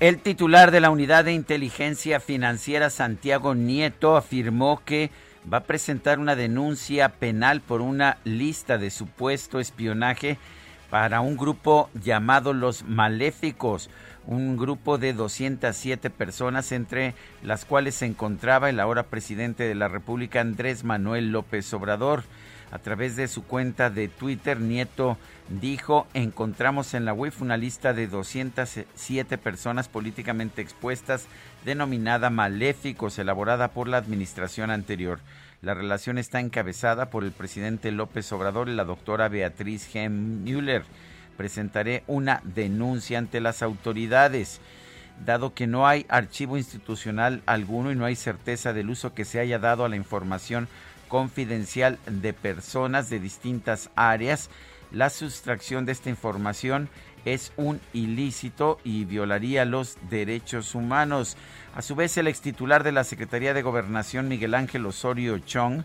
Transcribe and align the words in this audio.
El 0.00 0.18
titular 0.18 0.70
de 0.70 0.78
la 0.78 0.90
Unidad 0.90 1.24
de 1.24 1.32
Inteligencia 1.32 2.20
Financiera, 2.20 2.88
Santiago 2.88 3.56
Nieto, 3.56 4.16
afirmó 4.16 4.80
que 4.84 5.10
va 5.52 5.58
a 5.58 5.64
presentar 5.64 6.20
una 6.20 6.36
denuncia 6.36 7.08
penal 7.08 7.60
por 7.60 7.80
una 7.80 8.18
lista 8.22 8.78
de 8.78 8.90
supuesto 8.90 9.58
espionaje 9.58 10.38
para 10.88 11.20
un 11.20 11.36
grupo 11.36 11.90
llamado 11.94 12.52
Los 12.52 12.84
Maléficos, 12.84 13.90
un 14.24 14.56
grupo 14.56 14.98
de 14.98 15.14
207 15.14 16.10
personas, 16.10 16.70
entre 16.70 17.14
las 17.42 17.64
cuales 17.64 17.96
se 17.96 18.06
encontraba 18.06 18.70
el 18.70 18.78
ahora 18.78 19.02
presidente 19.02 19.64
de 19.64 19.74
la 19.74 19.88
República, 19.88 20.40
Andrés 20.40 20.84
Manuel 20.84 21.32
López 21.32 21.74
Obrador. 21.74 22.22
A 22.70 22.78
través 22.78 23.16
de 23.16 23.28
su 23.28 23.44
cuenta 23.44 23.88
de 23.88 24.08
Twitter, 24.08 24.60
Nieto 24.60 25.16
dijo, 25.48 26.06
encontramos 26.12 26.92
en 26.92 27.06
la 27.06 27.14
UIF 27.14 27.40
una 27.40 27.56
lista 27.56 27.94
de 27.94 28.06
207 28.06 29.38
personas 29.38 29.88
políticamente 29.88 30.60
expuestas 30.60 31.26
denominada 31.64 32.28
Maléficos, 32.28 33.18
elaborada 33.18 33.68
por 33.68 33.88
la 33.88 33.96
administración 33.96 34.70
anterior. 34.70 35.20
La 35.62 35.72
relación 35.72 36.18
está 36.18 36.40
encabezada 36.40 37.08
por 37.08 37.24
el 37.24 37.32
presidente 37.32 37.90
López 37.90 38.30
Obrador 38.32 38.68
y 38.68 38.74
la 38.74 38.84
doctora 38.84 39.28
Beatriz. 39.28 39.88
Müller. 39.94 40.84
Presentaré 41.38 42.04
una 42.06 42.42
denuncia 42.44 43.18
ante 43.18 43.40
las 43.40 43.62
autoridades 43.62 44.60
dado 45.24 45.54
que 45.54 45.66
no 45.66 45.86
hay 45.86 46.06
archivo 46.08 46.56
institucional 46.56 47.42
alguno 47.46 47.90
y 47.90 47.96
no 47.96 48.04
hay 48.04 48.14
certeza 48.14 48.72
del 48.72 48.90
uso 48.90 49.14
que 49.14 49.24
se 49.24 49.40
haya 49.40 49.58
dado 49.58 49.84
a 49.84 49.88
la 49.88 49.96
información 49.96 50.68
confidencial 51.08 51.98
de 52.06 52.32
personas 52.32 53.10
de 53.10 53.18
distintas 53.18 53.90
áreas, 53.96 54.50
la 54.92 55.10
sustracción 55.10 55.84
de 55.84 55.92
esta 55.92 56.10
información 56.10 56.88
es 57.24 57.52
un 57.56 57.80
ilícito 57.92 58.78
y 58.84 59.04
violaría 59.04 59.64
los 59.64 59.98
derechos 60.08 60.74
humanos. 60.74 61.36
A 61.74 61.82
su 61.82 61.94
vez, 61.94 62.16
el 62.16 62.28
ex 62.28 62.40
titular 62.40 62.84
de 62.84 62.92
la 62.92 63.04
Secretaría 63.04 63.54
de 63.54 63.62
Gobernación, 63.62 64.28
Miguel 64.28 64.54
Ángel 64.54 64.86
Osorio 64.86 65.38
Chong, 65.38 65.82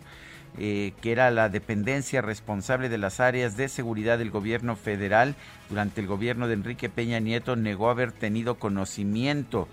eh, 0.56 0.92
que 1.02 1.12
era 1.12 1.30
la 1.30 1.48
dependencia 1.48 2.22
responsable 2.22 2.88
de 2.88 2.98
las 2.98 3.18
áreas 3.18 3.56
de 3.56 3.68
seguridad 3.68 4.18
del 4.18 4.30
gobierno 4.30 4.76
federal 4.76 5.34
durante 5.68 6.00
el 6.00 6.06
gobierno 6.06 6.46
de 6.46 6.54
Enrique 6.54 6.88
Peña 6.88 7.18
Nieto, 7.18 7.56
negó 7.56 7.90
haber 7.90 8.12
tenido 8.12 8.54
conocimiento 8.54 9.68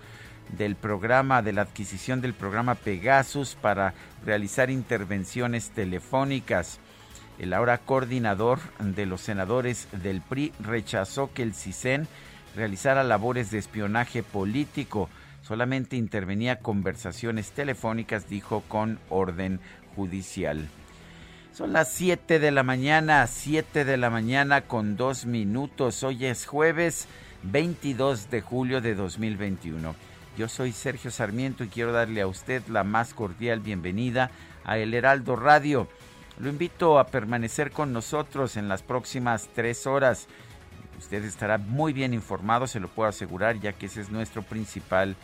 del 0.50 0.76
programa, 0.76 1.42
de 1.42 1.54
la 1.54 1.62
adquisición 1.62 2.22
del 2.22 2.34
programa 2.34 2.76
Pegasus 2.76 3.56
para 3.56 3.94
realizar 4.26 4.70
intervenciones 4.70 5.70
telefónicas. 5.72 6.80
El 7.40 7.54
ahora 7.54 7.78
coordinador 7.80 8.60
de 8.80 9.06
los 9.06 9.22
senadores 9.22 9.88
del 10.04 10.22
PRI 10.22 10.54
rechazó 10.60 11.32
que 11.34 11.44
el 11.44 11.54
CISEN 11.54 12.08
realizara 12.56 13.04
labores 13.04 13.52
de 13.52 13.58
espionaje 13.58 14.24
político. 14.24 15.10
Solamente 15.42 15.96
intervenía 15.96 16.60
conversaciones 16.60 17.52
telefónicas, 17.52 18.30
dijo, 18.30 18.64
con 18.68 19.00
orden 19.10 19.60
judicial. 19.96 20.68
Son 21.54 21.74
las 21.74 21.92
7 21.92 22.40
de 22.40 22.52
la 22.52 22.64
mañana, 22.64 23.28
7 23.28 23.84
de 23.84 23.98
la 23.98 24.10
mañana 24.10 24.62
con 24.62 24.96
dos 24.96 25.26
minutos. 25.26 26.04
Hoy 26.04 26.26
es 26.26 26.46
jueves 26.46 27.08
22 27.44 28.30
de 28.30 28.42
julio 28.42 28.82
de 28.82 28.96
2021. 28.96 29.94
Yo 30.38 30.48
soy 30.48 30.72
Sergio 30.72 31.12
Sarmiento 31.12 31.64
y 31.64 31.68
quiero 31.68 31.92
darle 31.92 32.22
a 32.22 32.28
usted 32.28 32.66
la 32.68 32.84
más 32.84 33.14
cordial 33.14 33.60
bienvenida 33.60 34.32
a 34.64 34.78
El 34.78 34.94
Heraldo 34.94 35.36
Radio. 35.36 35.90
Lo 36.40 36.50
invito 36.50 37.00
a 37.00 37.08
permanecer 37.08 37.72
con 37.72 37.92
nosotros 37.92 38.56
en 38.56 38.70
las 38.70 38.82
próximas 38.82 39.50
tres 39.54 39.86
horas. 39.86 40.28
Usted 40.98 41.26
estará 41.26 41.58
muy 41.58 41.92
bien 41.92 42.14
informado, 42.14 42.66
se 42.66 42.80
lo 42.80 42.88
puedo 42.88 43.10
asegurar, 43.10 43.60
ya 43.60 43.74
que 43.74 43.88
ese 43.88 44.00
es 44.00 44.10
nuestro 44.10 44.42
principal 44.42 45.18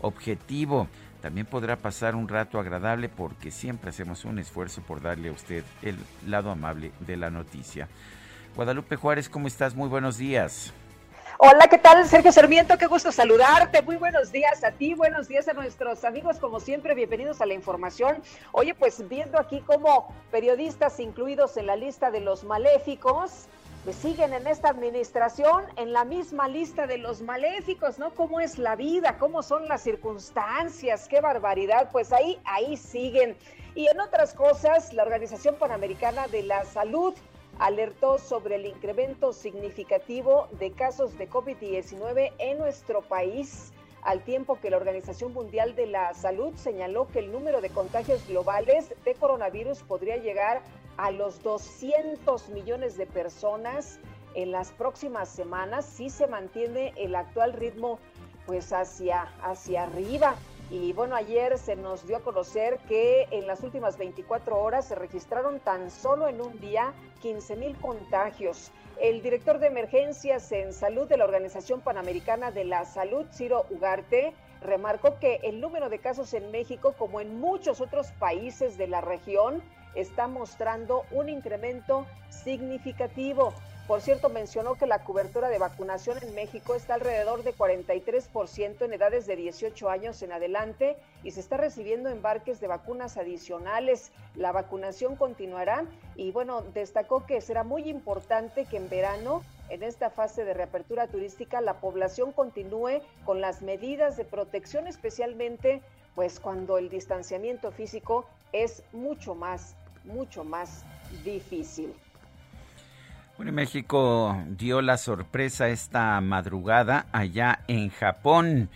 objetivo. 0.00 0.88
También 1.20 1.46
podrá 1.46 1.76
pasar 1.76 2.14
un 2.14 2.26
rato 2.26 2.58
agradable 2.58 3.10
porque 3.10 3.50
siempre 3.50 3.90
hacemos 3.90 4.24
un 4.24 4.38
esfuerzo 4.38 4.80
por 4.80 5.02
darle 5.02 5.28
a 5.28 5.32
usted 5.32 5.62
el 5.82 5.96
lado 6.26 6.50
amable 6.50 6.92
de 7.00 7.18
la 7.18 7.30
noticia. 7.30 7.88
Guadalupe 8.56 8.96
Juárez, 8.96 9.28
¿cómo 9.28 9.46
estás? 9.46 9.74
Muy 9.74 9.88
buenos 9.88 10.16
días. 10.16 10.72
Hola, 11.38 11.66
¿qué 11.68 11.78
tal? 11.78 12.06
Sergio 12.06 12.30
Sarmiento, 12.30 12.78
qué 12.78 12.86
gusto 12.86 13.10
saludarte. 13.10 13.82
Muy 13.82 13.96
buenos 13.96 14.30
días 14.30 14.62
a 14.62 14.70
ti, 14.70 14.94
buenos 14.94 15.26
días 15.26 15.48
a 15.48 15.52
nuestros 15.52 16.04
amigos, 16.04 16.38
como 16.38 16.60
siempre, 16.60 16.94
bienvenidos 16.94 17.40
a 17.40 17.46
la 17.46 17.54
información. 17.54 18.22
Oye, 18.52 18.72
pues 18.72 19.08
viendo 19.08 19.40
aquí 19.40 19.60
como 19.62 20.14
periodistas 20.30 21.00
incluidos 21.00 21.56
en 21.56 21.66
la 21.66 21.74
lista 21.74 22.12
de 22.12 22.20
los 22.20 22.44
maléficos, 22.44 23.46
pues 23.82 23.96
siguen 23.96 24.32
en 24.32 24.46
esta 24.46 24.68
administración 24.68 25.64
en 25.76 25.92
la 25.92 26.04
misma 26.04 26.46
lista 26.46 26.86
de 26.86 26.98
los 26.98 27.20
maléficos, 27.20 27.98
¿no? 27.98 28.14
¿Cómo 28.14 28.38
es 28.38 28.56
la 28.56 28.76
vida? 28.76 29.18
¿Cómo 29.18 29.42
son 29.42 29.66
las 29.66 29.82
circunstancias? 29.82 31.08
¡Qué 31.08 31.20
barbaridad! 31.20 31.88
Pues 31.90 32.12
ahí, 32.12 32.38
ahí 32.44 32.76
siguen. 32.76 33.36
Y 33.74 33.88
en 33.88 34.00
otras 34.00 34.34
cosas, 34.34 34.92
la 34.92 35.02
Organización 35.02 35.56
Panamericana 35.56 36.28
de 36.28 36.44
la 36.44 36.64
Salud 36.64 37.12
alertó 37.58 38.18
sobre 38.18 38.56
el 38.56 38.66
incremento 38.66 39.32
significativo 39.32 40.48
de 40.58 40.72
casos 40.72 41.16
de 41.18 41.28
COVID-19 41.28 42.32
en 42.38 42.58
nuestro 42.58 43.02
país, 43.02 43.72
al 44.02 44.22
tiempo 44.22 44.58
que 44.60 44.70
la 44.70 44.76
Organización 44.76 45.32
Mundial 45.32 45.74
de 45.74 45.86
la 45.86 46.12
Salud 46.14 46.54
señaló 46.56 47.08
que 47.08 47.20
el 47.20 47.32
número 47.32 47.60
de 47.60 47.70
contagios 47.70 48.26
globales 48.28 48.92
de 49.04 49.14
coronavirus 49.14 49.82
podría 49.82 50.16
llegar 50.18 50.62
a 50.96 51.10
los 51.10 51.42
200 51.42 52.50
millones 52.50 52.96
de 52.96 53.06
personas 53.06 53.98
en 54.34 54.50
las 54.50 54.72
próximas 54.72 55.28
semanas 55.28 55.86
si 55.86 56.10
se 56.10 56.26
mantiene 56.26 56.92
el 56.96 57.14
actual 57.14 57.52
ritmo 57.52 57.98
pues 58.46 58.72
hacia, 58.72 59.22
hacia 59.42 59.84
arriba. 59.84 60.36
Y 60.70 60.92
bueno, 60.94 61.14
ayer 61.14 61.58
se 61.58 61.76
nos 61.76 62.06
dio 62.06 62.16
a 62.16 62.20
conocer 62.20 62.78
que 62.88 63.28
en 63.30 63.46
las 63.46 63.62
últimas 63.62 63.98
24 63.98 64.58
horas 64.58 64.88
se 64.88 64.94
registraron 64.94 65.60
tan 65.60 65.90
solo 65.90 66.26
en 66.26 66.40
un 66.40 66.58
día 66.58 66.94
15 67.20 67.56
mil 67.56 67.76
contagios. 67.76 68.70
El 69.00 69.22
director 69.22 69.58
de 69.58 69.66
emergencias 69.66 70.50
en 70.52 70.72
salud 70.72 71.06
de 71.06 71.16
la 71.16 71.24
Organización 71.24 71.80
Panamericana 71.80 72.50
de 72.50 72.64
la 72.64 72.84
Salud, 72.86 73.26
Ciro 73.32 73.66
Ugarte, 73.70 74.32
remarcó 74.62 75.18
que 75.18 75.40
el 75.42 75.60
número 75.60 75.90
de 75.90 75.98
casos 75.98 76.32
en 76.32 76.50
México, 76.50 76.94
como 76.96 77.20
en 77.20 77.38
muchos 77.38 77.80
otros 77.80 78.10
países 78.12 78.78
de 78.78 78.86
la 78.86 79.00
región, 79.00 79.62
está 79.94 80.26
mostrando 80.28 81.04
un 81.10 81.28
incremento 81.28 82.06
significativo. 82.30 83.52
Por 83.86 84.00
cierto, 84.00 84.30
mencionó 84.30 84.76
que 84.76 84.86
la 84.86 85.04
cobertura 85.04 85.50
de 85.50 85.58
vacunación 85.58 86.16
en 86.22 86.34
México 86.34 86.74
está 86.74 86.94
alrededor 86.94 87.42
de 87.42 87.54
43% 87.54 88.82
en 88.82 88.92
edades 88.94 89.26
de 89.26 89.36
18 89.36 89.90
años 89.90 90.22
en 90.22 90.32
adelante 90.32 90.96
y 91.22 91.32
se 91.32 91.40
está 91.40 91.58
recibiendo 91.58 92.08
embarques 92.08 92.60
de 92.60 92.66
vacunas 92.66 93.18
adicionales. 93.18 94.10
La 94.36 94.52
vacunación 94.52 95.16
continuará 95.16 95.84
y 96.16 96.30
bueno, 96.30 96.62
destacó 96.62 97.26
que 97.26 97.42
será 97.42 97.62
muy 97.62 97.90
importante 97.90 98.64
que 98.64 98.78
en 98.78 98.88
verano, 98.88 99.42
en 99.68 99.82
esta 99.82 100.08
fase 100.08 100.46
de 100.46 100.54
reapertura 100.54 101.06
turística, 101.06 101.60
la 101.60 101.74
población 101.74 102.32
continúe 102.32 103.02
con 103.26 103.42
las 103.42 103.60
medidas 103.60 104.16
de 104.16 104.24
protección, 104.24 104.86
especialmente 104.86 105.82
pues 106.14 106.40
cuando 106.40 106.78
el 106.78 106.88
distanciamiento 106.88 107.70
físico 107.70 108.24
es 108.52 108.82
mucho 108.92 109.34
más 109.34 109.76
mucho 110.04 110.44
más 110.44 110.84
difícil. 111.24 111.94
Bueno, 113.36 113.50
México 113.50 114.40
dio 114.46 114.80
la 114.80 114.96
sorpresa 114.96 115.68
esta 115.68 116.20
madrugada 116.20 117.06
allá 117.10 117.58
en 117.66 117.90
Japón. 117.90 118.68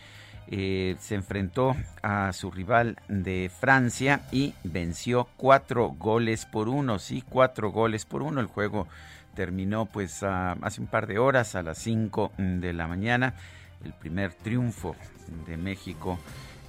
Eh, 0.49 0.97
se 0.99 1.15
enfrentó 1.15 1.77
a 2.03 2.33
su 2.33 2.51
rival 2.51 2.97
de 3.07 3.53
Francia 3.61 4.23
y 4.33 4.55
venció 4.65 5.29
cuatro 5.37 5.91
goles 5.91 6.45
por 6.45 6.69
uno. 6.69 6.99
Sí, 6.99 7.23
cuatro 7.29 7.71
goles 7.71 8.05
por 8.05 8.23
uno. 8.23 8.41
El 8.41 8.49
juego 8.49 8.89
terminó 9.37 9.87
pues 9.87 10.25
hace 10.25 10.81
un 10.81 10.89
par 10.89 11.07
de 11.07 11.21
horas 11.21 11.55
a 11.55 11.63
las 11.63 11.79
cinco 11.79 12.33
de 12.37 12.73
la 12.73 12.89
mañana. 12.89 13.35
El 13.85 13.93
primer 13.93 14.33
triunfo 14.33 14.97
de 15.47 15.57
México 15.57 16.19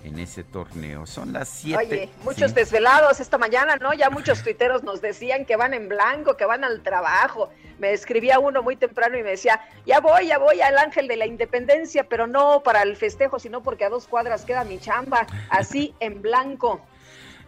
en 0.03 0.19
ese 0.19 0.43
torneo. 0.43 1.05
Son 1.05 1.33
las 1.33 1.49
siete. 1.49 1.77
Oye, 1.77 2.09
muchos 2.23 2.53
desvelados 2.53 3.19
esta 3.19 3.37
mañana, 3.37 3.75
¿no? 3.77 3.93
Ya 3.93 4.09
muchos 4.09 4.43
tuiteros 4.43 4.83
nos 4.83 5.01
decían 5.01 5.45
que 5.45 5.55
van 5.55 5.73
en 5.73 5.89
blanco, 5.89 6.37
que 6.37 6.45
van 6.45 6.63
al 6.63 6.81
trabajo. 6.81 7.49
Me 7.79 7.91
escribía 7.91 8.39
uno 8.39 8.61
muy 8.61 8.75
temprano 8.75 9.17
y 9.17 9.23
me 9.23 9.31
decía, 9.31 9.61
ya 9.85 9.99
voy, 9.99 10.27
ya 10.27 10.37
voy 10.37 10.61
al 10.61 10.77
Ángel 10.77 11.07
de 11.07 11.17
la 11.17 11.25
Independencia, 11.25 12.05
pero 12.07 12.27
no 12.27 12.61
para 12.63 12.83
el 12.83 12.95
festejo, 12.95 13.39
sino 13.39 13.61
porque 13.61 13.85
a 13.85 13.89
dos 13.89 14.07
cuadras 14.07 14.45
queda 14.45 14.63
mi 14.63 14.79
chamba, 14.79 15.27
así 15.49 15.93
en 15.99 16.21
blanco. 16.21 16.81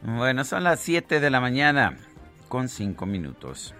Bueno, 0.01 0.43
son 0.43 0.63
las 0.63 0.79
siete 0.79 1.19
de 1.19 1.29
la 1.29 1.39
mañana 1.39 1.97
con 2.47 2.69
cinco 2.69 3.05
minutos. 3.05 3.75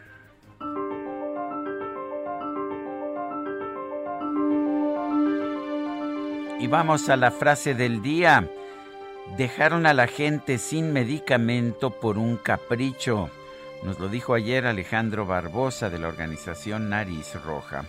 Y 6.59 6.67
vamos 6.67 7.09
a 7.09 7.17
la 7.17 7.31
frase 7.31 7.73
del 7.73 8.03
día. 8.03 8.47
Dejaron 9.37 9.85
a 9.85 9.93
la 9.93 10.07
gente 10.07 10.57
sin 10.57 10.91
medicamento 10.91 11.89
por 11.89 12.17
un 12.17 12.37
capricho. 12.37 13.29
Nos 13.83 13.97
lo 13.99 14.09
dijo 14.09 14.33
ayer 14.33 14.67
Alejandro 14.67 15.25
Barbosa 15.25 15.89
de 15.89 15.99
la 15.99 16.07
organización 16.07 16.89
Nariz 16.89 17.33
Roja. 17.43 17.85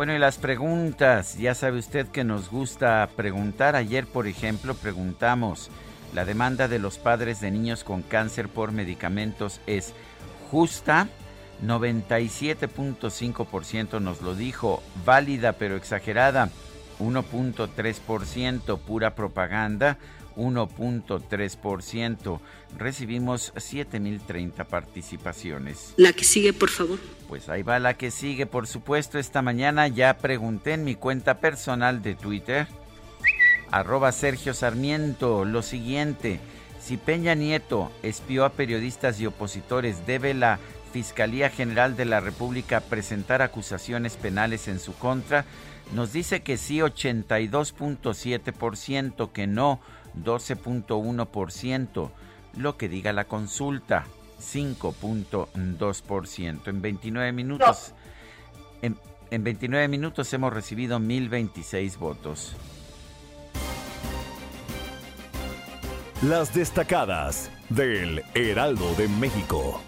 Bueno, 0.00 0.14
y 0.14 0.18
las 0.18 0.38
preguntas, 0.38 1.36
ya 1.36 1.54
sabe 1.54 1.78
usted 1.78 2.06
que 2.06 2.24
nos 2.24 2.50
gusta 2.50 3.06
preguntar. 3.16 3.76
Ayer, 3.76 4.06
por 4.06 4.26
ejemplo, 4.26 4.74
preguntamos, 4.74 5.68
¿la 6.14 6.24
demanda 6.24 6.68
de 6.68 6.78
los 6.78 6.96
padres 6.96 7.42
de 7.42 7.50
niños 7.50 7.84
con 7.84 8.00
cáncer 8.00 8.48
por 8.48 8.72
medicamentos 8.72 9.60
es 9.66 9.92
justa? 10.50 11.06
97.5% 11.62 14.00
nos 14.00 14.22
lo 14.22 14.34
dijo, 14.34 14.82
válida 15.04 15.52
pero 15.52 15.76
exagerada, 15.76 16.48
1.3%, 16.98 18.78
pura 18.78 19.14
propaganda, 19.14 19.98
1.3%. 20.36 22.40
Recibimos 22.78 23.52
7.030 23.54 24.64
participaciones. 24.64 25.94
La 25.96 26.12
que 26.12 26.22
sigue, 26.24 26.52
por 26.52 26.70
favor. 26.70 26.98
Pues 27.28 27.48
ahí 27.48 27.62
va 27.62 27.78
la 27.78 27.94
que 27.94 28.10
sigue, 28.10 28.46
por 28.46 28.66
supuesto. 28.66 29.18
Esta 29.18 29.40
mañana 29.42 29.86
ya 29.88 30.18
pregunté 30.18 30.74
en 30.74 30.84
mi 30.84 30.94
cuenta 30.94 31.38
personal 31.38 32.02
de 32.02 32.14
Twitter, 32.14 32.66
arroba 33.70 34.12
Sergio 34.12 34.54
Sarmiento, 34.54 35.44
lo 35.44 35.62
siguiente. 35.62 36.40
Si 36.80 36.96
Peña 36.96 37.34
Nieto 37.34 37.92
espió 38.02 38.46
a 38.46 38.52
periodistas 38.52 39.20
y 39.20 39.26
opositores, 39.26 40.06
¿debe 40.06 40.32
la 40.32 40.58
Fiscalía 40.92 41.50
General 41.50 41.96
de 41.96 42.04
la 42.04 42.20
República 42.20 42.80
presentar 42.80 43.42
acusaciones 43.42 44.16
penales 44.16 44.68
en 44.68 44.78
su 44.78 44.94
contra, 44.94 45.44
nos 45.92 46.12
dice 46.12 46.42
que 46.42 46.56
sí 46.56 46.78
82.7%, 46.78 49.32
que 49.32 49.46
no 49.46 49.80
12.1%, 50.22 52.10
lo 52.56 52.76
que 52.76 52.88
diga 52.88 53.12
la 53.12 53.24
consulta 53.24 54.06
5.2%. 54.40 56.68
En 56.68 56.82
29 56.82 57.32
minutos 57.32 57.94
en, 58.82 58.98
en 59.30 59.44
29 59.44 59.88
minutos 59.88 60.32
hemos 60.32 60.52
recibido 60.52 60.98
1026 60.98 61.98
votos. 61.98 62.56
Las 66.22 66.54
destacadas 66.54 67.50
del 67.70 68.22
Heraldo 68.34 68.94
de 68.94 69.08
México. 69.08 69.80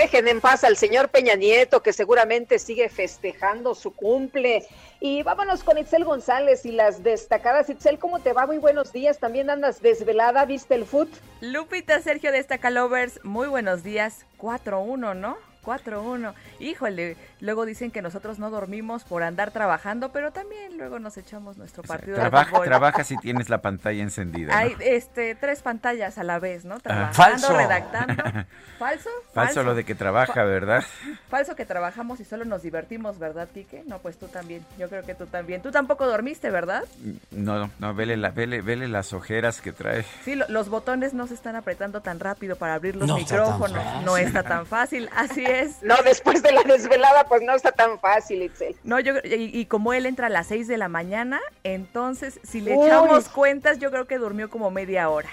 Dejen 0.00 0.28
en 0.28 0.40
paz 0.40 0.62
al 0.62 0.76
señor 0.76 1.08
Peña 1.08 1.34
Nieto, 1.34 1.82
que 1.82 1.92
seguramente 1.92 2.60
sigue 2.60 2.88
festejando 2.88 3.74
su 3.74 3.92
cumple. 3.92 4.64
Y 5.00 5.24
vámonos 5.24 5.64
con 5.64 5.76
Itzel 5.76 6.04
González 6.04 6.64
y 6.64 6.70
las 6.70 7.02
destacadas. 7.02 7.68
Itzel, 7.68 7.98
¿cómo 7.98 8.20
te 8.20 8.32
va? 8.32 8.46
Muy 8.46 8.58
buenos 8.58 8.92
días. 8.92 9.18
También 9.18 9.50
andas 9.50 9.82
desvelada, 9.82 10.44
¿viste 10.44 10.76
el 10.76 10.84
foot? 10.84 11.08
Lupita 11.40 12.00
Sergio 12.00 12.30
Destacalovers, 12.30 13.24
muy 13.24 13.48
buenos 13.48 13.82
días. 13.82 14.24
4-1, 14.38 15.16
¿no? 15.16 15.36
4-1. 15.68 16.32
Híjole, 16.60 17.16
luego 17.40 17.66
dicen 17.66 17.90
que 17.90 18.00
nosotros 18.00 18.38
no 18.38 18.48
dormimos 18.50 19.04
por 19.04 19.22
andar 19.22 19.50
trabajando, 19.50 20.10
pero 20.12 20.32
también 20.32 20.78
luego 20.78 20.98
nos 20.98 21.18
echamos 21.18 21.58
nuestro 21.58 21.82
partido 21.82 22.16
trabaja, 22.16 22.62
Trabaja 22.62 23.04
si 23.04 23.16
tienes 23.18 23.50
la 23.50 23.60
pantalla 23.60 24.02
encendida. 24.02 24.56
Hay 24.56 24.74
este, 24.80 25.34
tres 25.34 25.60
pantallas 25.60 26.16
a 26.16 26.24
la 26.24 26.38
vez, 26.38 26.64
¿no? 26.64 26.76
Ah, 26.76 26.80
trabajando, 27.12 27.56
redactando. 27.56 28.22
¿Falso? 28.78 29.10
Falso 29.34 29.62
lo 29.62 29.74
de 29.74 29.84
que 29.84 29.94
trabaja, 29.94 30.44
¿verdad? 30.44 30.84
Falso 31.28 31.54
que 31.54 31.66
trabajamos 31.66 32.20
y 32.20 32.24
solo 32.24 32.44
nos 32.46 32.62
divertimos, 32.62 33.18
¿verdad, 33.18 33.48
Quique? 33.52 33.82
No, 33.86 33.98
pues 33.98 34.18
tú 34.18 34.28
también. 34.28 34.64
Yo 34.78 34.88
creo 34.88 35.02
que 35.02 35.14
tú 35.14 35.26
también. 35.26 35.60
Tú 35.60 35.70
tampoco 35.70 36.06
dormiste, 36.06 36.48
¿verdad? 36.50 36.84
No, 37.30 37.70
no, 37.78 37.94
vele, 37.94 38.16
la, 38.16 38.30
vele, 38.30 38.62
vele 38.62 38.88
las 38.88 39.12
ojeras 39.12 39.60
que 39.60 39.72
trae. 39.72 40.04
Sí, 40.24 40.34
los 40.34 40.68
botones 40.70 41.12
no 41.12 41.26
se 41.26 41.34
están 41.34 41.56
apretando 41.56 42.00
tan 42.00 42.20
rápido 42.20 42.56
para 42.56 42.74
abrir 42.74 42.96
los 42.96 43.12
micrófonos. 43.12 43.84
no 44.04 44.16
está 44.16 44.42
tan 44.42 44.64
fácil. 44.64 45.10
Así 45.14 45.44
es. 45.44 45.57
No, 45.82 45.96
después 46.04 46.42
de 46.42 46.52
la 46.52 46.62
desvelada, 46.62 47.24
pues 47.24 47.42
no 47.42 47.54
está 47.54 47.72
tan 47.72 47.98
fácil, 47.98 48.42
Itzel. 48.42 48.76
No, 48.84 49.00
yo 49.00 49.14
y, 49.24 49.64
como 49.66 49.92
él 49.92 50.06
entra 50.06 50.26
a 50.26 50.30
las 50.30 50.48
6 50.48 50.68
de 50.68 50.78
la 50.78 50.88
mañana, 50.88 51.40
entonces 51.64 52.40
si 52.42 52.60
le 52.60 52.74
echamos 52.74 53.28
cuentas, 53.28 53.78
yo 53.78 53.90
creo 53.90 54.06
que 54.06 54.18
durmió 54.18 54.50
como 54.50 54.70
media 54.70 55.08
hora. 55.08 55.28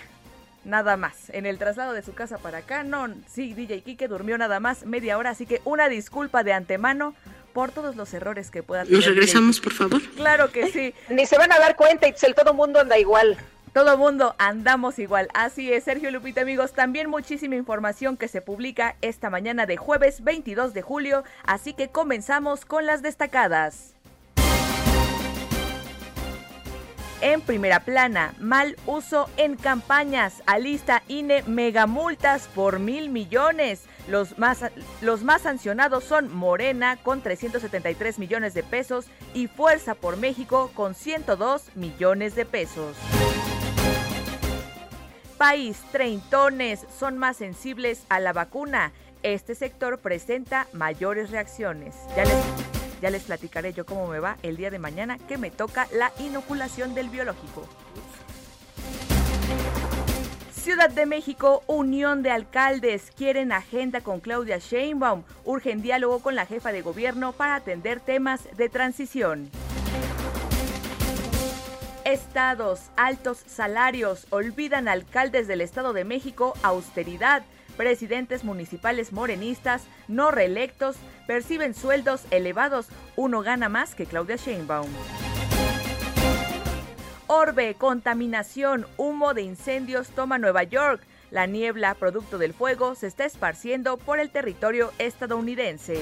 Nada 0.64 0.98
más. 0.98 1.30
En 1.30 1.46
el 1.46 1.60
traslado 1.60 1.94
de 1.94 2.02
su 2.02 2.14
casa 2.14 2.40
para 2.40 2.60
acá, 2.60 2.84
no, 2.84 3.08
sí, 3.28 3.54
DJ 3.54 3.82
Kike 3.82 4.08
durmió 4.08 4.38
nada 4.38 4.60
más 4.60 4.86
media 4.86 5.18
hora, 5.18 5.30
así 5.30 5.46
que 5.46 5.62
una 5.64 5.90
disculpa 5.90 6.44
de 6.44 6.54
antemano 6.54 7.14
por 7.54 7.72
todos 7.72 7.96
los 7.96 8.14
errores 8.14 8.50
que 8.52 8.64
pueda 8.64 8.84
tener. 8.84 8.98
¿Nos 8.98 9.06
regresamos, 9.06 9.62
por 9.62 9.74
favor? 9.74 10.02
Claro 10.16 10.52
que 10.52 10.72
sí. 10.72 10.94
Ni 11.10 11.26
se 11.26 11.38
van 11.38 11.52
a 11.52 11.60
dar 11.60 11.76
cuenta, 11.76 12.08
Itzel, 12.08 12.34
todo 12.36 12.54
mundo 12.54 12.80
anda 12.80 12.98
igual. 12.98 13.38
Todo 13.76 13.98
mundo 13.98 14.36
andamos 14.38 15.00
igual. 15.00 15.28
Así 15.34 15.74
es, 15.74 15.84
Sergio 15.84 16.10
Lupita, 16.10 16.40
amigos. 16.40 16.72
También 16.72 17.10
muchísima 17.10 17.58
información 17.58 18.16
que 18.16 18.30
se 18.30 18.40
publica 18.42 18.96
esta 19.02 19.30
mañana 19.30 19.66
de 19.66 19.76
jueves 19.76 20.24
22 20.24 20.74
de 20.74 20.82
julio. 20.82 21.26
Así 21.44 21.74
que 21.74 21.90
comenzamos 21.90 22.64
con 22.64 22.86
las 22.86 23.02
destacadas. 23.02 23.94
En 27.20 27.42
primera 27.42 27.82
plana, 27.82 28.34
mal 28.40 28.78
uso 28.86 29.30
en 29.36 29.58
campañas. 29.58 30.42
Alista 30.46 31.04
INE 31.10 31.44
megamultas 31.46 32.48
por 32.56 32.80
mil 32.80 33.10
millones. 33.10 33.84
Los 34.08 34.38
más, 34.38 34.64
los 35.02 35.24
más 35.24 35.42
sancionados 35.42 36.06
son 36.06 36.34
Morena 36.34 36.96
con 37.04 37.20
373 37.20 38.20
millones 38.20 38.54
de 38.54 38.64
pesos 38.64 39.08
y 39.34 39.48
Fuerza 39.48 39.96
por 39.96 40.16
México 40.16 40.72
con 40.74 40.96
102 40.96 41.76
millones 41.76 42.36
de 42.36 42.46
pesos 42.46 42.96
país, 45.36 45.78
treintones 45.92 46.86
son 46.98 47.18
más 47.18 47.38
sensibles 47.38 48.04
a 48.10 48.20
la 48.20 48.34
vacuna. 48.34 48.92
Este 49.24 49.56
sector 49.56 50.00
presenta 50.00 50.68
mayores 50.74 51.32
reacciones. 51.32 51.96
Ya 52.16 52.26
les, 52.26 52.44
ya 53.02 53.10
les 53.10 53.24
platicaré 53.24 53.74
yo 53.74 53.86
cómo 53.86 54.08
me 54.08 54.20
va 54.20 54.38
el 54.44 54.58
día 54.58 54.72
de 54.72 54.80
mañana 54.80 55.18
que 55.18 55.38
me 55.38 55.52
toca 55.52 55.88
la 55.92 56.12
inoculación 56.20 56.94
del 56.94 57.10
biológico. 57.10 57.68
Ciudad 60.54 60.90
de 60.90 61.06
México, 61.06 61.64
Unión 61.68 62.24
de 62.24 62.32
Alcaldes, 62.32 63.12
quieren 63.16 63.52
agenda 63.52 64.02
con 64.02 64.20
Claudia 64.20 64.58
Sheinbaum, 64.58 65.22
urgen 65.44 65.84
diálogo 65.84 66.20
con 66.20 66.34
la 66.34 66.48
jefa 66.48 66.72
de 66.72 66.82
gobierno 66.82 67.34
para 67.34 67.56
atender 67.56 68.00
temas 68.00 68.42
de 68.58 68.70
transición. 68.70 69.52
Estados, 72.06 72.92
altos 72.98 73.40
salarios, 73.48 74.28
olvidan 74.30 74.88
alcaldes 74.88 75.48
del 75.48 75.60
Estado 75.60 75.92
de 75.92 76.04
México, 76.04 76.54
austeridad, 76.62 77.44
presidentes 77.78 78.44
municipales 78.44 79.12
morenistas, 79.12 79.82
no 80.08 80.30
reelectos, 80.30 80.98
perciben 81.26 81.74
sueldos 81.74 82.22
elevados, 82.30 82.90
uno 83.16 83.42
gana 83.42 83.70
más 83.70 83.96
que 83.96 84.06
Claudia 84.06 84.36
Sheinbaum. 84.36 84.88
Orbe, 87.26 87.74
contaminación, 87.74 88.86
humo 88.98 89.34
de 89.34 89.42
incendios 89.42 90.10
toma 90.10 90.38
Nueva 90.38 90.62
York. 90.62 91.02
La 91.32 91.48
niebla, 91.48 91.96
producto 91.96 92.38
del 92.38 92.54
fuego, 92.54 92.94
se 92.94 93.08
está 93.08 93.26
esparciendo 93.26 93.98
por 93.98 94.20
el 94.20 94.30
territorio 94.30 94.92
estadounidense. 95.00 96.00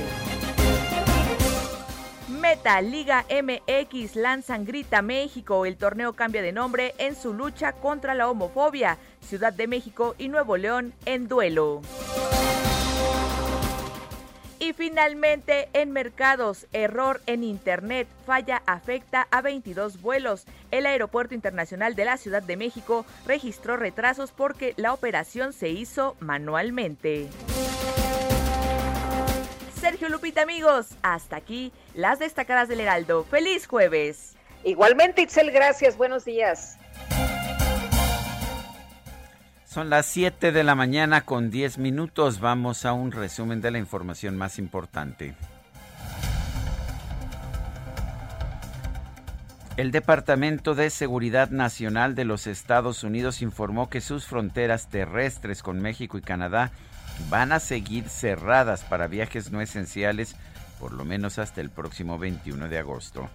Meta, 2.44 2.82
Liga 2.82 3.24
MX 3.30 4.18
lanzan 4.18 4.66
Grita 4.66 5.02
México. 5.02 5.66
El 5.66 5.78
torneo 5.78 6.12
cambia 6.12 6.42
de 6.42 6.52
nombre 6.52 6.94
en 6.98 7.16
su 7.16 7.34
lucha 7.34 7.72
contra 7.72 8.16
la 8.16 8.30
homofobia. 8.30 8.98
Ciudad 9.22 9.54
de 9.54 9.66
México 9.66 10.14
y 10.18 10.28
Nuevo 10.28 10.58
León 10.58 10.94
en 11.06 11.30
duelo. 11.30 11.80
Y 14.60 14.74
finalmente, 14.74 15.70
en 15.72 15.92
mercados, 15.92 16.68
error 16.74 17.22
en 17.28 17.46
Internet, 17.46 18.10
falla 18.26 18.62
afecta 18.66 19.26
a 19.32 19.42
22 19.42 20.02
vuelos. 20.02 20.44
El 20.70 20.86
Aeropuerto 20.86 21.34
Internacional 21.34 21.96
de 21.96 22.04
la 22.04 22.18
Ciudad 22.18 22.44
de 22.44 22.58
México 22.58 23.06
registró 23.26 23.78
retrasos 23.78 24.34
porque 24.34 24.74
la 24.76 24.92
operación 24.92 25.54
se 25.54 25.70
hizo 25.70 26.18
manualmente. 26.20 27.30
Sergio 29.84 30.08
Lupita, 30.08 30.44
amigos, 30.44 30.96
hasta 31.02 31.36
aquí 31.36 31.74
las 31.94 32.18
destacadas 32.18 32.70
del 32.70 32.80
Heraldo. 32.80 33.26
¡Feliz 33.26 33.68
jueves! 33.68 34.38
Igualmente, 34.64 35.24
Itzel, 35.24 35.52
gracias. 35.52 35.98
Buenos 35.98 36.24
días. 36.24 36.78
Son 39.66 39.90
las 39.90 40.06
7 40.06 40.54
de 40.54 40.64
la 40.64 40.76
mañana 40.76 41.26
con 41.26 41.52
10 41.52 41.80
minutos. 41.80 42.40
Vamos 42.40 42.86
a 42.86 42.94
un 42.94 43.12
resumen 43.12 43.60
de 43.60 43.72
la 43.72 43.78
información 43.78 44.38
más 44.38 44.58
importante. 44.58 45.36
El 49.76 49.92
Departamento 49.92 50.76
de 50.76 50.92
Seguridad 50.92 51.50
Nacional 51.50 52.16
de 52.16 52.24
los 52.24 52.48
Estados 52.48 53.04
Unidos 53.04 53.42
informó 53.42 53.90
que 53.90 54.00
sus 54.00 54.28
fronteras 54.28 54.88
terrestres 54.88 55.62
con 55.62 55.82
México 55.82 56.18
y 56.18 56.22
Canadá 56.22 56.72
van 57.30 57.52
a 57.52 57.60
seguir 57.60 58.10
cerradas 58.10 58.84
para 58.84 59.08
viajes 59.08 59.52
no 59.52 59.62
esenciales 59.62 60.36
por 60.80 60.92
lo 60.92 61.06
menos 61.06 61.40
hasta 61.40 61.62
el 61.62 61.70
próximo 61.70 62.18
21 62.18 62.68
de 62.68 62.78
agosto. 62.78 63.30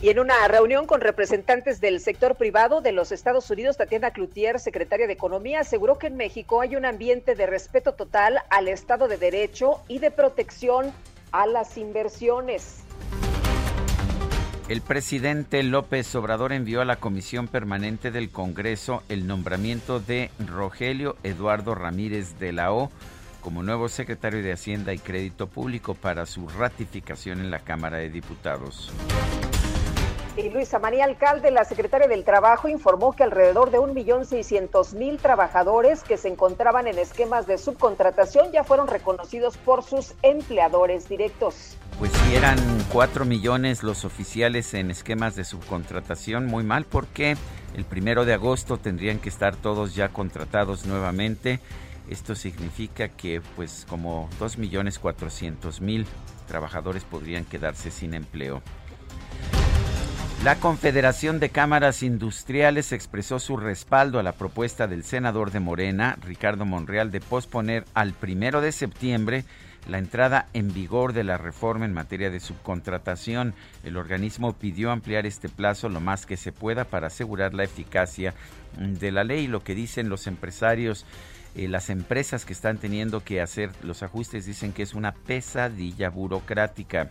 Y 0.00 0.10
en 0.10 0.18
una 0.18 0.46
reunión 0.48 0.86
con 0.86 1.00
representantes 1.00 1.80
del 1.80 2.00
sector 2.00 2.34
privado 2.34 2.80
de 2.80 2.92
los 2.92 3.12
Estados 3.12 3.48
Unidos, 3.50 3.76
Tatiana 3.76 4.10
Cloutier, 4.10 4.58
secretaria 4.58 5.06
de 5.06 5.12
Economía, 5.12 5.60
aseguró 5.60 5.98
que 5.98 6.08
en 6.08 6.16
México 6.16 6.60
hay 6.60 6.76
un 6.76 6.84
ambiente 6.84 7.34
de 7.34 7.46
respeto 7.46 7.94
total 7.94 8.40
al 8.50 8.68
Estado 8.68 9.08
de 9.08 9.16
Derecho 9.16 9.82
y 9.88 10.00
de 10.00 10.10
protección 10.10 10.92
a 11.32 11.46
las 11.46 11.78
inversiones. 11.78 12.85
El 14.68 14.80
presidente 14.80 15.62
López 15.62 16.12
Obrador 16.16 16.52
envió 16.52 16.80
a 16.80 16.84
la 16.84 16.96
Comisión 16.96 17.46
Permanente 17.46 18.10
del 18.10 18.30
Congreso 18.30 19.04
el 19.08 19.28
nombramiento 19.28 20.00
de 20.00 20.32
Rogelio 20.44 21.16
Eduardo 21.22 21.76
Ramírez 21.76 22.40
de 22.40 22.52
la 22.52 22.72
O 22.72 22.90
como 23.40 23.62
nuevo 23.62 23.88
secretario 23.88 24.42
de 24.42 24.52
Hacienda 24.52 24.92
y 24.92 24.98
Crédito 24.98 25.46
Público 25.46 25.94
para 25.94 26.26
su 26.26 26.48
ratificación 26.48 27.38
en 27.38 27.52
la 27.52 27.60
Cámara 27.60 27.98
de 27.98 28.10
Diputados. 28.10 28.90
Y 30.36 30.50
Luisa 30.50 30.78
María 30.78 31.04
Alcalde, 31.04 31.50
la 31.50 31.64
secretaria 31.64 32.08
del 32.08 32.22
Trabajo, 32.22 32.68
informó 32.68 33.14
que 33.16 33.22
alrededor 33.22 33.70
de 33.70 33.78
1.600.000 33.78 35.18
trabajadores 35.18 36.02
que 36.02 36.18
se 36.18 36.28
encontraban 36.28 36.86
en 36.86 36.98
esquemas 36.98 37.46
de 37.46 37.56
subcontratación 37.56 38.52
ya 38.52 38.62
fueron 38.62 38.86
reconocidos 38.86 39.56
por 39.56 39.82
sus 39.82 40.12
empleadores 40.20 41.08
directos. 41.08 41.78
Pues 41.98 42.12
si 42.12 42.34
eran 42.34 42.58
4 42.92 43.24
millones 43.24 43.82
los 43.82 44.04
oficiales 44.04 44.74
en 44.74 44.90
esquemas 44.90 45.36
de 45.36 45.44
subcontratación, 45.44 46.44
muy 46.44 46.64
mal 46.64 46.84
porque 46.84 47.38
el 47.74 47.86
primero 47.86 48.26
de 48.26 48.34
agosto 48.34 48.76
tendrían 48.76 49.20
que 49.20 49.30
estar 49.30 49.56
todos 49.56 49.94
ya 49.94 50.10
contratados 50.10 50.84
nuevamente. 50.84 51.60
Esto 52.10 52.34
significa 52.34 53.08
que 53.08 53.40
pues 53.56 53.86
como 53.88 54.28
2 54.38 54.58
millones 54.58 54.98
400 54.98 55.80
mil 55.80 56.06
trabajadores 56.46 57.04
podrían 57.04 57.46
quedarse 57.46 57.90
sin 57.90 58.12
empleo. 58.12 58.62
La 60.44 60.56
Confederación 60.56 61.40
de 61.40 61.48
Cámaras 61.48 62.02
Industriales 62.02 62.92
expresó 62.92 63.38
su 63.40 63.56
respaldo 63.56 64.20
a 64.20 64.22
la 64.22 64.32
propuesta 64.32 64.86
del 64.86 65.02
senador 65.02 65.50
de 65.50 65.60
Morena, 65.60 66.18
Ricardo 66.22 66.64
Monreal, 66.64 67.10
de 67.10 67.20
posponer 67.20 67.84
al 67.94 68.12
primero 68.12 68.60
de 68.60 68.70
septiembre 68.70 69.44
la 69.88 69.98
entrada 69.98 70.46
en 70.52 70.72
vigor 70.72 71.14
de 71.14 71.24
la 71.24 71.38
reforma 71.38 71.84
en 71.84 71.94
materia 71.94 72.30
de 72.30 72.40
subcontratación. 72.40 73.54
El 73.82 73.96
organismo 73.96 74.52
pidió 74.52 74.90
ampliar 74.90 75.26
este 75.26 75.48
plazo 75.48 75.88
lo 75.88 76.00
más 76.00 76.26
que 76.26 76.36
se 76.36 76.52
pueda 76.52 76.84
para 76.84 77.08
asegurar 77.08 77.54
la 77.54 77.64
eficacia 77.64 78.34
de 78.78 79.12
la 79.12 79.24
ley. 79.24 79.48
Lo 79.48 79.64
que 79.64 79.74
dicen 79.74 80.08
los 80.08 80.26
empresarios, 80.26 81.06
eh, 81.54 81.66
las 81.66 81.88
empresas 81.88 82.44
que 82.44 82.52
están 82.52 82.78
teniendo 82.78 83.24
que 83.24 83.40
hacer 83.40 83.70
los 83.82 84.02
ajustes 84.02 84.44
dicen 84.44 84.72
que 84.72 84.82
es 84.82 84.94
una 84.94 85.12
pesadilla 85.12 86.10
burocrática. 86.10 87.10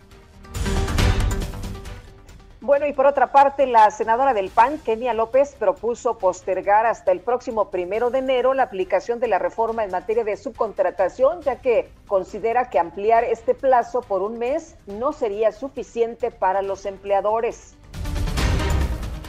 Bueno, 2.66 2.84
y 2.88 2.92
por 2.92 3.06
otra 3.06 3.30
parte, 3.30 3.64
la 3.68 3.92
senadora 3.92 4.34
del 4.34 4.50
PAN, 4.50 4.78
Kenia 4.78 5.14
López, 5.14 5.54
propuso 5.56 6.18
postergar 6.18 6.84
hasta 6.84 7.12
el 7.12 7.20
próximo 7.20 7.70
primero 7.70 8.10
de 8.10 8.18
enero 8.18 8.54
la 8.54 8.64
aplicación 8.64 9.20
de 9.20 9.28
la 9.28 9.38
reforma 9.38 9.84
en 9.84 9.92
materia 9.92 10.24
de 10.24 10.36
subcontratación, 10.36 11.42
ya 11.42 11.60
que 11.60 11.88
considera 12.08 12.68
que 12.68 12.80
ampliar 12.80 13.22
este 13.22 13.54
plazo 13.54 14.00
por 14.00 14.20
un 14.20 14.40
mes 14.40 14.74
no 14.88 15.12
sería 15.12 15.52
suficiente 15.52 16.32
para 16.32 16.60
los 16.60 16.86
empleadores. 16.86 17.76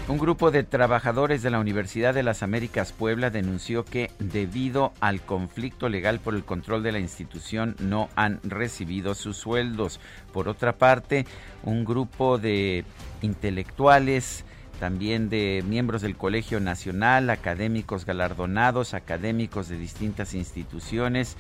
Un 0.08 0.20
grupo 0.20 0.52
de 0.52 0.64
trabajadores 0.64 1.44
de 1.44 1.50
la 1.50 1.60
Universidad 1.60 2.14
de 2.14 2.24
las 2.24 2.42
Américas 2.42 2.94
Puebla 2.94 3.30
denunció 3.30 3.84
que 3.84 4.10
debido 4.20 4.94
al 5.02 5.20
conflicto 5.20 5.90
legal 5.90 6.22
por 6.22 6.34
el 6.34 6.46
control 6.46 6.82
de 6.82 6.94
la 6.94 7.00
institución 7.00 7.76
no 7.80 8.08
han 8.16 8.40
recibido 8.44 9.16
sus 9.16 9.36
sueldos. 9.36 10.00
Por 10.32 10.48
otra 10.48 10.78
parte, 10.78 11.26
un 11.64 11.84
grupo 11.84 12.38
de 12.38 12.86
intelectuales, 13.22 14.44
también 14.80 15.30
de 15.30 15.64
miembros 15.68 16.02
del 16.02 16.16
Colegio 16.16 16.60
Nacional, 16.60 17.30
académicos 17.30 18.06
galardonados, 18.06 18.94
académicos 18.94 19.70
de 19.70 19.78
distintas 19.78 20.34
instituciones, 20.34 21.36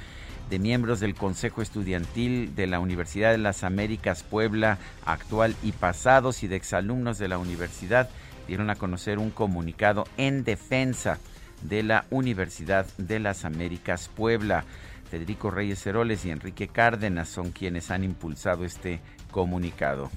de 0.49 0.59
miembros 0.59 0.99
del 0.99 1.13
Consejo 1.13 1.61
Estudiantil 1.61 2.55
de 2.55 2.67
la 2.67 2.79
Universidad 2.79 3.31
de 3.31 3.37
las 3.37 3.63
Américas 3.63 4.23
Puebla 4.23 4.77
actual 5.05 5.55
y 5.61 5.73
pasados 5.73 6.43
y 6.43 6.47
de 6.47 6.55
exalumnos 6.55 7.17
de 7.17 7.27
la 7.27 7.37
universidad 7.37 8.09
dieron 8.47 8.69
a 8.69 8.75
conocer 8.75 9.19
un 9.19 9.29
comunicado 9.29 10.05
en 10.15 10.43
defensa 10.43 11.19
de 11.61 11.83
la 11.83 12.05
Universidad 12.09 12.85
de 12.97 13.19
las 13.19 13.45
Américas 13.45 14.09
Puebla. 14.15 14.63
Federico 15.11 15.51
Reyes 15.51 15.85
Heroles 15.85 16.25
y 16.25 16.31
Enrique 16.31 16.67
Cárdenas 16.67 17.29
son 17.29 17.51
quienes 17.51 17.91
han 17.91 18.03
impulsado 18.03 18.65
este 18.65 18.99
comunicado. 19.31 20.09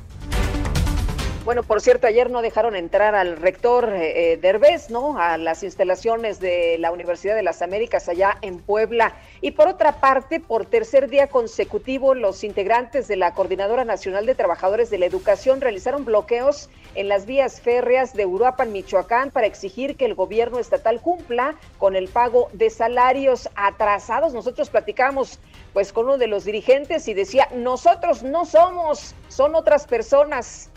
Bueno, 1.43 1.63
por 1.63 1.81
cierto, 1.81 2.07
ayer 2.07 2.31
no 2.31 2.43
dejaron 2.43 2.77
entrar 2.77 3.15
al 3.15 3.39
rector 3.39 3.91
eh, 3.95 4.39
Derbez, 4.41 4.91
¿no? 4.91 5.19
A 5.19 5.39
las 5.39 5.63
instalaciones 5.63 6.39
de 6.39 6.77
la 6.79 6.93
Universidad 6.93 7.35
de 7.35 7.43
las 7.43 7.63
Américas 7.63 8.11
allá 8.11 8.37
en 8.43 8.59
Puebla. 8.59 9.15
Y 9.41 9.53
por 9.53 9.67
otra 9.67 10.01
parte, 10.01 10.39
por 10.39 10.67
tercer 10.67 11.09
día 11.09 11.29
consecutivo, 11.29 12.15
los 12.15 12.45
integrantes 12.45 13.09
de 13.09 13.17
la 13.17 13.33
Coordinadora 13.33 13.87
Nacional 13.87 14.27
de 14.27 14.35
Trabajadores 14.35 14.91
de 14.91 14.99
la 14.99 15.07
Educación 15.07 15.63
realizaron 15.63 16.05
bloqueos 16.05 16.69
en 16.95 17.09
las 17.09 17.25
vías 17.25 17.63
férreas 17.63 18.13
de 18.13 18.27
Uruapan, 18.27 18.71
Michoacán, 18.71 19.31
para 19.31 19.47
exigir 19.47 19.97
que 19.97 20.05
el 20.05 20.15
gobierno 20.15 20.59
estatal 20.59 21.01
cumpla 21.01 21.55
con 21.79 21.97
el 21.97 22.09
pago 22.09 22.51
de 22.53 22.69
salarios 22.69 23.49
atrasados. 23.55 24.35
Nosotros 24.35 24.69
platicamos 24.69 25.41
pues 25.73 25.93
con 25.93 26.05
uno 26.05 26.19
de 26.19 26.27
los 26.27 26.45
dirigentes 26.45 27.09
y 27.09 27.15
decía, 27.15 27.49
nosotros 27.55 28.23
no 28.23 28.45
somos, 28.45 29.15
son 29.29 29.55
otras 29.55 29.87
personas. 29.87 30.70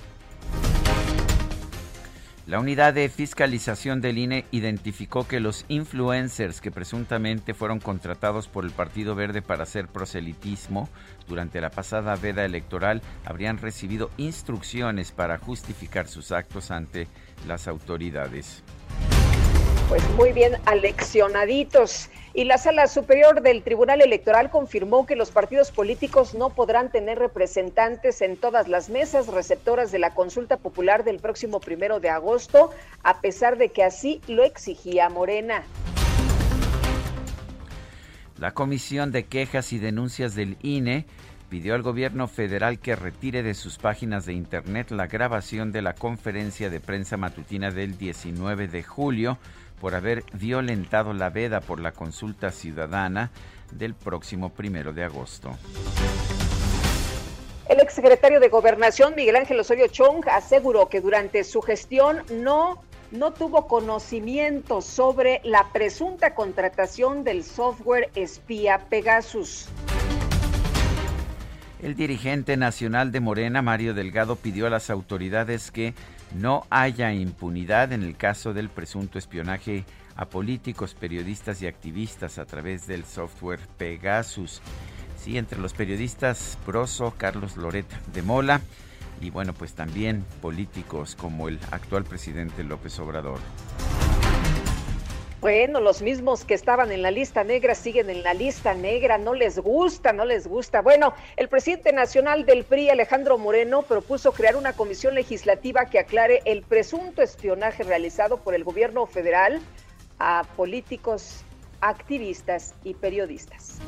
La 2.46 2.60
unidad 2.60 2.94
de 2.94 3.08
fiscalización 3.08 4.02
del 4.02 4.18
INE 4.18 4.44
identificó 4.52 5.26
que 5.26 5.40
los 5.40 5.64
influencers 5.70 6.60
que 6.60 6.72
presuntamente 6.72 7.54
fueron 7.54 7.80
contratados 7.80 8.50
por 8.50 8.66
el 8.66 8.72
Partido 8.72 9.16
Verde 9.16 9.42
para 9.42 9.64
hacer 9.64 9.88
proselitismo 9.88 10.90
durante 11.30 11.62
la 11.62 11.70
pasada 11.70 12.18
veda 12.18 12.44
electoral 12.44 13.02
habrían 13.24 13.60
recibido 13.60 14.10
instrucciones 14.18 15.14
para 15.14 15.38
justificar 15.38 16.10
sus 16.10 16.34
actos 16.34 16.70
ante 16.70 17.08
las 17.48 17.70
autoridades. 17.70 18.62
Pues 19.90 20.10
muy 20.12 20.32
bien, 20.32 20.54
aleccionaditos. 20.66 22.10
Y 22.34 22.46
la 22.46 22.58
Sala 22.58 22.88
Superior 22.88 23.42
del 23.42 23.62
Tribunal 23.62 24.02
Electoral 24.02 24.50
confirmó 24.50 25.06
que 25.06 25.16
los 25.16 25.30
partidos 25.30 25.72
políticos 25.72 26.34
no 26.34 26.50
podrán 26.50 26.90
tener 26.90 27.20
representantes 27.20 28.22
en 28.22 28.38
todas 28.38 28.68
las 28.68 28.90
mesas 28.90 29.28
receptoras 29.28 29.92
de 29.92 30.00
la 30.00 30.16
consulta 30.16 30.58
popular 30.58 31.04
del 31.04 31.20
próximo 31.20 31.60
primero 31.60 32.00
de 32.00 32.10
agosto, 32.10 32.72
a 33.04 33.22
pesar 33.22 33.58
de 33.58 33.70
que 33.70 33.84
así 33.84 34.22
lo 34.28 34.44
exigía 34.44 35.10
Morena. 35.10 35.64
La 38.40 38.52
Comisión 38.54 39.12
de 39.12 39.26
Quejas 39.26 39.72
y 39.74 39.78
Denuncias 39.78 40.34
del 40.34 40.58
INE 40.64 41.06
pidió 41.50 41.76
al 41.76 41.84
gobierno 41.84 42.28
federal 42.28 42.80
que 42.80 42.96
retire 42.96 43.44
de 43.44 43.54
sus 43.54 43.78
páginas 43.78 44.26
de 44.26 44.34
internet 44.34 44.90
la 44.90 45.06
grabación 45.06 45.72
de 45.72 45.84
la 45.84 45.94
conferencia 45.94 46.72
de 46.72 46.80
prensa 46.80 47.16
matutina 47.16 47.70
del 47.70 47.96
19 47.96 48.68
de 48.68 48.82
julio 48.82 49.38
por 49.84 49.96
haber 49.96 50.24
violentado 50.32 51.12
la 51.12 51.30
veda 51.30 51.60
por 51.60 51.82
la 51.82 51.92
consulta 51.92 52.52
ciudadana 52.52 53.32
del 53.70 53.96
próximo 53.96 54.48
primero 54.54 54.94
de 54.94 55.04
agosto. 55.04 55.58
El 57.68 57.82
exsecretario 57.82 58.40
de 58.40 58.48
Gobernación, 58.48 59.14
Miguel 59.14 59.36
Ángel 59.36 59.60
Osorio 59.60 59.88
Chong, 59.88 60.26
aseguró 60.30 60.88
que 60.88 61.02
durante 61.02 61.44
su 61.44 61.62
gestión 61.62 62.24
no, 62.32 62.82
no 63.12 63.34
tuvo 63.34 63.68
conocimiento 63.68 64.82
sobre 64.82 65.42
la 65.44 65.68
presunta 65.74 66.34
contratación 66.34 67.26
del 67.26 67.44
software 67.44 68.10
espía 68.16 68.86
Pegasus. 68.90 69.68
El 71.82 71.98
dirigente 71.98 72.56
nacional 72.56 73.12
de 73.12 73.20
Morena, 73.20 73.62
Mario 73.62 73.94
Delgado, 73.94 74.38
pidió 74.38 74.68
a 74.68 74.70
las 74.70 74.90
autoridades 74.90 75.70
que 75.72 75.94
no 76.36 76.66
haya 76.70 77.14
impunidad 77.14 77.92
en 77.94 78.04
el 78.04 78.16
caso 78.16 78.54
del 78.54 78.70
presunto 78.70 79.18
espionaje 79.18 79.86
a 80.16 80.26
políticos, 80.26 80.96
periodistas 80.96 81.62
y 81.62 81.68
activistas 81.68 82.38
a 82.38 82.46
través 82.46 82.88
del 82.88 83.06
software 83.06 83.60
Pegasus. 83.78 84.62
Sí, 85.18 85.38
entre 85.38 85.60
los 85.60 85.74
periodistas 85.74 86.58
Proso, 86.66 87.14
Carlos 87.18 87.58
Loret 87.58 87.88
de 88.14 88.22
Mola 88.22 88.62
y 89.22 89.30
bueno, 89.30 89.54
pues 89.54 89.74
también 89.74 90.26
políticos 90.42 91.16
como 91.16 91.48
el 91.48 91.60
actual 91.72 92.04
presidente 92.04 92.64
López 92.64 93.00
Obrador. 93.00 93.40
Bueno, 95.44 95.82
los 95.82 96.02
mismos 96.02 96.46
que 96.46 96.54
estaban 96.54 96.94
en 96.94 97.02
la 97.02 97.12
lista 97.12 97.44
negra 97.44 97.76
siguen 97.76 98.10
en 98.10 98.24
la 98.24 98.34
lista 98.34 98.74
negra, 98.74 99.18
no 99.18 99.34
les 99.34 99.60
gusta, 99.60 100.14
no 100.14 100.24
les 100.24 100.48
gusta. 100.48 100.82
Bueno, 100.82 101.14
el 101.36 101.50
presidente 101.50 101.92
nacional 101.92 102.46
del 102.46 102.64
PRI, 102.64 102.90
Alejandro 102.90 103.38
Moreno, 103.38 103.82
propuso 103.82 104.32
crear 104.32 104.56
una 104.56 104.72
comisión 104.72 105.16
legislativa 105.16 105.88
que 105.88 106.00
aclare 106.00 106.40
el 106.46 106.62
presunto 106.62 107.22
espionaje 107.22 107.84
realizado 107.84 108.38
por 108.38 108.56
el 108.56 108.64
gobierno 108.64 109.06
federal 109.06 109.60
a 110.18 110.46
políticos, 110.56 111.44
activistas 111.82 112.74
y 112.86 112.94
periodistas. 112.94 113.80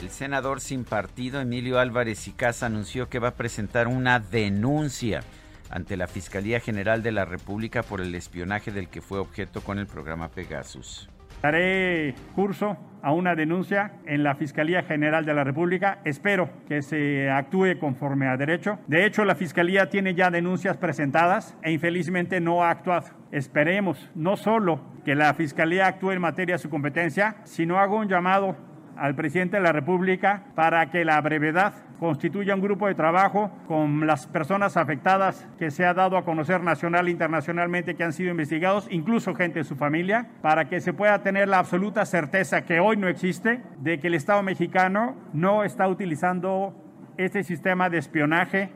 El 0.00 0.10
senador 0.10 0.60
sin 0.60 0.82
partido 0.82 1.40
Emilio 1.40 1.78
Álvarez 1.78 2.26
y 2.26 2.32
Casa 2.32 2.66
anunció 2.66 3.08
que 3.08 3.20
va 3.20 3.28
a 3.28 3.34
presentar 3.36 3.86
una 3.86 4.18
denuncia 4.18 5.22
ante 5.70 5.96
la 5.96 6.06
Fiscalía 6.06 6.60
General 6.60 7.02
de 7.02 7.12
la 7.12 7.24
República 7.24 7.82
por 7.82 8.00
el 8.00 8.14
espionaje 8.14 8.70
del 8.70 8.88
que 8.88 9.00
fue 9.00 9.18
objeto 9.18 9.60
con 9.60 9.78
el 9.78 9.86
programa 9.86 10.28
Pegasus. 10.28 11.08
Daré 11.42 12.14
curso 12.34 12.76
a 13.00 13.12
una 13.12 13.36
denuncia 13.36 13.92
en 14.06 14.24
la 14.24 14.34
Fiscalía 14.34 14.82
General 14.82 15.24
de 15.24 15.34
la 15.34 15.44
República. 15.44 16.00
Espero 16.04 16.50
que 16.66 16.82
se 16.82 17.30
actúe 17.30 17.78
conforme 17.78 18.26
a 18.26 18.36
derecho. 18.36 18.80
De 18.88 19.06
hecho, 19.06 19.24
la 19.24 19.36
Fiscalía 19.36 19.88
tiene 19.88 20.14
ya 20.14 20.30
denuncias 20.30 20.76
presentadas 20.76 21.56
e 21.62 21.70
infelizmente 21.70 22.40
no 22.40 22.64
ha 22.64 22.70
actuado. 22.70 23.06
Esperemos 23.30 24.10
no 24.16 24.36
solo 24.36 24.80
que 25.04 25.14
la 25.14 25.32
Fiscalía 25.34 25.86
actúe 25.86 26.12
en 26.12 26.20
materia 26.20 26.56
de 26.56 26.58
su 26.58 26.70
competencia, 26.70 27.36
sino 27.44 27.78
hago 27.78 27.98
un 27.98 28.08
llamado 28.08 28.56
al 28.98 29.14
presidente 29.14 29.56
de 29.56 29.62
la 29.62 29.72
República 29.72 30.42
para 30.54 30.90
que 30.90 31.04
la 31.04 31.20
brevedad 31.20 31.72
constituya 31.98 32.54
un 32.54 32.60
grupo 32.60 32.86
de 32.86 32.94
trabajo 32.94 33.50
con 33.66 34.06
las 34.06 34.26
personas 34.26 34.76
afectadas 34.76 35.46
que 35.58 35.70
se 35.70 35.84
ha 35.84 35.94
dado 35.94 36.16
a 36.16 36.24
conocer 36.24 36.62
nacional 36.62 37.08
e 37.08 37.10
internacionalmente 37.10 37.94
que 37.94 38.04
han 38.04 38.12
sido 38.12 38.30
investigados, 38.30 38.86
incluso 38.90 39.34
gente 39.34 39.60
de 39.60 39.64
su 39.64 39.76
familia, 39.76 40.28
para 40.42 40.68
que 40.68 40.80
se 40.80 40.92
pueda 40.92 41.22
tener 41.22 41.48
la 41.48 41.58
absoluta 41.58 42.04
certeza 42.04 42.64
que 42.64 42.80
hoy 42.80 42.96
no 42.96 43.08
existe 43.08 43.62
de 43.78 43.98
que 43.98 44.08
el 44.08 44.14
Estado 44.14 44.42
mexicano 44.42 45.16
no 45.32 45.64
está 45.64 45.88
utilizando 45.88 46.74
este 47.16 47.42
sistema 47.42 47.90
de 47.90 47.98
espionaje 47.98 48.70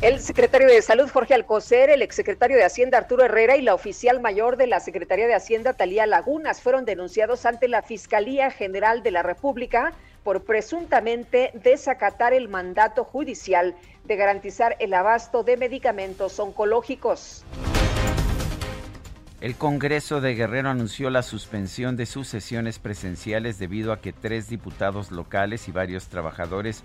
el 0.00 0.20
secretario 0.20 0.68
de 0.68 0.82
Salud, 0.82 1.08
Jorge 1.10 1.34
Alcocer, 1.34 1.90
el 1.90 2.02
exsecretario 2.02 2.56
de 2.56 2.64
Hacienda, 2.64 2.98
Arturo 2.98 3.24
Herrera, 3.24 3.56
y 3.56 3.62
la 3.62 3.74
oficial 3.74 4.20
mayor 4.20 4.56
de 4.56 4.66
la 4.66 4.80
Secretaría 4.80 5.26
de 5.26 5.34
Hacienda, 5.34 5.72
Talía 5.74 6.06
Lagunas, 6.06 6.60
fueron 6.60 6.84
denunciados 6.84 7.46
ante 7.46 7.68
la 7.68 7.82
Fiscalía 7.82 8.50
General 8.50 9.02
de 9.02 9.10
la 9.10 9.22
República 9.22 9.92
por 10.22 10.44
presuntamente 10.44 11.50
desacatar 11.54 12.32
el 12.32 12.48
mandato 12.48 13.04
judicial 13.04 13.74
de 14.04 14.16
garantizar 14.16 14.76
el 14.78 14.94
abasto 14.94 15.42
de 15.42 15.56
medicamentos 15.56 16.38
oncológicos. 16.38 17.44
El 19.40 19.56
Congreso 19.56 20.22
de 20.22 20.34
Guerrero 20.34 20.70
anunció 20.70 21.10
la 21.10 21.22
suspensión 21.22 21.96
de 21.96 22.06
sus 22.06 22.28
sesiones 22.28 22.78
presenciales 22.78 23.58
debido 23.58 23.92
a 23.92 24.00
que 24.00 24.14
tres 24.14 24.48
diputados 24.48 25.10
locales 25.10 25.68
y 25.68 25.72
varios 25.72 26.08
trabajadores 26.08 26.82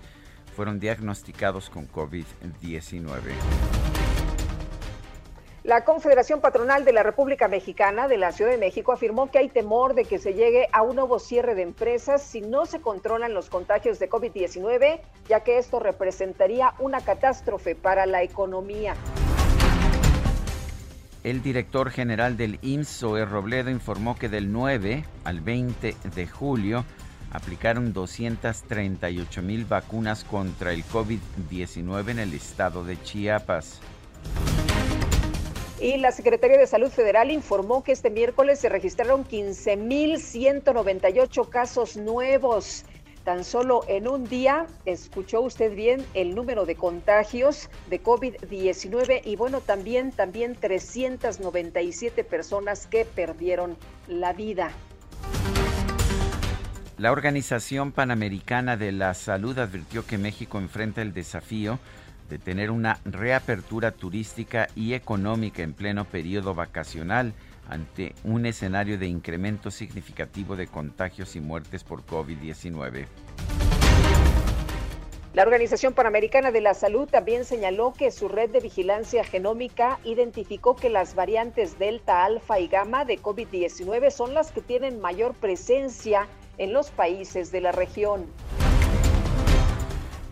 fueron 0.54 0.80
diagnosticados 0.80 1.70
con 1.70 1.88
COVID-19. 1.88 3.20
La 5.62 5.84
Confederación 5.84 6.40
Patronal 6.40 6.86
de 6.86 6.92
la 6.94 7.02
República 7.02 7.46
Mexicana 7.46 8.08
de 8.08 8.16
la 8.16 8.32
Ciudad 8.32 8.50
de 8.50 8.56
México 8.56 8.92
afirmó 8.92 9.30
que 9.30 9.38
hay 9.38 9.50
temor 9.50 9.94
de 9.94 10.06
que 10.06 10.18
se 10.18 10.32
llegue 10.32 10.68
a 10.72 10.80
un 10.80 10.96
nuevo 10.96 11.18
cierre 11.18 11.54
de 11.54 11.62
empresas 11.62 12.22
si 12.22 12.40
no 12.40 12.64
se 12.64 12.80
controlan 12.80 13.34
los 13.34 13.50
contagios 13.50 13.98
de 13.98 14.08
COVID-19, 14.08 15.00
ya 15.28 15.40
que 15.40 15.58
esto 15.58 15.78
representaría 15.78 16.72
una 16.78 17.02
catástrofe 17.02 17.74
para 17.74 18.06
la 18.06 18.22
economía. 18.22 18.94
El 21.22 21.42
director 21.42 21.90
general 21.90 22.38
del 22.38 22.58
IMSS, 22.62 23.28
Robledo, 23.28 23.68
informó 23.68 24.16
que 24.16 24.30
del 24.30 24.50
9 24.50 25.04
al 25.24 25.42
20 25.42 25.94
de 26.14 26.26
julio 26.26 26.86
aplicaron 27.30 27.92
238 27.92 29.42
mil 29.42 29.64
vacunas 29.64 30.24
contra 30.24 30.72
el 30.72 30.84
COVID-19 30.84 32.10
en 32.10 32.18
el 32.18 32.34
estado 32.34 32.84
de 32.84 33.00
Chiapas. 33.02 33.80
Y 35.80 35.96
la 35.96 36.12
Secretaría 36.12 36.58
de 36.58 36.66
Salud 36.66 36.90
Federal 36.90 37.30
informó 37.30 37.82
que 37.82 37.92
este 37.92 38.10
miércoles 38.10 38.60
se 38.60 38.68
registraron 38.68 39.24
15.198 39.24 41.48
casos 41.48 41.96
nuevos. 41.96 42.84
Tan 43.24 43.44
solo 43.44 43.84
en 43.88 44.06
un 44.08 44.28
día, 44.28 44.66
escuchó 44.84 45.40
usted 45.40 45.74
bien 45.74 46.04
el 46.14 46.34
número 46.34 46.66
de 46.66 46.74
contagios 46.74 47.70
de 47.88 48.02
COVID-19 48.02 49.22
y 49.24 49.36
bueno, 49.36 49.60
también, 49.60 50.10
también 50.10 50.54
397 50.54 52.24
personas 52.24 52.86
que 52.86 53.06
perdieron 53.06 53.78
la 54.06 54.34
vida. 54.34 54.72
La 57.00 57.12
Organización 57.12 57.92
Panamericana 57.92 58.76
de 58.76 58.92
la 58.92 59.14
Salud 59.14 59.58
advirtió 59.58 60.04
que 60.04 60.18
México 60.18 60.58
enfrenta 60.58 61.00
el 61.00 61.14
desafío 61.14 61.78
de 62.28 62.38
tener 62.38 62.70
una 62.70 63.00
reapertura 63.06 63.92
turística 63.92 64.68
y 64.76 64.92
económica 64.92 65.62
en 65.62 65.72
pleno 65.72 66.04
periodo 66.04 66.54
vacacional 66.54 67.32
ante 67.70 68.14
un 68.22 68.44
escenario 68.44 68.98
de 68.98 69.06
incremento 69.06 69.70
significativo 69.70 70.56
de 70.56 70.66
contagios 70.66 71.36
y 71.36 71.40
muertes 71.40 71.84
por 71.84 72.04
COVID-19. 72.04 73.06
La 75.32 75.44
Organización 75.44 75.94
Panamericana 75.94 76.50
de 76.50 76.60
la 76.60 76.74
Salud 76.74 77.08
también 77.08 77.46
señaló 77.46 77.94
que 77.96 78.10
su 78.10 78.28
red 78.28 78.50
de 78.50 78.60
vigilancia 78.60 79.24
genómica 79.24 80.00
identificó 80.04 80.76
que 80.76 80.90
las 80.90 81.14
variantes 81.14 81.78
Delta, 81.78 82.26
Alfa 82.26 82.60
y 82.60 82.68
Gamma 82.68 83.06
de 83.06 83.18
COVID-19 83.18 84.10
son 84.10 84.34
las 84.34 84.52
que 84.52 84.60
tienen 84.60 85.00
mayor 85.00 85.32
presencia 85.32 86.28
en 86.60 86.74
los 86.74 86.90
países 86.90 87.50
de 87.50 87.62
la 87.62 87.72
región. 87.72 88.26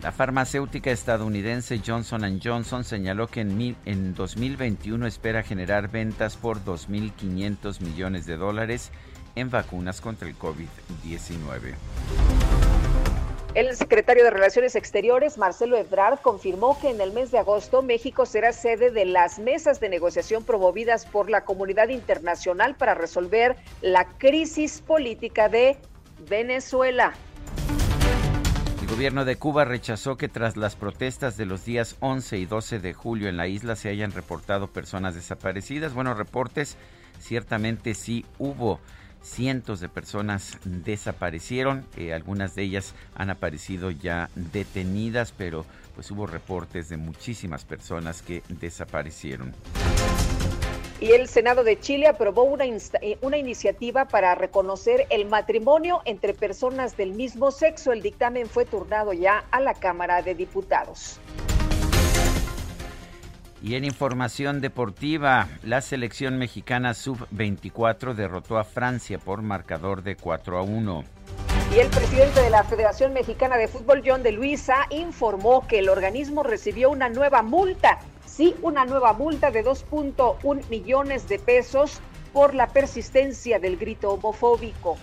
La 0.03 0.13
farmacéutica 0.13 0.91
estadounidense 0.91 1.81
Johnson 1.85 2.39
Johnson 2.45 2.85
señaló 2.85 3.29
que 3.29 3.41
en, 3.41 3.77
en 3.87 4.15
2021 4.15 5.07
espera 5.07 5.43
generar 5.43 5.89
ventas 5.91 6.37
por 6.37 6.63
2.500 6.63 7.81
millones 7.81 8.27
de 8.27 8.37
dólares 8.37 8.93
en 9.37 9.51
vacunas 9.51 10.03
contra 10.03 10.29
el 10.29 10.39
COVID-19. 10.39 11.75
El 13.55 13.75
secretario 13.75 14.23
de 14.25 14.31
Relaciones 14.31 14.77
Exteriores, 14.77 15.39
Marcelo 15.39 15.77
Ebrard, 15.79 16.21
confirmó 16.21 16.79
que 16.79 16.91
en 16.91 17.01
el 17.01 17.13
mes 17.13 17.31
de 17.31 17.39
agosto 17.39 17.81
México 17.81 18.27
será 18.27 18.53
sede 18.53 18.91
de 18.91 19.07
las 19.07 19.39
mesas 19.39 19.81
de 19.81 19.89
negociación 19.89 20.45
promovidas 20.45 21.07
por 21.07 21.31
la 21.31 21.45
comunidad 21.45 21.89
internacional 21.89 22.77
para 22.77 22.95
resolver 22.95 23.57
la 23.81 24.05
crisis 24.19 24.83
política 24.83 25.49
de 25.49 25.79
Venezuela. 26.29 27.13
El 28.81 28.87
gobierno 28.89 29.25
de 29.25 29.37
Cuba 29.37 29.65
rechazó 29.65 30.17
que 30.17 30.29
tras 30.29 30.57
las 30.57 30.75
protestas 30.75 31.37
de 31.37 31.47
los 31.47 31.65
días 31.65 31.97
11 32.01 32.39
y 32.39 32.47
12 32.47 32.79
de 32.81 32.95
julio 32.95 33.29
en 33.29 33.37
la 33.37 33.47
isla 33.47 33.77
se 33.77 33.91
hayan 33.91 34.13
reportado 34.13 34.69
personas 34.69 35.15
desaparecidas. 35.15 35.93
Bueno, 35.93 36.15
reportes 36.15 36.77
ciertamente 37.21 37.95
sí 37.95 38.25
hubo. 38.39 38.81
Cientos 39.21 39.81
de 39.81 39.89
personas 39.89 40.57
desaparecieron, 40.65 41.85
eh, 41.97 42.15
algunas 42.15 42.55
de 42.55 42.63
ellas 42.63 42.95
han 43.17 43.31
aparecido 43.31 43.91
ya 43.91 44.31
detenidas, 44.37 45.33
pero 45.37 45.67
pues 45.97 46.11
hubo 46.13 46.27
reportes 46.27 46.89
de 46.89 46.97
muchísimas 46.97 47.65
personas 47.65 48.23
que 48.23 48.43
desaparecieron. 48.49 49.53
Y 51.01 51.13
el 51.13 51.29
Senado 51.29 51.63
de 51.63 51.79
Chile 51.79 52.09
aprobó 52.09 52.43
una, 52.43 52.65
eh, 52.65 53.19
una 53.21 53.37
iniciativa 53.37 54.07
para 54.07 54.35
reconocer 54.35 55.07
el 55.11 55.27
matrimonio 55.27 56.03
entre 56.05 56.35
personas 56.35 56.97
del 56.97 57.13
mismo 57.13 57.53
sexo. 57.53 57.93
El 57.93 58.03
dictamen 58.03 58.49
fue 58.49 58.65
turnado 58.65 59.13
ya 59.13 59.45
a 59.53 59.61
la 59.61 59.75
Cámara 59.75 60.23
de 60.23 60.35
Diputados. 60.35 61.21
Y 63.63 63.75
en 63.75 63.85
información 63.85 64.61
deportiva, 64.61 65.49
la 65.63 65.81
selección 65.81 66.39
mexicana 66.39 66.95
sub-24 66.95 68.15
derrotó 68.15 68.59
a 68.59 68.65
Francia 68.65 69.19
por 69.19 69.43
marcador 69.43 70.03
de 70.03 70.17
4 70.17 70.59
a 70.59 70.63
1. 70.63 71.05
Y 71.75 71.79
el 71.81 71.89
presidente 71.89 72.41
de 72.41 72.51
la 72.51 72.65
Federación 72.65 73.13
Mexicana 73.13 73.57
de 73.57 73.69
Fútbol, 73.69 74.03
John 74.05 74.23
de 74.23 74.33
Luisa, 74.33 74.87
informó 74.91 75.67
que 75.67 75.81
el 75.81 75.89
organismo 75.89 76.43
recibió 76.43 76.89
una 76.89 77.09
nueva 77.09 77.43
multa, 77.43 77.99
sí, 78.39 78.55
una 78.63 78.85
nueva 78.85 79.15
multa 79.15 79.51
de 79.51 79.65
2.1 79.65 80.69
millones 80.69 81.29
de 81.29 81.41
pesos 81.41 82.01
por 82.33 82.55
la 82.55 82.69
persistencia 82.69 83.59
del 83.59 83.77
grito 83.77 84.11
homofóbico. 84.11 84.97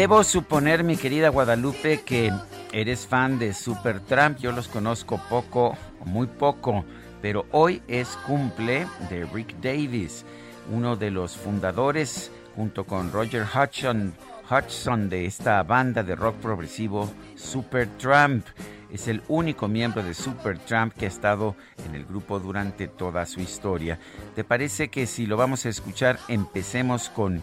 Debo 0.00 0.24
suponer, 0.24 0.82
mi 0.82 0.96
querida 0.96 1.28
Guadalupe, 1.28 2.00
que 2.00 2.32
eres 2.72 3.06
fan 3.06 3.38
de 3.38 3.52
Supertramp. 3.52 4.38
Yo 4.38 4.50
los 4.50 4.66
conozco 4.66 5.20
poco, 5.28 5.76
muy 6.06 6.26
poco, 6.26 6.86
pero 7.20 7.44
hoy 7.50 7.82
es 7.86 8.08
cumple 8.26 8.86
de 9.10 9.26
Rick 9.26 9.56
Davis, 9.60 10.24
uno 10.72 10.96
de 10.96 11.10
los 11.10 11.36
fundadores, 11.36 12.32
junto 12.56 12.86
con 12.86 13.12
Roger 13.12 13.44
Hudson, 13.44 14.14
Hudson 14.50 15.10
de 15.10 15.26
esta 15.26 15.62
banda 15.64 16.02
de 16.02 16.16
rock 16.16 16.36
progresivo 16.36 17.12
Supertramp. 17.36 18.46
Es 18.90 19.06
el 19.06 19.22
único 19.28 19.68
miembro 19.68 20.02
de 20.02 20.14
Supertramp 20.14 20.94
que 20.94 21.04
ha 21.04 21.08
estado 21.08 21.56
en 21.86 21.94
el 21.94 22.06
grupo 22.06 22.40
durante 22.40 22.88
toda 22.88 23.26
su 23.26 23.40
historia. 23.40 23.98
¿Te 24.34 24.44
parece 24.44 24.88
que 24.88 25.06
si 25.06 25.26
lo 25.26 25.36
vamos 25.36 25.66
a 25.66 25.68
escuchar, 25.68 26.18
empecemos 26.26 27.10
con 27.10 27.42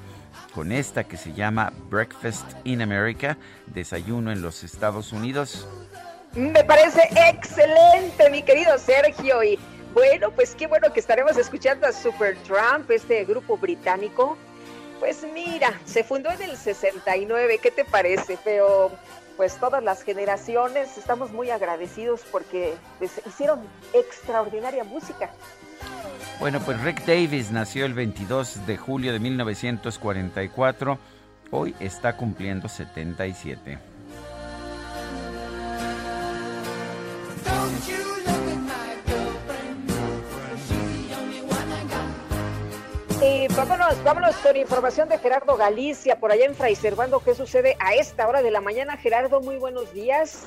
con 0.57 0.71
esta 0.71 1.03
que 1.03 1.17
se 1.17 1.33
llama 1.33 1.71
Breakfast 1.87 2.43
in 2.63 2.81
America, 2.81 3.37
desayuno 3.67 4.31
en 4.31 4.41
los 4.41 4.63
Estados 4.63 5.13
Unidos. 5.13 5.67
Me 6.33 6.63
parece 6.63 7.07
excelente, 7.29 8.27
mi 8.31 8.41
querido 8.41 8.75
Sergio. 8.79 9.43
Y 9.43 9.59
bueno, 9.93 10.31
pues 10.31 10.55
qué 10.55 10.65
bueno 10.65 10.91
que 10.91 10.99
estaremos 10.99 11.37
escuchando 11.37 11.85
a 11.85 11.91
Supertramp, 11.91 12.89
este 12.89 13.23
grupo 13.25 13.55
británico. 13.55 14.35
Pues 14.99 15.23
mira, 15.31 15.79
se 15.85 16.03
fundó 16.03 16.31
en 16.31 16.41
el 16.41 16.57
69, 16.57 17.59
¿qué 17.61 17.69
te 17.69 17.85
parece? 17.85 18.39
Pero 18.43 18.89
pues 19.35 19.57
todas 19.57 19.83
las 19.83 20.01
generaciones 20.01 20.97
estamos 20.97 21.31
muy 21.31 21.51
agradecidos 21.51 22.21
porque 22.31 22.73
pues, 22.97 23.21
hicieron 23.27 23.61
extraordinaria 23.93 24.83
música. 24.83 25.29
Bueno, 26.39 26.59
pues 26.59 26.79
Rick 26.81 27.03
Davis 27.05 27.51
nació 27.51 27.85
el 27.85 27.93
22 27.93 28.67
de 28.67 28.77
julio 28.77 29.11
de 29.11 29.19
1944. 29.19 30.99
Hoy 31.49 31.75
está 31.79 32.15
cumpliendo 32.15 32.69
77. 32.69 33.79
Y 43.19 43.47
vámonos, 43.55 44.03
vámonos 44.03 44.35
con 44.37 44.55
información 44.55 45.09
de 45.09 45.17
Gerardo 45.17 45.57
Galicia, 45.57 46.19
por 46.19 46.31
allá 46.31 46.45
en 46.45 46.53
Fray 46.53 46.75
Servando. 46.75 47.19
¿Qué 47.19 47.33
sucede 47.33 47.75
a 47.79 47.95
esta 47.95 48.27
hora 48.27 48.43
de 48.43 48.51
la 48.51 48.61
mañana? 48.61 48.95
Gerardo, 48.95 49.41
muy 49.41 49.57
buenos 49.57 49.91
días. 49.91 50.45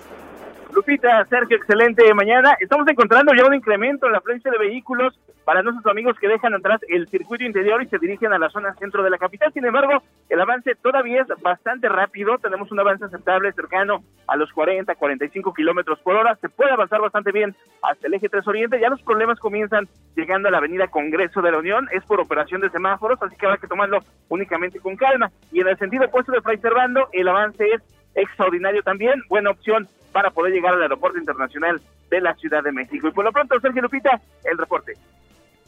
Lupita, 0.72 1.24
Sergio, 1.26 1.56
excelente 1.56 2.12
mañana. 2.14 2.56
Estamos 2.60 2.86
encontrando 2.86 3.32
ya 3.34 3.44
un 3.44 3.54
incremento 3.54 4.06
en 4.06 4.12
la 4.12 4.18
afluencia 4.18 4.50
de 4.50 4.58
vehículos 4.58 5.18
para 5.44 5.62
nuestros 5.62 5.86
amigos 5.86 6.16
que 6.18 6.28
dejan 6.28 6.54
atrás 6.54 6.80
el 6.88 7.08
circuito 7.08 7.44
interior 7.44 7.82
y 7.82 7.88
se 7.88 7.98
dirigen 7.98 8.32
a 8.32 8.38
la 8.38 8.50
zona 8.50 8.74
centro 8.74 9.02
de 9.02 9.10
la 9.10 9.18
capital. 9.18 9.52
Sin 9.52 9.64
embargo, 9.64 10.02
el 10.28 10.40
avance 10.40 10.74
todavía 10.76 11.22
es 11.22 11.42
bastante 11.42 11.88
rápido. 11.88 12.38
Tenemos 12.38 12.70
un 12.70 12.78
avance 12.78 13.04
aceptable 13.04 13.52
cercano 13.52 14.04
a 14.26 14.36
los 14.36 14.52
40, 14.52 14.94
45 14.94 15.52
kilómetros 15.54 15.98
por 16.00 16.14
hora. 16.14 16.36
Se 16.36 16.48
puede 16.48 16.70
avanzar 16.70 17.00
bastante 17.00 17.32
bien 17.32 17.54
hasta 17.82 18.06
el 18.06 18.14
eje 18.14 18.28
3 18.28 18.46
Oriente. 18.46 18.80
Ya 18.80 18.90
los 18.90 19.02
problemas 19.02 19.40
comienzan 19.40 19.88
llegando 20.14 20.48
a 20.48 20.52
la 20.52 20.58
avenida 20.58 20.88
Congreso 20.88 21.42
de 21.42 21.50
la 21.50 21.58
Unión. 21.58 21.88
Es 21.92 22.04
por 22.04 22.20
operación 22.20 22.60
de 22.60 22.70
semáforos, 22.70 23.20
así 23.22 23.36
que 23.36 23.46
habrá 23.46 23.58
que 23.58 23.66
tomarlo 23.66 24.00
únicamente 24.28 24.78
con 24.78 24.96
calma. 24.96 25.30
Y 25.50 25.60
en 25.60 25.68
el 25.68 25.78
sentido 25.78 26.06
opuesto 26.06 26.32
de 26.32 26.42
Fray 26.42 26.58
Servando, 26.58 27.08
el 27.12 27.28
avance 27.28 27.66
es 27.66 27.82
extraordinario 28.14 28.82
también. 28.82 29.22
Buena 29.28 29.50
opción 29.50 29.88
para 30.12 30.30
poder 30.30 30.52
llegar 30.52 30.74
al 30.74 30.82
aeropuerto 30.82 31.18
internacional 31.18 31.80
de 32.10 32.20
la 32.20 32.34
Ciudad 32.34 32.62
de 32.62 32.72
México. 32.72 33.08
Y 33.08 33.12
por 33.12 33.24
lo 33.24 33.32
pronto, 33.32 33.58
Sergio 33.60 33.82
Lupita, 33.82 34.20
el 34.44 34.58
reporte. 34.58 34.94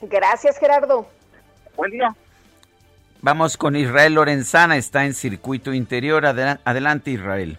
Gracias, 0.01 0.59
Gerardo. 0.59 1.07
Buen 1.77 1.93
día. 1.93 2.15
Vamos 3.21 3.57
con 3.57 3.77
Israel 3.77 4.15
Lorenzana, 4.15 4.77
está 4.77 5.05
en 5.05 5.15
circuito 5.15 5.73
interior. 5.73 6.27
Adelante, 6.27 7.13
Israel. 7.13 7.59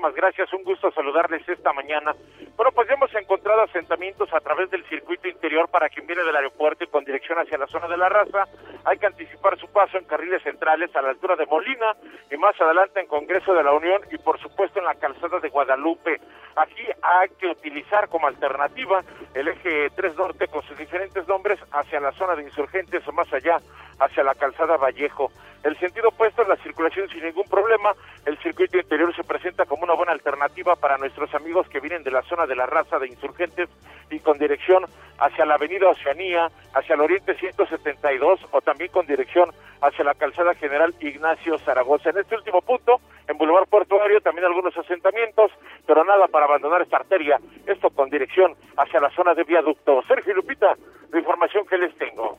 Muchísimas 0.00 0.16
gracias. 0.16 0.52
Un 0.54 0.64
gusto 0.64 0.90
saludarles 0.92 1.46
esta 1.46 1.74
mañana. 1.74 2.14
Bueno, 2.56 2.72
pues 2.72 2.88
hemos 2.88 3.14
encontrado 3.14 3.60
asentamientos 3.64 4.32
a 4.32 4.40
través 4.40 4.70
del 4.70 4.82
circuito 4.88 5.28
interior 5.28 5.68
para 5.68 5.90
quien 5.90 6.06
viene 6.06 6.24
del 6.24 6.34
aeropuerto 6.36 6.84
y 6.84 6.86
con 6.86 7.04
dirección 7.04 7.38
hacia 7.38 7.58
la 7.58 7.66
zona 7.66 7.86
de 7.86 7.98
la 7.98 8.08
raza. 8.08 8.46
Hay 8.86 8.96
que 8.96 9.04
anticipar 9.04 9.58
su 9.58 9.70
paso 9.70 9.98
en 9.98 10.06
carriles 10.06 10.42
centrales 10.42 10.88
a 10.96 11.02
la 11.02 11.10
altura 11.10 11.36
de 11.36 11.44
Molina 11.44 11.92
y 12.30 12.36
más 12.38 12.58
adelante 12.58 13.00
en 13.00 13.08
Congreso 13.08 13.52
de 13.52 13.62
la 13.62 13.72
Unión 13.72 14.00
y 14.10 14.16
por 14.16 14.40
supuesto 14.40 14.78
en 14.78 14.86
la 14.86 14.94
calzada 14.94 15.38
de 15.38 15.50
Guadalupe. 15.50 16.18
Aquí 16.60 16.84
hay 17.00 17.30
que 17.38 17.46
utilizar 17.46 18.10
como 18.10 18.26
alternativa 18.26 19.02
el 19.32 19.48
eje 19.48 19.88
3 19.96 20.14
Norte 20.14 20.46
con 20.46 20.62
sus 20.64 20.76
diferentes 20.76 21.26
nombres 21.26 21.58
hacia 21.72 22.00
la 22.00 22.12
zona 22.12 22.36
de 22.36 22.42
insurgentes 22.42 23.06
o 23.08 23.12
más 23.12 23.32
allá, 23.32 23.56
hacia 23.98 24.22
la 24.22 24.34
calzada 24.34 24.76
Vallejo. 24.76 25.32
El 25.62 25.78
sentido 25.78 26.08
opuesto, 26.08 26.44
la 26.44 26.56
circulación 26.56 27.08
sin 27.08 27.24
ningún 27.24 27.48
problema. 27.48 27.92
El 28.26 28.36
circuito 28.42 28.76
interior 28.76 29.14
se 29.16 29.24
presenta 29.24 29.64
como 29.64 29.84
una 29.84 29.94
buena 29.94 30.12
alternativa 30.12 30.76
para 30.76 30.98
nuestros 30.98 31.34
amigos 31.34 31.66
que 31.68 31.80
vienen 31.80 32.02
de 32.02 32.10
la 32.10 32.20
zona 32.22 32.46
de 32.46 32.56
la 32.56 32.66
raza 32.66 32.98
de 32.98 33.08
insurgentes 33.08 33.70
y 34.10 34.20
con 34.20 34.38
dirección 34.38 34.84
hacia 35.18 35.44
la 35.44 35.54
avenida 35.54 35.88
Oceanía, 35.88 36.50
hacia 36.74 36.94
el 36.94 37.00
oriente 37.00 37.34
172 37.34 38.40
o 38.50 38.60
también 38.60 38.90
con 38.90 39.06
dirección 39.06 39.50
hacia 39.80 40.04
la 40.04 40.14
calzada 40.14 40.54
general 40.54 40.94
Ignacio 41.00 41.58
Zaragoza. 41.58 42.10
En 42.10 42.18
este 42.18 42.36
último 42.36 42.62
punto, 42.62 43.00
en 43.28 43.36
Boulevard 43.36 43.68
Portuario, 43.68 44.20
también 44.20 44.46
algunos 44.46 44.76
asentamientos, 44.76 45.52
pero 45.86 46.04
nada 46.04 46.26
para 46.28 46.46
abandonar 46.46 46.82
esta 46.82 46.96
arteria. 46.96 47.38
Esto 47.66 47.90
con 47.90 48.10
dirección 48.10 48.54
hacia 48.76 49.00
la 49.00 49.10
zona 49.10 49.34
de 49.34 49.44
viaducto. 49.44 50.02
Sergio 50.08 50.34
Lupita, 50.34 50.74
la 51.12 51.18
información 51.18 51.66
que 51.66 51.78
les 51.78 51.96
tengo. 51.96 52.38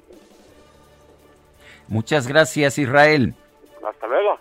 Muchas 1.87 2.27
gracias, 2.27 2.77
Israel. 2.77 3.33
Hasta 3.87 4.07
luego. 4.07 4.39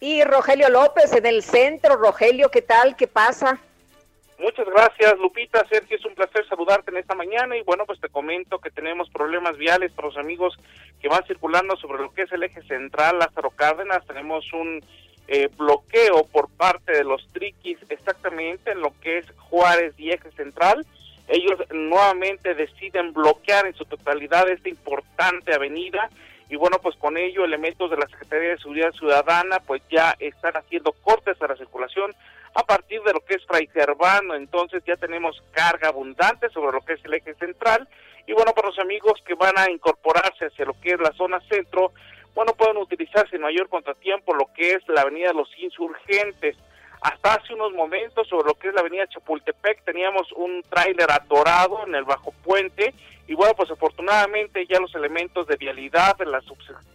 Y 0.00 0.22
Rogelio 0.22 0.68
López 0.68 1.12
en 1.14 1.26
el 1.26 1.42
centro. 1.42 1.96
Rogelio, 1.96 2.50
¿qué 2.50 2.62
tal? 2.62 2.94
¿Qué 2.94 3.06
pasa? 3.06 3.58
Muchas 4.38 4.66
gracias, 4.66 5.18
Lupita. 5.18 5.64
Sergio, 5.68 5.96
es 5.96 6.04
un 6.04 6.14
placer 6.14 6.46
saludarte 6.48 6.90
en 6.90 6.98
esta 6.98 7.14
mañana. 7.14 7.56
Y 7.56 7.62
bueno, 7.62 7.84
pues 7.86 8.00
te 8.00 8.08
comento 8.08 8.58
que 8.58 8.70
tenemos 8.70 9.08
problemas 9.10 9.56
viales 9.56 9.92
para 9.92 10.08
los 10.08 10.16
amigos 10.16 10.58
que 11.00 11.08
van 11.08 11.24
circulando 11.26 11.76
sobre 11.76 12.02
lo 12.02 12.12
que 12.12 12.22
es 12.22 12.32
el 12.32 12.42
eje 12.42 12.62
central 12.62 13.18
Lázaro 13.18 13.50
Cárdenas. 13.50 14.06
Tenemos 14.06 14.52
un 14.52 14.84
eh, 15.28 15.48
bloqueo 15.56 16.26
por 16.26 16.50
parte 16.50 16.92
de 16.92 17.04
los 17.04 17.26
triquis 17.32 17.78
exactamente 17.88 18.72
en 18.72 18.80
lo 18.80 18.92
que 19.00 19.18
es 19.18 19.26
Juárez 19.36 19.94
y 19.96 20.10
eje 20.10 20.30
central. 20.32 20.84
Ellos 21.28 21.58
nuevamente 21.72 22.54
deciden 22.54 23.14
bloquear 23.14 23.66
en 23.66 23.74
su 23.74 23.84
totalidad 23.86 24.48
esta 24.50 24.68
importante 24.68 25.54
avenida 25.54 26.10
y 26.50 26.56
bueno, 26.56 26.78
pues 26.82 26.94
con 26.96 27.16
ello 27.16 27.44
elementos 27.44 27.90
de 27.90 27.96
la 27.96 28.06
Secretaría 28.06 28.50
de 28.50 28.58
Seguridad 28.58 28.92
Ciudadana 28.92 29.60
pues 29.60 29.82
ya 29.90 30.14
están 30.18 30.56
haciendo 30.56 30.92
cortes 30.92 31.40
a 31.40 31.46
la 31.46 31.56
circulación 31.56 32.14
a 32.54 32.62
partir 32.62 33.02
de 33.02 33.12
lo 33.12 33.20
que 33.20 33.34
es 33.34 33.44
Fray 33.46 33.68
entonces 34.36 34.82
ya 34.86 34.96
tenemos 34.96 35.42
carga 35.52 35.88
abundante 35.88 36.48
sobre 36.50 36.72
lo 36.72 36.84
que 36.84 36.94
es 36.94 37.04
el 37.04 37.14
eje 37.14 37.34
central 37.34 37.88
y 38.26 38.32
bueno, 38.32 38.52
para 38.52 38.68
los 38.68 38.78
amigos 38.78 39.20
que 39.26 39.34
van 39.34 39.58
a 39.58 39.70
incorporarse 39.70 40.46
hacia 40.46 40.64
lo 40.64 40.74
que 40.80 40.92
es 40.92 41.00
la 41.00 41.12
zona 41.12 41.40
centro, 41.48 41.92
bueno, 42.34 42.54
pueden 42.54 42.78
utilizar 42.78 43.28
sin 43.28 43.42
mayor 43.42 43.68
contratiempo 43.68 44.34
lo 44.34 44.46
que 44.54 44.72
es 44.72 44.88
la 44.88 45.02
avenida 45.02 45.32
los 45.32 45.48
insurgentes. 45.58 46.56
Hasta 47.02 47.34
hace 47.34 47.52
unos 47.52 47.72
momentos 47.72 48.26
sobre 48.28 48.48
lo 48.48 48.54
que 48.54 48.68
es 48.68 48.74
la 48.74 48.80
avenida 48.80 49.06
Chapultepec 49.06 49.84
teníamos 49.84 50.32
un 50.32 50.62
tráiler 50.70 51.10
atorado 51.10 51.86
en 51.86 51.94
el 51.94 52.04
bajo 52.04 52.32
puente 52.42 52.94
y 53.26 53.34
bueno, 53.34 53.54
pues 53.54 53.70
afortunadamente 53.70 54.66
ya 54.66 54.80
los 54.80 54.94
elementos 54.94 55.46
de 55.46 55.56
vialidad 55.56 56.16
de 56.16 56.26
la 56.26 56.40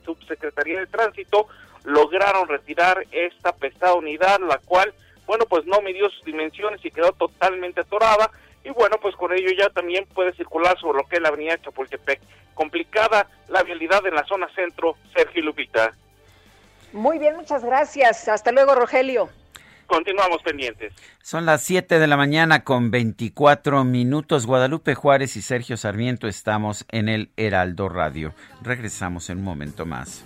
Subsecretaría 0.04 0.80
de 0.80 0.88
Tránsito 0.88 1.48
lograron 1.84 2.48
retirar 2.48 3.06
esta 3.12 3.52
pesada 3.54 3.93
unidad, 3.93 4.39
la 4.39 4.58
cual, 4.60 4.93
bueno, 5.30 5.46
pues 5.48 5.63
no 5.68 5.80
midió 5.84 6.10
sus 6.10 6.26
dimensiones 6.26 6.84
y 6.84 6.89
quedó 6.89 7.12
totalmente 7.12 7.82
atorada. 7.82 8.32
Y 8.63 8.72
bueno, 8.72 8.98
pues 9.00 9.15
con 9.15 9.32
ello 9.32 9.52
ya 9.56 9.70
también 9.70 10.08
puede 10.08 10.34
circular 10.34 10.76
sobre 10.80 10.98
lo 10.98 11.08
que 11.08 11.18
es 11.18 11.22
la 11.22 11.28
avenida 11.28 11.62
Chapultepec. 11.62 12.20
Complicada 12.56 13.28
la 13.48 13.62
vialidad 13.62 14.04
en 14.08 14.15
la 14.15 14.26
zona 14.26 14.48
centro, 14.56 14.98
Sergio 15.15 15.44
Lupita. 15.44 15.94
Muy 16.94 17.20
bien, 17.20 17.36
muchas 17.36 17.63
gracias. 17.63 18.28
Hasta 18.28 18.52
luego, 18.52 18.74
Rogelio. 18.74 19.30
continuamos 19.86 20.42
pendientes. 20.42 20.94
Son 21.22 21.46
las 21.46 21.62
7 21.62 22.00
de 22.00 22.08
la 22.08 22.18
mañana 22.18 22.63
con 22.63 22.89
24 22.89 23.84
minutos. 23.84 24.48
Guadalupe 24.48 24.96
Juárez 24.96 25.36
y 25.36 25.44
Sergio 25.44 25.78
Sarmiento 25.78 26.28
estamos 26.28 26.88
en 26.89 27.08
el 27.08 27.30
Heraldo 27.38 27.88
Radio. 27.88 28.34
Regresamos 28.63 29.30
en 29.30 29.38
un 29.38 29.44
momento 29.44 29.86
más. 29.86 30.26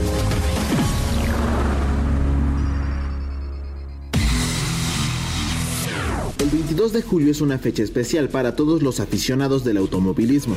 El 6.41 6.49
22 6.49 6.91
de 6.91 7.03
julio 7.03 7.29
es 7.29 7.39
una 7.39 7.59
fecha 7.59 7.83
especial 7.83 8.27
para 8.27 8.55
todos 8.55 8.81
los 8.81 8.99
aficionados 8.99 9.63
del 9.63 9.77
automovilismo, 9.77 10.55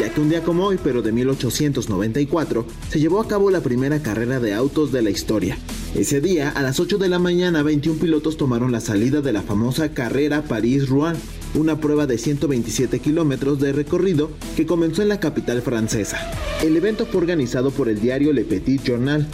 ya 0.00 0.08
que 0.14 0.20
un 0.20 0.28
día 0.28 0.44
como 0.44 0.64
hoy, 0.64 0.78
pero 0.80 1.02
de 1.02 1.10
1894, 1.10 2.64
se 2.88 3.00
llevó 3.00 3.20
a 3.20 3.26
cabo 3.26 3.50
la 3.50 3.60
primera 3.60 4.00
carrera 4.00 4.38
de 4.38 4.54
autos 4.54 4.92
de 4.92 5.02
la 5.02 5.10
historia. 5.10 5.58
Ese 5.96 6.20
día, 6.20 6.50
a 6.50 6.62
las 6.62 6.78
8 6.78 6.98
de 6.98 7.08
la 7.08 7.18
mañana, 7.18 7.64
21 7.64 7.98
pilotos 7.98 8.36
tomaron 8.36 8.70
la 8.70 8.78
salida 8.78 9.22
de 9.22 9.32
la 9.32 9.42
famosa 9.42 9.92
carrera 9.92 10.44
París-Rouen, 10.44 11.16
una 11.56 11.80
prueba 11.80 12.06
de 12.06 12.16
127 12.16 13.00
kilómetros 13.00 13.58
de 13.58 13.72
recorrido 13.72 14.30
que 14.54 14.66
comenzó 14.66 15.02
en 15.02 15.08
la 15.08 15.18
capital 15.18 15.62
francesa. 15.62 16.30
El 16.62 16.76
evento 16.76 17.06
fue 17.06 17.22
organizado 17.22 17.72
por 17.72 17.88
el 17.88 18.00
diario 18.00 18.32
Le 18.32 18.44
Petit 18.44 18.84
Journal 18.84 19.26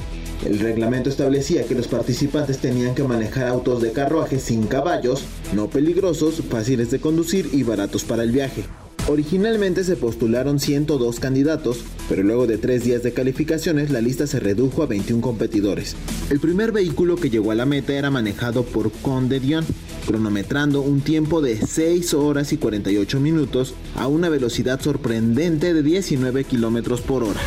el 0.44 0.58
reglamento 0.58 1.10
establecía 1.10 1.64
que 1.64 1.74
los 1.74 1.88
participantes 1.88 2.58
tenían 2.58 2.94
que 2.94 3.04
manejar 3.04 3.48
autos 3.48 3.82
de 3.82 3.92
carruaje 3.92 4.38
sin 4.38 4.66
caballos, 4.66 5.22
no 5.54 5.68
peligrosos, 5.68 6.42
fáciles 6.48 6.90
de 6.90 7.00
conducir 7.00 7.50
y 7.52 7.62
baratos 7.62 8.04
para 8.04 8.22
el 8.22 8.30
viaje. 8.30 8.64
Originalmente 9.08 9.82
se 9.82 9.96
postularon 9.96 10.60
102 10.60 11.20
candidatos, 11.20 11.80
pero 12.08 12.22
luego 12.22 12.46
de 12.46 12.58
tres 12.58 12.84
días 12.84 13.02
de 13.02 13.12
calificaciones 13.12 13.90
la 13.90 14.00
lista 14.00 14.26
se 14.26 14.40
redujo 14.40 14.82
a 14.82 14.86
21 14.86 15.20
competidores. 15.20 15.96
El 16.30 16.38
primer 16.38 16.70
vehículo 16.70 17.16
que 17.16 17.30
llegó 17.30 17.50
a 17.50 17.54
la 17.54 17.66
meta 17.66 17.92
era 17.92 18.10
manejado 18.10 18.62
por 18.62 18.92
Conde 18.92 19.40
Dion, 19.40 19.64
cronometrando 20.06 20.80
un 20.82 21.00
tiempo 21.00 21.40
de 21.40 21.56
6 21.56 22.14
horas 22.14 22.52
y 22.52 22.58
48 22.58 23.20
minutos 23.20 23.74
a 23.96 24.06
una 24.06 24.28
velocidad 24.28 24.80
sorprendente 24.80 25.74
de 25.74 25.82
19 25.82 26.44
kilómetros 26.44 27.00
por 27.00 27.24
hora. 27.24 27.40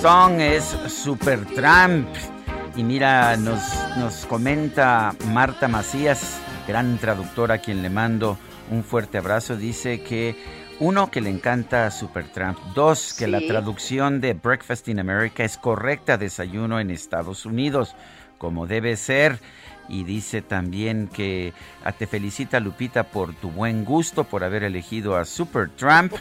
Song 0.00 0.40
es 0.40 0.64
Supertramp. 0.86 2.08
Y 2.76 2.84
mira, 2.84 3.36
nos, 3.36 3.60
nos 3.96 4.26
comenta 4.26 5.12
Marta 5.32 5.66
Macías, 5.66 6.40
gran 6.68 6.98
traductora 6.98 7.54
a 7.54 7.58
quien 7.58 7.82
le 7.82 7.90
mando 7.90 8.38
un 8.70 8.84
fuerte 8.84 9.18
abrazo. 9.18 9.56
Dice 9.56 10.02
que 10.02 10.36
uno, 10.78 11.10
que 11.10 11.20
le 11.20 11.30
encanta 11.30 11.90
Supertramp. 11.90 12.58
Dos, 12.76 13.12
que 13.12 13.26
la 13.26 13.40
traducción 13.40 14.20
de 14.20 14.34
Breakfast 14.34 14.86
in 14.86 15.00
America 15.00 15.42
es 15.42 15.56
correcta, 15.56 16.16
desayuno 16.16 16.78
en 16.78 16.92
Estados 16.92 17.44
Unidos, 17.44 17.96
como 18.38 18.68
debe 18.68 18.96
ser. 18.96 19.40
Y 19.88 20.04
dice 20.04 20.42
también 20.42 21.08
que 21.08 21.52
a 21.82 21.88
ah, 21.88 21.92
te 21.92 22.06
felicita 22.06 22.60
Lupita 22.60 23.04
por 23.04 23.34
tu 23.34 23.50
buen 23.50 23.84
gusto, 23.84 24.24
por 24.24 24.44
haber 24.44 24.62
elegido 24.62 25.16
a 25.16 25.24
Supertramp. 25.24 26.12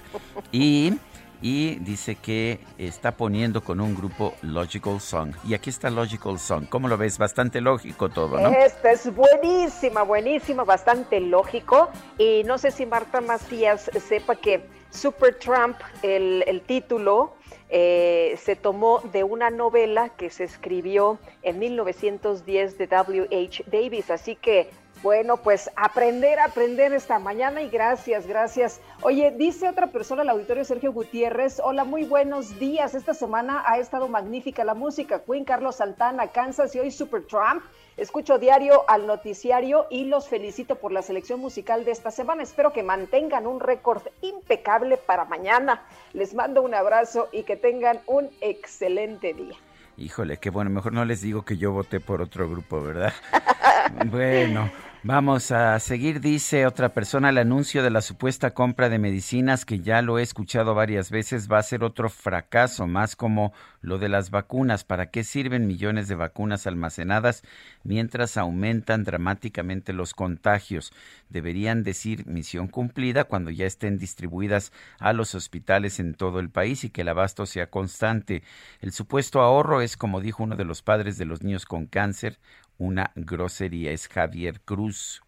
Y 0.51 0.93
y 1.41 1.75
dice 1.75 2.15
que 2.15 2.59
está 2.77 3.11
poniendo 3.11 3.63
con 3.63 3.79
un 3.79 3.95
grupo 3.95 4.33
Logical 4.41 4.99
Song. 4.99 5.33
Y 5.47 5.53
aquí 5.53 5.69
está 5.69 5.89
Logical 5.89 6.39
Song. 6.39 6.65
¿Cómo 6.69 6.87
lo 6.87 6.97
ves? 6.97 7.17
Bastante 7.17 7.61
lógico 7.61 8.09
todo, 8.09 8.39
¿no? 8.39 8.49
Esta 8.49 8.91
es 8.91 9.13
buenísima, 9.13 10.03
buenísima, 10.03 10.63
bastante 10.63 11.19
lógico. 11.19 11.89
Y 12.17 12.43
no 12.45 12.57
sé 12.57 12.71
si 12.71 12.85
Marta 12.85 13.21
Macías 13.21 13.89
sepa 14.07 14.35
que 14.35 14.65
Super 14.89 15.35
Trump, 15.35 15.77
el, 16.01 16.43
el 16.47 16.61
título, 16.61 17.33
eh, 17.69 18.35
se 18.41 18.55
tomó 18.55 19.01
de 19.11 19.23
una 19.23 19.49
novela 19.49 20.09
que 20.09 20.29
se 20.29 20.45
escribió 20.45 21.19
en 21.43 21.59
1910 21.59 22.77
de 22.77 22.87
W.H. 22.87 23.63
Davis. 23.67 24.09
Así 24.09 24.35
que 24.35 24.69
bueno, 25.03 25.37
pues 25.37 25.69
aprender, 25.75 26.39
aprender 26.39 26.93
esta 26.93 27.19
mañana 27.19 27.61
y 27.61 27.69
gracias, 27.69 28.25
gracias. 28.25 28.81
Oye, 29.01 29.31
dice 29.31 29.69
otra 29.69 29.87
persona 29.87 30.23
el 30.23 30.29
auditorio 30.29 30.65
Sergio 30.65 30.91
Gutiérrez, 30.91 31.59
hola, 31.63 31.83
muy 31.83 32.03
buenos 32.03 32.57
días. 32.57 32.95
Esta 32.95 33.13
semana 33.13 33.63
ha 33.65 33.77
estado 33.77 34.07
magnífica 34.07 34.63
la 34.63 34.73
música. 34.73 35.23
Queen 35.23 35.45
Carlos 35.45 35.75
Santana, 35.75 36.27
Kansas 36.27 36.75
y 36.75 36.79
hoy 36.79 36.91
Super 36.91 37.25
Trump. 37.25 37.63
Escucho 37.97 38.37
diario 38.37 38.83
al 38.87 39.07
noticiario 39.07 39.87
y 39.89 40.05
los 40.05 40.27
felicito 40.27 40.75
por 40.75 40.91
la 40.91 41.01
selección 41.01 41.39
musical 41.39 41.85
de 41.85 41.91
esta 41.91 42.11
semana. 42.11 42.43
Espero 42.43 42.73
que 42.73 42.83
mantengan 42.83 43.47
un 43.47 43.59
récord 43.59 44.03
impecable 44.21 44.97
para 44.97 45.25
mañana. 45.25 45.83
Les 46.13 46.33
mando 46.33 46.61
un 46.61 46.73
abrazo 46.73 47.29
y 47.31 47.43
que 47.43 47.55
tengan 47.55 47.99
un 48.07 48.29
excelente 48.41 49.33
día. 49.33 49.55
Híjole, 49.97 50.37
qué 50.37 50.51
bueno, 50.51 50.69
mejor 50.69 50.93
no 50.93 51.05
les 51.05 51.21
digo 51.21 51.43
que 51.43 51.57
yo 51.57 51.71
voté 51.71 51.99
por 51.99 52.21
otro 52.21 52.47
grupo, 52.47 52.79
¿verdad? 52.79 53.13
bueno, 54.05 54.69
Vamos 55.09 55.53
a 55.53 55.79
seguir, 55.79 56.19
dice 56.19 56.65
otra 56.65 56.93
persona, 56.93 57.29
el 57.29 57.37
anuncio 57.37 57.81
de 57.81 57.89
la 57.89 58.01
supuesta 58.01 58.53
compra 58.53 58.89
de 58.89 58.99
medicinas, 58.99 59.63
que 59.63 59.79
ya 59.79 60.01
lo 60.01 60.19
he 60.19 60.21
escuchado 60.21 60.75
varias 60.75 61.11
veces, 61.11 61.49
va 61.49 61.59
a 61.59 61.63
ser 61.63 61.85
otro 61.85 62.09
fracaso, 62.09 62.87
más 62.87 63.15
como 63.15 63.53
lo 63.79 63.99
de 63.99 64.09
las 64.09 64.31
vacunas. 64.31 64.83
¿Para 64.83 65.09
qué 65.09 65.23
sirven 65.23 65.65
millones 65.65 66.09
de 66.09 66.15
vacunas 66.15 66.67
almacenadas 66.67 67.43
mientras 67.85 68.35
aumentan 68.35 69.05
dramáticamente 69.05 69.93
los 69.93 70.13
contagios? 70.13 70.91
Deberían 71.29 71.83
decir 71.83 72.27
misión 72.27 72.67
cumplida 72.67 73.23
cuando 73.23 73.49
ya 73.49 73.65
estén 73.65 73.97
distribuidas 73.99 74.73
a 74.99 75.13
los 75.13 75.35
hospitales 75.35 76.01
en 76.01 76.15
todo 76.15 76.41
el 76.41 76.49
país 76.49 76.83
y 76.83 76.89
que 76.89 77.03
el 77.03 77.07
abasto 77.07 77.45
sea 77.45 77.69
constante. 77.69 78.43
El 78.81 78.91
supuesto 78.91 79.39
ahorro 79.39 79.79
es, 79.79 79.95
como 79.95 80.19
dijo 80.19 80.43
uno 80.43 80.57
de 80.57 80.65
los 80.65 80.81
padres 80.81 81.17
de 81.17 81.23
los 81.23 81.43
niños 81.43 81.65
con 81.65 81.85
cáncer, 81.85 82.39
una 82.77 83.11
grosería. 83.15 83.91
Es 83.91 84.07
Javier 84.07 84.61
Cruz. 84.61 85.21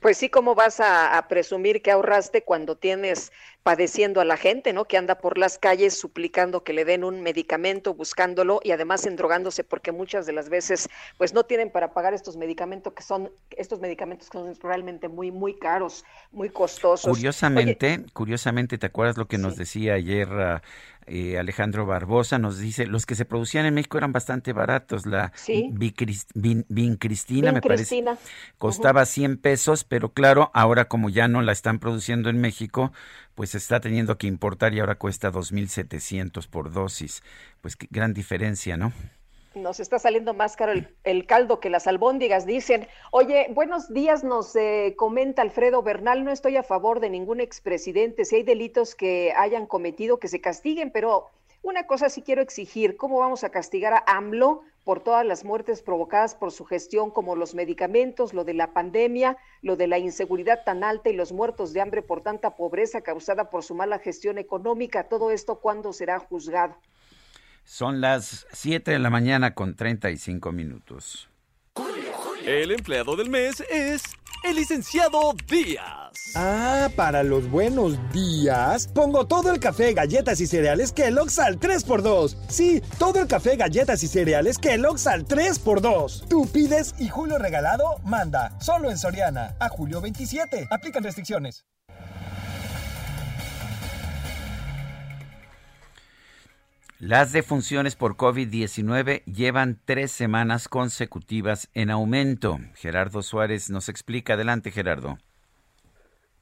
Pues 0.00 0.18
sí, 0.18 0.28
¿cómo 0.28 0.54
vas 0.54 0.80
a, 0.80 1.24
presumir 1.28 1.82
que 1.82 1.90
ahorraste 1.90 2.42
cuando 2.42 2.76
tienes 2.76 3.32
padeciendo 3.62 4.20
a 4.20 4.24
la 4.24 4.36
gente, 4.36 4.72
¿no? 4.72 4.84
Que 4.84 4.96
anda 4.96 5.18
por 5.18 5.38
las 5.38 5.58
calles 5.58 5.98
suplicando 5.98 6.64
que 6.64 6.72
le 6.72 6.84
den 6.84 7.04
un 7.04 7.22
medicamento, 7.22 7.94
buscándolo 7.94 8.60
y 8.64 8.72
además 8.72 9.06
endrogándose 9.06 9.62
porque 9.62 9.92
muchas 9.92 10.26
de 10.26 10.32
las 10.32 10.48
veces 10.48 10.88
pues 11.16 11.32
no 11.32 11.44
tienen 11.44 11.70
para 11.70 11.92
pagar 11.92 12.12
estos 12.12 12.36
medicamentos 12.36 12.92
que 12.92 13.02
son 13.02 13.30
estos 13.50 13.80
medicamentos 13.80 14.28
que 14.28 14.38
son 14.38 14.54
realmente 14.60 15.08
muy 15.08 15.30
muy 15.30 15.54
caros, 15.54 16.04
muy 16.32 16.48
costosos. 16.50 17.08
Curiosamente, 17.08 18.04
curiosamente, 18.12 18.78
¿te 18.78 18.86
acuerdas 18.86 19.16
lo 19.16 19.28
que 19.28 19.38
nos 19.38 19.56
decía 19.56 19.94
ayer 19.94 20.28
uh, 20.28 20.60
eh, 21.06 21.38
Alejandro 21.38 21.86
Barbosa 21.86 22.38
nos 22.38 22.58
dice, 22.58 22.86
los 22.86 23.06
que 23.06 23.14
se 23.14 23.24
producían 23.24 23.66
en 23.66 23.74
México 23.74 23.98
eran 23.98 24.12
bastante 24.12 24.52
baratos. 24.52 25.06
La 25.06 25.32
¿Sí? 25.34 25.70
Cristina, 26.96 27.52
me 27.52 27.60
parece, 27.60 28.04
costaba 28.58 29.04
100 29.04 29.38
pesos, 29.38 29.84
pero 29.84 30.12
claro, 30.12 30.50
ahora 30.54 30.86
como 30.86 31.10
ya 31.10 31.28
no 31.28 31.42
la 31.42 31.52
están 31.52 31.78
produciendo 31.78 32.30
en 32.30 32.40
México, 32.40 32.92
pues 33.34 33.54
está 33.54 33.80
teniendo 33.80 34.18
que 34.18 34.26
importar 34.26 34.74
y 34.74 34.80
ahora 34.80 34.96
cuesta 34.96 35.32
2.700 35.32 36.48
por 36.48 36.72
dosis. 36.72 37.22
Pues 37.60 37.76
qué 37.76 37.88
gran 37.90 38.14
diferencia, 38.14 38.76
¿no? 38.76 38.92
Nos 39.54 39.80
está 39.80 39.98
saliendo 39.98 40.32
más 40.32 40.56
caro 40.56 40.72
el, 41.04 41.26
caldo 41.26 41.60
que 41.60 41.68
las 41.68 41.86
albóndigas, 41.86 42.46
dicen. 42.46 42.88
Oye, 43.10 43.48
buenos 43.54 43.92
días, 43.92 44.24
nos 44.24 44.56
eh, 44.56 44.94
comenta 44.96 45.42
Alfredo 45.42 45.82
Bernal, 45.82 46.24
no 46.24 46.30
estoy 46.30 46.56
a 46.56 46.62
favor 46.62 47.00
de 47.00 47.10
ningún 47.10 47.40
expresidente, 47.40 48.24
si 48.24 48.36
hay 48.36 48.42
delitos 48.44 48.94
que 48.94 49.32
hayan 49.36 49.66
cometido, 49.66 50.18
que 50.18 50.28
se 50.28 50.40
castiguen, 50.40 50.90
pero 50.90 51.28
una 51.62 51.86
cosa 51.86 52.08
sí 52.08 52.22
quiero 52.22 52.40
exigir, 52.40 52.96
¿cómo 52.96 53.18
vamos 53.18 53.44
a 53.44 53.50
castigar 53.50 53.92
a 53.92 54.04
AMLO 54.06 54.62
por 54.84 55.00
todas 55.00 55.24
las 55.24 55.44
muertes 55.44 55.82
provocadas 55.82 56.34
por 56.34 56.50
su 56.50 56.64
gestión, 56.64 57.10
como 57.10 57.36
los 57.36 57.54
medicamentos, 57.54 58.32
lo 58.32 58.44
de 58.44 58.54
la 58.54 58.72
pandemia, 58.72 59.36
lo 59.60 59.76
de 59.76 59.86
la 59.86 59.98
inseguridad 59.98 60.64
tan 60.64 60.82
alta 60.82 61.10
y 61.10 61.12
los 61.12 61.30
muertos 61.30 61.72
de 61.72 61.82
hambre 61.82 62.02
por 62.02 62.22
tanta 62.22 62.56
pobreza 62.56 63.02
causada 63.02 63.50
por 63.50 63.62
su 63.62 63.74
mala 63.74 63.98
gestión 63.98 64.38
económica? 64.38 65.08
Todo 65.08 65.30
esto, 65.30 65.60
¿cuándo 65.60 65.92
será 65.92 66.18
juzgado? 66.18 66.74
Son 67.64 68.00
las 68.00 68.46
7 68.52 68.90
de 68.90 68.98
la 68.98 69.10
mañana 69.10 69.54
con 69.54 69.74
35 69.76 70.52
minutos. 70.52 71.28
El 72.44 72.72
empleado 72.72 73.14
del 73.16 73.30
mes 73.30 73.62
es 73.70 74.02
el 74.44 74.56
licenciado 74.56 75.32
Díaz. 75.48 76.12
Ah, 76.34 76.88
para 76.96 77.22
los 77.22 77.48
buenos 77.48 77.96
días, 78.12 78.88
pongo 78.88 79.26
todo 79.26 79.52
el 79.52 79.60
café, 79.60 79.94
galletas 79.94 80.40
y 80.40 80.46
cereales 80.48 80.92
Kellogg's 80.92 81.38
al 81.38 81.60
3x2. 81.60 82.36
Sí, 82.48 82.82
todo 82.98 83.20
el 83.20 83.28
café, 83.28 83.56
galletas 83.56 84.02
y 84.02 84.08
cereales 84.08 84.58
Kellogg's 84.58 85.06
al 85.06 85.24
3x2. 85.26 86.26
Tú 86.28 86.48
pides 86.52 86.96
y 86.98 87.08
Julio 87.08 87.38
Regalado 87.38 87.98
manda. 88.04 88.58
Solo 88.60 88.90
en 88.90 88.98
Soriana. 88.98 89.54
A 89.60 89.68
julio 89.68 90.00
27. 90.00 90.66
Aplican 90.70 91.04
restricciones. 91.04 91.64
Las 97.04 97.32
defunciones 97.32 97.96
por 97.96 98.14
COVID-19 98.14 99.24
llevan 99.24 99.78
tres 99.84 100.12
semanas 100.12 100.68
consecutivas 100.68 101.68
en 101.74 101.90
aumento. 101.90 102.58
Gerardo 102.76 103.22
Suárez 103.22 103.72
nos 103.72 103.88
explica. 103.88 104.34
Adelante, 104.34 104.70
Gerardo. 104.70 105.16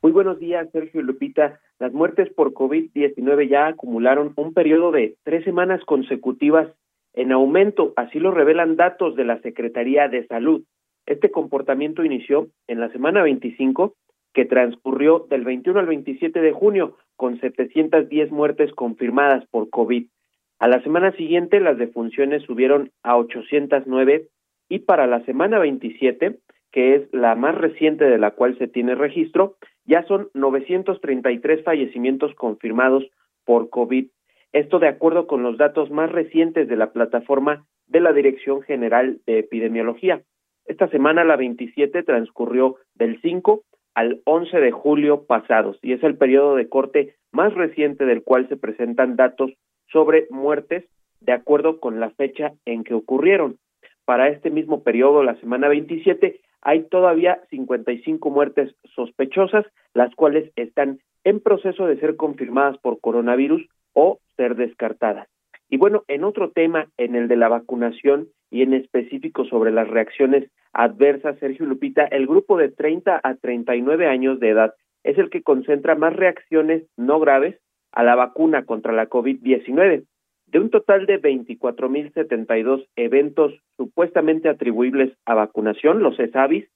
Muy 0.03 0.13
buenos 0.13 0.39
días, 0.39 0.69
Sergio 0.71 1.01
Lupita. 1.01 1.59
Las 1.79 1.95
muertes 1.95 2.31
por 2.35 2.53
COVID-19 2.53 3.49
ya 3.49 3.69
acumularon 3.69 4.35
un 4.37 4.53
periodo 4.53 4.91
de 4.91 5.17
tres 5.23 5.45
semanas 5.45 5.83
consecutivas 5.87 6.69
en 7.15 7.33
aumento, 7.33 7.95
así 7.97 8.19
lo 8.19 8.31
revelan 8.31 8.77
datos 8.77 9.17
de 9.17 9.25
la 9.25 9.41
Secretaría 9.41 10.09
de 10.09 10.27
Salud. 10.27 10.65
Este 11.07 11.31
comportamiento 11.31 12.05
inició 12.05 12.49
en 12.67 12.81
la 12.81 12.93
semana 12.93 13.23
25, 13.23 13.95
que 14.35 14.45
transcurrió 14.45 15.27
del 15.31 15.43
21 15.43 15.81
al 15.81 15.87
27 15.87 16.39
de 16.39 16.53
junio, 16.53 16.99
con 17.17 17.41
710 17.41 18.31
muertes 18.31 18.71
confirmadas 18.75 19.47
por 19.51 19.71
COVID. 19.71 20.07
A 20.61 20.69
la 20.69 20.83
semana 20.83 21.13
siguiente 21.13 21.59
las 21.59 21.79
defunciones 21.79 22.43
subieron 22.43 22.91
a 23.03 23.17
809 23.17 24.29
y 24.69 24.81
para 24.81 25.07
la 25.07 25.25
semana 25.25 25.59
27, 25.59 26.37
que 26.71 26.95
es 26.97 27.13
la 27.15 27.35
más 27.35 27.55
reciente 27.55 28.05
de 28.05 28.19
la 28.19 28.33
cual 28.33 28.59
se 28.59 28.69
tiene 28.69 28.95
registro, 28.95 29.57
ya 29.87 30.03
son 30.03 30.29
933 30.35 31.65
fallecimientos 31.65 32.35
confirmados 32.35 33.07
por 33.47 33.71
COVID. 33.71 34.09
Esto 34.53 34.79
de 34.81 34.89
acuerdo 34.89 35.27
con 35.27 35.43
los 35.43 35.57
datos 35.57 35.91
más 35.91 36.13
recientes 36.13 36.69
de 36.69 36.77
la 36.77 36.93
plataforma 36.93 37.65
de 37.87 38.01
la 38.01 38.13
Dirección 38.13 38.61
General 38.61 39.19
de 39.27 39.39
Epidemiología. 39.39 40.21
Esta 40.67 40.89
semana, 40.89 41.25
la 41.25 41.37
27, 41.37 42.03
transcurrió 42.03 42.77
del 42.95 43.19
5 43.23 43.63
al 43.95 44.21
11 44.25 44.61
de 44.61 44.73
julio 44.73 45.25
pasados 45.25 45.79
y 45.81 45.95
es 45.95 46.03
el 46.03 46.19
periodo 46.19 46.55
de 46.55 46.69
corte 46.69 47.15
más 47.33 47.55
reciente 47.55 48.05
del 48.05 48.23
cual 48.23 48.47
se 48.51 48.59
presentan 48.59 49.17
datos 49.17 49.53
sobre 49.93 50.27
muertes 50.31 50.85
de 51.21 51.33
acuerdo 51.33 51.81
con 51.81 52.01
la 52.01 52.11
fecha 52.11 52.53
en 52.65 52.85
que 52.85 52.95
ocurrieron. 52.95 53.59
Para 54.05 54.29
este 54.29 54.51
mismo 54.51 54.83
periodo, 54.83 55.23
la 55.23 55.39
semana 55.41 55.69
27, 55.69 56.41
hay 56.63 56.83
todavía 56.85 57.41
55 57.51 58.31
muertes 58.31 58.75
sospechosas, 58.95 59.67
las 59.95 60.15
cuales 60.15 60.51
están 60.57 60.99
en 61.25 61.41
proceso 61.41 61.87
de 61.87 61.99
ser 61.99 62.17
confirmadas 62.17 62.79
por 62.79 63.01
coronavirus 63.01 63.67
o 63.93 64.19
ser 64.37 64.57
descartadas. 64.57 65.29
Y 65.69 65.77
bueno, 65.77 66.03
en 66.09 66.25
otro 66.25 66.51
tema, 66.51 66.89
en 66.97 67.15
el 67.15 67.29
de 67.29 67.37
la 67.37 67.49
vacunación 67.49 68.29
y 68.51 68.63
en 68.63 68.75
específico 68.75 69.45
sobre 69.45 69.71
las 69.71 69.89
reacciones 69.89 70.51
adversas, 70.73 71.39
Sergio 71.39 71.67
Lupita, 71.67 72.05
el 72.07 72.27
grupo 72.27 72.57
de 72.57 72.71
30 72.71 73.21
a 73.23 73.35
39 73.37 74.07
años 74.07 74.41
de 74.41 74.49
edad 74.49 74.75
es 75.05 75.17
el 75.19 75.31
que 75.31 75.43
concentra 75.43 75.95
más 75.95 76.15
reacciones 76.15 76.85
no 76.97 77.21
graves 77.21 77.59
a 77.93 78.03
la 78.03 78.15
vacuna 78.15 78.65
contra 78.65 78.93
la 78.93 79.09
COVID-19. 79.09 80.05
De 80.47 80.59
un 80.59 80.71
total 80.71 81.07
de 81.07 81.23
24.072 81.23 82.87
eventos 82.97 83.55
supuestamente 83.77 84.49
atribuibles 84.49 85.13
a 85.25 85.35
vacunación, 85.35 86.03
los 86.03 86.19
ESAVIS, 86.19 86.69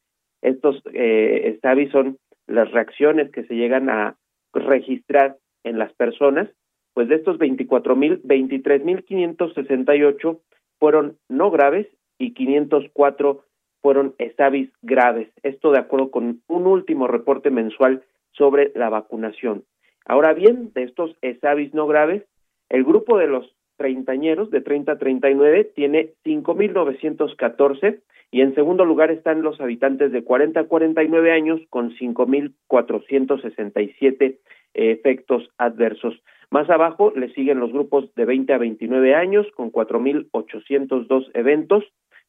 estos 0.42 0.80
eh, 0.92 1.56
ESAVIS 1.56 1.90
son 1.90 2.18
las 2.46 2.70
reacciones 2.70 3.32
que 3.32 3.44
se 3.44 3.54
llegan 3.54 3.90
a 3.90 4.16
registrar 4.52 5.38
en 5.64 5.78
las 5.78 5.92
personas, 5.94 6.48
pues 6.92 7.08
de 7.08 7.16
estos 7.16 7.38
24.000, 7.38 8.22
23.568 8.22 10.40
fueron 10.78 11.18
no 11.28 11.50
graves 11.50 11.88
y 12.18 12.34
504 12.34 13.44
fueron 13.82 14.14
ESAVIS 14.18 14.70
graves. 14.82 15.28
Esto 15.42 15.72
de 15.72 15.78
acuerdo 15.78 16.10
con 16.10 16.42
un 16.46 16.66
último 16.66 17.08
reporte 17.08 17.50
mensual 17.50 18.04
sobre 18.32 18.72
la 18.74 18.88
vacunación. 18.88 19.64
Ahora 20.06 20.34
bien, 20.34 20.70
de 20.74 20.82
estos 20.82 21.16
ESAVIS 21.22 21.72
no 21.74 21.86
graves, 21.86 22.24
el 22.68 22.84
grupo 22.84 23.16
de 23.18 23.26
los 23.26 23.54
treintañeros 23.76 24.50
de 24.50 24.60
30 24.60 24.92
a 24.92 24.98
39 24.98 25.72
tiene 25.74 26.10
5.914 26.24 28.00
y 28.30 28.42
en 28.42 28.54
segundo 28.54 28.84
lugar 28.84 29.10
están 29.10 29.42
los 29.42 29.60
habitantes 29.60 30.12
de 30.12 30.22
40 30.24 30.60
a 30.60 30.64
49 30.64 31.32
años 31.32 31.60
con 31.70 31.96
5.467 31.96 34.38
efectos 34.74 35.48
adversos. 35.56 36.20
Más 36.50 36.68
abajo 36.68 37.14
le 37.16 37.32
siguen 37.32 37.60
los 37.60 37.72
grupos 37.72 38.12
de 38.14 38.24
20 38.24 38.52
a 38.52 38.58
29 38.58 39.14
años 39.14 39.46
con 39.54 39.70
4.802 39.72 41.30
eventos, 41.34 41.84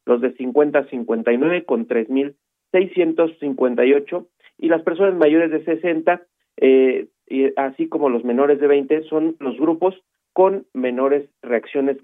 los 0.06 0.22
de 0.22 0.34
50 0.34 0.80
a 0.80 0.86
59 0.86 1.66
con 1.66 1.88
3.658 1.88 4.28
y 4.60 4.70
las 4.70 4.84
personas 4.84 5.16
mayores 5.16 5.52
de 5.52 5.64
60 5.64 6.22
eh, 6.58 7.08
y 7.28 7.52
así 7.58 7.88
como 7.88 8.10
los 8.10 8.24
menores 8.24 8.60
de 8.60 8.68
20 8.68 9.04
son 9.04 9.36
los 9.40 9.58
grupos 9.58 9.96
con 10.34 10.66
menores 10.74 11.30
reacciones 11.42 11.98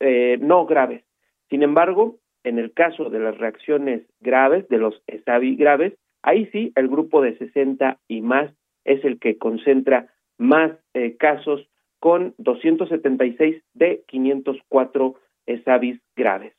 eh, 0.00 0.38
no 0.40 0.66
graves. 0.66 1.04
Sin 1.48 1.62
embargo, 1.62 2.16
en 2.44 2.58
el 2.58 2.72
caso 2.72 3.10
de 3.10 3.20
las 3.20 3.38
reacciones 3.38 4.02
graves, 4.20 4.68
de 4.68 4.78
los 4.78 5.02
ESAVI 5.06 5.56
graves, 5.56 5.94
ahí 6.22 6.46
sí 6.52 6.72
el 6.74 6.88
grupo 6.88 7.22
de 7.22 7.38
60 7.38 7.98
y 8.08 8.20
más 8.22 8.52
es 8.84 9.04
el 9.04 9.18
que 9.18 9.38
concentra 9.38 10.08
más 10.38 10.72
eh, 10.94 11.16
casos 11.16 11.68
con 12.00 12.34
276 12.38 13.62
de 13.74 14.02
504 14.08 15.14
ESAVIs 15.46 16.00
graves. 16.14 16.52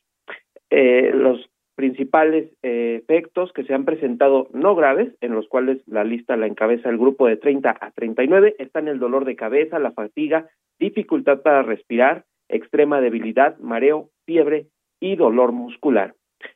Eh, 0.70 1.12
los 1.14 1.50
principales 1.78 2.50
eh, 2.64 3.02
efectos 3.04 3.54
que 3.54 3.64
se 3.64 3.76
han 3.76 3.86
presentado 3.86 4.50
no 4.52 4.76
graves, 4.76 5.14
en 5.22 5.36
los 5.36 5.48
cuales 5.48 5.78
la 5.86 6.04
lista 6.04 6.36
la 6.36 6.48
encabeza 6.48 6.90
el 6.90 6.98
grupo 6.98 7.28
de 7.28 7.38
30 7.38 7.70
a 7.80 7.92
39, 7.92 8.56
están 8.58 8.88
el 8.88 8.98
dolor 8.98 9.26
de 9.26 9.36
cabeza, 9.36 9.78
la 9.78 9.92
fatiga, 9.92 10.50
dificultad 10.80 11.44
para 11.44 11.62
respirar, 11.62 12.26
extrema 12.50 13.00
debilidad, 13.00 13.60
mareo, 13.60 14.10
fiebre 14.26 14.66
y 15.00 15.18
dolor 15.18 15.52
muscular. 15.52 16.16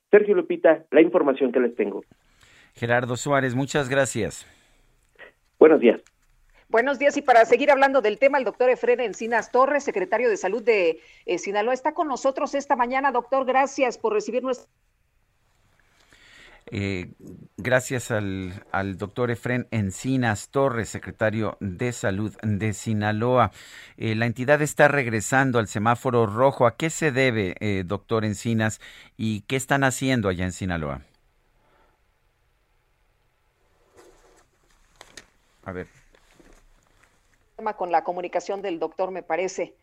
Sergio 0.10 0.34
Lupita, 0.34 0.86
la 0.90 1.02
información 1.02 1.52
que 1.52 1.60
les 1.60 1.76
tengo. 1.76 2.04
Gerardo 2.74 3.16
Suárez, 3.16 3.54
muchas 3.54 3.90
gracias. 3.90 4.48
Buenos 5.60 5.82
días. 5.82 6.02
Buenos 6.68 6.98
días 6.98 7.16
y 7.18 7.22
para 7.22 7.46
seguir 7.46 7.70
hablando 7.70 8.02
del 8.02 8.18
tema, 8.18 8.40
el 8.40 8.44
doctor 8.44 8.72
Efren 8.72 9.02
Encinas 9.02 9.52
Torres, 9.52 9.84
secretario 9.84 10.32
de 10.32 10.38
Salud 10.38 10.64
de 10.64 11.00
eh, 11.28 11.38
Sinaloa, 11.38 11.76
está 11.76 11.94
con 11.94 12.08
nosotros 12.08 12.56
esta 12.56 12.76
mañana. 12.76 13.12
Doctor, 13.12 13.46
gracias 13.46 14.00
por 14.00 14.14
recibir 14.14 14.42
nuestra 14.42 14.68
Eh, 16.74 17.12
gracias 17.58 18.12
al, 18.12 18.98
doctor 18.98 19.30
Efren 19.30 19.68
Encinas 19.72 20.50
Torres, 20.50 20.88
secretario 20.88 21.58
de 21.60 21.92
Salud 21.92 22.34
de 22.42 22.72
Sinaloa. 22.72 23.52
Eh, 23.98 24.16
la 24.16 24.26
entidad 24.26 24.62
está 24.62 24.88
regresando 24.88 25.60
al 25.60 25.68
semáforo 25.68 26.26
rojo. 26.26 26.66
¿A 26.66 26.78
qué 26.78 26.90
se 26.90 27.12
debe, 27.12 27.56
eh, 27.60 27.84
doctor 27.86 28.24
Encinas, 28.24 28.80
y 29.18 29.42
qué 29.42 29.58
están 29.58 29.84
haciendo 29.84 30.30
allá 30.30 30.46
en 30.46 30.54
Sinaloa? 30.54 31.02
A 35.66 35.74
ver. 35.74 35.88
Con 37.78 37.92
la 37.92 38.04
comunicación 38.04 38.62
del 38.62 38.80
doctor, 38.80 39.12
me 39.12 39.24
parece. 39.24 39.76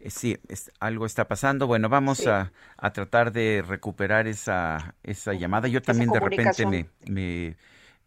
Eh, 0.00 0.10
sí, 0.10 0.36
algo 0.80 1.06
está 1.06 1.28
pasando. 1.28 1.66
Bueno, 1.66 1.88
vamos 1.88 2.26
a, 2.26 2.52
tratar 2.92 3.32
de 3.32 3.62
recuperar 3.66 4.26
esa, 4.26 4.94
esa 5.02 5.32
llamada. 5.32 5.68
Yo 5.68 5.82
también 5.82 6.10
de 6.10 6.20
repente 6.20 6.66
me, 6.66 6.86
me, 7.06 7.56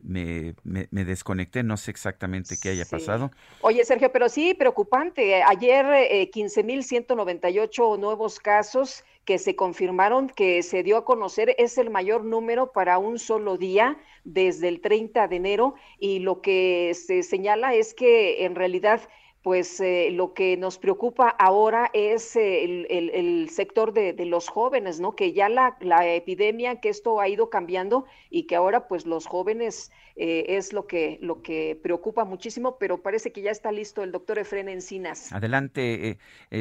me, 0.02 0.88
me, 0.92 1.06
desconecté, 1.06 1.64
no 1.64 1.78
sé 1.78 1.92
exactamente 1.92 2.56
qué 2.62 2.70
haya 2.70 2.86
pasado. 2.86 3.32
Oye, 3.62 3.84
Sergio, 3.84 4.12
pero 4.12 4.30
sí, 4.30 4.54
preocupante. 4.54 5.44
Ayer 5.44 5.86
eh, 5.94 6.32
15.198 6.32 8.00
nuevos 8.00 8.40
casos 8.40 9.04
que 9.26 9.38
se 9.38 9.56
confirmaron, 9.56 10.30
que 10.30 10.64
se 10.64 10.84
dio 10.84 10.98
a 10.98 11.06
conocer, 11.06 11.56
es 11.58 11.78
el 11.78 11.90
mayor 11.90 12.24
número 12.24 12.72
para 12.72 12.98
un 12.98 13.20
solo 13.20 13.58
día 13.58 13.98
desde 14.24 14.68
el 14.70 14.82
30 14.82 15.28
de 15.28 15.36
enero 15.36 15.76
y 16.00 16.20
lo 16.20 16.42
que 16.42 16.94
se 16.96 17.24
señala 17.24 17.74
es 17.74 17.94
que 17.94 18.46
en 18.46 18.56
realidad 18.56 19.02
pues 19.42 19.80
eh, 19.80 20.10
lo 20.12 20.34
que 20.34 20.58
nos 20.58 20.78
preocupa 20.78 21.30
ahora 21.30 21.90
es 21.94 22.36
eh, 22.36 22.86
el, 22.90 23.50
sector 23.50 23.94
de, 23.94 24.14
los 24.26 24.50
jóvenes, 24.50 25.00
¿no? 25.00 25.16
Que 25.16 25.32
ya 25.32 25.48
la, 25.48 25.78
epidemia, 26.14 26.82
que 26.82 26.90
esto 26.90 27.22
ha 27.22 27.28
ido 27.30 27.50
cambiando 27.50 28.06
y 28.30 28.48
que 28.48 28.56
ahora 28.56 28.88
pues 28.88 29.06
los 29.06 29.28
jóvenes 29.28 29.92
eh, 30.18 30.58
es 30.58 30.74
lo 30.74 30.88
que, 30.88 31.20
lo 31.22 31.42
que 31.42 31.80
preocupa 31.82 32.26
muchísimo, 32.26 32.78
pero 32.78 33.02
parece 33.02 33.32
que 33.32 33.42
ya 33.42 33.52
está 33.52 33.72
listo 33.72 34.04
el 34.04 34.12
doctor 34.12 34.40
Efren 34.40 34.68
Encinas. 34.68 35.32
Adelante, 35.32 36.18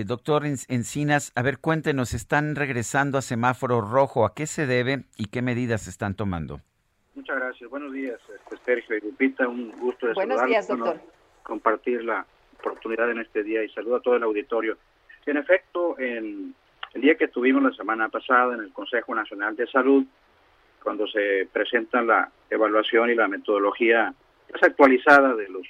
doctor 0.06 0.46
Encinas. 0.46 1.32
A 1.34 1.42
ver, 1.42 1.58
cuéntenos, 1.58 2.14
están 2.14 2.54
regresando 2.54 3.18
a 3.18 3.22
semáforo 3.22 3.80
rojo. 3.80 4.24
¿A 4.24 4.34
qué 4.34 4.46
se 4.46 4.66
debe 4.66 5.04
y 5.16 5.26
qué 5.26 5.42
medidas 5.42 5.88
están 5.88 6.14
tomando? 6.14 6.60
Muchas 7.14 7.36
gracias. 7.36 7.68
Buenos 7.68 7.92
días, 7.92 8.20
este, 8.32 8.56
Sergio 8.64 8.96
y 8.96 9.00
Lupita. 9.00 9.48
Un 9.48 9.72
gusto 9.72 10.06
de 10.06 10.14
Buenos 10.14 10.44
días, 10.46 10.68
doctor. 10.68 11.00
compartir 11.42 12.04
la 12.04 12.24
oportunidad 12.68 13.10
en 13.10 13.18
este 13.18 13.42
día 13.42 13.62
y 13.62 13.68
saludo 13.70 13.96
a 13.96 14.00
todo 14.00 14.16
el 14.16 14.22
auditorio. 14.22 14.78
En 15.26 15.36
efecto, 15.36 15.98
en 15.98 16.54
el 16.94 17.00
día 17.00 17.16
que 17.16 17.24
estuvimos 17.24 17.62
la 17.62 17.72
semana 17.72 18.08
pasada 18.08 18.54
en 18.54 18.60
el 18.60 18.72
Consejo 18.72 19.14
Nacional 19.14 19.54
de 19.56 19.66
Salud, 19.66 20.04
cuando 20.82 21.06
se 21.06 21.46
presenta 21.52 22.00
la 22.00 22.30
evaluación 22.48 23.10
y 23.10 23.14
la 23.14 23.28
metodología 23.28 24.14
más 24.52 24.62
actualizada 24.62 25.34
de 25.34 25.48
los 25.48 25.66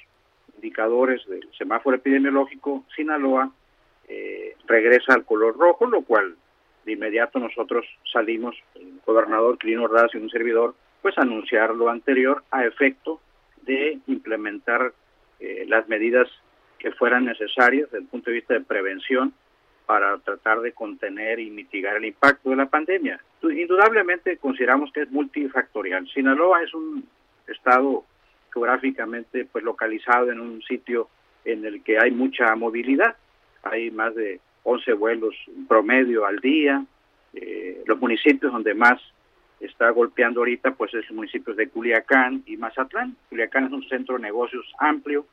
indicadores 0.55 1.25
del 1.27 1.49
semáforo 1.57 1.97
epidemiológico, 1.97 2.85
Sinaloa 2.95 3.51
eh, 4.07 4.55
regresa 4.65 5.13
al 5.13 5.25
color 5.25 5.57
rojo, 5.57 5.87
lo 5.87 6.03
cual 6.03 6.35
de 6.85 6.93
inmediato 6.93 7.39
nosotros 7.39 7.85
salimos, 8.11 8.55
el 8.75 8.99
gobernador 9.05 9.57
Clino 9.57 9.87
Raz 9.87 10.13
y 10.13 10.17
un 10.17 10.29
servidor, 10.29 10.75
pues 11.01 11.17
anunciar 11.17 11.75
lo 11.75 11.89
anterior 11.89 12.43
a 12.51 12.65
efecto 12.65 13.19
de 13.63 13.99
implementar 14.07 14.93
eh, 15.39 15.65
las 15.67 15.87
medidas 15.87 16.27
que 16.79 16.91
fueran 16.91 17.25
necesarias 17.25 17.91
desde 17.91 18.03
el 18.03 18.09
punto 18.09 18.29
de 18.29 18.37
vista 18.37 18.53
de 18.53 18.61
prevención 18.61 19.33
para 19.85 20.17
tratar 20.19 20.61
de 20.61 20.71
contener 20.71 21.39
y 21.39 21.49
mitigar 21.49 21.97
el 21.97 22.05
impacto 22.05 22.51
de 22.51 22.55
la 22.55 22.67
pandemia. 22.67 23.19
Indudablemente 23.41 24.37
consideramos 24.37 24.91
que 24.91 25.01
es 25.01 25.11
multifactorial. 25.11 26.07
Sinaloa 26.09 26.63
es 26.63 26.73
un 26.73 27.07
estado 27.47 28.05
geográficamente 28.53 29.45
pues 29.45 29.63
localizado 29.63 30.31
en 30.31 30.39
un 30.39 30.61
sitio 30.61 31.09
en 31.45 31.65
el 31.65 31.83
que 31.83 31.99
hay 31.99 32.11
mucha 32.11 32.55
movilidad. 32.55 33.15
Hay 33.63 33.91
más 33.91 34.15
de 34.15 34.39
11 34.63 34.93
vuelos 34.93 35.35
promedio 35.67 36.25
al 36.25 36.37
día. 36.37 36.83
Eh, 37.33 37.83
los 37.85 37.99
municipios 37.99 38.51
donde 38.51 38.73
más 38.73 39.01
está 39.59 39.89
golpeando 39.89 40.41
ahorita 40.41 40.71
pues 40.71 40.93
es 40.93 41.05
los 41.07 41.15
municipios 41.15 41.57
de 41.57 41.69
Culiacán 41.69 42.43
y 42.45 42.57
Mazatlán. 42.57 43.15
Culiacán 43.29 43.65
es 43.65 43.71
un 43.71 43.87
centro 43.87 44.15
de 44.15 44.21
negocios 44.21 44.71
amplio, 44.77 45.25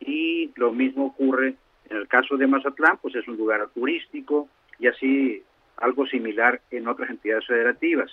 y 0.00 0.50
lo 0.56 0.72
mismo 0.72 1.06
ocurre 1.06 1.54
en 1.88 1.96
el 1.96 2.08
caso 2.08 2.36
de 2.36 2.46
Mazatlán, 2.46 2.98
pues 2.98 3.14
es 3.14 3.26
un 3.28 3.36
lugar 3.36 3.66
turístico 3.74 4.48
y 4.78 4.86
así 4.86 5.42
algo 5.76 6.06
similar 6.06 6.60
en 6.70 6.88
otras 6.88 7.10
entidades 7.10 7.46
federativas. 7.46 8.10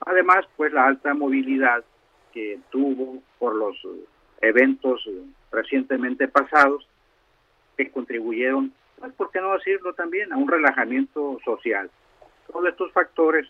Además, 0.00 0.46
pues 0.56 0.72
la 0.72 0.86
alta 0.86 1.14
movilidad 1.14 1.84
que 2.32 2.58
tuvo 2.70 3.22
por 3.38 3.54
los 3.54 3.76
eventos 4.40 5.08
recientemente 5.50 6.28
pasados 6.28 6.86
que 7.76 7.90
contribuyeron, 7.90 8.72
pues, 8.98 9.12
¿por 9.14 9.30
qué 9.30 9.40
no 9.40 9.54
decirlo 9.54 9.92
también?, 9.94 10.32
a 10.32 10.36
un 10.36 10.48
relajamiento 10.48 11.38
social. 11.44 11.90
Todos 12.50 12.68
estos 12.68 12.92
factores 12.92 13.46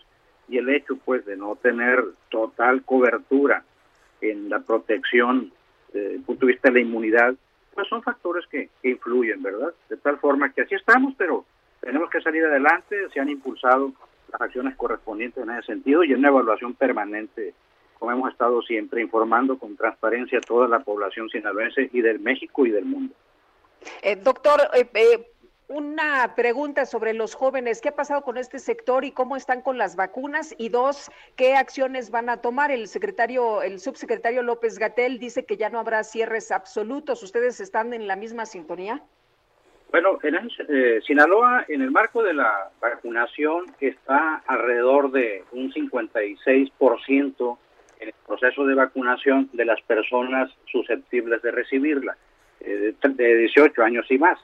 y 0.47 0.57
el 0.57 0.69
hecho, 0.69 0.97
pues, 0.97 1.25
de 1.25 1.37
no 1.37 1.55
tener 1.55 2.03
total 2.29 2.83
cobertura 2.83 3.63
en 4.21 4.49
la 4.49 4.59
protección 4.59 5.51
eh, 5.93 5.97
desde 5.97 6.15
el 6.15 6.21
punto 6.21 6.45
de 6.45 6.51
vista 6.53 6.69
de 6.69 6.75
la 6.75 6.81
inmunidad, 6.81 7.35
pues 7.79 7.89
son 7.89 8.03
factores 8.03 8.45
que, 8.47 8.69
influyen, 8.83 9.41
¿verdad? 9.41 9.73
De 9.87 9.95
tal 9.95 10.17
forma 10.19 10.51
que 10.51 10.63
así 10.63 10.75
estamos, 10.75 11.13
pero 11.17 11.45
tenemos 11.79 12.09
que 12.09 12.19
salir 12.19 12.43
adelante, 12.43 12.97
se 13.13 13.21
han 13.21 13.29
impulsado 13.29 13.93
las 14.31 14.41
acciones 14.41 14.75
correspondientes 14.75 15.41
en 15.41 15.51
ese 15.51 15.67
sentido 15.67 16.03
y 16.03 16.11
en 16.11 16.19
una 16.19 16.27
evaluación 16.27 16.73
permanente, 16.73 17.53
como 17.97 18.11
hemos 18.11 18.31
estado 18.33 18.61
siempre 18.63 19.01
informando 19.01 19.57
con 19.57 19.77
transparencia 19.77 20.39
a 20.39 20.41
toda 20.41 20.67
la 20.67 20.79
población 20.81 21.29
sinaloense 21.29 21.89
y 21.93 22.01
del 22.01 22.19
México 22.19 22.65
y 22.65 22.71
del 22.71 22.83
mundo. 22.83 23.15
Eh, 24.01 24.17
doctor, 24.17 24.59
eh, 24.73 24.89
eh 24.93 25.28
una 25.69 26.33
pregunta 26.35 26.85
sobre 26.85 27.13
los 27.13 27.35
jóvenes. 27.35 27.79
¿Qué 27.79 27.89
ha 27.89 27.95
pasado 27.95 28.23
con 28.23 28.37
este 28.37 28.57
sector 28.57 29.05
y 29.05 29.11
cómo 29.11 29.35
están 29.35 29.61
con 29.61 29.77
las 29.77 29.95
vacunas? 29.95 30.53
Y 30.57 30.69
dos, 30.69 31.11
¿qué 31.35 31.53
acciones 31.53 32.09
van 32.09 32.29
a 32.29 32.37
tomar? 32.37 32.71
El 32.71 32.87
secretario, 32.87 33.61
el 33.61 33.79
subsecretario 33.79 34.41
López 34.41 34.79
Gatel 34.79 35.19
dice 35.19 35.45
que 35.45 35.57
ya 35.57 35.69
no 35.69 35.79
habrá 35.79 36.03
cierres 36.03 36.51
absolutos. 36.51 37.21
¿Ustedes 37.21 37.59
están 37.59 37.93
en 37.93 38.07
la 38.07 38.15
misma 38.15 38.47
sintonía? 38.47 39.01
Bueno, 39.91 40.17
en 40.23 40.49
eh, 40.69 41.01
Sinaloa, 41.05 41.65
en 41.67 41.81
el 41.81 41.91
marco 41.91 42.23
de 42.23 42.33
la 42.33 42.71
vacunación, 42.81 43.65
está 43.79 44.41
alrededor 44.47 45.11
de 45.11 45.43
un 45.51 45.71
56% 45.71 47.57
en 47.99 48.07
el 48.07 48.13
proceso 48.25 48.65
de 48.65 48.73
vacunación 48.73 49.49
de 49.53 49.65
las 49.65 49.81
personas 49.81 50.51
susceptibles 50.71 51.43
de 51.43 51.51
recibirla, 51.51 52.17
eh, 52.59 52.95
de 53.01 53.37
18 53.37 53.83
años 53.83 54.05
y 54.09 54.17
más 54.17 54.39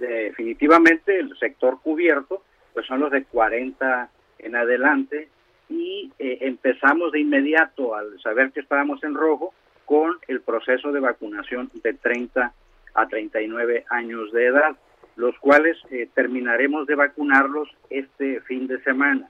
definitivamente 0.00 1.18
el 1.18 1.36
sector 1.38 1.80
cubierto 1.80 2.42
pues 2.72 2.86
son 2.86 3.00
los 3.00 3.10
de 3.10 3.24
40 3.24 4.10
en 4.38 4.56
adelante 4.56 5.28
y 5.68 6.12
eh, 6.18 6.38
empezamos 6.42 7.12
de 7.12 7.20
inmediato 7.20 7.94
al 7.94 8.20
saber 8.20 8.50
que 8.52 8.60
estábamos 8.60 9.02
en 9.04 9.14
rojo 9.14 9.54
con 9.84 10.18
el 10.28 10.40
proceso 10.40 10.92
de 10.92 11.00
vacunación 11.00 11.70
de 11.82 11.94
30 11.94 12.52
a 12.94 13.08
39 13.08 13.84
años 13.90 14.32
de 14.32 14.46
edad, 14.46 14.76
los 15.16 15.36
cuales 15.38 15.76
eh, 15.90 16.08
terminaremos 16.14 16.86
de 16.86 16.94
vacunarlos 16.96 17.68
este 17.88 18.40
fin 18.42 18.66
de 18.66 18.82
semana, 18.82 19.28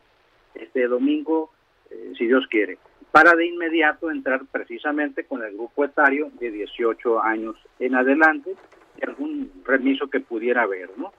este 0.54 0.86
domingo, 0.86 1.50
eh, 1.90 2.12
si 2.16 2.26
Dios 2.26 2.46
quiere, 2.48 2.78
para 3.10 3.34
de 3.34 3.46
inmediato 3.46 4.10
entrar 4.10 4.42
precisamente 4.50 5.24
con 5.24 5.42
el 5.42 5.54
grupo 5.54 5.84
etario 5.84 6.30
de 6.38 6.50
18 6.50 7.22
años 7.22 7.56
en 7.78 7.94
adelante, 7.94 8.54
algún 9.02 9.50
remiso 9.64 10.08
que 10.08 10.20
pudiera 10.20 10.62
haber, 10.62 10.90
¿no? 10.96 11.12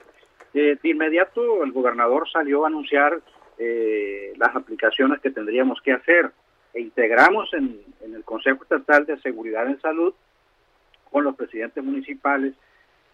Eh, 0.53 0.77
de 0.81 0.89
inmediato 0.89 1.63
el 1.63 1.71
gobernador 1.71 2.29
salió 2.29 2.63
a 2.63 2.67
anunciar 2.67 3.21
eh, 3.57 4.33
las 4.37 4.53
aplicaciones 4.55 5.21
que 5.21 5.31
tendríamos 5.31 5.81
que 5.81 5.93
hacer 5.93 6.31
e 6.73 6.81
integramos 6.81 7.53
en, 7.53 7.79
el 8.01 8.23
Consejo 8.25 8.63
Estatal 8.63 9.05
de 9.05 9.19
Seguridad 9.21 9.67
en 9.67 9.79
Salud 9.79 10.13
con 11.09 11.23
los 11.23 11.35
presidentes 11.35 11.83
municipales 11.83 12.53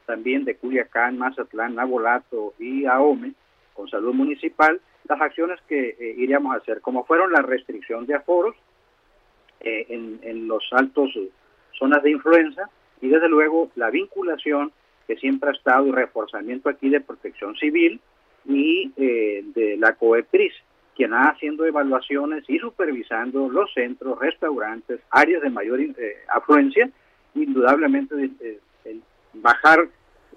también 0.05 0.45
de 0.45 0.55
Culiacán, 0.55 1.17
Mazatlán, 1.17 1.75
Nabolato 1.75 2.53
y 2.57 2.85
Ahome, 2.85 3.33
con 3.73 3.89
salud 3.89 4.13
municipal, 4.13 4.79
las 5.07 5.21
acciones 5.21 5.59
que 5.67 5.89
eh, 5.89 6.15
iríamos 6.17 6.53
a 6.53 6.57
hacer, 6.57 6.81
como 6.81 7.03
fueron 7.05 7.31
la 7.31 7.41
restricción 7.41 8.05
de 8.05 8.15
aforos 8.15 8.55
en, 9.59 10.19
en 10.21 10.47
los 10.47 10.63
altos 10.71 11.11
zonas 11.77 12.01
de 12.03 12.11
influenza, 12.11 12.69
y 13.01 13.07
desde 13.07 13.29
luego 13.29 13.69
la 13.75 13.89
vinculación 13.89 14.71
que 15.07 15.15
siempre 15.15 15.49
ha 15.49 15.53
estado 15.53 15.87
y 15.87 15.91
reforzamiento 15.91 16.69
aquí 16.69 16.89
de 16.89 17.01
protección 17.01 17.55
civil 17.55 17.99
y 18.45 18.91
eh, 18.97 19.43
de 19.55 19.77
la 19.77 19.93
COEPRIS, 19.93 20.53
quien 20.95 21.13
ha 21.13 21.29
haciendo 21.29 21.65
evaluaciones 21.65 22.43
y 22.47 22.59
supervisando 22.59 23.49
los 23.49 23.71
centros, 23.73 24.19
restaurantes, 24.19 24.99
áreas 25.11 25.41
de 25.41 25.49
mayor 25.49 25.79
eh, 25.79 25.93
afluencia, 26.33 26.89
indudablemente 27.35 28.31
eh, 28.41 28.59
bajar 29.33 29.87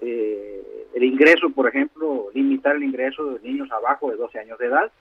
el 0.01 1.03
ingreso, 1.03 1.51
por 1.51 1.67
ejemplo, 1.67 2.29
limitar 2.33 2.75
el 2.75 2.83
ingreso 2.83 3.23
de 3.25 3.47
niños 3.47 3.71
abajo 3.71 4.09
de 4.09 4.17
12 4.17 4.39
años 4.39 4.57
de 4.57 4.65
edad. 4.65 4.91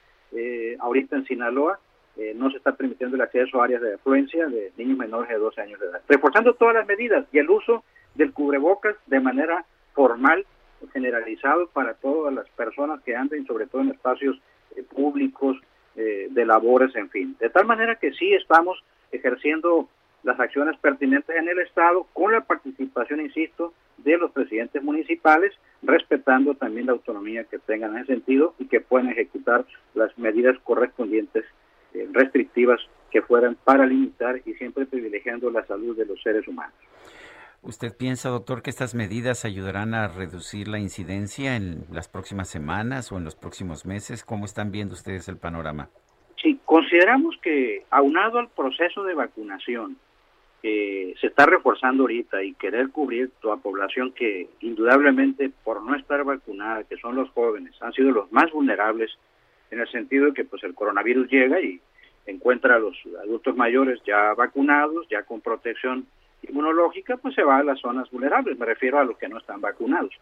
ahorita 0.79 1.17
en 1.17 1.25
Sinaloa 1.25 1.81
eh, 2.17 2.33
no 2.35 2.51
se 2.51 2.59
está 2.59 2.73
permitiendo 2.73 3.17
el 3.17 3.23
acceso 3.23 3.61
a 3.61 3.65
áreas 3.65 3.83
de 3.83 3.95
afluencia 3.95 4.47
de 4.47 4.73
niños 4.77 4.99
menores 4.99 5.29
de 5.31 5.39
12 5.39 5.61
años 5.61 5.81
de 5.81 5.87
edad. 5.87 6.03
Reforzando 6.09 6.55
todas 6.55 6.75
las 6.75 6.87
medidas 6.87 7.27
y 7.33 7.39
el 7.39 7.49
uso 7.51 7.85
del 8.15 8.33
cubrebocas 8.33 8.97
de 9.07 9.21
manera 9.21 9.65
formal, 9.93 10.45
generalizado 10.93 11.69
para 11.69 11.95
todas 11.95 12.35
las 12.35 12.49
personas 12.51 13.01
que 13.03 13.15
anden, 13.15 13.47
sobre 13.47 13.67
todo 13.67 13.83
en 13.83 13.91
espacios 13.91 14.41
eh, 14.77 14.83
públicos, 14.83 15.57
eh, 15.97 16.29
de 16.31 16.47
labores, 16.47 16.95
en 16.95 17.11
fin. 17.11 17.37
De 17.41 17.51
tal 17.51 17.67
manera 17.67 17.97
que 17.97 18.13
sí 18.13 18.33
estamos 18.33 18.83
ejerciendo 19.11 19.89
las 20.23 20.39
acciones 20.39 20.79
pertinentes 20.79 21.35
en 21.35 21.49
el 21.49 21.59
Estado 21.59 22.07
con 22.13 22.33
la 22.33 22.43
participación, 22.43 23.21
insisto, 23.21 23.73
de 23.99 24.17
los 24.17 24.31
presidentes 24.31 24.83
municipales, 24.83 25.53
respetando 25.83 26.55
también 26.55 26.87
la 26.87 26.93
autonomía 26.93 27.45
que 27.45 27.59
tengan 27.59 27.93
en 27.93 28.03
ese 28.03 28.15
sentido 28.15 28.55
y 28.59 28.67
que 28.67 28.81
puedan 28.81 29.09
ejecutar 29.09 29.65
las 29.95 30.17
medidas 30.19 30.57
correspondientes 30.65 31.45
eh, 31.95 32.09
restrictivas 32.13 32.81
que 33.11 33.23
fueran 33.23 33.57
para 33.65 33.87
limitar 33.87 34.41
y 34.45 34.55
siempre 34.55 34.87
privilegiando 34.87 35.51
la 35.51 35.65
salud 35.67 35.97
de 35.97 36.07
los 36.07 36.23
seres 36.23 36.47
humanos. 36.47 36.75
¿Usted 37.63 37.95
piensa, 37.95 38.31
doctor, 38.31 38.63
que 38.63 38.71
estas 38.71 38.95
medidas 38.95 39.45
ayudarán 39.45 39.93
a 39.93 40.09
reducir 40.09 40.67
la 40.67 40.79
incidencia 40.79 41.57
en 41.57 41.85
las 41.93 42.09
próximas 42.09 42.49
semanas 42.49 43.13
o 43.13 43.19
en 43.19 43.25
los 43.25 43.37
próximos 43.37 43.85
meses? 43.85 44.25
¿Cómo 44.25 44.47
están 44.47 44.71
viendo 44.71 44.95
ustedes 44.95 45.29
el 45.29 45.37
panorama? 45.37 45.91
Sí, 46.43 46.59
consideramos 46.65 47.37
que 47.43 47.85
aunado 47.91 48.39
al 48.39 48.49
proceso 48.49 49.05
de 49.05 49.15
vacunación 49.15 49.99
que 50.63 51.15
se 51.21 51.27
está 51.27 51.47
reforzando 51.47 52.05
ahorita 52.05 52.43
y 52.43 52.55
querer 52.55 52.91
cubrir 52.91 53.31
toda 53.41 53.57
población 53.59 54.13
que 54.13 54.49
indudablemente 54.61 55.51
por 55.65 55.83
no 55.83 55.95
estar 55.97 56.25
vacunada, 56.25 56.85
que 56.85 56.97
son 56.97 57.17
los 57.17 57.29
jóvenes, 57.31 57.75
han 57.81 57.93
sido 57.93 58.11
los 58.11 58.31
más 58.33 58.51
vulnerables 58.53 59.11
en 59.71 59.81
el 59.81 59.89
sentido 59.89 60.27
de 60.27 60.35
que 60.35 60.45
pues 60.45 60.63
el 60.65 60.75
coronavirus 60.75 61.29
llega 61.31 61.61
y 61.61 61.81
encuentra 62.27 62.77
a 62.77 62.79
los 62.79 62.97
adultos 63.23 63.57
mayores 63.57 64.01
ya 64.07 64.35
vacunados, 64.35 65.07
ya 65.09 65.23
con 65.23 65.41
protección 65.41 66.07
inmunológica, 66.49 67.17
pues 67.17 67.35
se 67.35 67.43
va 67.43 67.59
a 67.59 67.65
las 67.65 67.81
zonas 67.81 68.11
vulnerables, 68.11 68.59
me 68.59 68.67
refiero 68.67 68.99
a 68.99 69.05
los 69.05 69.19
que 69.19 69.29
no 69.29 69.39
están 69.39 69.61
vacunados. 69.61 70.13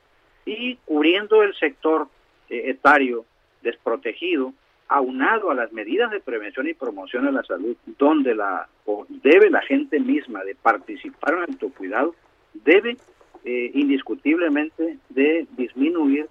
Y 0.44 0.76
cubriendo 0.84 1.42
el 1.42 1.54
sector 1.54 2.08
eh, 2.48 2.70
etario 2.70 3.24
desprotegido, 3.62 4.52
aunado 4.88 5.50
a 5.50 5.54
las 5.54 5.70
medidas 5.72 6.10
de 6.10 6.20
prevención 6.20 6.66
y 6.66 6.74
promoción 6.74 7.26
de 7.26 7.32
la 7.32 7.42
salud, 7.44 7.76
donde 7.98 8.34
la 8.34 8.68
debe 9.22 9.50
la 9.50 9.60
gente 9.60 10.00
misma 10.00 10.42
de 10.44 10.54
participar 10.54 11.34
en 11.34 11.38
el 11.40 11.50
autocuidado, 11.50 12.14
debe 12.54 12.96
eh, 13.44 13.70
indiscutiblemente 13.74 14.98
de 15.10 15.46
disminuir 15.56 16.26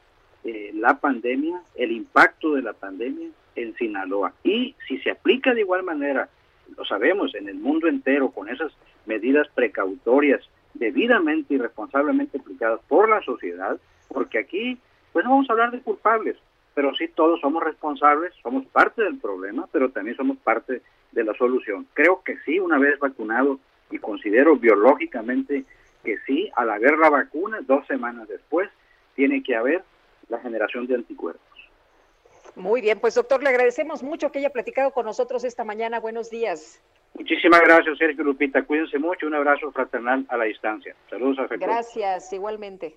eh, 0.47 0.71
la 0.73 0.97
pandemia, 0.97 1.61
el 1.75 1.91
impacto 1.91 2.53
de 2.53 2.61
la 2.61 2.71
pandemia 2.71 3.27
en 3.57 3.75
Sinaloa. 3.75 4.31
Y 4.45 4.75
si 4.87 4.97
se 4.99 5.11
aplica 5.11 5.53
de 5.53 5.59
igual 5.59 5.83
manera, 5.83 6.29
lo 6.77 6.85
sabemos, 6.85 7.35
en 7.35 7.49
el 7.49 7.55
mundo 7.55 7.89
entero, 7.89 8.29
con 8.29 8.47
esas 8.47 8.71
medidas 9.05 9.49
precautorias 9.53 10.41
debidamente 10.73 11.55
y 11.55 11.57
responsablemente 11.57 12.37
aplicadas 12.37 12.79
por 12.87 13.09
la 13.09 13.21
sociedad, 13.23 13.77
porque 14.07 14.39
aquí, 14.39 14.77
pues 15.11 15.25
no 15.25 15.31
vamos 15.31 15.49
a 15.49 15.51
hablar 15.51 15.71
de 15.71 15.81
culpables, 15.81 16.37
pero 16.73 16.95
sí 16.95 17.09
todos 17.09 17.41
somos 17.41 17.61
responsables, 17.61 18.33
somos 18.41 18.65
parte 18.67 19.03
del 19.03 19.17
problema, 19.17 19.67
pero 19.73 19.89
también 19.89 20.15
somos 20.15 20.37
parte 20.37 20.81
de 21.11 21.23
la 21.25 21.33
solución. 21.33 21.87
Creo 21.93 22.21
que 22.23 22.37
sí, 22.45 22.57
una 22.57 22.77
vez 22.77 22.97
vacunado, 22.99 23.59
y 23.91 23.97
considero 23.97 24.55
biológicamente 24.55 25.65
que 26.05 26.17
sí, 26.25 26.49
al 26.55 26.69
haber 26.69 26.97
la 26.97 27.09
vacuna, 27.09 27.59
dos 27.67 27.85
semanas 27.85 28.29
después, 28.29 28.69
tiene 29.13 29.43
que 29.43 29.53
haber 29.53 29.83
la 30.29 30.39
generación 30.39 30.87
de 30.87 30.95
anticuerpos. 30.95 31.43
Muy 32.55 32.81
bien, 32.81 32.99
pues 32.99 33.15
doctor, 33.15 33.43
le 33.43 33.49
agradecemos 33.49 34.01
mucho 34.01 34.31
que 34.31 34.39
haya 34.39 34.49
platicado 34.49 34.91
con 34.91 35.05
nosotros 35.05 35.43
esta 35.43 35.63
mañana. 35.63 35.99
Buenos 35.99 36.29
días. 36.29 36.81
Muchísimas 37.13 37.61
gracias, 37.61 37.97
Sergio 37.97 38.23
Lupita. 38.23 38.63
Cuídense 38.63 38.97
mucho. 38.99 39.27
Un 39.27 39.35
abrazo 39.35 39.71
fraternal 39.71 40.25
a 40.29 40.37
la 40.37 40.45
distancia. 40.45 40.95
Saludos 41.09 41.39
a 41.39 41.55
Gracias, 41.55 42.33
igualmente. 42.33 42.95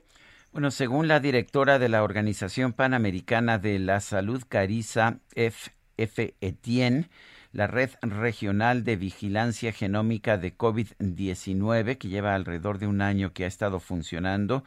Bueno, 0.52 0.70
según 0.70 1.08
la 1.08 1.20
directora 1.20 1.78
de 1.78 1.88
la 1.88 2.02
Organización 2.02 2.72
Panamericana 2.72 3.58
de 3.58 3.78
la 3.78 4.00
Salud, 4.00 4.42
Carisa 4.48 5.20
F. 5.34 5.70
F. 5.96 6.34
Etienne, 6.40 7.08
la 7.52 7.66
Red 7.66 7.90
Regional 8.02 8.84
de 8.84 8.96
Vigilancia 8.96 9.72
Genómica 9.72 10.38
de 10.38 10.56
COVID-19, 10.56 11.98
que 11.98 12.08
lleva 12.08 12.34
alrededor 12.34 12.78
de 12.78 12.86
un 12.86 13.02
año 13.02 13.32
que 13.32 13.44
ha 13.44 13.48
estado 13.48 13.80
funcionando, 13.80 14.62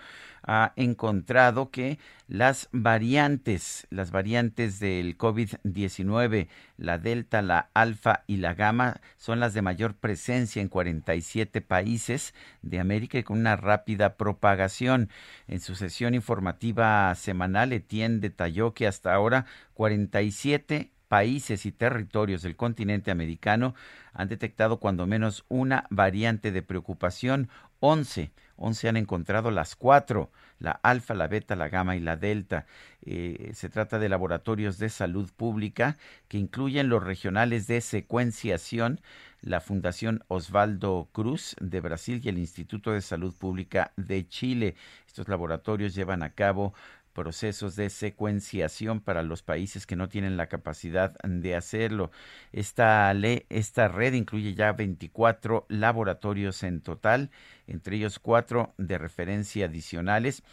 ha 0.46 0.74
encontrado 0.76 1.72
que 1.72 1.98
las 2.28 2.68
variantes, 2.74 3.88
las 3.90 4.12
variantes 4.12 4.80
del 4.80 5.18
COVID-19, 5.18 6.50
la 6.78 6.98
Delta, 6.98 7.42
la 7.42 7.70
Alfa 7.74 8.24
y 8.28 8.38
la 8.38 8.54
Gamma, 8.54 9.00
son 9.16 9.40
las 9.40 9.54
de 9.54 9.62
mayor 9.62 9.96
presencia 9.96 10.62
en 10.62 10.68
47 10.68 11.62
países 11.62 12.34
de 12.62 12.82
América 12.82 13.18
y 13.18 13.24
con 13.24 13.40
una 13.40 13.56
rápida 13.56 14.16
propagación. 14.16 15.10
En 15.48 15.62
su 15.62 15.76
sesión 15.76 16.14
informativa 16.14 17.16
semanal, 17.16 17.72
Etienne 17.72 18.20
detalló 18.20 18.74
que 18.74 18.88
hasta 18.88 19.14
ahora 19.14 19.46
47 19.76 20.93
países 21.14 21.68
y 21.68 21.72
territorios 21.72 22.42
del 22.42 22.56
continente 22.56 23.12
americano 23.12 23.76
han 24.14 24.30
detectado 24.30 24.80
cuando 24.80 25.06
menos 25.06 25.46
una 25.48 25.86
variante 25.92 26.52
de 26.52 26.64
preocupación. 26.64 27.50
11, 27.82 28.32
11 28.56 28.90
han 28.90 28.98
encontrado 28.98 29.52
las 29.52 29.76
cuatro, 29.76 30.32
la 30.58 30.72
alfa, 30.72 31.14
la 31.14 31.28
beta, 31.28 31.56
la 31.56 31.70
gamma 31.70 31.96
y 31.96 32.00
la 32.00 32.16
delta. 32.16 32.66
Eh, 33.04 33.52
se 33.54 33.70
trata 33.70 34.00
de 34.00 34.10
laboratorios 34.10 34.80
de 34.80 34.90
salud 34.90 35.30
pública 35.38 35.98
que 36.30 36.40
incluyen 36.40 36.90
los 36.90 37.04
regionales 37.04 37.68
de 37.68 37.82
secuenciación, 37.82 39.00
la 39.42 39.62
Fundación 39.62 40.24
Osvaldo 40.30 41.10
Cruz 41.12 41.56
de 41.62 41.80
Brasil 41.80 42.22
y 42.24 42.30
el 42.30 42.40
Instituto 42.40 42.92
de 42.92 43.02
Salud 43.02 43.36
Pública 43.36 43.92
de 43.98 44.28
Chile. 44.28 44.74
Estos 45.06 45.28
laboratorios 45.28 45.94
llevan 45.94 46.24
a 46.24 46.32
cabo 46.32 46.74
procesos 47.14 47.76
de 47.76 47.90
secuenciación 47.90 49.00
para 49.00 49.24
los 49.24 49.44
países 49.44 49.86
que 49.86 49.96
no 49.96 50.10
tienen 50.10 50.36
la 50.38 50.48
capacidad 50.48 51.16
de 51.24 51.56
hacerlo. 51.56 52.12
Esta, 52.52 53.14
red 53.14 54.14
incluye 54.14 54.54
ya 54.56 54.74
24 54.74 55.66
laboratorios 55.70 56.64
en 56.64 56.82
total, 56.82 57.30
entre 57.68 57.98
ellos 57.98 58.20
cuatro 58.20 58.74
de 58.78 58.98
referencia 58.98 59.66
adicionales 59.66 60.44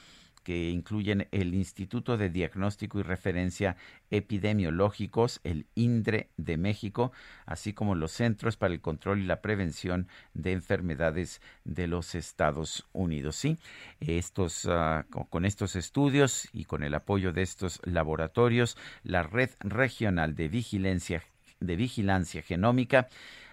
que 0.43 0.70
incluyen 0.70 1.28
el 1.32 1.55
Instituto 1.55 2.16
de 2.16 2.30
Diagnóstico 2.30 2.99
y 2.99 3.03
Referencia 3.03 3.76
Epidemiológicos, 4.11 5.41
el 5.45 5.66
INDRE 5.74 6.30
de 6.36 6.57
México, 6.57 7.12
así 7.47 7.72
como 7.72 7.95
los 7.95 8.12
Centros 8.12 8.57
para 8.57 8.74
el 8.74 8.80
Control 8.80 9.20
y 9.20 9.26
la 9.26 9.43
Prevención 9.43 10.09
de 10.34 10.53
Enfermedades 10.53 11.41
de 11.64 11.86
los 11.86 12.14
Estados 12.14 12.86
Unidos. 12.93 13.36
Sí, 13.36 13.59
estos, 14.01 14.66
ah, 14.66 15.07
con 15.11 15.45
estos 15.45 15.76
estudios 15.76 16.49
y 16.53 16.64
con 16.64 16.82
el 16.82 16.95
apoyo 16.95 17.32
de 17.32 17.43
estos 17.43 17.80
laboratorios, 17.84 18.76
la 19.03 19.22
Red 19.22 19.51
Regional 19.61 20.34
de 20.34 20.49
Vigilancia, 20.49 21.22
de 21.61 21.76
Vigilancia 21.76 22.43
Genómica 22.43 23.09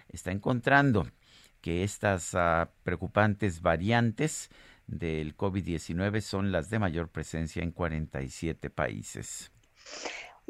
está 0.08 0.32
encontrando 0.32 1.06
que 1.60 1.84
estas 1.84 2.34
ah, 2.34 2.70
preocupantes 2.84 3.60
variantes 3.60 4.50
del 4.88 5.36
COVID-19 5.36 6.20
son 6.20 6.50
las 6.50 6.70
de 6.70 6.80
mayor 6.80 7.08
presencia 7.08 7.62
en 7.62 7.70
47 7.70 8.70
países. 8.70 9.52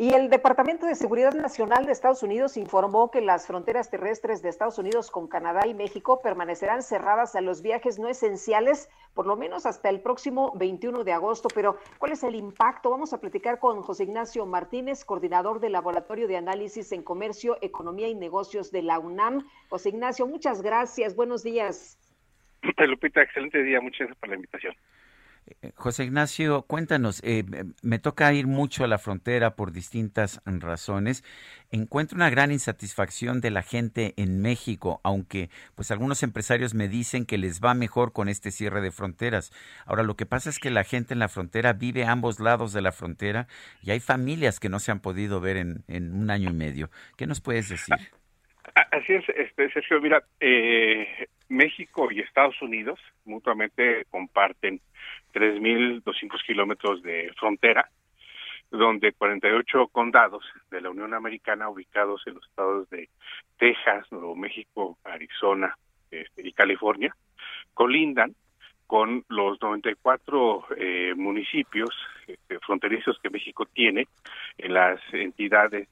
Y 0.01 0.15
el 0.15 0.31
Departamento 0.31 0.87
de 0.87 0.95
Seguridad 0.95 1.35
Nacional 1.35 1.85
de 1.85 1.91
Estados 1.91 2.23
Unidos 2.23 2.57
informó 2.57 3.11
que 3.11 3.21
las 3.21 3.49
fronteras 3.49 3.91
terrestres 3.91 4.43
de 4.43 4.49
Estados 4.49 4.79
Unidos 4.79 5.11
con 5.11 5.27
Canadá 5.27 5.67
y 5.67 5.75
México 5.75 6.21
permanecerán 6.23 6.85
cerradas 6.85 7.35
a 7.35 7.41
los 7.41 7.63
viajes 7.63 7.99
no 7.99 8.07
esenciales, 8.07 8.89
por 9.13 9.27
lo 9.27 9.37
menos 9.37 9.67
hasta 9.67 9.89
el 9.89 10.01
próximo 10.01 10.53
21 10.55 11.03
de 11.03 11.13
agosto. 11.13 11.49
Pero, 11.53 11.79
¿cuál 11.99 12.13
es 12.13 12.23
el 12.23 12.37
impacto? 12.37 12.91
Vamos 12.91 13.13
a 13.13 13.21
platicar 13.21 13.59
con 13.59 13.83
José 13.83 14.05
Ignacio 14.05 14.47
Martínez, 14.47 15.05
coordinador 15.05 15.59
del 15.59 15.73
Laboratorio 15.73 16.29
de 16.29 16.37
Análisis 16.37 16.93
en 16.93 17.03
Comercio, 17.03 17.59
Economía 17.61 18.07
y 18.07 18.15
Negocios 18.15 18.71
de 18.71 18.83
la 18.83 19.01
UNAM. 19.01 19.49
José 19.69 19.89
Ignacio, 19.89 20.29
muchas 20.29 20.63
gracias. 20.63 21.17
Buenos 21.17 21.43
días. 21.43 21.99
Lupita, 22.89 23.23
excelente 23.23 23.63
día, 23.63 23.81
muchas 23.81 24.01
gracias 24.01 24.19
por 24.19 24.29
la 24.29 24.37
invitación. 24.37 24.75
Eh, 25.63 25.73
José 25.77 26.05
Ignacio, 26.05 26.63
cuéntanos, 26.63 27.21
eh, 27.25 27.45
me 27.83 27.99
toca 27.99 28.33
ir 28.33 28.47
mucho 28.47 28.85
a 28.85 28.89
la 28.89 28.99
frontera 28.99 29.57
por 29.57 29.73
distintas 29.73 30.41
razones. 30.45 31.25
Encuentro 31.71 32.17
una 32.17 32.31
gran 32.31 32.53
insatisfacción 32.53 33.41
de 33.41 33.51
la 33.51 33.63
gente 33.63 34.15
en 34.17 34.41
México, 34.41 35.01
aunque 35.05 35.51
pues 35.75 35.91
algunos 35.91 36.23
empresarios 36.23 36.75
me 36.75 36.89
dicen 36.89 37.25
que 37.25 37.39
les 37.39 37.61
va 37.61 37.75
mejor 37.75 38.13
con 38.13 38.29
este 38.29 38.51
cierre 38.51 38.81
de 38.81 38.91
fronteras. 38.91 39.53
Ahora, 39.87 40.03
lo 40.03 40.17
que 40.17 40.27
pasa 40.27 40.51
es 40.51 40.59
que 40.59 40.71
la 40.71 40.85
gente 40.85 41.15
en 41.15 41.21
la 41.21 41.29
frontera 41.29 41.73
vive 41.73 42.05
a 42.05 42.13
ambos 42.13 42.41
lados 42.41 42.73
de 42.73 42.83
la 42.83 42.93
frontera 42.93 43.49
y 43.83 43.91
hay 43.91 44.01
familias 44.01 44.61
que 44.61 44.69
no 44.69 44.81
se 44.81 44.93
han 44.93 45.01
podido 45.01 45.41
ver 45.41 45.57
en, 45.57 45.85
en 45.89 46.15
un 46.15 46.31
año 46.31 46.51
y 46.51 46.55
medio. 46.55 46.91
¿Qué 47.17 47.27
nos 47.27 47.41
puedes 47.41 47.69
decir? 47.69 47.97
Así 48.91 49.15
es, 49.15 49.25
este, 49.31 49.71
Sergio. 49.71 50.01
Mira, 50.01 50.23
eh, 50.41 51.27
México 51.49 52.09
y 52.11 52.21
Estados 52.21 52.61
Unidos 52.61 53.01
mutuamente 53.25 54.05
comparten 54.11 54.81
3.200 55.33 56.43
kilómetros 56.47 57.03
de 57.03 57.33
frontera 57.39 57.89
donde 58.71 59.13
48 59.13 59.89
condados 59.89 60.45
de 60.71 60.81
la 60.81 60.91
Unión 60.91 61.15
Americana 61.15 61.71
ubicados 61.71 62.23
en 62.27 62.35
los 62.35 62.47
estados 62.47 62.91
de 62.91 63.09
Texas, 63.57 64.07
Nuevo 64.11 64.37
México, 64.37 64.99
Arizona 65.05 65.75
este, 66.11 66.47
y 66.47 66.53
California 66.53 67.15
colindan 67.75 68.35
con 68.87 69.25
los 69.29 69.61
94 69.61 70.67
eh, 70.77 71.15
municipios 71.17 71.91
este, 72.27 72.59
fronterizos 72.61 73.19
que 73.23 73.31
México 73.31 73.67
tiene 73.67 74.09
en 74.57 74.75
las 74.75 75.01
entidades 75.13 75.89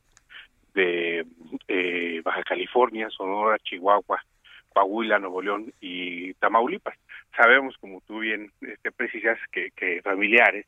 de 0.76 1.24
eh, 1.68 2.20
Baja 2.22 2.42
California, 2.42 3.08
Sonora, 3.10 3.58
Chihuahua, 3.58 4.22
Coahuila, 4.68 5.18
Nuevo 5.18 5.40
León 5.40 5.72
y 5.80 6.34
Tamaulipas. 6.34 6.96
Sabemos, 7.34 7.76
como 7.78 8.02
tú 8.02 8.20
bien 8.20 8.52
este, 8.60 8.92
precisas, 8.92 9.38
que, 9.50 10.00
familiares 10.02 10.66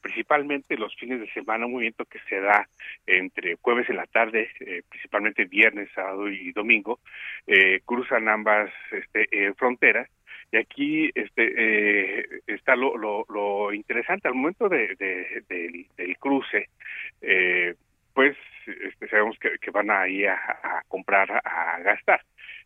principalmente 0.00 0.76
los 0.76 0.94
fines 0.96 1.18
de 1.18 1.32
semana, 1.32 1.64
un 1.64 1.72
movimiento 1.72 2.04
que 2.04 2.18
se 2.28 2.38
da 2.38 2.68
entre 3.06 3.56
jueves 3.62 3.88
en 3.88 3.96
la 3.96 4.06
tarde, 4.06 4.50
eh, 4.60 4.82
principalmente 4.86 5.46
viernes, 5.46 5.88
sábado 5.94 6.28
y 6.28 6.52
domingo, 6.52 7.00
eh, 7.46 7.80
cruzan 7.86 8.28
ambas 8.28 8.70
este, 8.92 9.26
eh, 9.32 9.54
fronteras. 9.54 10.10
Y 10.52 10.58
aquí 10.58 11.10
este, 11.14 11.52
eh, 11.56 12.26
está 12.46 12.76
lo, 12.76 12.98
lo, 12.98 13.24
lo, 13.30 13.72
interesante, 13.72 14.28
al 14.28 14.34
momento 14.34 14.68
de, 14.68 14.94
de, 14.96 15.42
de 15.48 15.86
del 15.96 16.18
cruce, 16.18 16.68
pues 18.14 18.36
este, 18.66 19.08
sabemos 19.08 19.38
que, 19.38 19.58
que, 19.60 19.70
van 19.70 19.90
ahí 19.90 20.24
a, 20.24 20.34
a 20.34 20.82
comprar, 20.88 21.42
a, 21.44 21.78
gastar. 21.80 22.22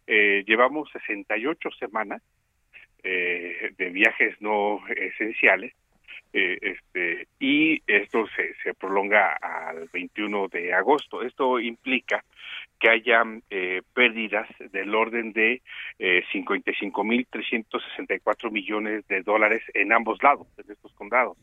Eh, 0.06 0.44
llevamos 0.46 0.90
68 0.92 1.70
semanas 1.78 2.22
eh, 3.02 3.72
de 3.76 3.90
viajes 3.90 4.40
no 4.40 4.80
esenciales 4.88 5.74
eh, 6.32 6.58
este, 6.60 7.28
y 7.38 7.82
esto 7.86 8.26
se, 8.36 8.54
se 8.62 8.74
prolonga 8.74 9.32
al 9.34 9.88
21 9.92 10.48
de 10.48 10.74
agosto. 10.74 11.22
Esto 11.22 11.58
implica 11.58 12.22
que 12.78 12.90
haya 12.90 13.22
eh, 13.50 13.80
pérdidas 13.94 14.46
del 14.70 14.94
orden 14.94 15.32
de 15.32 15.62
eh, 15.98 16.22
55.364 16.32 18.50
millones 18.50 19.06
de 19.08 19.22
dólares 19.22 19.62
en 19.74 19.92
ambos 19.92 20.22
lados, 20.22 20.46
en 20.58 20.70
estos 20.70 20.92
condados. 20.92 21.38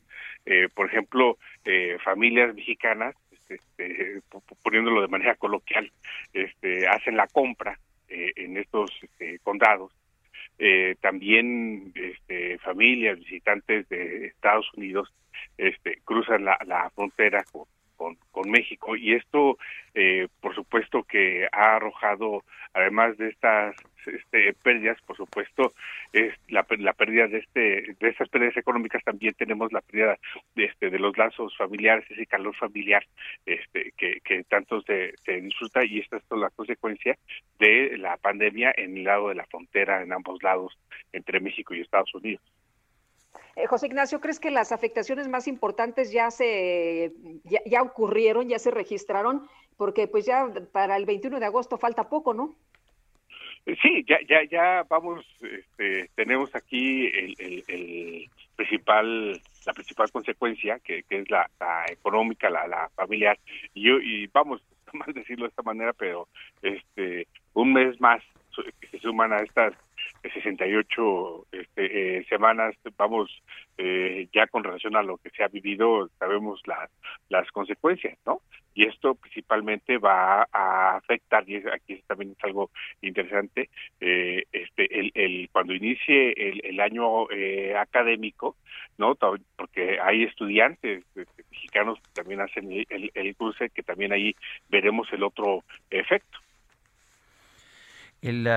Eh, 0.46 0.70
por 0.74 0.88
ejemplo, 0.88 1.38
eh, 1.66 1.98
familias 2.04 2.54
mexicanas, 2.54 3.16
este, 3.50 4.22
poniéndolo 4.64 5.02
de 5.02 5.08
manera 5.08 5.36
coloquial, 5.36 5.92
este, 6.34 6.88
hacen 6.88 7.18
la 7.18 7.28
compra 7.28 7.80
eh, 8.08 8.32
en 8.36 8.58
estos 8.58 8.92
este, 9.02 9.40
condados. 9.40 9.92
Eh, 10.58 10.96
también 11.02 11.92
este, 11.96 12.58
familias, 12.60 13.20
visitantes 13.20 13.88
de 13.90 14.28
Estados 14.28 14.72
Unidos, 14.76 15.14
este, 15.58 16.00
cruzan 16.06 16.46
la, 16.46 16.58
la 16.66 16.90
frontera 16.92 17.44
con, 17.52 17.66
con, 17.96 18.18
con, 18.32 18.50
México 18.50 18.96
y 18.96 19.14
esto, 19.14 19.58
eh, 19.94 20.28
por 20.42 20.54
supuesto, 20.56 21.04
que 21.04 21.48
ha 21.52 21.76
arrojado, 21.76 22.44
además 22.74 23.18
de 23.18 23.30
estas 23.30 23.76
este, 24.06 24.54
pérdidas, 24.54 25.02
por 25.02 25.18
supuesto, 25.18 25.74
es 26.14 26.34
la, 26.50 26.66
la 26.80 26.94
pérdida 26.94 27.28
de 27.28 27.40
este 27.40 27.96
de 28.00 28.10
estas 28.10 28.30
pérdidas 28.30 28.58
económicas 28.58 29.04
también 29.04 29.34
tenemos 29.34 29.72
la 29.72 29.82
pérdida 29.82 30.18
de, 30.56 30.66
este, 30.66 30.90
de 30.90 31.00
los 31.00 31.18
lazos 31.18 31.56
familiares, 31.58 32.06
ese 32.10 32.26
calor 32.26 32.56
familiar 32.56 33.06
este, 33.46 33.92
que, 33.98 34.20
que 34.22 34.44
tanto 34.44 34.82
se, 34.82 35.14
se 35.24 35.42
disfruta 35.42 35.84
y 35.86 36.00
esta 36.00 36.18
es 36.18 36.24
la 36.32 36.50
consecuencia 36.50 37.18
de 37.60 37.98
la 37.98 38.18
pandemia 38.18 38.74
en 38.76 38.98
el 38.98 39.04
lado 39.04 39.30
de 39.30 39.36
la 39.36 39.46
frontera, 39.46 40.02
en 40.02 40.14
ambos 40.14 40.42
lados, 40.44 40.78
entre 41.14 41.40
México 41.40 41.74
y 41.74 41.82
Estados 41.82 42.14
Unidos. 42.14 42.44
Eh, 43.56 43.68
José 43.68 43.88
Ignacio, 43.88 44.20
¿crees 44.20 44.40
que 44.40 44.52
las 44.52 44.72
afectaciones 44.72 45.28
más 45.28 45.48
importantes 45.48 46.12
ya 46.12 46.32
se 46.32 47.14
ya, 47.44 47.82
ocurrieron, 47.82 48.50
ya 48.50 48.60
se 48.60 48.72
registraron? 48.72 49.48
Porque 49.78 50.08
pues 50.08 50.26
ya 50.26 50.48
para 50.72 50.98
el 50.98 51.06
21 51.06 51.40
de 51.40 51.46
agosto 51.46 51.78
falta 51.78 52.10
poco, 52.10 52.34
¿no? 52.34 52.56
Sí, 53.82 54.06
ya 54.08 54.18
ya 54.28 54.44
ya 54.44 54.86
vamos, 54.88 55.26
este, 55.42 56.10
tenemos 56.16 56.54
aquí 56.56 57.08
el, 57.08 58.30
principal 58.56 59.42
la 59.66 59.74
principal 59.74 60.12
consecuencia 60.12 60.80
que, 60.80 61.04
que 61.04 61.20
es 61.22 61.30
la, 61.32 61.50
la 61.60 61.86
económica, 61.90 62.50
la, 62.50 62.68
la 62.68 62.90
familiar 62.96 63.38
y 63.74 63.90
y 63.90 64.28
vamos 64.28 64.62
mal 64.94 65.12
decirlo 65.14 65.46
de 65.46 65.50
esta 65.50 65.64
manera, 65.64 65.94
pero 65.94 66.28
este 66.62 67.28
un 67.54 67.74
mes 67.74 68.00
más 68.00 68.22
que 68.80 68.88
se 68.88 69.00
suman 69.00 69.34
a 69.34 69.38
estas 69.38 69.74
68 70.34 71.48
este, 71.52 72.18
eh, 72.20 72.26
semanas, 72.30 72.76
vamos, 72.98 73.32
eh, 73.78 74.28
ya 74.34 74.48
con 74.48 74.64
relación 74.64 74.96
a 74.96 75.04
lo 75.04 75.18
que 75.18 75.30
se 75.32 75.44
ha 75.44 75.48
vivido, 75.48 76.10
sabemos 76.20 76.62
la, 76.66 76.90
las 77.30 77.50
consecuencias, 77.52 78.18
¿no? 78.26 78.42
Y 78.74 78.86
esto 78.86 79.16
principalmente 79.16 79.98
va 79.98 80.48
a 80.52 80.98
afectar, 80.98 81.50
y 81.50 81.58
aquí 81.72 82.02
también 82.08 82.36
es 82.38 82.44
algo 82.44 82.72
interesante, 83.02 83.70
eh, 84.02 84.44
este, 84.52 85.00
el, 85.00 85.12
el, 85.14 85.50
cuando 85.52 85.74
inicie 85.74 86.34
el, 86.36 86.62
el 86.66 86.80
año 86.80 87.30
eh, 87.32 87.76
académico, 87.78 88.58
¿no? 88.98 89.16
Porque 89.56 90.00
hay 90.02 90.24
estudiantes 90.24 91.04
este, 91.16 91.44
mexicanos 91.52 92.00
que 92.00 92.22
también 92.22 92.42
hacen 92.42 92.72
el, 92.72 93.12
el 93.14 93.36
cruce, 93.36 93.70
que 93.70 93.84
también 93.84 94.12
ahí 94.12 94.36
veremos 94.70 95.08
el 95.14 95.24
otro 95.24 95.64
efecto. 95.90 96.40
El, 98.22 98.50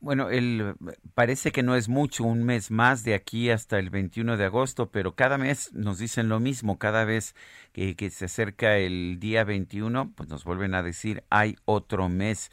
bueno, 0.00 0.30
el, 0.30 0.74
parece 1.14 1.52
que 1.52 1.62
no 1.62 1.76
es 1.76 1.88
mucho, 1.88 2.24
un 2.24 2.44
mes 2.44 2.70
más 2.70 3.04
de 3.04 3.14
aquí 3.14 3.50
hasta 3.50 3.78
el 3.78 3.90
21 3.90 4.36
de 4.36 4.46
agosto, 4.46 4.90
pero 4.90 5.14
cada 5.14 5.36
mes 5.36 5.72
nos 5.74 5.98
dicen 5.98 6.28
lo 6.28 6.40
mismo, 6.40 6.78
cada 6.78 7.04
vez 7.04 7.34
que, 7.72 7.94
se 8.10 8.24
acerca 8.24 8.78
el 8.78 9.18
día 9.20 9.44
21, 9.44 10.12
pues 10.14 10.28
nos 10.28 10.44
vuelven 10.44 10.74
a 10.74 10.82
decir, 10.82 11.24
hay 11.28 11.56
otro 11.66 12.08
mes. 12.08 12.50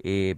Eh, 0.00 0.36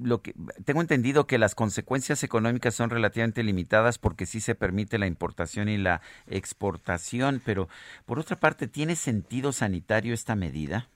lo 0.00 0.22
que 0.22 0.34
tengo 0.64 0.80
entendido 0.80 1.26
que 1.26 1.38
las 1.38 1.54
consecuencias 1.54 2.22
económicas 2.22 2.74
son 2.74 2.90
relativamente 2.90 3.42
limitadas 3.42 3.98
porque 3.98 4.26
sí 4.26 4.40
se 4.40 4.54
permite 4.54 4.98
la 4.98 5.06
importación 5.06 5.68
y 5.68 5.78
la 5.78 6.00
exportación, 6.26 7.40
pero 7.44 7.68
por 8.06 8.18
otra 8.18 8.40
parte, 8.40 8.66
¿tiene 8.66 8.96
sentido 8.96 9.52
sanitario 9.52 10.14
esta 10.14 10.34
medida? 10.34 10.88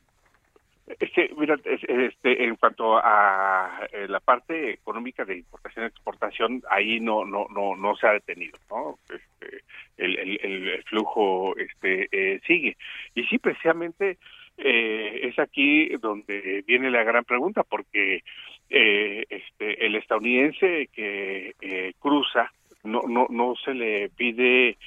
Este, 1.00 1.30
mira, 1.36 1.56
este, 1.64 2.44
en 2.44 2.56
cuanto 2.56 2.96
a 2.96 3.86
eh, 3.92 4.06
la 4.08 4.20
parte 4.20 4.70
económica 4.70 5.24
de 5.24 5.36
importación 5.36 5.84
exportación, 5.86 6.62
ahí 6.70 6.98
no 7.00 7.24
no 7.24 7.46
no 7.50 7.76
no 7.76 7.96
se 7.96 8.06
ha 8.06 8.12
detenido, 8.12 8.58
¿no? 8.70 8.98
Este, 9.04 9.64
el, 9.98 10.18
el, 10.18 10.38
el 10.42 10.82
flujo 10.84 11.54
este 11.56 12.08
eh, 12.10 12.40
sigue 12.46 12.76
y 13.14 13.24
sí, 13.24 13.38
precisamente 13.38 14.18
eh, 14.56 15.20
es 15.22 15.38
aquí 15.38 15.88
donde 16.00 16.64
viene 16.66 16.90
la 16.90 17.04
gran 17.04 17.24
pregunta, 17.24 17.62
porque 17.62 18.24
eh, 18.70 19.24
este, 19.28 19.86
el 19.86 19.94
estadounidense 19.94 20.88
que 20.92 21.54
eh, 21.60 21.92
cruza 22.00 22.52
no 22.82 23.02
no 23.02 23.26
no 23.30 23.54
se 23.64 23.74
le 23.74 24.08
pide 24.10 24.78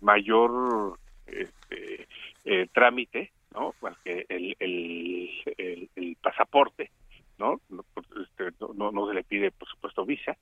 mayor 0.00 0.98
este, 1.26 2.06
trámite 2.72 3.32
¿no? 3.56 3.74
Porque 3.80 4.26
el, 4.28 4.54
el, 4.60 5.30
el, 5.56 5.88
el 5.96 6.16
pasaporte, 6.22 6.90
¿no? 7.38 7.60
Este, 8.22 8.50
no, 8.60 8.92
no 8.92 9.08
se 9.08 9.14
le 9.14 9.24
pide, 9.24 9.50
por 9.50 9.68
supuesto, 9.68 10.04
visa, 10.04 10.36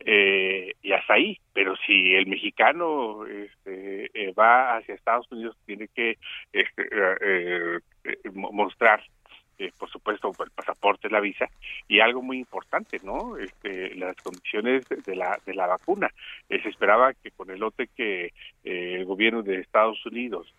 eh, 0.00 0.72
y 0.80 0.92
hasta 0.92 1.14
ahí. 1.14 1.38
Pero 1.52 1.74
si 1.86 2.14
el 2.14 2.26
mexicano 2.26 3.26
este, 3.26 4.10
eh, 4.14 4.32
va 4.32 4.76
hacia 4.76 4.94
Estados 4.94 5.30
Unidos, 5.30 5.56
tiene 5.66 5.88
que 5.88 6.18
este, 6.52 6.88
eh, 6.92 7.80
mostrar 8.32 9.02
eh, 9.62 9.70
por 9.78 9.88
supuesto 9.90 10.32
el 10.40 10.50
pasaporte, 10.50 11.08
la 11.10 11.20
visa 11.20 11.48
y 11.86 12.00
algo 12.00 12.20
muy 12.22 12.38
importante, 12.38 12.98
¿no? 13.04 13.36
Este, 13.36 13.94
las 13.94 14.16
condiciones 14.16 14.88
de 14.88 15.14
la 15.14 15.38
de 15.44 15.54
la 15.54 15.66
vacuna. 15.66 16.10
Eh, 16.48 16.60
se 16.62 16.68
esperaba 16.70 17.12
que 17.14 17.30
con 17.30 17.50
el 17.50 17.60
lote 17.60 17.88
que 17.94 18.32
eh, 18.64 18.94
el 18.96 19.04
gobierno 19.04 19.42
de 19.42 19.60
Estados 19.60 20.04
Unidos 20.06 20.52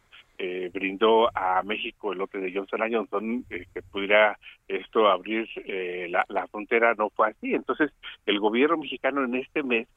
eh, 0.45 0.69
brindó 0.73 1.29
a 1.33 1.63
México 1.63 2.11
el 2.11 2.17
lote 2.17 2.37
de 2.37 2.51
Johnson 2.53 2.81
Johnson 2.91 3.45
eh, 3.49 3.65
que 3.73 3.81
pudiera 3.81 4.37
esto 4.67 5.07
abrir 5.07 5.47
eh, 5.65 6.09
la, 6.09 6.47
frontera 6.47 6.93
no 6.95 7.09
fue 7.11 7.29
así. 7.29 7.53
Entonces 7.53 7.91
el 8.25 8.41
gobierno 8.41 8.75
mexicano 8.75 9.23
en 9.23 9.35
este 9.35 9.63
mes 9.63 9.87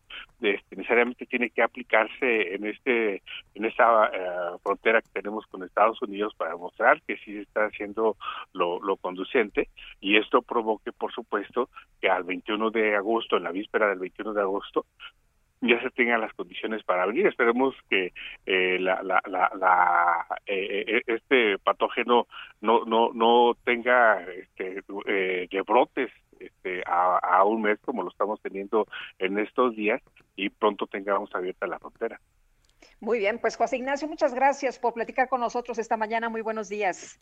este, 0.41 0.77
necesariamente 0.77 1.27
tiene 1.27 1.51
que 1.51 1.63
aplicarse 1.63 2.55
en 2.55 2.65
este 2.65 3.23
en 3.57 3.65
esta 3.65 4.09
uh, 4.09 4.59
frontera 4.61 5.03
que 5.03 5.21
tenemos 5.21 5.45
con 5.47 5.65
Estados 5.65 6.01
Unidos 6.01 6.33
para 6.37 6.53
demostrar 6.53 7.03
que 7.03 7.17
sí 7.17 7.39
está 7.39 7.65
haciendo 7.65 8.17
lo, 8.53 8.81
lo 8.81 8.97
conducente. 8.99 9.69
Y 10.01 10.17
esto 10.17 10.43
provoque 10.43 10.93
por 10.93 11.13
supuesto 11.13 11.71
que 12.01 12.09
al 12.09 12.23
21 12.23 12.71
de 12.71 12.95
agosto 12.95 13.37
en 13.37 13.43
la 13.43 13.51
víspera 13.51 13.89
del 13.89 13.99
21 13.99 14.33
de 14.33 14.43
agosto 14.43 14.87
ya 15.61 15.81
se 15.83 15.91
tengan 15.91 16.21
las 16.21 16.33
condiciones 16.35 16.83
para 16.85 17.07
venir. 17.07 17.27
Esperemos 17.27 17.75
que 17.89 18.13
eh, 18.45 18.79
la, 18.79 19.03
la, 19.03 19.23
la, 19.27 19.51
la 19.57 20.27
eh, 20.47 21.03
este 21.07 21.59
patógeno 21.59 22.27
no 22.61 22.85
no 22.85 23.13
no 23.13 23.57
tenga 23.65 24.23
este, 24.23 24.83
eh, 25.07 25.49
rebrotes 25.51 26.11
este, 26.39 26.83
a, 26.87 27.19
a, 27.19 27.45
un 27.45 27.63
mes 27.63 27.79
como 27.81 28.03
lo 28.03 28.11
estamos 28.11 28.41
teniendo 28.43 28.87
en 29.19 29.39
estos 29.39 29.75
días 29.75 30.03
y 30.37 30.51
pronto 30.51 30.87
tengamos 30.87 31.35
abierta 31.35 31.67
la 31.67 31.79
frontera. 31.79 32.21
Muy 33.01 33.19
bien, 33.19 33.39
pues 33.39 33.57
José 33.57 33.77
Ignacio, 33.77 34.09
muchas 34.09 34.35
gracias 34.35 34.79
por 34.79 34.95
platicar 34.95 35.29
con 35.29 35.41
nosotros 35.41 35.79
esta 35.79 35.97
mañana. 35.97 36.29
Muy 36.29 36.43
buenos 36.43 36.69
días. 36.69 37.19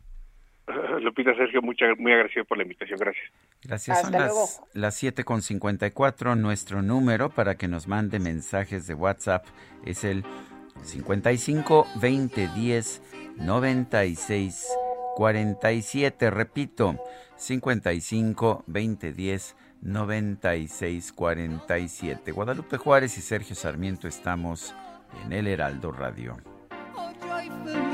Lupita 1.01 1.35
Sergio, 1.35 1.63
mucha, 1.63 1.87
muy 1.99 2.13
agradecido 2.13 2.45
por 2.45 2.57
la 2.57 2.63
invitación. 2.63 2.99
Gracias. 2.99 3.25
Gracias. 3.63 4.01
Son 4.01 4.13
las, 4.13 4.63
las 4.73 4.95
7 4.97 5.25
con 5.25 5.43
54. 5.43 6.37
Nuestro 6.37 6.83
número 6.83 7.31
para 7.31 7.57
que 7.57 7.69
nos 7.69 7.89
mande 7.89 8.19
mensajes 8.19 8.87
de 8.87 8.95
WhatsApp 8.95 9.45
es 9.85 10.05
el 10.05 10.25
55 10.83 11.87
20 12.01 12.49
10 12.49 13.03
96 13.39 14.67
47. 15.17 16.31
Repito, 16.31 16.97
55 17.37 18.65
20 18.67 19.13
10 19.13 19.57
96 19.83 21.13
47. 21.13 22.33
Guadalupe 22.33 22.79
Juárez 22.79 23.19
y 23.19 23.21
Sergio 23.21 23.55
Sarmiento 23.55 24.09
estamos 24.09 24.75
en 25.25 25.33
el 25.33 25.47
Heraldo 25.47 25.93
Radio. 25.93 26.37
watching 27.65 27.94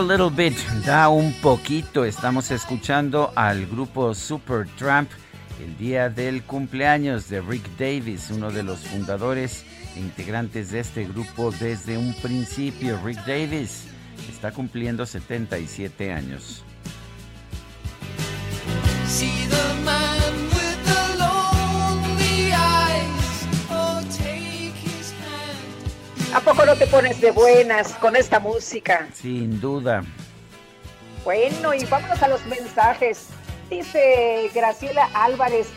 Little 0.00 0.30
Bit, 0.30 0.56
da 0.86 1.10
un 1.10 1.34
poquito. 1.42 2.04
Estamos 2.04 2.50
escuchando 2.50 3.30
al 3.34 3.66
grupo 3.66 4.14
Supertramp 4.14 5.10
el 5.62 5.76
día 5.76 6.08
del 6.08 6.42
cumpleaños 6.44 7.28
de 7.28 7.42
Rick 7.42 7.68
Davis, 7.76 8.30
uno 8.30 8.50
de 8.50 8.62
los 8.62 8.80
fundadores 8.80 9.64
e 9.94 10.00
integrantes 10.00 10.70
de 10.70 10.80
este 10.80 11.04
grupo 11.04 11.50
desde 11.50 11.98
un 11.98 12.14
principio. 12.22 12.98
Rick 13.04 13.24
Davis 13.26 13.84
está 14.30 14.50
cumpliendo 14.52 15.04
77 15.04 16.10
años. 16.10 16.64
¿A 26.72 26.74
poco 26.74 26.84
no 26.84 26.86
te 26.86 26.90
pones 26.90 27.20
de 27.20 27.30
buenas 27.32 27.92
con 27.96 28.16
esta 28.16 28.40
música? 28.40 29.06
Sin 29.12 29.60
duda. 29.60 30.02
Bueno, 31.22 31.74
y 31.74 31.84
vámonos 31.84 32.22
a 32.22 32.28
los 32.28 32.46
mensajes. 32.46 33.28
Dice 33.68 34.50
Graciela 34.54 35.10
Álvarez, 35.12 35.68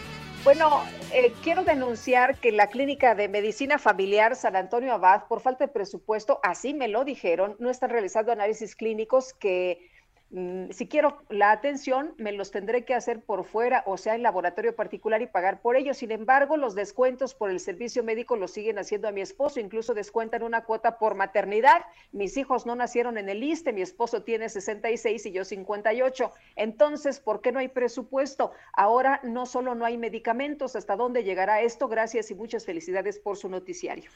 bueno, 0.46 0.86
eh, 1.12 1.34
quiero 1.44 1.66
denunciar 1.66 2.40
que 2.40 2.54
la 2.54 2.68
Clínica 2.68 3.14
de 3.14 3.28
Medicina 3.28 3.78
Familiar 3.78 4.38
San 4.38 4.56
Antonio 4.56 4.94
Abad, 4.94 5.24
por 5.28 5.42
falta 5.42 5.66
de 5.66 5.74
presupuesto, 5.74 6.40
así 6.44 6.74
me 6.74 6.88
lo 6.88 7.04
dijeron, 7.04 7.58
no 7.60 7.70
están 7.70 7.90
realizando 7.90 8.32
análisis 8.32 8.74
clínicos 8.74 9.34
que 9.34 9.92
si 10.32 10.88
quiero 10.88 11.22
la 11.30 11.52
atención, 11.52 12.14
me 12.18 12.32
los 12.32 12.52
tendré 12.52 12.84
que 12.84 12.94
hacer 12.94 13.22
por 13.22 13.46
fuera, 13.46 13.84
o 13.86 13.96
sea, 13.96 14.16
en 14.16 14.24
laboratorio 14.24 14.76
particular 14.76 15.22
y 15.22 15.28
pagar 15.28 15.62
por 15.62 15.78
ello. 15.78 15.94
Sin 15.94 16.12
embargo, 16.12 16.58
los 16.58 16.76
descuentos 16.76 17.36
por 17.36 17.50
el 17.50 17.60
servicio 17.60 18.04
médico 18.04 18.36
los 18.36 18.52
siguen 18.52 18.80
haciendo 18.80 19.08
a 19.08 19.12
mi 19.12 19.22
esposo, 19.22 19.60
incluso 19.60 19.94
descuentan 19.94 20.44
una 20.44 20.64
cuota 20.66 20.98
por 20.98 21.16
maternidad. 21.16 21.84
Mis 22.12 22.38
hijos 22.38 22.66
no 22.66 22.76
nacieron 22.76 23.18
en 23.18 23.30
el 23.30 23.44
ISTE, 23.44 23.72
mi 23.72 23.82
esposo 23.82 24.24
tiene 24.24 24.50
66 24.50 25.26
y 25.26 25.32
yo 25.32 25.46
58. 25.46 26.32
Entonces, 26.56 27.20
¿por 27.20 27.42
qué 27.42 27.52
no 27.52 27.60
hay 27.60 27.68
presupuesto? 27.68 28.52
Ahora 28.74 29.22
no 29.24 29.46
solo 29.46 29.76
no 29.76 29.86
hay 29.86 29.98
medicamentos, 29.98 30.76
¿hasta 30.76 30.96
dónde 30.96 31.24
llegará 31.24 31.62
esto? 31.62 31.88
Gracias 31.88 32.32
y 32.32 32.36
muchas 32.36 32.66
felicidades 32.66 33.20
por 33.20 33.38
su 33.38 33.48
noticiario. 33.48 34.10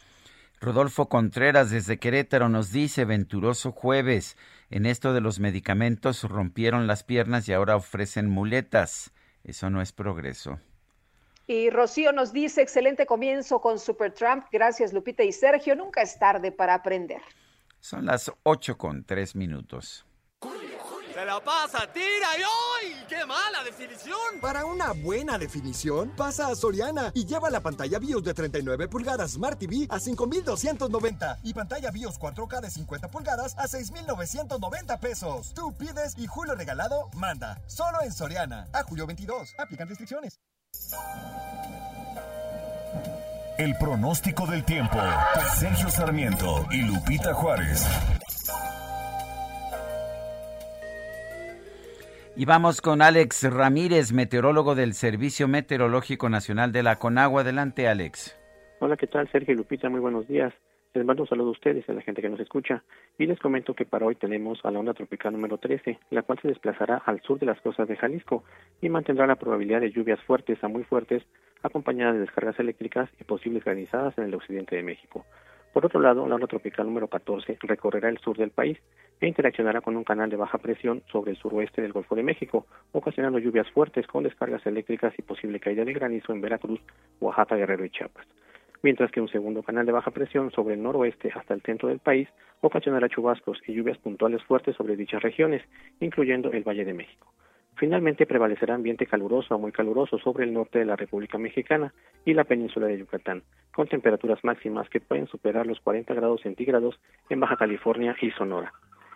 Rodolfo 0.61 1.07
Contreras 1.07 1.71
desde 1.71 1.99
Querétaro 1.99 2.49
nos 2.49 2.73
dice, 2.73 3.05
venturoso 3.05 3.71
jueves, 3.71 4.35
en 4.69 4.85
esto 4.85 5.13
de 5.13 5.21
los 5.21 5.39
medicamentos 5.39 6.23
rompieron 6.23 6.87
las 6.87 7.03
piernas 7.03 7.47
y 7.49 7.53
ahora 7.53 7.75
ofrecen 7.75 8.29
muletas. 8.29 9.11
Eso 9.43 9.69
no 9.69 9.81
es 9.81 9.91
progreso. 9.91 10.59
Y 11.47 11.71
Rocío 11.71 12.11
nos 12.11 12.31
dice, 12.31 12.61
excelente 12.61 13.07
comienzo 13.07 13.59
con 13.59 13.79
Supertramp. 13.79 14.45
Gracias 14.51 14.93
Lupita 14.93 15.23
y 15.23 15.31
Sergio. 15.31 15.75
Nunca 15.75 16.01
es 16.03 16.19
tarde 16.19 16.51
para 16.51 16.75
aprender. 16.75 17.21
Son 17.79 18.05
las 18.05 18.31
ocho 18.43 18.77
con 18.77 19.03
tres 19.03 19.35
minutos. 19.35 20.05
Se 21.19 21.25
la 21.25 21.43
pasa, 21.43 21.85
tira 21.91 22.29
y 22.37 22.41
¡ay! 22.41 23.05
¡Qué 23.09 23.25
mala 23.25 23.61
definición! 23.65 24.39
Para 24.39 24.63
una 24.63 24.93
buena 24.93 25.37
definición, 25.37 26.11
pasa 26.15 26.47
a 26.47 26.55
Soriana 26.55 27.11
y 27.13 27.25
lleva 27.25 27.49
la 27.49 27.59
pantalla 27.59 27.99
BIOS 27.99 28.23
de 28.23 28.33
39 28.33 28.87
pulgadas 28.87 29.31
Smart 29.31 29.59
TV 29.59 29.85
a 29.89 29.99
5,290 29.99 31.39
y 31.43 31.53
pantalla 31.53 31.91
BIOS 31.91 32.17
4K 32.17 32.61
de 32.61 32.69
50 32.69 33.09
pulgadas 33.09 33.53
a 33.57 33.67
6,990 33.67 34.97
pesos. 35.01 35.53
Tú 35.53 35.73
pides 35.73 36.17
y 36.17 36.25
Julio 36.25 36.55
regalado 36.55 37.09
manda. 37.15 37.59
Solo 37.67 38.01
en 38.01 38.13
Soriana. 38.13 38.69
A 38.71 38.83
julio 38.83 39.05
22. 39.05 39.55
Aplican 39.57 39.89
restricciones. 39.89 40.39
El 43.57 43.75
pronóstico 43.77 44.47
del 44.47 44.63
tiempo. 44.63 44.97
Sergio 45.59 45.89
Sarmiento 45.89 46.65
y 46.71 46.83
Lupita 46.83 47.33
Juárez. 47.33 47.85
Y 52.39 52.45
vamos 52.45 52.79
con 52.79 53.01
Alex 53.01 53.51
Ramírez, 53.53 54.13
meteorólogo 54.13 54.73
del 54.73 54.93
Servicio 54.93 55.49
Meteorológico 55.49 56.29
Nacional 56.29 56.71
de 56.71 56.83
la 56.83 56.95
Conagua. 56.95 57.41
Adelante, 57.41 57.85
Alex. 57.85 58.39
Hola, 58.79 58.95
¿qué 58.95 59.07
tal? 59.07 59.29
Sergio 59.29 59.53
Lupita, 59.55 59.89
muy 59.89 59.99
buenos 59.99 60.25
días. 60.25 60.53
Les 60.93 61.03
mando 61.03 61.23
un 61.23 61.27
saludo 61.27 61.49
a 61.49 61.51
ustedes 61.51 61.83
y 61.85 61.91
a 61.91 61.95
la 61.95 62.01
gente 62.01 62.21
que 62.21 62.29
nos 62.29 62.39
escucha. 62.39 62.81
Y 63.17 63.25
les 63.25 63.37
comento 63.39 63.73
que 63.73 63.83
para 63.83 64.05
hoy 64.05 64.15
tenemos 64.15 64.63
a 64.63 64.71
la 64.71 64.79
onda 64.79 64.93
tropical 64.93 65.33
número 65.33 65.57
13, 65.57 65.99
la 66.11 66.21
cual 66.21 66.39
se 66.41 66.47
desplazará 66.47 67.03
al 67.05 67.21
sur 67.23 67.39
de 67.39 67.45
las 67.45 67.59
costas 67.59 67.89
de 67.89 67.97
Jalisco 67.97 68.45
y 68.79 68.87
mantendrá 68.87 69.27
la 69.27 69.35
probabilidad 69.35 69.81
de 69.81 69.91
lluvias 69.91 70.21
fuertes 70.21 70.63
a 70.63 70.69
muy 70.69 70.85
fuertes, 70.85 71.23
acompañadas 71.61 72.13
de 72.13 72.21
descargas 72.21 72.57
eléctricas 72.57 73.09
y 73.19 73.25
posibles 73.25 73.65
granizadas 73.65 74.17
en 74.17 74.23
el 74.23 74.33
occidente 74.33 74.77
de 74.77 74.83
México. 74.83 75.25
Por 75.73 75.85
otro 75.85 75.99
lado, 75.99 76.27
la 76.27 76.35
onda 76.35 76.47
tropical 76.47 76.87
número 76.87 77.07
14 77.07 77.57
recorrerá 77.61 78.09
el 78.09 78.17
sur 78.17 78.35
del 78.37 78.49
país 78.49 78.79
e 79.21 79.27
interaccionará 79.27 79.81
con 79.81 79.95
un 79.95 80.03
canal 80.03 80.29
de 80.29 80.35
baja 80.35 80.57
presión 80.57 81.03
sobre 81.11 81.31
el 81.31 81.37
suroeste 81.37 81.81
del 81.81 81.93
Golfo 81.93 82.15
de 82.15 82.23
México, 82.23 82.65
ocasionando 82.91 83.37
lluvias 83.37 83.69
fuertes 83.71 84.07
con 84.07 84.23
descargas 84.23 84.65
eléctricas 84.65 85.13
y 85.17 85.21
posible 85.21 85.59
caída 85.59 85.85
de 85.85 85.93
granizo 85.93 86.33
en 86.33 86.41
Veracruz, 86.41 86.79
Oaxaca, 87.19 87.55
Guerrero 87.55 87.85
y 87.85 87.91
Chiapas. 87.91 88.25
Mientras 88.81 89.11
que 89.11 89.21
un 89.21 89.27
segundo 89.27 89.61
canal 89.61 89.85
de 89.85 89.91
baja 89.91 90.11
presión 90.11 90.51
sobre 90.51 90.73
el 90.73 90.81
noroeste 90.81 91.31
hasta 91.35 91.53
el 91.53 91.61
centro 91.61 91.89
del 91.89 91.99
país 91.99 92.29
ocasionará 92.61 93.09
chubascos 93.09 93.61
y 93.67 93.73
lluvias 93.73 93.97
puntuales 93.97 94.41
fuertes 94.43 94.75
sobre 94.75 94.95
dichas 94.95 95.21
regiones, 95.21 95.61
incluyendo 95.99 96.51
el 96.51 96.63
Valle 96.63 96.85
de 96.85 96.93
México. 96.93 97.27
Finalmente 97.79 98.25
prevalecerá 98.25 98.75
ambiente 98.75 99.05
caluroso 99.05 99.55
a 99.55 99.57
muy 99.57 99.71
caluroso 99.71 100.19
sobre 100.19 100.43
el 100.43 100.51
norte 100.53 100.79
de 100.79 100.85
la 100.85 100.97
República 100.97 101.37
Mexicana 101.37 101.93
y 102.25 102.33
la 102.33 102.43
península 102.43 102.87
de 102.87 102.97
Yucatán, 102.97 103.41
con 103.73 103.87
temperaturas 103.87 104.43
máximas 104.43 104.89
que 104.89 104.99
pueden 104.99 105.27
superar 105.27 105.65
los 105.65 105.79
40 105.79 106.13
grados 106.13 106.41
centígrados 106.41 106.99
en 107.29 107.39
Baja 107.39 107.55
California 107.55 108.17
y 108.21 108.31
Sonora. 108.31 108.73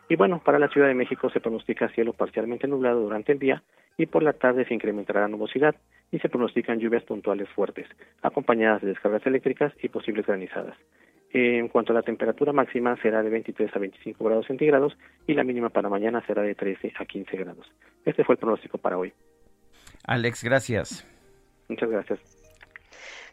Y 0.10 0.16
bueno, 0.16 0.42
para 0.44 0.60
la 0.60 0.68
Ciudad 0.68 0.88
de 0.88 0.94
México 0.94 1.30
se 1.30 1.40
pronostica 1.40 1.90
cielo 1.90 2.14
parcialmente 2.14 2.68
nublado 2.68 3.02
durante 3.02 3.32
el 3.32 3.40
día 3.40 3.64
y 3.98 4.06
por 4.06 4.24
la 4.24 4.34
tarde 4.34 4.66
se 4.66 4.74
incrementará 4.74 5.22
la 5.22 5.28
nubosidad 5.28 5.76
y 6.12 6.20
se 6.20 6.30
pronostican 6.30 6.80
lluvias 6.80 7.04
puntuales 7.04 7.50
fuertes, 7.50 7.88
acompañadas 8.22 8.82
de 8.82 8.90
descargas 8.90 9.26
eléctricas 9.26 9.74
y 9.82 9.90
posibles 9.90 10.26
granizadas. 10.26 10.78
En 11.32 11.68
cuanto 11.68 11.94
a 11.94 11.96
la 11.96 12.04
temperatura 12.04 12.54
máxima 12.54 12.96
será 13.02 13.24
de 13.24 13.30
23 13.32 13.76
a 13.76 13.80
25 13.80 14.24
grados 14.24 14.46
centígrados 14.46 14.96
y 15.26 15.34
la 15.34 15.44
mínima 15.44 15.70
para 15.70 15.90
mañana 15.90 16.24
será 16.28 16.44
de 16.44 16.54
13 16.54 16.94
a 17.00 17.06
15 17.06 17.38
grados. 17.38 17.72
Este 18.06 18.24
fue 18.24 18.34
el 18.34 18.40
pronóstico 18.40 18.78
para 18.78 18.98
hoy. 18.98 19.14
Alex, 20.06 20.44
gracias. 20.44 21.08
Muchas 21.68 21.90
gracias. 21.90 22.43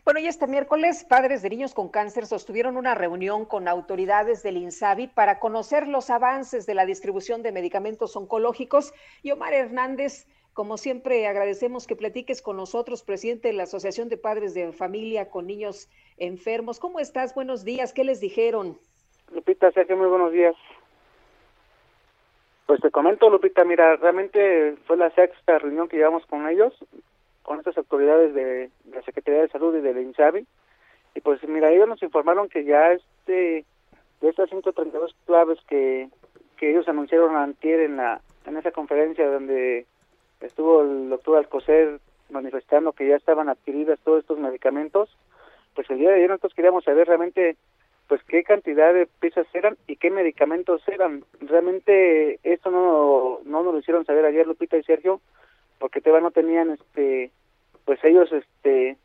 Bueno, 0.04 0.20
y 0.20 0.26
este 0.26 0.46
miércoles, 0.46 1.04
padres 1.04 1.42
de 1.42 1.50
niños 1.50 1.74
con 1.74 1.90
cáncer 1.90 2.26
sostuvieron 2.26 2.76
una 2.78 2.94
reunión 2.94 3.44
con 3.44 3.68
autoridades 3.68 4.42
del 4.42 4.56
INSABI 4.56 5.08
para 5.08 5.38
conocer 5.38 5.86
los 5.86 6.08
avances 6.08 6.64
de 6.64 6.74
la 6.74 6.86
distribución 6.86 7.42
de 7.42 7.52
medicamentos 7.52 8.16
oncológicos. 8.16 8.94
Y 9.22 9.30
Omar 9.30 9.52
Hernández, 9.52 10.26
como 10.54 10.78
siempre, 10.78 11.26
agradecemos 11.26 11.86
que 11.86 11.96
platiques 11.96 12.40
con 12.40 12.56
nosotros, 12.56 13.02
presidente 13.02 13.48
de 13.48 13.54
la 13.54 13.64
Asociación 13.64 14.08
de 14.08 14.16
Padres 14.16 14.54
de 14.54 14.72
Familia 14.72 15.28
con 15.28 15.46
Niños 15.46 15.90
Enfermos. 16.16 16.80
¿Cómo 16.80 16.98
estás? 16.98 17.34
Buenos 17.34 17.64
días. 17.64 17.92
¿Qué 17.92 18.04
les 18.04 18.20
dijeron? 18.20 18.78
Lupita, 19.32 19.70
Sergio, 19.70 19.98
muy 19.98 20.08
buenos 20.08 20.32
días. 20.32 20.56
Pues 22.66 22.80
te 22.80 22.90
comento, 22.90 23.28
Lupita, 23.28 23.64
mira, 23.64 23.96
realmente 23.96 24.76
fue 24.86 24.96
la 24.96 25.10
sexta 25.10 25.58
reunión 25.58 25.88
que 25.88 25.96
llevamos 25.96 26.24
con 26.26 26.48
ellos, 26.48 26.72
con 27.50 27.58
estas 27.58 27.78
autoridades 27.78 28.32
de, 28.32 28.70
la 28.92 29.02
Secretaría 29.02 29.40
de 29.42 29.48
Salud 29.48 29.76
y 29.76 29.80
del 29.80 29.98
INSABI. 29.98 30.46
Y 31.16 31.20
pues 31.20 31.42
mira, 31.48 31.72
ellos 31.72 31.88
nos 31.88 32.00
informaron 32.00 32.48
que 32.48 32.62
ya 32.62 32.92
este 32.92 33.64
de 34.20 34.28
estas 34.28 34.48
132 34.50 35.16
claves 35.26 35.58
que, 35.66 36.08
que 36.56 36.70
ellos 36.70 36.86
anunciaron 36.86 37.34
antier 37.34 37.80
en 37.80 37.96
la 37.96 38.20
en 38.46 38.56
esa 38.56 38.70
conferencia 38.70 39.28
donde 39.28 39.84
estuvo 40.40 40.82
el 40.82 41.10
doctor 41.10 41.38
Alcocer 41.38 41.98
manifestando 42.30 42.92
que 42.92 43.08
ya 43.08 43.16
estaban 43.16 43.48
adquiridas 43.48 43.98
todos 44.04 44.20
estos 44.20 44.38
medicamentos, 44.38 45.08
pues 45.74 45.90
el 45.90 45.98
día 45.98 46.10
de 46.10 46.16
ayer 46.18 46.30
nosotros 46.30 46.54
queríamos 46.54 46.84
saber 46.84 47.08
realmente 47.08 47.56
pues 48.06 48.22
qué 48.28 48.44
cantidad 48.44 48.94
de 48.94 49.08
piezas 49.18 49.48
eran 49.54 49.76
y 49.88 49.96
qué 49.96 50.12
medicamentos 50.12 50.86
eran. 50.86 51.24
Realmente 51.40 52.38
esto 52.44 52.70
no, 52.70 53.40
no 53.44 53.64
nos 53.64 53.74
lo 53.74 53.80
hicieron 53.80 54.06
saber 54.06 54.24
ayer 54.24 54.46
Lupita 54.46 54.76
y 54.76 54.84
Sergio, 54.84 55.20
porque 55.80 56.00
todavía 56.00 56.22
no 56.22 56.30
tenían 56.30 56.70
este 56.70 57.32
pues 57.90 58.04
ellos 58.04 58.30
este 58.30 58.96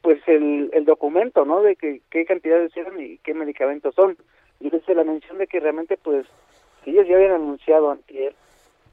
pues 0.00 0.26
el, 0.26 0.70
el 0.72 0.86
documento, 0.86 1.44
¿no? 1.44 1.60
De 1.60 1.76
que 1.76 2.00
qué 2.08 2.24
cantidades 2.24 2.74
eran 2.74 2.98
y 2.98 3.18
qué 3.18 3.34
medicamentos 3.34 3.94
son. 3.94 4.16
Y 4.58 4.70
desde 4.70 4.94
la 4.94 5.04
mención 5.04 5.36
de 5.36 5.46
que 5.46 5.60
realmente 5.60 5.98
pues 5.98 6.26
ellos 6.86 7.06
ya 7.06 7.16
habían 7.16 7.32
anunciado 7.32 7.90
antier 7.90 8.34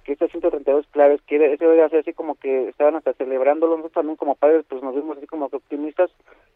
que 0.03 0.11
estas 0.11 0.29
132 0.31 0.87
claves, 0.87 1.21
que 1.21 1.53
eso 1.53 1.71
a 1.71 1.87
ser 1.87 1.99
así 1.99 2.11
como 2.11 2.35
que 2.35 2.67
estaban 2.67 2.97
hasta 2.97 3.13
celebrándolo, 3.13 3.77
nosotros 3.77 3.93
también 3.93 4.17
como 4.17 4.35
padres 4.35 4.65
pues 4.67 4.83
nos 4.83 4.93
vimos 4.93 5.15
así 5.15 5.25
como 5.25 5.47
que 5.47 5.55
optimistas, 5.55 6.11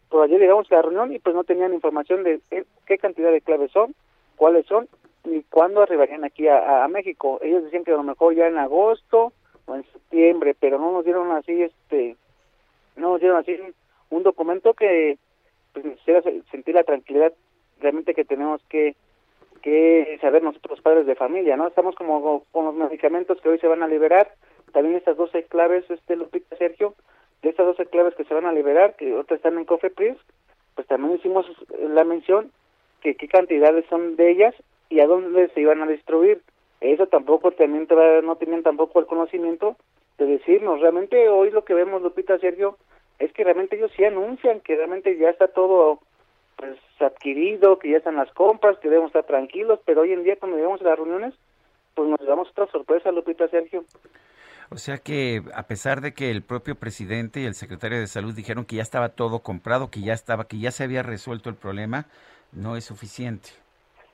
pues 0.10 0.26
ayer 0.26 0.42
llegamos 0.42 0.70
a 0.70 0.76
la 0.76 0.82
reunión 0.82 1.14
y 1.14 1.20
pues 1.20 1.34
no 1.34 1.46
tenían 1.46 1.74
información 1.74 2.24
de 2.24 2.42
qué 2.86 2.98
cantidad 2.98 3.32
de 3.32 3.40
claves 3.40 3.72
son, 3.72 3.96
cuáles 4.36 4.66
son, 4.66 4.90
ni 5.24 5.42
cuándo 5.44 5.82
arribarían 5.82 6.26
aquí 6.26 6.50
a, 6.50 6.86
México. 6.90 7.40
Ellos 7.42 7.64
decían 7.64 7.86
que 7.86 7.94
a 7.94 7.96
lo 7.96 8.04
mejor 8.04 8.36
ya 8.36 8.48
en 8.48 8.58
agosto 8.58 9.32
o 9.68 9.76
en 9.76 9.84
septiembre, 9.86 10.54
pero 10.60 10.78
no 10.80 10.92
nos 10.92 11.06
dieron 11.06 11.32
así, 11.32 11.62
este, 11.62 12.18
no 12.96 13.18
dieron 13.18 13.38
así 13.38 13.58
un 14.10 14.24
documento 14.24 14.74
que 14.74 15.18
pues 15.74 15.86
nos 15.86 16.00
hiciera 16.00 16.22
sentir 16.52 16.76
la 16.76 16.84
tranquilidad 16.84 17.34
realmente 17.80 18.14
que 18.14 18.26
tenemos 18.26 18.62
que 18.70 18.96
que 19.64 20.20
saber 20.20 20.44
nosotros 20.44 20.82
padres 20.82 21.06
de 21.08 21.16
familia, 21.16 21.56
¿no? 21.56 21.68
Estamos 21.68 21.96
como 21.96 22.44
con 22.52 22.66
los 22.66 22.76
medicamentos 22.76 23.40
que 23.40 23.48
hoy 23.48 23.60
se 23.60 23.68
van 23.68 23.82
a 23.82 23.88
liberar, 23.88 24.30
también 24.74 24.98
estas 24.98 25.16
12 25.16 25.44
claves, 25.44 25.90
este 25.90 26.18
Lupita 26.18 26.58
Sergio, 26.58 26.96
de 27.42 27.50
estas 27.50 27.66
12 27.68 27.86
claves 27.86 28.14
que 28.16 28.26
se 28.26 28.34
van 28.34 28.46
a 28.46 28.52
liberar, 28.52 28.98
que 28.98 29.14
otras 29.14 29.38
están 29.38 29.58
en 29.58 29.64
Cofepris, 29.64 30.18
pues 30.76 30.86
también 30.88 31.16
hicimos 31.16 31.46
la 31.80 32.04
mención 32.04 32.52
que 33.02 33.16
qué 33.16 33.30
cantidades 33.30 33.86
son 33.90 34.18
de 34.18 34.32
ellas 34.32 34.54
y 34.90 35.00
a 35.00 35.08
dónde 35.08 35.48
se 35.50 35.62
iban 35.62 35.82
a 35.82 35.88
distribuir. 35.88 36.42
Eso 36.82 37.08
tampoco 37.08 37.52
también 37.52 37.88
no 38.24 38.36
tenían 38.36 38.64
tampoco 38.64 39.00
el 39.00 39.06
conocimiento 39.06 39.78
de 40.18 40.26
decirnos. 40.26 40.80
Realmente 40.80 41.30
hoy 41.30 41.52
lo 41.52 41.64
que 41.64 41.74
vemos, 41.74 42.02
Lupita 42.02 42.38
Sergio, 42.40 42.78
es 43.20 43.32
que 43.34 43.44
realmente 43.44 43.76
ellos 43.76 43.92
sí 43.96 44.04
anuncian 44.04 44.60
que 44.62 44.76
realmente 44.76 45.18
ya 45.18 45.30
está 45.30 45.48
todo 45.48 46.00
pues 46.56 46.78
adquirido, 47.00 47.80
que 47.80 47.92
ya 47.92 47.98
están 47.98 48.16
las 48.16 48.32
compras, 48.34 48.78
que 48.80 48.90
debemos 48.90 49.10
estar 49.10 49.26
tranquilos, 49.26 49.80
pero 49.86 50.02
hoy 50.02 50.14
en 50.14 50.24
día 50.24 50.38
cuando 50.38 50.58
llegamos 50.58 50.82
a 50.82 50.86
las 50.86 50.98
reuniones, 50.98 51.34
pues 51.96 52.08
nos 52.08 52.20
damos 52.26 52.50
otra 52.50 52.68
sorpresa, 52.68 53.12
Lupita 53.12 53.48
Sergio. 53.48 53.84
O 54.70 54.78
sea 54.78 54.98
que 54.98 55.42
a 55.54 55.64
pesar 55.64 56.02
de 56.02 56.14
que 56.14 56.32
el 56.32 56.42
propio 56.42 56.76
presidente 56.76 57.42
y 57.42 57.46
el 57.46 57.54
secretario 57.54 58.00
de 58.00 58.08
salud 58.08 58.34
dijeron 58.34 58.66
que 58.66 58.78
ya 58.78 58.82
estaba 58.82 59.10
todo 59.10 59.40
comprado, 59.40 59.92
que 59.92 60.02
ya 60.02 60.14
estaba, 60.14 60.48
que 60.48 60.60
ya 60.60 60.72
se 60.72 60.84
había 60.84 61.04
resuelto 61.04 61.50
el 61.50 61.56
problema, 61.56 62.08
no 62.52 62.76
es 62.76 62.86
suficiente. 62.86 63.50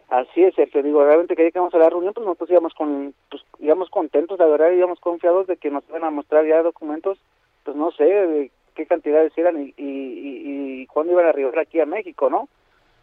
Así 0.10 0.44
es, 0.44 0.56
Sergio. 0.56 0.82
Digo, 0.82 1.04
realmente 1.04 1.36
que 1.36 1.44
llegamos 1.44 1.74
a 1.76 1.78
la 1.78 1.90
reunión, 1.90 2.14
pues 2.14 2.26
nosotros 2.26 2.50
íbamos 2.50 2.74
con, 2.74 3.14
pues 3.30 3.44
íbamos 3.60 3.90
contentos, 3.92 4.40
la 4.40 4.48
verdad, 4.48 4.72
íbamos 4.72 5.00
confiados 5.00 5.46
de 5.46 5.58
que 5.58 5.70
nos 5.70 5.88
iban 5.88 6.04
a 6.04 6.10
mostrar 6.10 6.46
ya 6.48 6.64
documentos, 6.64 7.20
pues 7.64 7.78
no 7.78 7.92
sé, 7.92 8.06
de 8.06 8.52
qué 8.74 8.88
cantidades 8.88 9.38
eran 9.38 9.62
y, 9.62 9.74
y, 9.78 10.82
y, 10.82 10.88
cuándo 10.88 11.14
iban 11.14 11.28
a 11.28 11.30
arribar 11.30 11.60
aquí 11.60 11.80
a 11.80 11.86
México, 11.86 12.30
¿no? 12.30 12.50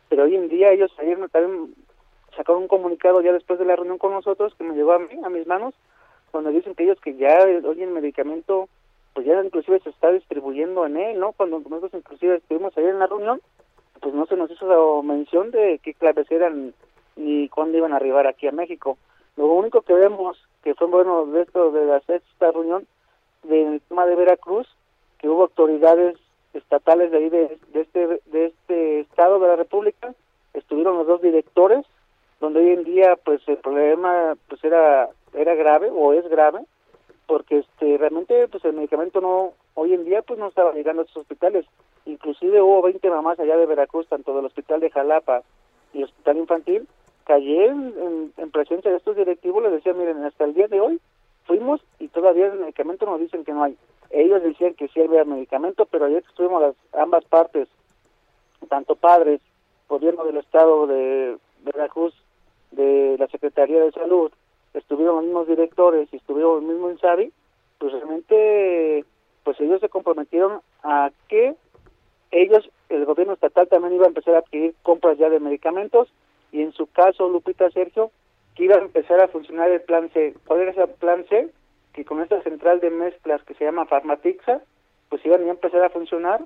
Pero 0.09 0.25
hoy 0.25 0.35
en 0.35 0.49
día 0.49 0.73
ellos 0.73 0.93
ayer 0.99 1.17
también 1.29 1.75
sacaron 2.37 2.63
un 2.63 2.69
comunicado 2.69 3.21
ya 3.21 3.33
después 3.33 3.59
de 3.61 3.67
la 3.67 3.77
reunión 3.77 3.99
con 3.99 4.13
nosotros 4.13 4.55
que 4.57 4.65
me 4.65 4.75
llegó 4.75 4.93
a 4.93 4.99
mí, 4.99 5.09
a 5.23 5.29
mis 5.29 5.47
manos, 5.47 5.75
donde 6.33 6.51
dicen 6.51 6.75
que 6.75 6.85
ellos 6.85 7.01
que 7.01 7.15
ya 7.15 7.39
hoy 7.65 7.83
el 7.83 7.91
medicamento, 7.91 8.69
pues 9.15 9.27
ya 9.27 9.41
inclusive 9.45 9.79
se 9.81 9.91
está 9.91 10.11
distribuyendo 10.11 10.85
en 10.87 10.97
él, 10.97 11.21
¿no? 11.21 11.33
Cuando 11.33 11.61
nosotros 11.61 11.95
inclusive 11.95 12.37
estuvimos 12.37 12.77
ayer 12.77 12.91
en 12.91 12.99
la 12.99 13.07
reunión, 13.07 13.41
pues 14.01 14.13
no 14.13 14.27
se 14.27 14.37
nos 14.37 14.51
hizo 14.51 15.03
mención 15.05 15.53
de 15.53 15.81
qué 15.83 15.95
claves 15.95 16.31
eran 16.33 16.75
ni 17.17 17.49
cuándo 17.49 17.79
iban 17.79 17.93
a 17.93 17.97
arribar 17.97 18.27
aquí 18.27 18.47
a 18.47 18.53
México. 18.53 18.99
Lo 19.37 19.47
único 19.47 19.83
que 19.83 19.93
vemos 19.95 20.39
que 20.63 20.75
fue 20.75 20.87
bueno 20.87 21.27
de 21.27 21.43
esto 21.43 21.71
de 21.71 21.87
la 21.87 22.01
sexta 22.01 22.51
reunión 22.51 22.87
del 23.45 23.81
tema 23.89 24.07
de 24.07 24.17
Veracruz 24.17 24.67
que 25.19 25.29
hubo 25.29 25.43
autoridades 25.43 26.17
estatales 26.55 27.11
de 27.11 27.19
ahí 27.19 27.29
de, 27.29 27.59
este 27.75 28.21
de 28.27 28.47
este 28.47 29.01
estado 29.01 29.39
de 29.39 29.49
la 29.49 29.57
República 29.57 30.15
estuvieron 30.55 30.99
los 30.99 31.07
dos 31.07 31.23
directores 31.23 31.85
donde 32.41 32.61
hoy 32.61 32.71
en 32.71 32.85
día 32.85 33.17
pues 33.25 33.41
el 33.47 33.59
problema 33.59 34.37
pues 34.49 34.63
era 34.65 35.09
era 35.35 35.55
grave 35.55 35.91
o 35.95 36.13
es 36.13 36.27
grave 36.29 36.61
porque 37.27 37.59
este 37.59 37.99
realmente 37.99 38.49
pues 38.49 38.65
el 38.65 38.73
medicamento 38.73 39.21
no 39.21 39.53
hoy 39.75 39.95
en 39.95 40.05
día 40.05 40.23
pues 40.23 40.39
no 40.39 40.49
estaba 40.49 40.73
llegando 40.73 41.03
a 41.03 41.05
estos 41.05 41.23
hospitales 41.23 41.67
inclusive 42.07 42.63
hubo 42.63 42.83
20 42.83 43.09
mamás 43.11 43.39
allá 43.39 43.57
de 43.57 43.67
Veracruz 43.67 44.09
tanto 44.09 44.35
del 44.35 44.47
hospital 44.47 44.81
de 44.81 44.91
Jalapa 44.91 45.43
y 45.93 45.99
el 45.99 46.05
hospital 46.05 46.39
infantil 46.39 46.89
que 47.27 47.33
ayer 47.33 47.71
en, 47.71 48.33
en 48.37 48.51
presencia 48.51 48.91
de 48.91 48.99
estos 48.99 49.17
directivos 49.17 49.63
les 49.63 49.73
decía 49.73 49.93
miren 49.93 50.25
hasta 50.25 50.45
el 50.45 50.55
día 50.55 50.69
de 50.69 50.81
hoy 50.81 51.01
fuimos 51.47 51.81
y 51.99 52.09
todavía 52.09 52.47
el 52.47 52.61
medicamento 52.61 53.07
nos 53.07 53.21
dicen 53.21 53.45
que 53.45 53.53
no 53.53 53.65
hay. 53.65 53.77
Ellos 54.11 54.43
decían 54.43 54.75
que 54.75 54.89
sí 54.89 55.01
había 55.01 55.25
medicamento, 55.25 55.87
pero 55.87 56.07
ayer 56.07 56.23
estuvimos 56.29 56.63
las 56.63 56.75
ambas 56.93 57.25
partes, 57.25 57.69
tanto 58.69 58.95
padres, 58.95 59.41
gobierno 59.89 60.25
del 60.25 60.39
estado 60.39 60.87
de 60.87 61.37
Veracruz, 61.65 62.15
de 62.73 63.17
la 63.19 63.27
Secretaría 63.29 63.81
de 63.81 63.93
Salud, 63.93 64.31
estuvieron 64.75 65.17
los 65.17 65.25
mismos 65.25 65.49
directores 65.49 66.09
y 66.13 66.17
estuvieron 66.17 66.63
el 66.63 66.69
mismo 66.69 66.91
INSABI, 66.91 67.33
pues 67.79 67.93
realmente 67.93 69.05
pues 69.45 69.61
ellos 69.61 69.81
se 69.81 69.89
comprometieron 69.89 70.61
a 70.83 71.11
que 71.29 71.55
ellos, 72.33 72.69
el 72.89 73.05
gobierno 73.05 73.35
estatal 73.35 73.69
también 73.69 73.95
iba 73.95 74.05
a 74.05 74.09
empezar 74.09 74.35
a 74.35 74.39
adquirir 74.39 74.75
compras 74.83 75.17
ya 75.19 75.31
de 75.31 75.41
medicamentos 75.41 76.09
y 76.57 76.63
en 76.63 76.73
su 76.73 76.87
caso, 76.87 77.29
Lupita 77.29 77.71
Sergio, 77.71 78.11
que 78.55 78.65
iba 78.65 78.77
a 78.77 78.81
empezar 78.81 79.21
a 79.21 79.29
funcionar 79.29 79.71
el 79.71 79.83
plan 79.83 80.09
C. 80.15 80.35
¿Cuál 80.47 80.63
era 80.63 80.71
ese 80.71 80.87
plan 80.87 81.27
C? 81.29 81.51
que 81.93 82.07
con 82.07 82.23
esta 82.23 82.43
central 82.43 82.81
de 82.81 82.91
mezclas 82.91 83.43
que 83.45 83.53
se 83.55 83.65
llama 83.65 83.85
Farmatixa, 83.85 84.63
pues 85.11 85.25
iban 85.27 85.47
a 85.47 85.51
empezar 85.51 85.83
a 85.83 85.91
funcionar 85.91 86.41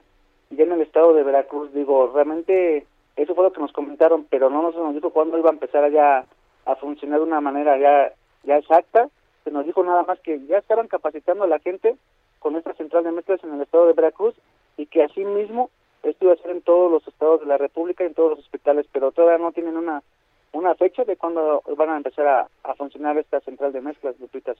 ya 0.50 0.64
en 0.64 0.72
el 0.72 0.80
estado 0.80 1.14
de 1.14 1.22
Veracruz. 1.22 1.72
Digo, 1.72 2.10
realmente 2.12 2.86
Eso 3.14 3.34
fue 3.34 3.44
lo 3.44 3.52
que 3.52 3.60
nos 3.60 3.72
comentaron, 3.72 4.26
pero 4.28 4.50
no 4.50 4.62
nos 4.62 4.94
dijo 4.94 5.10
cuándo 5.10 5.38
iba 5.38 5.50
a 5.50 5.52
empezar 5.52 5.88
ya 5.92 6.24
a 6.64 6.76
funcionar 6.76 7.20
de 7.20 7.26
una 7.26 7.40
manera 7.40 7.78
ya, 7.78 8.12
ya 8.42 8.56
exacta. 8.56 9.08
Se 9.44 9.52
nos 9.52 9.64
dijo 9.64 9.84
nada 9.84 10.02
más 10.02 10.18
que 10.20 10.44
ya 10.46 10.58
estaban 10.58 10.88
capacitando 10.88 11.44
a 11.44 11.48
la 11.48 11.60
gente 11.60 11.96
con 12.40 12.56
esta 12.56 12.74
central 12.74 13.04
de 13.04 13.12
mezclas 13.12 13.44
en 13.44 13.54
el 13.54 13.62
estado 13.62 13.86
de 13.86 13.92
Veracruz 13.92 14.34
y 14.76 14.86
que 14.86 15.04
así 15.04 15.24
mismo 15.24 15.70
esto 16.02 16.24
iba 16.24 16.34
a 16.34 16.36
ser 16.36 16.50
en 16.50 16.62
todos 16.62 16.90
los 16.90 17.06
estados 17.06 17.40
de 17.40 17.46
la 17.46 17.58
República 17.58 18.04
en 18.04 18.14
todos 18.14 18.30
los 18.30 18.38
hospitales, 18.40 18.86
pero 18.92 19.12
todavía 19.12 19.38
no 19.38 19.52
tienen 19.52 19.76
una 19.76 20.02
una 20.52 20.74
fecha 20.74 21.04
de 21.04 21.16
cuándo 21.16 21.62
van 21.76 21.90
a 21.90 21.96
empezar 21.96 22.26
a, 22.26 22.74
funcionar 22.74 23.16
esta 23.18 23.40
central 23.40 23.72
de 23.72 23.80
mezclas, 23.80 24.18
Lupita 24.18 24.52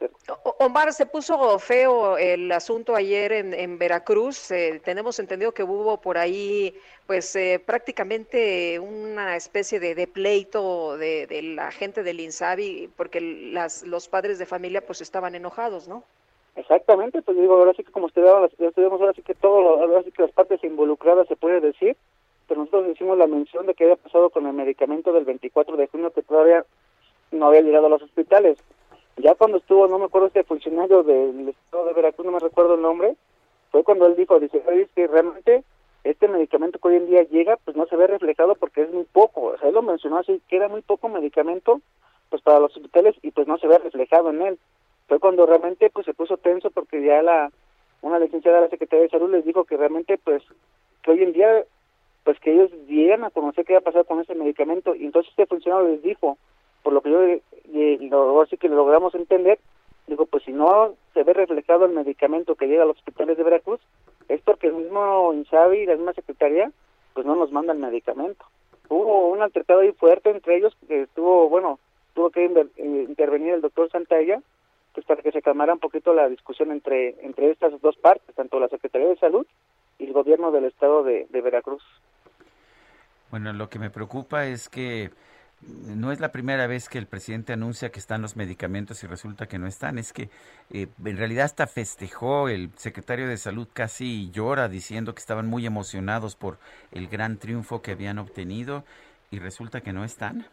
Omar, 0.58 0.92
se 0.92 1.06
puso 1.06 1.58
feo 1.58 2.18
el 2.18 2.50
asunto 2.52 2.94
ayer 2.94 3.32
en, 3.32 3.54
en 3.54 3.78
Veracruz. 3.78 4.50
Eh, 4.50 4.80
tenemos 4.84 5.18
entendido 5.18 5.52
que 5.52 5.62
hubo 5.62 6.00
por 6.00 6.18
ahí, 6.18 6.74
pues 7.06 7.34
eh, 7.36 7.62
prácticamente 7.64 8.78
una 8.78 9.36
especie 9.36 9.80
de, 9.80 10.06
pleito 10.06 10.96
de, 10.96 11.26
de, 11.26 11.42
la 11.42 11.70
gente 11.70 12.02
del 12.02 12.20
INSABI, 12.20 12.90
porque 12.96 13.20
las, 13.20 13.82
los 13.82 14.08
padres 14.08 14.38
de 14.38 14.46
familia 14.46 14.84
pues 14.84 15.00
estaban 15.00 15.34
enojados, 15.34 15.88
¿no? 15.88 16.04
Exactamente, 16.56 17.22
pues 17.22 17.36
digo, 17.36 17.54
ahora 17.54 17.72
sí 17.74 17.84
que 17.84 17.92
como 17.92 18.06
usted 18.06 18.26
ahora 18.26 18.48
sí 18.48 18.56
que 19.22 19.34
todo, 19.34 19.80
ahora 19.80 20.02
sí 20.02 20.12
que 20.12 20.22
las 20.22 20.32
partes 20.32 20.62
involucradas 20.64 21.28
se 21.28 21.36
puede 21.36 21.60
decir, 21.60 21.96
pero 22.48 22.60
nosotros 22.60 22.88
hicimos 22.88 23.16
la 23.16 23.26
mención 23.26 23.66
de 23.66 23.74
que 23.74 23.84
había 23.84 23.96
pasado 23.96 24.30
con 24.30 24.46
el 24.46 24.52
medicamento 24.52 25.12
del 25.12 25.24
24 25.24 25.76
de 25.76 25.86
junio 25.86 26.12
que 26.12 26.22
todavía 26.22 26.64
no 27.30 27.46
había 27.46 27.62
llegado 27.62 27.86
a 27.86 27.90
los 27.90 28.02
hospitales. 28.02 28.58
Ya 29.16 29.34
cuando 29.34 29.58
estuvo, 29.58 29.86
no 29.86 29.98
me 29.98 30.06
acuerdo 30.06 30.28
este 30.28 30.44
funcionario 30.44 31.02
del 31.02 31.50
estado 31.50 31.86
de 31.86 31.92
Veracruz, 31.92 32.26
no 32.26 32.32
me 32.32 32.40
recuerdo 32.40 32.74
el 32.74 32.82
nombre, 32.82 33.16
fue 33.70 33.84
cuando 33.84 34.06
él 34.06 34.16
dijo, 34.16 34.40
dice, 34.40 34.62
que 34.94 35.06
realmente 35.06 35.62
este 36.04 36.28
medicamento 36.28 36.78
que 36.78 36.88
hoy 36.88 36.96
en 36.96 37.06
día 37.06 37.22
llega, 37.22 37.56
pues 37.64 37.76
no 37.76 37.86
se 37.86 37.96
ve 37.96 38.06
reflejado 38.06 38.54
porque 38.54 38.82
es 38.82 38.90
muy 38.90 39.04
poco. 39.04 39.42
O 39.42 39.58
sea, 39.58 39.68
él 39.68 39.74
lo 39.74 39.82
mencionó 39.82 40.18
así, 40.18 40.40
que 40.48 40.56
era 40.56 40.68
muy 40.68 40.82
poco 40.82 41.08
medicamento 41.08 41.80
pues 42.30 42.42
para 42.42 42.60
los 42.60 42.74
hospitales 42.76 43.16
y 43.22 43.32
pues 43.32 43.48
no 43.48 43.58
se 43.58 43.66
ve 43.66 43.78
reflejado 43.78 44.30
en 44.30 44.42
él. 44.42 44.58
Fue 45.10 45.18
cuando 45.18 45.44
realmente 45.44 45.90
pues 45.90 46.06
se 46.06 46.14
puso 46.14 46.36
tenso 46.36 46.70
porque 46.70 47.02
ya 47.02 47.20
la 47.20 47.50
una 48.00 48.20
licenciada 48.20 48.58
de 48.58 48.64
la 48.66 48.70
Secretaría 48.70 49.02
de 49.02 49.10
Salud 49.10 49.28
les 49.28 49.44
dijo 49.44 49.64
que 49.64 49.76
realmente 49.76 50.16
pues 50.22 50.40
que 51.02 51.10
hoy 51.10 51.24
en 51.24 51.32
día 51.32 51.64
pues 52.22 52.38
que 52.38 52.52
ellos 52.52 52.70
llegan 52.86 53.24
a 53.24 53.30
conocer 53.30 53.64
qué 53.64 53.72
va 53.72 53.80
a 53.80 53.82
pasar 53.82 54.04
con 54.04 54.20
ese 54.20 54.36
medicamento 54.36 54.94
y 54.94 55.06
entonces 55.06 55.30
este 55.30 55.46
funcionario 55.46 55.88
les 55.88 56.02
dijo, 56.04 56.38
por 56.84 56.92
lo 56.92 57.00
que 57.00 57.10
yo 57.10 57.24
eh, 57.24 57.98
lo, 58.02 58.40
así 58.40 58.56
que 58.56 58.68
lo 58.68 58.76
logramos 58.76 59.12
entender, 59.16 59.58
digo, 60.06 60.26
pues 60.26 60.44
si 60.44 60.52
no 60.52 60.94
se 61.12 61.24
ve 61.24 61.32
reflejado 61.32 61.86
el 61.86 61.92
medicamento 61.92 62.54
que 62.54 62.68
llega 62.68 62.84
a 62.84 62.86
los 62.86 62.98
hospitales 62.98 63.36
de 63.36 63.42
Veracruz, 63.42 63.80
es 64.28 64.40
porque 64.42 64.68
el 64.68 64.74
mismo 64.74 65.34
INSABI 65.34 65.78
y 65.78 65.86
la 65.86 65.96
misma 65.96 66.12
secretaría 66.12 66.70
pues 67.14 67.26
no 67.26 67.34
nos 67.34 67.50
manda 67.50 67.72
el 67.72 67.80
medicamento. 67.80 68.44
Hubo 68.88 69.30
un 69.30 69.42
altercado 69.42 69.80
ahí 69.80 69.90
fuerte 69.90 70.30
entre 70.30 70.58
ellos 70.58 70.76
que 70.86 71.02
estuvo, 71.02 71.48
bueno, 71.48 71.80
tuvo 72.14 72.30
que 72.30 72.44
eh, 72.44 73.06
intervenir 73.08 73.54
el 73.54 73.60
doctor 73.60 73.90
Santalla 73.90 74.40
pues 74.92 75.06
para 75.06 75.22
que 75.22 75.32
se 75.32 75.42
calmara 75.42 75.72
un 75.72 75.78
poquito 75.78 76.12
la 76.14 76.28
discusión 76.28 76.70
entre 76.70 77.16
entre 77.24 77.50
estas 77.50 77.80
dos 77.80 77.96
partes, 77.96 78.34
tanto 78.34 78.58
la 78.60 78.68
Secretaría 78.68 79.08
de 79.08 79.16
Salud 79.16 79.46
y 79.98 80.04
el 80.04 80.12
gobierno 80.12 80.50
del 80.50 80.64
estado 80.64 81.02
de 81.02 81.26
Veracruz. 81.30 81.82
Bueno, 83.30 83.52
lo 83.52 83.68
que 83.68 83.78
me 83.78 83.90
preocupa 83.90 84.46
es 84.46 84.68
que 84.68 85.10
no 85.62 86.10
es 86.10 86.20
la 86.20 86.32
primera 86.32 86.66
vez 86.66 86.88
que 86.88 86.98
el 86.98 87.06
presidente 87.06 87.52
anuncia 87.52 87.90
que 87.90 87.98
están 87.98 88.22
los 88.22 88.36
medicamentos 88.36 89.04
y 89.04 89.06
resulta 89.06 89.46
que 89.46 89.58
no 89.58 89.66
están. 89.66 89.98
Es 89.98 90.12
que 90.12 90.30
eh, 90.70 90.86
en 91.04 91.16
realidad 91.16 91.44
hasta 91.44 91.66
festejó, 91.66 92.48
el 92.48 92.70
secretario 92.76 93.28
de 93.28 93.36
salud 93.36 93.68
casi 93.72 94.30
llora 94.30 94.68
diciendo 94.68 95.14
que 95.14 95.20
estaban 95.20 95.46
muy 95.46 95.66
emocionados 95.66 96.34
por 96.34 96.58
el 96.92 97.08
gran 97.08 97.38
triunfo 97.38 97.82
que 97.82 97.92
habían 97.92 98.18
obtenido 98.18 98.84
y 99.30 99.38
resulta 99.38 99.82
que 99.82 99.92
no 99.92 100.04
están. 100.04 100.46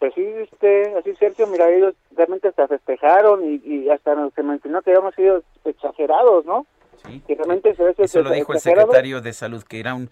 Pues 0.00 0.14
sí, 0.14 0.22
este, 0.22 0.96
así 0.96 1.14
Sergio, 1.16 1.46
mira, 1.46 1.70
ellos 1.70 1.94
realmente 2.16 2.48
hasta 2.48 2.66
festejaron 2.66 3.44
y, 3.44 3.60
y 3.64 3.90
hasta 3.90 4.30
se 4.30 4.42
mencionó 4.42 4.82
que 4.82 4.90
habíamos 4.90 5.14
sido 5.14 5.42
exagerados, 5.64 6.44
¿no? 6.46 6.66
Eso 7.98 8.22
lo 8.22 8.30
dijo 8.30 8.52
el 8.52 8.60
secretario 8.60 9.20
de 9.20 9.32
Salud, 9.32 9.62
que 9.62 9.80
era 9.80 9.94
un, 9.94 10.10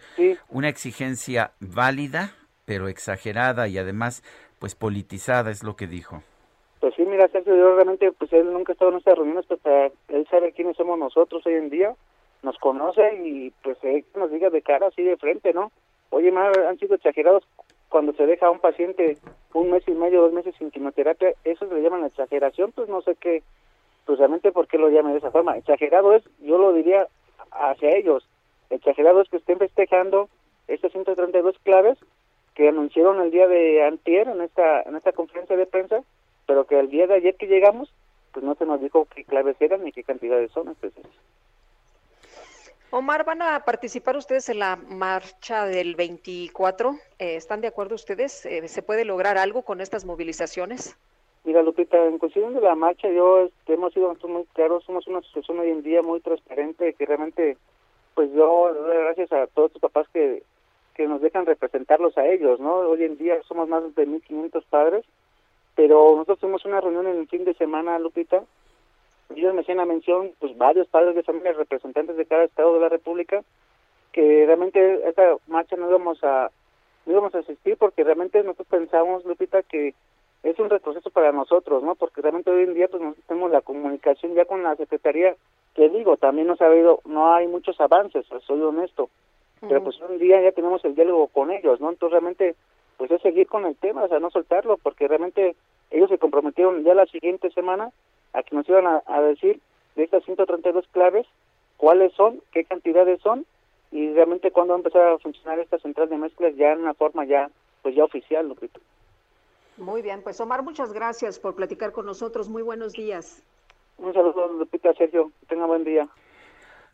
una 0.50 0.68
exigencia 0.68 1.52
válida, 1.60 2.34
pero 2.64 2.88
exagerada 2.88 3.68
y 3.68 3.78
además 3.78 4.22
pues 4.58 4.74
politizada, 4.74 5.50
es 5.50 5.62
lo 5.62 5.76
que 5.76 5.86
dijo. 5.86 6.22
Pues 6.80 6.94
sí, 6.94 7.04
mira, 7.04 7.28
Sergio, 7.28 7.56
yo 7.56 7.74
realmente, 7.74 8.12
pues 8.12 8.32
él 8.32 8.52
nunca 8.52 8.72
ha 8.72 8.74
estado 8.74 8.90
en 8.92 8.98
estas 8.98 9.16
reuniones, 9.16 9.46
pero 9.48 9.92
él 10.08 10.26
sabe 10.30 10.52
quiénes 10.52 10.76
somos 10.76 10.98
nosotros 10.98 11.44
hoy 11.46 11.54
en 11.54 11.70
día, 11.70 11.94
nos 12.42 12.56
conoce 12.58 13.02
y 13.24 13.50
pues 13.62 13.78
él 13.82 14.04
nos 14.16 14.30
diga 14.30 14.50
de 14.50 14.62
cara 14.62 14.88
así 14.88 15.02
de 15.02 15.16
frente, 15.16 15.52
¿no? 15.52 15.72
Oye, 16.10 16.30
más 16.30 16.56
han 16.56 16.78
sido 16.78 16.94
exagerados 16.94 17.44
cuando 17.88 18.12
se 18.12 18.26
deja 18.26 18.46
a 18.46 18.50
un 18.50 18.60
paciente 18.60 19.18
un 19.54 19.70
mes 19.70 19.82
y 19.86 19.92
medio, 19.92 20.22
dos 20.22 20.32
meses 20.32 20.54
sin 20.58 20.70
quimioterapia, 20.70 21.32
eso 21.44 21.66
se 21.66 21.74
le 21.74 21.82
llaman 21.82 22.04
exageración, 22.04 22.72
pues 22.72 22.88
no 22.88 23.00
sé 23.02 23.16
qué, 23.16 23.42
pues 24.04 24.18
realmente 24.18 24.52
por 24.52 24.68
qué 24.68 24.78
lo 24.78 24.90
llaman 24.90 25.12
de 25.12 25.18
esa 25.18 25.30
forma. 25.30 25.56
Exagerado 25.56 26.14
es, 26.14 26.22
yo 26.40 26.58
lo 26.58 26.72
diría 26.72 27.06
hacia 27.50 27.96
ellos, 27.96 28.26
exagerado 28.70 29.22
es 29.22 29.28
que 29.28 29.38
estén 29.38 29.58
festejando 29.58 30.28
estas 30.66 30.92
132 30.92 31.58
claves 31.60 31.98
que 32.54 32.68
anunciaron 32.68 33.20
el 33.20 33.30
día 33.30 33.46
de 33.46 33.84
antier 33.84 34.28
en 34.28 34.40
esta 34.42 34.82
en 34.82 34.96
esta 34.96 35.12
conferencia 35.12 35.56
de 35.56 35.66
prensa, 35.66 36.00
pero 36.46 36.66
que 36.66 36.78
el 36.78 36.90
día 36.90 37.06
de 37.06 37.14
ayer 37.14 37.36
que 37.36 37.46
llegamos, 37.46 37.92
pues 38.32 38.44
no 38.44 38.54
se 38.54 38.66
nos 38.66 38.80
dijo 38.80 39.06
qué 39.14 39.24
claves 39.24 39.56
eran 39.60 39.84
ni 39.84 39.92
qué 39.92 40.02
cantidades 40.02 40.50
son. 40.52 40.68
Entonces. 40.68 41.04
Omar, 42.90 43.26
¿van 43.26 43.42
a 43.42 43.64
participar 43.66 44.16
ustedes 44.16 44.48
en 44.48 44.60
la 44.60 44.76
marcha 44.76 45.66
del 45.66 45.94
24? 45.94 46.92
Eh, 47.18 47.36
¿Están 47.36 47.60
de 47.60 47.68
acuerdo 47.68 47.94
ustedes? 47.94 48.46
Eh, 48.46 48.66
¿Se 48.66 48.80
puede 48.80 49.04
lograr 49.04 49.36
algo 49.36 49.60
con 49.60 49.82
estas 49.82 50.06
movilizaciones? 50.06 50.96
Mira, 51.44 51.62
Lupita, 51.62 52.02
en 52.06 52.16
cuestión 52.16 52.54
de 52.54 52.62
la 52.62 52.74
marcha, 52.74 53.10
yo 53.10 53.42
este, 53.42 53.74
hemos 53.74 53.92
sido 53.92 54.16
muy 54.26 54.44
claros, 54.54 54.84
somos 54.84 55.06
una 55.06 55.18
asociación 55.18 55.58
hoy 55.58 55.68
en 55.68 55.82
día 55.82 56.00
muy 56.00 56.20
transparente, 56.20 56.94
que 56.94 57.04
realmente, 57.04 57.58
pues 58.14 58.32
yo, 58.32 58.74
gracias 58.86 59.32
a 59.32 59.46
todos 59.48 59.72
los 59.74 59.82
papás 59.82 60.08
que, 60.14 60.42
que 60.94 61.06
nos 61.06 61.20
dejan 61.20 61.44
representarlos 61.44 62.16
a 62.16 62.26
ellos, 62.26 62.58
¿no? 62.58 62.74
Hoy 62.76 63.04
en 63.04 63.18
día 63.18 63.36
somos 63.46 63.68
más 63.68 63.82
de 63.94 64.06
1.500 64.06 64.64
padres, 64.70 65.04
pero 65.74 66.12
nosotros 66.12 66.38
tuvimos 66.38 66.64
una 66.64 66.80
reunión 66.80 67.06
en 67.06 67.18
el 67.18 67.28
fin 67.28 67.44
de 67.44 67.52
semana, 67.52 67.98
Lupita, 67.98 68.44
ellos 69.34 69.54
me 69.54 69.60
hacían 69.60 69.78
la 69.78 69.84
mención, 69.84 70.32
pues 70.38 70.56
varios 70.56 70.88
padres 70.88 71.14
de 71.14 71.22
familia, 71.22 71.52
representantes 71.52 72.16
de 72.16 72.26
cada 72.26 72.44
estado 72.44 72.74
de 72.74 72.80
la 72.80 72.88
República, 72.88 73.42
que 74.12 74.46
realmente 74.46 75.08
esta 75.08 75.36
marcha 75.46 75.76
no 75.76 75.88
íbamos 75.88 76.22
a 76.24 76.50
no 77.06 77.12
íbamos 77.12 77.34
a 77.34 77.38
asistir 77.38 77.76
porque 77.78 78.04
realmente 78.04 78.42
nosotros 78.42 78.68
pensamos, 78.68 79.24
Lupita, 79.24 79.62
que 79.62 79.94
es 80.42 80.58
un 80.58 80.68
retroceso 80.68 81.10
para 81.10 81.32
nosotros, 81.32 81.82
¿no? 81.82 81.94
Porque 81.94 82.20
realmente 82.20 82.50
hoy 82.50 82.64
en 82.64 82.74
día 82.74 82.88
pues 82.88 83.02
nosotros 83.02 83.26
tenemos 83.26 83.50
la 83.50 83.62
comunicación 83.62 84.34
ya 84.34 84.44
con 84.44 84.62
la 84.62 84.76
Secretaría, 84.76 85.34
que 85.74 85.88
digo, 85.88 86.16
también 86.16 86.46
no 86.46 86.56
ha 86.58 86.64
habido, 86.64 87.00
no 87.06 87.32
hay 87.32 87.46
muchos 87.46 87.80
avances, 87.80 88.26
soy 88.46 88.60
honesto, 88.60 89.08
pero 89.60 89.82
pues 89.82 90.00
hoy 90.00 90.14
en 90.14 90.18
día 90.18 90.40
ya 90.40 90.52
tenemos 90.52 90.84
el 90.84 90.94
diálogo 90.94 91.28
con 91.28 91.50
ellos, 91.50 91.80
¿no? 91.80 91.90
Entonces 91.90 92.12
realmente 92.12 92.54
pues 92.96 93.10
es 93.10 93.22
seguir 93.22 93.46
con 93.46 93.64
el 93.64 93.76
tema, 93.76 94.02
o 94.02 94.08
sea, 94.08 94.18
no 94.18 94.30
soltarlo, 94.30 94.76
porque 94.76 95.06
realmente 95.06 95.54
ellos 95.90 96.10
se 96.10 96.18
comprometieron 96.18 96.82
ya 96.82 96.94
la 96.94 97.06
siguiente 97.06 97.50
semana 97.50 97.90
a 98.38 98.42
que 98.42 98.54
nos 98.54 98.68
iban 98.68 98.86
a, 98.86 99.02
a 99.06 99.20
decir 99.20 99.60
de 99.96 100.04
estas 100.04 100.24
132 100.24 100.86
claves 100.92 101.26
cuáles 101.76 102.12
son, 102.14 102.40
qué 102.52 102.64
cantidades 102.64 103.20
son 103.20 103.46
y 103.90 104.12
realmente 104.12 104.50
cuándo 104.50 104.72
va 104.72 104.76
a 104.76 104.80
empezar 104.80 105.08
a 105.08 105.18
funcionar 105.18 105.58
esta 105.58 105.78
central 105.78 106.08
de 106.08 106.18
mezclas 106.18 106.54
ya 106.56 106.72
en 106.72 106.80
una 106.80 106.94
forma 106.94 107.24
ya 107.24 107.50
pues 107.82 107.94
ya 107.94 108.04
oficial, 108.04 108.48
Lupita. 108.48 108.80
Muy 109.76 110.02
bien, 110.02 110.22
pues 110.22 110.40
Omar, 110.40 110.62
muchas 110.62 110.92
gracias 110.92 111.38
por 111.38 111.54
platicar 111.54 111.92
con 111.92 112.04
nosotros. 112.04 112.48
Muy 112.48 112.62
buenos 112.62 112.92
días. 112.92 113.42
Un 113.96 114.12
saludo, 114.12 114.48
Lupita 114.52 114.92
Sergio. 114.94 115.30
Tenga 115.48 115.66
buen 115.66 115.84
día. 115.84 116.08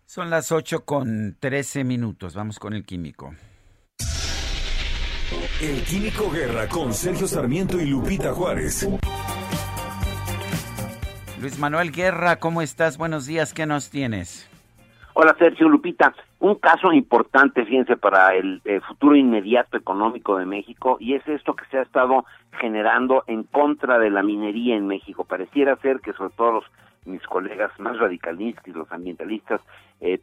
Son 0.07 0.29
las 0.29 0.53
8 0.53 0.85
con 0.85 1.37
13 1.41 1.85
minutos. 1.85 2.35
Vamos 2.35 2.59
con 2.59 2.75
el 2.75 2.85
químico. 2.85 3.33
El 5.61 5.83
Químico 5.85 6.31
Guerra 6.31 6.69
con 6.69 6.93
Sergio 6.93 7.27
Sarmiento 7.27 7.81
y 7.81 7.87
Lupita 7.87 8.33
Juárez. 8.35 8.87
Luis 11.45 11.59
Manuel 11.59 11.93
Guerra, 11.93 12.37
¿cómo 12.37 12.63
estás? 12.63 12.97
Buenos 12.97 13.27
días, 13.27 13.53
¿qué 13.53 13.67
nos 13.67 13.91
tienes? 13.91 14.49
Hola 15.13 15.37
Sergio 15.39 15.69
Lupita, 15.69 16.15
un 16.39 16.55
caso 16.55 16.91
importante, 16.91 17.67
fíjense, 17.67 17.99
para 17.99 18.35
el, 18.35 18.63
futuro 18.89 19.15
inmediato 19.15 19.77
económico 19.77 20.39
de 20.39 20.47
México 20.47 20.97
y 20.99 21.13
es 21.13 21.29
esto 21.29 21.55
que 21.55 21.67
se 21.67 21.77
ha 21.77 21.83
estado 21.83 22.25
generando 22.59 23.25
en 23.27 23.43
contra 23.43 23.99
de 23.99 24.09
la 24.09 24.23
minería 24.23 24.75
en 24.75 24.87
México. 24.87 25.25
Pareciera 25.25 25.77
ser 25.83 26.01
que 26.01 26.15
sobre 26.15 26.33
todo 26.35 26.53
los, 26.53 26.65
mis 27.05 27.23
colegas 27.25 27.79
más 27.79 27.99
radicalistas 27.99 28.67
y 28.67 28.73
los 28.73 28.91
ambientalistas 28.91 29.61
eh, 30.01 30.19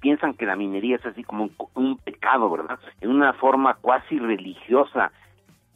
piensan 0.00 0.32
que 0.38 0.46
la 0.46 0.56
minería 0.56 0.96
es 0.96 1.04
así 1.04 1.22
como 1.22 1.50
un, 1.74 1.98
pecado, 1.98 2.48
¿verdad? 2.48 2.78
En 3.02 3.10
una 3.10 3.34
forma 3.34 3.74
cuasi 3.74 4.18
religiosa. 4.18 5.12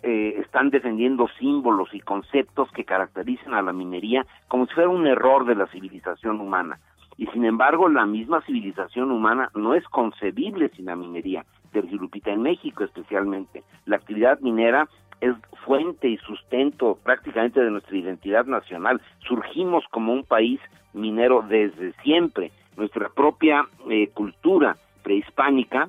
Eh, 0.06 0.38
están 0.38 0.68
defendiendo 0.68 1.28
símbolos 1.38 1.94
y 1.94 2.00
conceptos 2.00 2.70
que 2.72 2.84
caracterizan 2.84 3.54
a 3.54 3.62
la 3.62 3.72
minería 3.72 4.26
como 4.48 4.66
si 4.66 4.74
fuera 4.74 4.90
un 4.90 5.06
error 5.06 5.46
de 5.46 5.54
la 5.54 5.66
civilización 5.68 6.42
humana 6.42 6.78
y 7.16 7.26
sin 7.28 7.46
embargo 7.46 7.88
la 7.88 8.04
misma 8.04 8.42
civilización 8.42 9.10
humana 9.10 9.50
no 9.54 9.74
es 9.74 9.82
concebible 9.88 10.68
sin 10.76 10.86
la 10.86 10.96
minería. 10.96 11.46
Sergio 11.72 11.96
Lupita, 11.96 12.30
en 12.30 12.42
México 12.42 12.84
especialmente. 12.84 13.64
La 13.86 13.96
actividad 13.96 14.40
minera 14.40 14.88
es 15.22 15.34
fuente 15.64 16.08
y 16.08 16.18
sustento 16.18 16.98
prácticamente 17.02 17.62
de 17.62 17.70
nuestra 17.70 17.96
identidad 17.96 18.44
nacional. 18.44 19.00
Surgimos 19.26 19.84
como 19.90 20.12
un 20.12 20.24
país 20.24 20.60
minero 20.92 21.42
desde 21.48 21.94
siempre. 22.02 22.52
Nuestra 22.76 23.08
propia 23.08 23.66
eh, 23.88 24.08
cultura 24.08 24.76
prehispánica 25.02 25.88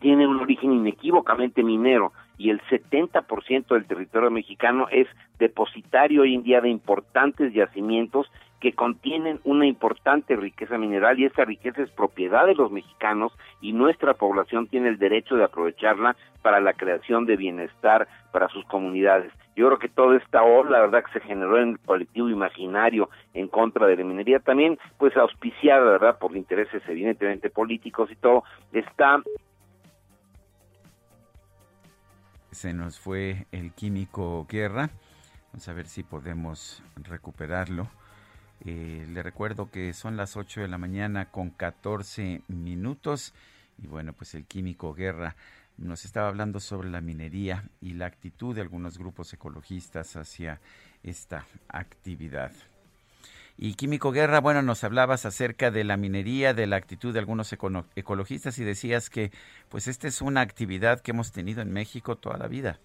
tiene 0.00 0.26
un 0.26 0.40
origen 0.40 0.74
inequívocamente 0.74 1.62
minero 1.62 2.12
y 2.38 2.50
el 2.50 2.60
70% 2.62 3.66
del 3.68 3.86
territorio 3.86 4.30
mexicano 4.30 4.88
es 4.90 5.08
depositario 5.38 6.22
hoy 6.22 6.34
en 6.34 6.42
día 6.42 6.60
de 6.60 6.68
importantes 6.68 7.52
yacimientos 7.52 8.30
que 8.60 8.72
contienen 8.72 9.40
una 9.44 9.66
importante 9.66 10.34
riqueza 10.34 10.78
mineral 10.78 11.18
y 11.18 11.26
esa 11.26 11.44
riqueza 11.44 11.82
es 11.82 11.90
propiedad 11.90 12.46
de 12.46 12.54
los 12.54 12.70
mexicanos 12.70 13.32
y 13.60 13.72
nuestra 13.72 14.14
población 14.14 14.66
tiene 14.66 14.88
el 14.88 14.98
derecho 14.98 15.36
de 15.36 15.44
aprovecharla 15.44 16.16
para 16.42 16.60
la 16.60 16.72
creación 16.72 17.26
de 17.26 17.36
bienestar 17.36 18.08
para 18.32 18.48
sus 18.48 18.64
comunidades. 18.66 19.32
Yo 19.56 19.66
creo 19.66 19.78
que 19.78 19.88
toda 19.88 20.16
esta 20.16 20.42
ola, 20.42 20.70
la 20.70 20.80
verdad, 20.80 21.04
que 21.04 21.18
se 21.18 21.26
generó 21.26 21.58
en 21.58 21.70
el 21.70 21.78
colectivo 21.80 22.28
imaginario 22.28 23.08
en 23.34 23.48
contra 23.48 23.86
de 23.86 23.96
la 23.96 24.04
minería, 24.04 24.38
también 24.38 24.78
pues 24.98 25.16
auspiciada, 25.16 25.82
¿verdad?, 25.82 26.18
por 26.18 26.36
intereses 26.36 26.82
evidentemente 26.88 27.50
políticos 27.50 28.10
y 28.10 28.16
todo, 28.16 28.44
está 28.72 29.22
se 32.56 32.72
nos 32.72 32.98
fue 32.98 33.46
el 33.52 33.72
químico 33.72 34.46
Guerra. 34.48 34.88
Vamos 35.52 35.68
a 35.68 35.74
ver 35.74 35.86
si 35.86 36.02
podemos 36.02 36.82
recuperarlo. 36.96 37.90
Eh, 38.64 39.06
le 39.10 39.22
recuerdo 39.22 39.70
que 39.70 39.92
son 39.92 40.16
las 40.16 40.38
8 40.38 40.62
de 40.62 40.68
la 40.68 40.78
mañana 40.78 41.30
con 41.30 41.50
14 41.50 42.40
minutos. 42.48 43.34
Y 43.76 43.86
bueno, 43.88 44.14
pues 44.14 44.34
el 44.34 44.46
químico 44.46 44.94
Guerra 44.94 45.36
nos 45.76 46.06
estaba 46.06 46.28
hablando 46.28 46.58
sobre 46.58 46.88
la 46.88 47.02
minería 47.02 47.68
y 47.82 47.92
la 47.92 48.06
actitud 48.06 48.54
de 48.54 48.62
algunos 48.62 48.96
grupos 48.96 49.34
ecologistas 49.34 50.16
hacia 50.16 50.62
esta 51.02 51.44
actividad. 51.68 52.52
Y 53.58 53.74
Químico 53.74 54.12
Guerra, 54.12 54.40
bueno, 54.40 54.60
nos 54.60 54.84
hablabas 54.84 55.24
acerca 55.24 55.70
de 55.70 55.82
la 55.82 55.96
minería, 55.96 56.52
de 56.52 56.66
la 56.66 56.76
actitud 56.76 57.14
de 57.14 57.20
algunos 57.20 57.54
ecologistas 57.94 58.58
y 58.58 58.64
decías 58.64 59.08
que 59.08 59.30
pues 59.70 59.88
esta 59.88 60.08
es 60.08 60.20
una 60.20 60.42
actividad 60.42 61.00
que 61.00 61.12
hemos 61.12 61.32
tenido 61.32 61.62
en 61.62 61.72
México 61.72 62.16
toda 62.16 62.36
la 62.36 62.48
vida. 62.48 62.78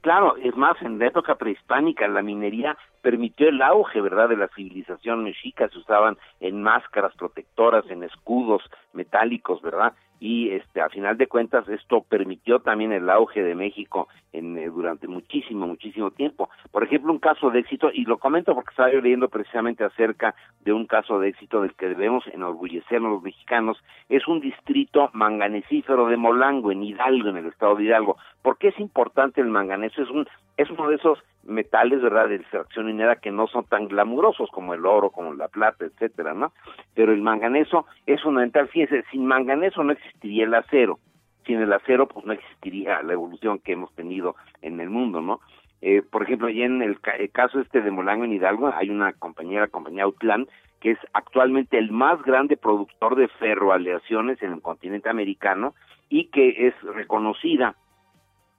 Claro, 0.00 0.36
es 0.36 0.56
más, 0.56 0.80
en 0.82 0.98
la 0.98 1.06
época 1.06 1.34
prehispánica 1.34 2.06
la 2.06 2.22
minería 2.22 2.76
permitió 3.02 3.48
el 3.48 3.60
auge, 3.62 4.00
¿verdad?, 4.00 4.28
de 4.28 4.36
la 4.36 4.48
civilización 4.48 5.24
mexica, 5.24 5.68
se 5.68 5.78
usaban 5.78 6.16
en 6.40 6.62
máscaras 6.62 7.12
protectoras, 7.14 7.84
en 7.88 8.04
escudos 8.04 8.62
metálicos, 8.92 9.60
¿verdad? 9.62 9.94
Y 10.20 10.50
este 10.50 10.80
a 10.80 10.88
final 10.88 11.16
de 11.16 11.26
cuentas 11.26 11.68
esto 11.68 12.02
permitió 12.02 12.60
también 12.60 12.92
el 12.92 13.08
auge 13.10 13.42
de 13.42 13.54
México 13.54 14.08
en, 14.32 14.56
eh, 14.56 14.68
durante 14.68 15.06
muchísimo 15.06 15.66
muchísimo 15.66 16.10
tiempo 16.10 16.48
por 16.70 16.84
ejemplo 16.84 17.12
un 17.12 17.18
caso 17.18 17.50
de 17.50 17.60
éxito 17.60 17.90
y 17.92 18.04
lo 18.04 18.18
comento 18.18 18.54
porque 18.54 18.70
estaba 18.70 18.92
yo 18.92 19.00
leyendo 19.00 19.28
precisamente 19.28 19.84
acerca 19.84 20.34
de 20.60 20.72
un 20.72 20.86
caso 20.86 21.18
de 21.18 21.28
éxito 21.28 21.62
del 21.62 21.74
que 21.74 21.88
debemos 21.88 22.24
enorgullecernos 22.28 23.12
los 23.12 23.22
mexicanos 23.22 23.82
es 24.08 24.26
un 24.26 24.40
distrito 24.40 25.10
manganesífero 25.12 26.06
de 26.06 26.16
Molango 26.16 26.72
en 26.72 26.82
Hidalgo 26.82 27.28
en 27.28 27.36
el 27.36 27.46
estado 27.46 27.76
de 27.76 27.84
Hidalgo 27.84 28.16
¿por 28.42 28.58
qué 28.58 28.68
es 28.68 28.80
importante 28.80 29.40
el 29.40 29.48
manganeso? 29.48 30.02
es 30.02 30.10
un 30.10 30.26
es 30.56 30.70
uno 30.70 30.88
de 30.88 30.96
esos 30.96 31.18
metales, 31.44 32.02
¿verdad?, 32.02 32.28
de 32.28 32.36
extracción 32.36 32.86
minera 32.86 33.16
que 33.16 33.30
no 33.30 33.46
son 33.46 33.64
tan 33.66 33.88
glamurosos 33.88 34.50
como 34.50 34.74
el 34.74 34.84
oro, 34.84 35.10
como 35.10 35.34
la 35.34 35.48
plata, 35.48 35.84
etcétera, 35.84 36.34
¿no? 36.34 36.52
Pero 36.94 37.12
el 37.12 37.22
manganeso 37.22 37.86
es 38.06 38.20
fundamental. 38.22 38.68
Fíjense, 38.68 39.04
sin 39.10 39.26
manganeso 39.26 39.84
no 39.84 39.92
existiría 39.92 40.44
el 40.44 40.54
acero. 40.54 40.98
Sin 41.44 41.60
el 41.60 41.72
acero, 41.72 42.08
pues 42.08 42.26
no 42.26 42.32
existiría 42.32 43.02
la 43.02 43.12
evolución 43.12 43.60
que 43.60 43.72
hemos 43.72 43.94
tenido 43.94 44.34
en 44.62 44.80
el 44.80 44.90
mundo, 44.90 45.20
¿no? 45.20 45.40
Eh, 45.82 46.02
por 46.02 46.22
ejemplo, 46.22 46.48
allí 46.48 46.62
en 46.62 46.82
el, 46.82 46.98
caso 47.32 47.60
este 47.60 47.80
de 47.80 47.90
Molango 47.90 48.24
en 48.24 48.32
Hidalgo, 48.32 48.72
hay 48.74 48.90
una 48.90 49.12
compañía, 49.12 49.60
la 49.60 49.68
compañía 49.68 50.04
Outland, 50.04 50.48
que 50.80 50.92
es 50.92 50.98
actualmente 51.12 51.78
el 51.78 51.92
más 51.92 52.20
grande 52.22 52.56
productor 52.56 53.14
de 53.14 53.28
ferroaleaciones 53.28 54.42
en 54.42 54.54
el 54.54 54.62
continente 54.62 55.08
americano 55.08 55.74
y 56.08 56.26
que 56.30 56.66
es 56.66 56.74
reconocida 56.82 57.76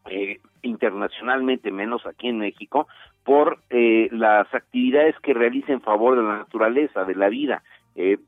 eh, 0.10 0.40
internacionalmente, 0.62 1.72
menos 1.72 2.06
aquí 2.06 2.28
en 2.28 2.40
México, 2.40 2.88
por 3.24 3.60
eh, 3.70 4.08
las 4.12 4.54
actividades 4.54 5.16
que 5.22 5.34
realiza 5.34 5.74
en 5.74 5.82
favor 5.82 6.16
de 6.16 6.24
la 6.24 6.38
naturaleza, 6.40 7.04
de 7.04 7.16
la 7.16 7.30
vida. 7.30 7.64
Eh, 8.00 8.20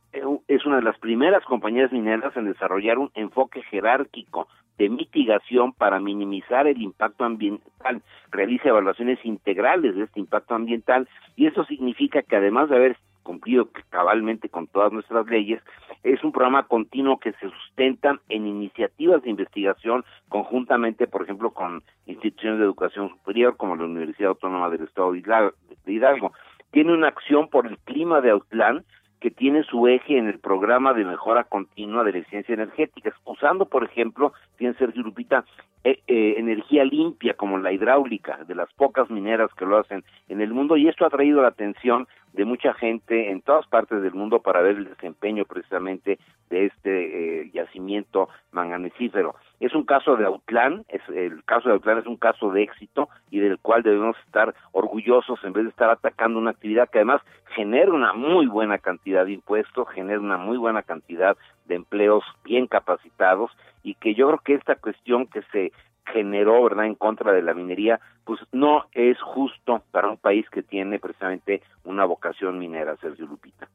es 0.47 0.65
una 0.65 0.77
de 0.77 0.81
las 0.81 0.97
primeras 0.97 1.45
compañías 1.45 1.91
mineras 1.91 2.35
en 2.35 2.45
desarrollar 2.45 2.97
un 2.97 3.11
enfoque 3.13 3.61
jerárquico 3.61 4.47
de 4.79 4.89
mitigación 4.89 5.73
para 5.73 5.99
minimizar 5.99 6.65
el 6.65 6.81
impacto 6.81 7.23
ambiental, 7.23 8.01
realiza 8.31 8.69
evaluaciones 8.69 9.19
integrales 9.23 9.95
de 9.95 10.05
este 10.05 10.19
impacto 10.19 10.55
ambiental 10.55 11.07
y 11.35 11.45
eso 11.45 11.65
significa 11.65 12.23
que 12.23 12.35
además 12.35 12.69
de 12.69 12.77
haber 12.77 12.97
cumplido 13.21 13.69
cabalmente 13.91 14.49
con 14.49 14.65
todas 14.65 14.91
nuestras 14.91 15.27
leyes, 15.27 15.61
es 16.01 16.23
un 16.23 16.31
programa 16.31 16.63
continuo 16.63 17.19
que 17.19 17.33
se 17.33 17.47
sustenta 17.51 18.19
en 18.27 18.47
iniciativas 18.47 19.21
de 19.21 19.29
investigación 19.29 20.03
conjuntamente, 20.29 21.05
por 21.05 21.21
ejemplo, 21.21 21.51
con 21.51 21.83
instituciones 22.07 22.57
de 22.57 22.65
educación 22.65 23.09
superior 23.09 23.55
como 23.55 23.75
la 23.75 23.83
Universidad 23.83 24.29
Autónoma 24.29 24.71
del 24.71 24.85
Estado 24.85 25.11
de 25.11 25.93
Hidalgo. 25.93 26.31
Tiene 26.71 26.93
una 26.93 27.09
acción 27.09 27.49
por 27.49 27.67
el 27.67 27.77
clima 27.79 28.21
de 28.21 28.31
Autlán 28.31 28.83
que 29.19 29.31
tiene 29.31 29.63
su 29.63 29.87
eje 29.87 30.17
en 30.17 30.27
el 30.27 30.39
programa 30.39 30.93
de 30.93 31.05
mejora 31.05 31.43
continua 31.43 32.03
de 32.03 32.13
la 32.13 32.19
eficiencia 32.19 32.53
energética, 32.53 33.13
usando, 33.25 33.65
por 33.65 33.83
ejemplo, 33.83 34.33
tiene 34.57 34.75
Sergio 34.75 35.03
Lupita, 35.03 35.45
eh, 35.83 35.99
eh, 36.07 36.35
energía 36.37 36.83
limpia 36.83 37.33
como 37.35 37.57
la 37.57 37.71
hidráulica, 37.71 38.43
de 38.45 38.55
las 38.55 38.71
pocas 38.73 39.09
mineras 39.09 39.49
que 39.57 39.65
lo 39.65 39.77
hacen 39.77 40.03
en 40.27 40.41
el 40.41 40.53
mundo, 40.53 40.77
y 40.77 40.87
esto 40.87 41.05
ha 41.05 41.09
traído 41.09 41.41
la 41.41 41.49
atención 41.49 42.07
de 42.33 42.45
mucha 42.45 42.73
gente 42.73 43.31
en 43.31 43.41
todas 43.41 43.67
partes 43.67 44.01
del 44.01 44.13
mundo 44.13 44.39
para 44.41 44.61
ver 44.61 44.77
el 44.77 44.85
desempeño 44.85 45.45
precisamente 45.45 46.19
de 46.49 46.65
este 46.65 47.41
eh, 47.41 47.51
yacimiento 47.51 48.29
manganesífero. 48.51 49.35
Es 49.59 49.73
un 49.73 49.83
caso 49.83 50.15
de 50.15 50.25
Autlán, 50.25 50.85
es, 50.87 51.01
el 51.09 51.43
caso 51.43 51.69
de 51.69 51.75
Autlán 51.75 51.99
es 51.99 52.05
un 52.05 52.17
caso 52.17 52.51
de 52.51 52.63
éxito 52.63 53.09
y 53.29 53.39
del 53.39 53.59
cual 53.59 53.83
debemos 53.83 54.17
estar 54.25 54.55
orgullosos 54.71 55.43
en 55.43 55.53
vez 55.53 55.65
de 55.65 55.69
estar 55.69 55.89
atacando 55.89 56.39
una 56.39 56.51
actividad 56.51 56.89
que 56.89 56.99
además 56.99 57.21
genera 57.55 57.91
una 57.91 58.13
muy 58.13 58.47
buena 58.47 58.77
cantidad 58.77 59.25
de 59.25 59.33
impuestos, 59.33 59.89
genera 59.89 60.19
una 60.19 60.37
muy 60.37 60.57
buena 60.57 60.83
cantidad 60.83 61.35
de 61.65 61.75
empleos 61.75 62.23
bien 62.43 62.67
capacitados 62.67 63.51
y 63.83 63.95
que 63.95 64.13
yo 64.13 64.27
creo 64.27 64.39
que 64.39 64.53
esta 64.55 64.75
cuestión 64.75 65.27
que 65.27 65.41
se 65.51 65.71
generó, 66.13 66.63
¿verdad?, 66.63 66.85
en 66.85 66.95
contra 66.95 67.31
de 67.31 67.41
la 67.41 67.53
minería, 67.53 67.99
pues 68.25 68.39
no 68.51 68.85
es 68.93 69.19
justo 69.21 69.81
para 69.91 70.09
un 70.09 70.17
país 70.17 70.49
que 70.49 70.63
tiene 70.63 70.99
precisamente 70.99 71.61
una 71.83 72.05
vocación 72.05 72.59
minera, 72.59 72.95
Sergio 72.97 73.25
Lupita. 73.25 73.67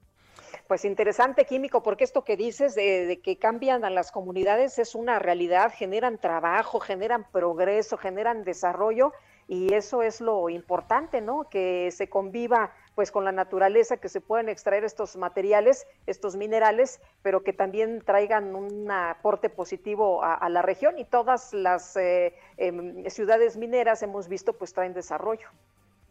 Pues 0.67 0.85
interesante, 0.85 1.45
Químico, 1.45 1.83
porque 1.83 2.05
esto 2.05 2.25
que 2.25 2.37
dices 2.37 2.75
de, 2.75 3.07
de, 3.07 3.21
que 3.21 3.37
cambian 3.37 3.85
a 3.85 3.91
las 3.91 4.11
comunidades 4.11 4.79
es 4.79 4.95
una 4.95 5.19
realidad, 5.19 5.73
generan 5.77 6.19
trabajo, 6.19 6.81
generan 6.81 7.27
progreso, 7.31 7.99
generan 7.99 8.45
desarrollo 8.45 9.13
y 9.49 9.75
eso 9.75 10.03
es 10.03 10.21
lo 10.21 10.49
importante, 10.49 11.21
¿no? 11.21 11.49
Que 11.51 11.91
se 11.91 12.09
conviva 12.09 12.73
pues 12.95 13.11
con 13.11 13.25
la 13.25 13.33
naturaleza, 13.33 13.97
que 13.97 14.09
se 14.09 14.21
puedan 14.21 14.49
extraer 14.49 14.85
estos 14.85 15.17
materiales, 15.17 15.87
estos 16.07 16.37
minerales, 16.37 17.01
pero 17.23 17.43
que 17.43 17.53
también 17.53 18.03
traigan 18.03 18.55
un 18.55 18.89
aporte 18.91 19.51
positivo 19.51 20.23
a, 20.23 20.49
la 20.49 20.63
región 20.63 20.99
y 20.99 21.05
todas 21.05 21.53
las 21.53 21.97
eh, 21.97 22.35
em, 22.57 23.05
ciudades 23.07 23.57
mineras 23.57 24.03
hemos 24.03 24.29
visto 24.29 24.53
pues 24.53 24.73
traen 24.73 24.95
desarrollo. 24.95 25.49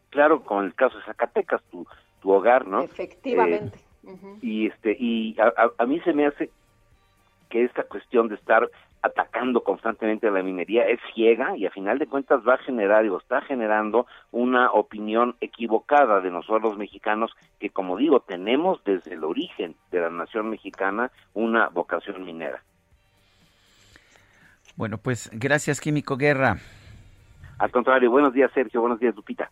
Claro, 0.09 0.43
con 0.43 0.65
el 0.65 0.75
caso 0.75 0.97
de 0.97 1.05
Zacatecas, 1.05 1.63
tu, 1.71 1.87
tu 2.21 2.31
hogar, 2.31 2.67
¿no? 2.67 2.81
Efectivamente. 2.81 3.77
Eh, 4.05 4.37
y 4.41 4.67
este 4.67 4.97
y 4.99 5.37
a 5.39 5.85
mí 5.85 6.01
se 6.01 6.11
me 6.11 6.27
hace 6.27 6.49
que 7.49 7.63
esta 7.63 7.83
cuestión 7.83 8.27
de 8.27 8.35
estar 8.35 8.69
atacando 9.03 9.63
constantemente 9.63 10.27
a 10.27 10.31
la 10.31 10.41
minería 10.41 10.87
es 10.87 10.99
ciega 11.13 11.55
y 11.57 11.65
a 11.65 11.71
final 11.71 11.99
de 11.99 12.07
cuentas 12.07 12.41
va 12.47 12.55
a 12.55 12.57
generar 12.59 13.05
o 13.09 13.17
está 13.17 13.41
generando 13.41 14.07
una 14.31 14.71
opinión 14.71 15.35
equivocada 15.41 16.21
de 16.21 16.31
nosotros 16.31 16.63
los 16.63 16.77
mexicanos 16.77 17.31
que 17.59 17.69
como 17.69 17.97
digo 17.97 18.21
tenemos 18.21 18.81
desde 18.85 19.13
el 19.13 19.25
origen 19.25 19.75
de 19.91 19.99
la 19.99 20.09
nación 20.09 20.49
mexicana 20.49 21.11
una 21.33 21.67
vocación 21.67 22.23
minera. 22.23 22.63
Bueno, 24.75 24.97
pues 24.97 25.29
gracias 25.33 25.81
Químico 25.81 26.15
Guerra. 26.15 26.57
Al 27.59 27.71
contrario, 27.71 28.09
buenos 28.09 28.33
días 28.33 28.51
Sergio, 28.53 28.79
buenos 28.79 28.99
días 28.99 29.15
Lupita. 29.15 29.51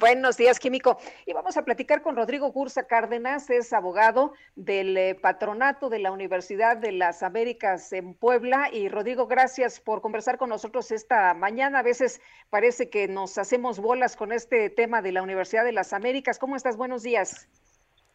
Buenos 0.00 0.36
días, 0.36 0.58
Químico. 0.58 0.98
Y 1.26 1.32
vamos 1.32 1.56
a 1.56 1.64
platicar 1.64 2.02
con 2.02 2.16
Rodrigo 2.16 2.50
Gursa 2.50 2.86
Cárdenas, 2.86 3.50
es 3.50 3.72
abogado 3.72 4.32
del 4.56 4.96
eh, 4.96 5.14
patronato 5.14 5.88
de 5.90 5.98
la 5.98 6.10
Universidad 6.10 6.76
de 6.78 6.92
las 6.92 7.22
Américas 7.22 7.92
en 7.92 8.14
Puebla. 8.14 8.70
Y 8.72 8.88
Rodrigo, 8.88 9.26
gracias 9.26 9.80
por 9.80 10.00
conversar 10.00 10.38
con 10.38 10.48
nosotros 10.48 10.90
esta 10.90 11.34
mañana. 11.34 11.80
A 11.80 11.82
veces 11.82 12.20
parece 12.50 12.90
que 12.90 13.06
nos 13.06 13.38
hacemos 13.38 13.78
bolas 13.78 14.16
con 14.16 14.32
este 14.32 14.70
tema 14.70 15.02
de 15.02 15.12
la 15.12 15.22
Universidad 15.22 15.64
de 15.64 15.72
las 15.72 15.92
Américas. 15.92 16.38
¿Cómo 16.38 16.56
estás? 16.56 16.76
Buenos 16.76 17.02
días. 17.02 17.48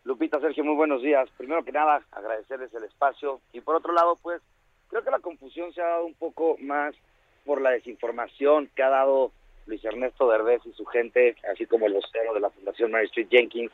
Lupita, 0.03 0.39
Sergio, 0.41 0.63
muy 0.63 0.75
buenos 0.75 1.01
días. 1.01 1.29
Primero 1.37 1.63
que 1.63 1.71
nada, 1.71 2.01
agradecerles 2.11 2.73
el 2.73 2.85
espacio. 2.85 3.39
Y 3.53 3.61
por 3.61 3.75
otro 3.75 3.93
lado, 3.93 4.17
pues, 4.21 4.41
Creo 4.89 5.03
que 5.03 5.11
la 5.11 5.19
confusión 5.19 5.73
se 5.73 5.81
ha 5.81 5.87
dado 5.87 6.05
un 6.05 6.13
poco 6.13 6.57
más 6.59 6.95
por 7.45 7.61
la 7.61 7.71
desinformación 7.71 8.69
que 8.75 8.83
ha 8.83 8.89
dado 8.89 9.31
Luis 9.67 9.83
Ernesto 9.85 10.29
Derbez 10.29 10.61
y 10.65 10.71
su 10.73 10.85
gente, 10.85 11.35
así 11.51 11.65
como 11.65 11.85
el 11.85 11.93
vocero 11.93 12.33
de 12.33 12.39
la 12.39 12.49
Fundación 12.49 12.91
Mary 12.91 13.05
Street 13.05 13.27
Jenkins, 13.29 13.71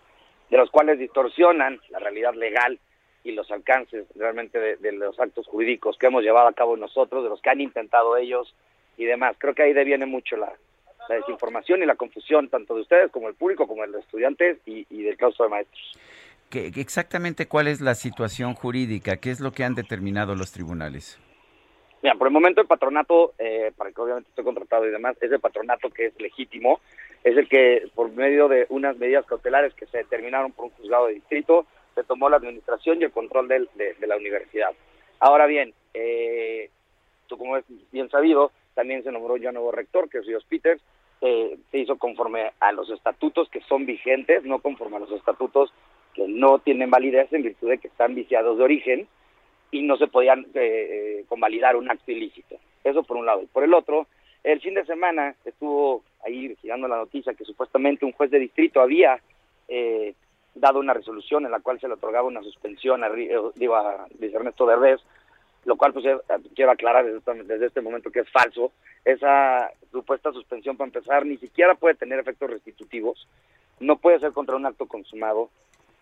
de 0.50 0.58
los 0.58 0.70
cuales 0.70 1.00
distorsionan 1.00 1.80
la 1.90 2.00
realidad 2.00 2.34
legal 2.34 2.80
y 3.24 3.32
los 3.32 3.50
alcances 3.52 4.06
realmente 4.16 4.60
de, 4.60 4.92
los 4.92 5.20
actos 5.20 5.48
jurídicos 5.48 5.98
que 5.98 6.08
hemos 6.08 6.24
llevado 6.24 6.48
a 6.48 6.54
cabo 6.54 6.76
nosotros, 6.76 7.24
de 7.24 7.30
los 7.30 7.42
que 7.42 7.50
han 7.50 7.62
intentado 7.62 8.18
ellos 8.18 8.54
y 8.98 9.06
demás. 9.06 9.36
Creo 9.40 9.56
que 9.56 9.64
ahí 9.64 9.74
deviene 9.74 10.06
mucho 10.06 10.36
la, 10.36 10.54
desinformación 11.10 11.84
y 11.84 11.86
la 11.86 11.96
confusión, 11.96 12.48
tanto 12.50 12.76
de 12.76 12.82
ustedes 12.82 13.12
como 13.12 13.28
del 13.28 13.36
público, 13.36 13.68
como 13.68 13.82
de 13.82 13.90
los 13.90 14.04
estudiantes 14.04 14.58
y, 14.66 15.04
del 15.04 15.18
claustro 15.18 15.46
de 15.46 15.52
maestros. 15.52 16.00
¿Qué- 16.50 16.72
qué 16.72 16.80
exactamente 16.80 17.46
cuál 17.48 17.68
es 17.68 17.82
la 17.82 17.94
situación 17.96 18.54
jurídica? 18.54 19.18
¿Qué 19.18 19.32
es 19.32 19.42
lo 19.42 19.52
que 19.52 19.64
han 19.66 19.76
determinado 19.76 20.36
los 20.36 20.52
tribunales? 20.52 21.20
Mira, 22.04 22.16
por 22.16 22.28
el 22.28 22.34
momento 22.34 22.60
el 22.60 22.68
patronato, 22.68 23.34
eh, 23.40 23.72
para 23.78 23.94
que 23.94 24.02
obviamente 24.02 24.28
estoy 24.28 24.44
contratado 24.44 24.86
y 24.86 24.92
demás, 24.92 25.16
es 25.22 25.32
el 25.32 25.40
patronato 25.40 25.90
que 25.90 26.08
es 26.08 26.20
legítimo, 26.20 26.82
es 27.24 27.38
el 27.38 27.48
que 27.48 27.88
por 27.96 28.12
medio 28.12 28.50
de 28.50 28.66
unas 28.68 28.98
medidas 28.98 29.26
cautelares 29.26 29.74
que 29.74 29.86
se 29.86 30.00
determinaron 30.00 30.52
por 30.52 30.66
un 30.66 30.72
juzgado 30.72 31.08
de 31.08 31.14
distrito, 31.14 31.66
se 31.96 32.04
tomó 32.04 32.30
la 32.30 32.36
administración 32.36 33.00
y 33.00 33.06
el 33.06 33.12
control 33.12 33.48
de, 33.48 33.96
la 34.06 34.18
universidad. 34.18 34.72
Ahora 35.22 35.46
bien, 35.46 35.74
eh, 35.94 36.70
tú 37.28 37.38
como 37.38 37.56
es 37.56 37.64
bien 37.94 38.10
sabido, 38.10 38.52
también 38.74 39.02
se 39.04 39.12
nombró 39.12 39.38
ya 39.38 39.54
nuevo 39.54 39.72
rector, 39.72 40.10
que 40.10 40.18
es 40.18 40.26
Ríos 40.26 40.44
Peters, 40.44 40.82
se 41.22 41.78
hizo 41.78 41.96
conforme 41.96 42.52
a 42.60 42.74
los 42.74 42.90
estatutos 42.90 43.48
que 43.48 43.62
son 43.62 43.86
vigentes, 43.86 44.44
no 44.44 44.60
conforme 44.60 44.98
a 44.98 45.00
los 45.00 45.12
estatutos 45.14 45.74
que 46.14 46.28
no 46.28 46.60
tienen 46.60 46.90
validez 46.90 47.32
en 47.32 47.44
virtud 47.44 47.70
de 47.70 47.78
que 47.78 47.88
están 47.88 48.14
viciados 48.14 48.58
de 48.58 48.64
origen, 48.66 49.08
y 49.74 49.82
no 49.82 49.98
se 49.98 50.08
podían 50.08 50.42
eh, 50.54 51.20
eh, 51.20 51.26
convalidar 51.28 51.76
un 51.76 51.90
acto 51.90 52.12
ilícito. 52.12 52.58
Eso 52.84 53.04
por 53.04 53.18
un 53.18 53.26
lado. 53.26 53.42
Y 53.42 53.48
por 53.48 53.64
el 53.64 53.74
otro, 53.74 54.08
el 54.44 54.62
fin 54.62 54.74
de 54.76 54.86
semana 54.86 55.36
estuvo 55.46 56.04
ahí 56.26 56.56
girando 56.62 56.88
la 56.88 56.98
noticia 56.98 57.34
que 57.34 57.44
supuestamente 57.44 58.06
un 58.06 58.12
juez 58.12 58.30
de 58.30 58.40
distrito 58.40 58.82
había 58.82 59.20
eh, 59.68 60.14
dado 60.54 60.80
una 60.80 60.94
resolución 60.94 61.46
en 61.46 61.52
la 61.52 61.60
cual 61.62 61.80
se 61.80 61.88
le 61.88 61.96
otorgaba 61.96 62.28
una 62.28 62.44
suspensión 62.44 63.04
a, 63.04 63.08
eh, 63.08 63.36
digo, 63.56 63.76
a 63.76 64.08
Luis 64.20 64.34
Ernesto 64.34 64.66
Derbez, 64.66 65.02
lo 65.66 65.76
cual 65.78 65.94
pues 65.94 66.06
eh, 66.06 66.18
quiero 66.56 66.72
aclarar 66.72 67.08
este- 67.08 67.44
desde 67.44 67.66
este 67.66 67.82
momento 67.82 68.12
que 68.12 68.20
es 68.20 68.30
falso. 68.30 68.72
Esa 69.06 69.72
supuesta 69.92 70.32
suspensión, 70.32 70.78
para 70.78 70.90
empezar, 70.90 71.26
ni 71.26 71.38
siquiera 71.38 71.74
puede 71.76 71.96
tener 71.96 72.20
efectos 72.20 72.50
restitutivos, 72.50 73.28
no 73.80 73.98
puede 73.98 74.20
ser 74.20 74.32
contra 74.34 74.56
un 74.56 74.66
acto 74.66 74.86
consumado, 74.86 75.50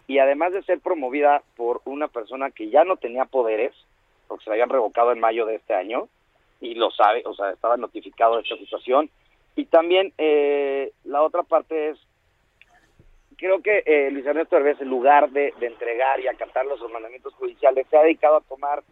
y 0.07 0.19
además 0.19 0.53
de 0.53 0.64
ser 0.64 0.80
promovida 0.80 1.41
por 1.56 1.82
una 1.86 2.07
persona 2.07 2.52
que 2.52 2.69
ya 2.69 2.84
no 2.84 2.98
tenía 2.98 3.26
poderes, 3.26 3.73
porque 4.28 4.44
se 4.44 4.49
la 4.49 4.56
habían 4.56 4.69
revocado 4.69 5.11
en 5.11 5.19
mayo 5.19 5.45
de 5.45 5.56
este 5.56 5.73
año, 5.73 6.07
y 6.60 6.76
lo 6.76 6.91
sabe, 6.91 7.23
o 7.26 7.34
sea, 7.34 7.52
estaba 7.52 7.78
notificado 7.78 8.36
de 8.36 8.44
esta 8.44 8.57
situación. 8.57 9.10
Y 9.56 9.65
también 9.65 10.14
eh, 10.18 10.91
la 11.03 11.22
otra 11.23 11.44
parte 11.44 11.90
es, 11.90 11.99
creo 13.38 13.61
que 13.61 13.84
eh, 13.86 14.11
Luis 14.11 14.26
Ernesto 14.26 14.57
Herbés, 14.57 14.80
en 14.82 14.90
lugar 14.90 15.32
de, 15.32 15.53
de 15.60 15.68
entregar 15.68 16.19
y 16.19 16.28
acatar 16.28 16.65
los 16.65 16.80
mandamientos 16.91 17.34
judiciales, 17.36 17.88
se 17.90 17.98
ha 17.98 18.03
dedicado 18.03 18.38
a 18.38 18.41
tomar 18.41 18.84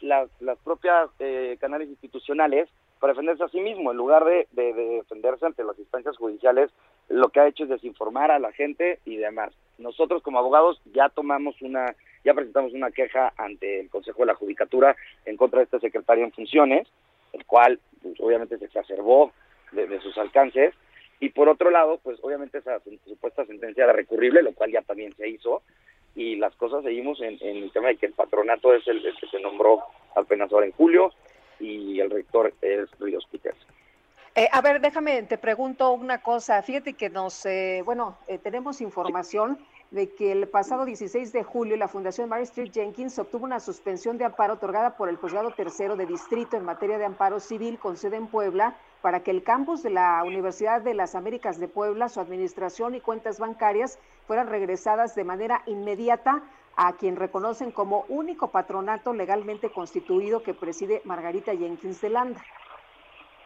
las, 0.00 0.28
las 0.40 0.58
propias 0.58 1.10
eh, 1.20 1.56
canales 1.60 1.88
institucionales 1.88 2.68
para 2.98 3.12
defenderse 3.12 3.44
a 3.44 3.48
sí 3.48 3.60
mismo, 3.60 3.90
en 3.90 3.96
lugar 3.96 4.24
de- 4.24 4.46
de 4.52 4.72
defenderse 4.72 5.46
ante 5.46 5.64
las 5.64 5.78
instancias 5.78 6.16
judiciales, 6.16 6.70
lo 7.08 7.28
que 7.30 7.40
ha 7.40 7.46
hecho 7.48 7.64
es 7.64 7.70
desinformar 7.70 8.30
a 8.30 8.38
la 8.38 8.52
gente 8.52 8.98
y 9.04 9.16
demás. 9.16 9.52
Nosotros 9.82 10.22
como 10.22 10.38
abogados 10.38 10.80
ya 10.94 11.08
tomamos 11.08 11.60
una, 11.60 11.94
ya 12.24 12.34
presentamos 12.34 12.72
una 12.72 12.90
queja 12.90 13.32
ante 13.36 13.80
el 13.80 13.90
Consejo 13.90 14.20
de 14.20 14.26
la 14.26 14.34
Judicatura 14.34 14.96
en 15.26 15.36
contra 15.36 15.58
de 15.58 15.64
este 15.64 15.80
secretario 15.80 16.24
en 16.24 16.32
funciones, 16.32 16.88
el 17.32 17.44
cual 17.44 17.78
pues, 18.00 18.18
obviamente 18.20 18.58
se 18.58 18.66
exacerbó 18.66 19.32
de, 19.72 19.86
de 19.86 20.00
sus 20.00 20.16
alcances, 20.18 20.74
y 21.20 21.28
por 21.28 21.48
otro 21.48 21.70
lado, 21.70 22.00
pues 22.02 22.18
obviamente 22.22 22.58
esa 22.58 22.80
supuesta 23.06 23.44
sentencia 23.46 23.84
era 23.84 23.92
recurrible, 23.92 24.42
lo 24.42 24.52
cual 24.54 24.72
ya 24.72 24.82
también 24.82 25.14
se 25.16 25.28
hizo, 25.28 25.62
y 26.14 26.36
las 26.36 26.54
cosas 26.56 26.82
seguimos 26.82 27.20
en, 27.20 27.38
en 27.40 27.56
el 27.64 27.72
tema 27.72 27.88
de 27.88 27.96
que 27.96 28.06
el 28.06 28.12
patronato 28.12 28.74
es 28.74 28.86
el, 28.88 29.04
el 29.04 29.16
que 29.16 29.26
se 29.28 29.40
nombró 29.40 29.82
apenas 30.14 30.52
ahora 30.52 30.66
en 30.66 30.72
julio, 30.72 31.12
y 31.60 32.00
el 32.00 32.10
rector 32.10 32.52
es 32.60 32.90
Ríos 32.98 33.24
Peters. 33.30 33.58
Eh, 34.34 34.48
a 34.50 34.60
ver, 34.62 34.80
déjame, 34.80 35.22
te 35.24 35.38
pregunto 35.38 35.92
una 35.92 36.22
cosa. 36.22 36.62
Fíjate 36.62 36.94
que 36.94 37.10
nos, 37.10 37.46
eh, 37.46 37.82
bueno, 37.84 38.18
eh, 38.26 38.38
tenemos 38.38 38.80
información 38.80 39.58
de 39.92 40.08
que 40.08 40.32
el 40.32 40.48
pasado 40.48 40.86
16 40.86 41.34
de 41.34 41.42
julio 41.42 41.76
la 41.76 41.86
Fundación 41.86 42.30
Mary 42.30 42.44
Street 42.44 42.72
Jenkins 42.72 43.18
obtuvo 43.18 43.44
una 43.44 43.60
suspensión 43.60 44.16
de 44.16 44.24
amparo 44.24 44.54
otorgada 44.54 44.96
por 44.96 45.10
el 45.10 45.16
Juzgado 45.16 45.50
Tercero 45.50 45.96
de 45.96 46.06
Distrito 46.06 46.56
en 46.56 46.64
materia 46.64 46.96
de 46.96 47.04
amparo 47.04 47.40
civil 47.40 47.78
con 47.78 47.98
sede 47.98 48.16
en 48.16 48.26
Puebla 48.26 48.74
para 49.02 49.22
que 49.22 49.30
el 49.30 49.42
campus 49.42 49.82
de 49.82 49.90
la 49.90 50.22
Universidad 50.24 50.80
de 50.80 50.94
las 50.94 51.14
Américas 51.14 51.60
de 51.60 51.68
Puebla, 51.68 52.08
su 52.08 52.20
administración 52.20 52.94
y 52.94 53.00
cuentas 53.00 53.38
bancarias 53.38 53.98
fueran 54.26 54.48
regresadas 54.48 55.14
de 55.14 55.24
manera 55.24 55.62
inmediata 55.66 56.42
a 56.74 56.94
quien 56.94 57.16
reconocen 57.16 57.70
como 57.70 58.06
único 58.08 58.50
patronato 58.50 59.12
legalmente 59.12 59.68
constituido 59.68 60.42
que 60.42 60.54
preside 60.54 61.02
Margarita 61.04 61.54
Jenkins 61.54 62.00
de 62.00 62.08
Landa. 62.08 62.42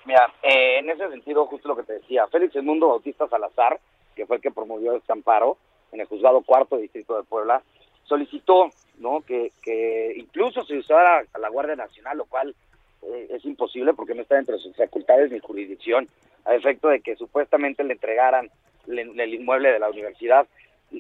Mira, 0.05 0.33
eh, 0.45 0.79
en 0.79 0.91
ese 0.91 1.09
sentido, 1.11 1.47
justo 1.47 1.67
lo 1.67 1.75
que 1.75 1.83
te 1.83 1.95
decía, 1.95 2.29
Félix 2.29 2.55
Edmundo 2.55 2.87
Bautista 2.87 3.27
Salazar, 3.27 3.81
que 4.15 4.27
fue 4.27 4.37
el 4.37 4.43
que 4.43 4.53
promovió 4.53 4.95
este 4.95 5.13
amparo 5.13 5.59
en 5.93 6.01
el 6.01 6.07
juzgado 6.07 6.43
cuarto 6.43 6.77
distrito 6.77 7.17
de 7.17 7.25
Puebla, 7.25 7.63
solicitó 8.05 8.71
no 8.99 9.21
que, 9.21 9.53
que 9.63 10.15
incluso 10.17 10.65
se 10.65 10.79
usara 10.79 11.25
a 11.33 11.39
la 11.39 11.49
Guardia 11.49 11.77
Nacional, 11.77 12.19
lo 12.19 12.25
cual 12.25 12.55
eh, 13.03 13.29
es 13.31 13.45
imposible 13.45 13.95
porque 13.95 14.15
no 14.15 14.23
está 14.23 14.39
entre 14.39 14.59
sus 14.59 14.75
facultades 14.77 15.31
ni 15.31 15.39
jurisdicción, 15.39 16.09
a 16.45 16.55
efecto 16.55 16.89
de 16.89 17.01
que 17.01 17.17
supuestamente 17.17 17.85
le 17.85 17.95
entregaran 17.95 18.51
el 18.89 19.35
inmueble 19.35 19.73
de 19.73 19.81
la 19.81 19.91
universidad. 19.91 20.47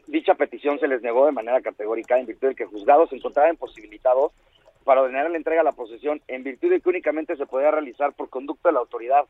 Dicha 0.08 0.34
petición 0.34 0.80
se 0.80 0.88
les 0.88 1.02
negó 1.02 1.26
de 1.26 1.32
manera 1.32 1.60
categórica 1.60 2.18
en 2.18 2.26
virtud 2.26 2.48
de 2.48 2.54
que 2.56 2.64
el 2.64 2.68
juzgado 2.68 3.06
se 3.06 3.16
encontraba 3.16 3.48
imposibilitado 3.48 4.32
para 4.84 5.02
ordenar 5.02 5.30
la 5.30 5.36
entrega 5.36 5.60
de 5.60 5.64
la 5.64 5.72
posesión 5.72 6.20
en 6.26 6.42
virtud 6.42 6.70
de 6.70 6.80
que 6.80 6.88
únicamente 6.88 7.36
se 7.36 7.46
podía 7.46 7.70
realizar 7.70 8.12
por 8.12 8.28
conducto 8.28 8.68
de 8.68 8.74
la 8.74 8.80
autoridad 8.80 9.24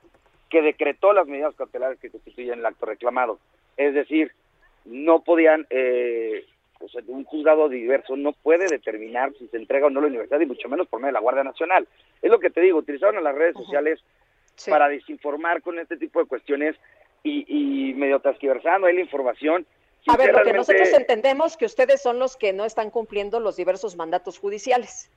que 0.49 0.63
decretó 0.63 1.13
las 1.13 1.27
medidas 1.27 1.55
cautelares 1.55 1.99
que 1.99 2.11
constituyen 2.11 2.61
el 2.61 2.67
acto 2.67 2.87
reclamado. 2.87 3.39
Es 3.77 3.95
decir, 3.95 4.33
no 4.87 5.21
podían, 5.23 5.67
eh, 5.71 6.45
o 6.81 6.89
sea, 6.89 7.03
un 7.07 7.25
juzgado 7.25 7.69
diverso 7.69 8.17
no 8.17 8.33
puede 8.33 8.67
determinar 8.69 9.33
si 9.39 9.49
se 9.49 9.57
entrega 9.57 9.87
o 9.87 9.91
no 9.91 10.01
la 10.01 10.07
universidad 10.09 10.41
y 10.41 10.47
mucho 10.47 10.69
menos 10.69 10.87
por 10.89 11.01
medio 11.01 11.09
de 11.09 11.15
la 11.15 11.21
Guardia 11.21 11.45
Nacional. 11.45 11.87
Es 12.23 12.31
lo 12.31 12.39
que 12.39 12.51
te 12.51 12.61
digo, 12.61 12.79
utilizaron 12.79 13.17
a 13.17 13.21
las 13.21 13.35
redes 13.35 13.55
sociales 13.55 14.01
para 14.69 14.89
desinformar 14.89 15.63
con 15.63 15.79
este 15.79 15.97
tipo 15.97 16.21
de 16.21 16.27
cuestiones 16.27 16.77
y, 17.23 17.45
y 17.91 17.95
medio 17.95 18.21
transquiversando 18.21 18.87
ahí 18.87 18.95
la 18.95 19.01
información. 19.01 19.67
A 20.07 20.17
ver, 20.17 20.29
lo 20.29 20.35
que 20.39 20.45
Sinceramente, 20.45 20.57
nosotros 20.59 21.01
entendemos 21.01 21.57
que 21.57 21.65
ustedes 21.65 22.01
son 22.01 22.19
los 22.19 22.37
que 22.37 22.53
no 22.53 22.65
están 22.65 22.91
cumpliendo 22.91 23.41
los 23.41 23.57
diversos 23.57 23.97
mandatos 23.97 24.39
judiciales. 24.39 25.11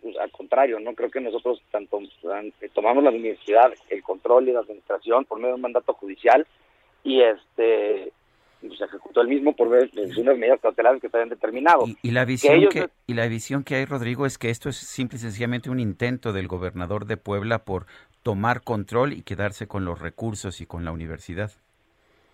pues, 0.00 0.16
al 0.18 0.30
contrario, 0.30 0.78
no 0.78 0.94
creo 0.94 1.10
que 1.10 1.20
nosotros 1.20 1.60
tanto 1.72 1.98
tan- 2.22 2.52
que 2.52 2.68
tomamos 2.68 3.02
la 3.02 3.10
universidad, 3.10 3.72
el 3.90 4.02
control 4.04 4.48
y 4.48 4.52
la 4.52 4.60
administración 4.60 5.24
por 5.24 5.38
medio 5.38 5.48
de 5.50 5.54
un 5.56 5.62
mandato 5.62 5.92
judicial 5.94 6.46
y 7.02 7.22
este 7.22 8.12
se 8.74 8.84
ejecutó 8.84 9.20
el 9.20 9.28
mismo 9.28 9.54
por 9.54 9.68
de 9.70 10.20
unas 10.20 10.38
medidas 10.38 10.60
cautelares 10.60 11.00
que 11.00 11.08
se 11.08 11.16
habían 11.16 11.28
determinado. 11.28 11.84
Y 12.02 12.10
la 12.10 12.24
visión 12.24 12.68
que, 12.68 12.88
y 13.06 13.14
la 13.14 13.28
visión 13.28 13.64
que 13.64 13.76
hay, 13.76 13.84
Rodrigo, 13.84 14.26
es 14.26 14.38
que 14.38 14.50
esto 14.50 14.68
es 14.68 14.76
simple 14.76 15.16
y 15.16 15.20
sencillamente 15.20 15.70
un 15.70 15.80
intento 15.80 16.32
del 16.32 16.48
gobernador 16.48 17.06
de 17.06 17.16
Puebla 17.16 17.64
por 17.64 17.86
tomar 18.22 18.62
control 18.62 19.12
y 19.12 19.22
quedarse 19.22 19.68
con 19.68 19.84
los 19.84 20.00
recursos 20.00 20.60
y 20.60 20.66
con 20.66 20.84
la 20.84 20.92
universidad. 20.92 21.52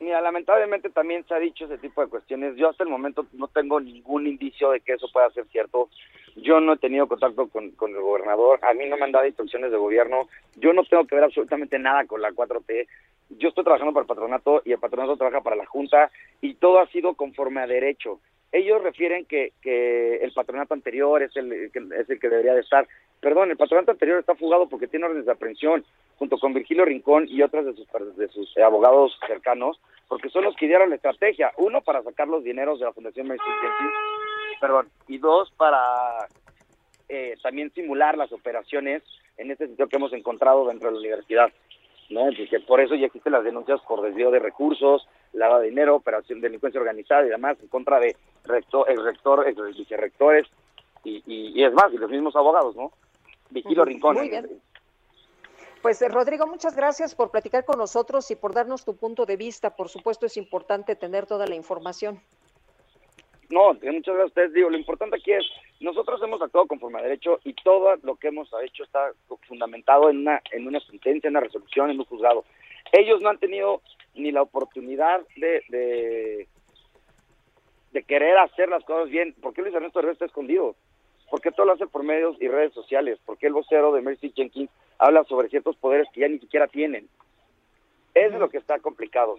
Mira, 0.02 0.20
lamentablemente 0.20 0.90
también 0.90 1.24
se 1.28 1.34
ha 1.34 1.38
dicho 1.38 1.64
ese 1.64 1.78
tipo 1.78 2.02
de 2.02 2.08
cuestiones. 2.08 2.56
Yo 2.56 2.70
hasta 2.70 2.82
el 2.82 2.90
momento 2.90 3.24
no 3.34 3.46
tengo 3.46 3.78
ningún 3.78 4.26
indicio 4.26 4.70
de 4.72 4.80
que 4.80 4.94
eso 4.94 5.06
pueda 5.12 5.30
ser 5.30 5.46
cierto. 5.46 5.90
Yo 6.34 6.60
no 6.60 6.72
he 6.72 6.78
tenido 6.78 7.06
contacto 7.06 7.46
con, 7.46 7.70
con 7.72 7.92
el 7.92 8.00
gobernador. 8.00 8.58
A 8.64 8.74
mí 8.74 8.88
no 8.88 8.96
me 8.96 9.04
han 9.04 9.12
dado 9.12 9.26
instrucciones 9.26 9.70
de 9.70 9.76
gobierno. 9.76 10.28
Yo 10.56 10.72
no 10.72 10.82
tengo 10.82 11.06
que 11.06 11.14
ver 11.14 11.24
absolutamente 11.24 11.78
nada 11.78 12.04
con 12.06 12.20
la 12.20 12.32
4T. 12.32 12.88
Yo 13.38 13.48
estoy 13.48 13.64
trabajando 13.64 13.92
para 13.92 14.02
el 14.02 14.08
patronato 14.08 14.62
y 14.64 14.72
el 14.72 14.78
patronato 14.78 15.16
trabaja 15.16 15.42
para 15.42 15.56
la 15.56 15.66
Junta 15.66 16.10
y 16.40 16.54
todo 16.54 16.80
ha 16.80 16.86
sido 16.88 17.14
conforme 17.14 17.60
a 17.60 17.66
derecho. 17.66 18.20
Ellos 18.52 18.82
refieren 18.82 19.24
que, 19.24 19.52
que 19.62 20.16
el 20.16 20.32
patronato 20.32 20.74
anterior 20.74 21.22
es 21.22 21.34
el, 21.36 21.70
que, 21.72 21.78
es 21.98 22.10
el 22.10 22.20
que 22.20 22.28
debería 22.28 22.54
de 22.54 22.60
estar. 22.60 22.86
Perdón, 23.20 23.50
el 23.50 23.56
patronato 23.56 23.92
anterior 23.92 24.18
está 24.18 24.34
fugado 24.34 24.68
porque 24.68 24.88
tiene 24.88 25.06
órdenes 25.06 25.26
de 25.26 25.32
aprehensión 25.32 25.84
junto 26.16 26.38
con 26.38 26.52
Virgilio 26.52 26.84
Rincón 26.84 27.26
y 27.28 27.40
otros 27.42 27.64
de 27.64 27.74
sus, 27.74 28.16
de 28.16 28.28
sus 28.28 28.56
abogados 28.58 29.18
cercanos, 29.26 29.80
porque 30.06 30.28
son 30.28 30.44
los 30.44 30.54
que 30.56 30.66
dieron 30.66 30.90
la 30.90 30.96
estrategia. 30.96 31.52
Uno, 31.56 31.80
para 31.80 32.02
sacar 32.02 32.28
los 32.28 32.44
dineros 32.44 32.78
de 32.78 32.84
la 32.84 32.92
Fundación 32.92 33.26
Maestro 33.26 33.48
perdón, 34.60 34.88
y 35.08 35.18
dos, 35.18 35.50
para 35.56 36.28
eh, 37.08 37.34
también 37.42 37.72
simular 37.72 38.16
las 38.16 38.32
operaciones 38.32 39.02
en 39.36 39.50
este 39.50 39.66
sentido 39.66 39.88
que 39.88 39.96
hemos 39.96 40.12
encontrado 40.12 40.68
dentro 40.68 40.88
de 40.88 40.94
la 40.94 41.00
universidad. 41.00 41.52
¿No? 42.12 42.28
Por 42.66 42.80
eso 42.80 42.94
ya 42.94 43.06
existen 43.06 43.32
las 43.32 43.44
denuncias 43.44 43.80
por 43.82 44.02
desvío 44.02 44.30
de 44.30 44.38
recursos, 44.38 45.06
lavado 45.32 45.60
de 45.60 45.68
dinero, 45.68 45.96
operación 45.96 46.40
de 46.40 46.48
delincuencia 46.48 46.80
organizada 46.80 47.26
y 47.26 47.28
demás 47.28 47.56
en 47.60 47.68
contra 47.68 47.98
de 47.98 48.16
rector, 48.44 48.90
el 48.90 49.02
rector, 49.02 49.48
ex 49.48 49.76
vicerrectores 49.76 50.46
y, 51.04 51.22
y, 51.26 51.60
y 51.60 51.64
es 51.64 51.72
más, 51.72 51.92
y 51.92 51.98
los 51.98 52.10
mismos 52.10 52.36
abogados, 52.36 52.76
¿no? 52.76 52.92
Vigilo 53.50 53.84
Rincón. 53.84 54.16
Muy 54.16 54.28
bien. 54.28 54.48
Pues 55.82 56.00
eh, 56.00 56.08
Rodrigo, 56.08 56.46
muchas 56.46 56.76
gracias 56.76 57.14
por 57.14 57.30
platicar 57.30 57.64
con 57.64 57.76
nosotros 57.76 58.30
y 58.30 58.36
por 58.36 58.54
darnos 58.54 58.84
tu 58.84 58.94
punto 58.94 59.26
de 59.26 59.36
vista. 59.36 59.74
Por 59.74 59.88
supuesto, 59.88 60.26
es 60.26 60.36
importante 60.36 60.94
tener 60.94 61.26
toda 61.26 61.46
la 61.46 61.56
información. 61.56 62.20
No, 63.52 63.74
muchas 63.74 63.84
gracias 63.84 64.18
a 64.18 64.24
ustedes. 64.24 64.52
Digo, 64.54 64.70
lo 64.70 64.78
importante 64.78 65.16
aquí 65.16 65.30
es, 65.30 65.44
nosotros 65.78 66.22
hemos 66.22 66.40
actuado 66.40 66.66
conforme 66.66 67.00
a 67.00 67.02
derecho 67.02 67.38
y 67.44 67.52
todo 67.52 67.96
lo 68.02 68.16
que 68.16 68.28
hemos 68.28 68.48
hecho 68.64 68.82
está 68.82 69.12
fundamentado 69.46 70.08
en 70.08 70.20
una, 70.20 70.40
en 70.52 70.66
una 70.66 70.80
sentencia, 70.80 71.28
en 71.28 71.34
una 71.34 71.44
resolución, 71.44 71.90
en 71.90 71.98
un 71.98 72.06
juzgado. 72.06 72.46
Ellos 72.92 73.20
no 73.20 73.28
han 73.28 73.36
tenido 73.36 73.82
ni 74.14 74.32
la 74.32 74.40
oportunidad 74.40 75.20
de, 75.36 75.62
de, 75.68 76.48
de 77.92 78.02
querer 78.04 78.38
hacer 78.38 78.70
las 78.70 78.84
cosas 78.84 79.10
bien. 79.10 79.34
¿Por 79.34 79.52
qué 79.52 79.60
Luis 79.60 79.74
Ernesto 79.74 79.98
Herrera 79.98 80.14
está 80.14 80.24
escondido? 80.24 80.74
¿Por 81.30 81.42
qué 81.42 81.52
todo 81.52 81.66
lo 81.66 81.74
hace 81.74 81.86
por 81.86 82.04
medios 82.04 82.40
y 82.40 82.48
redes 82.48 82.72
sociales? 82.72 83.18
¿Por 83.26 83.36
qué 83.36 83.48
el 83.48 83.52
vocero 83.52 83.92
de 83.92 84.00
Mercy 84.00 84.32
Jenkins 84.34 84.70
habla 84.98 85.24
sobre 85.24 85.50
ciertos 85.50 85.76
poderes 85.76 86.08
que 86.14 86.22
ya 86.22 86.28
ni 86.28 86.38
siquiera 86.38 86.68
tienen? 86.68 87.06
Eso 88.14 88.32
es 88.32 88.40
lo 88.40 88.48
que 88.48 88.56
está 88.56 88.78
complicado. 88.78 89.36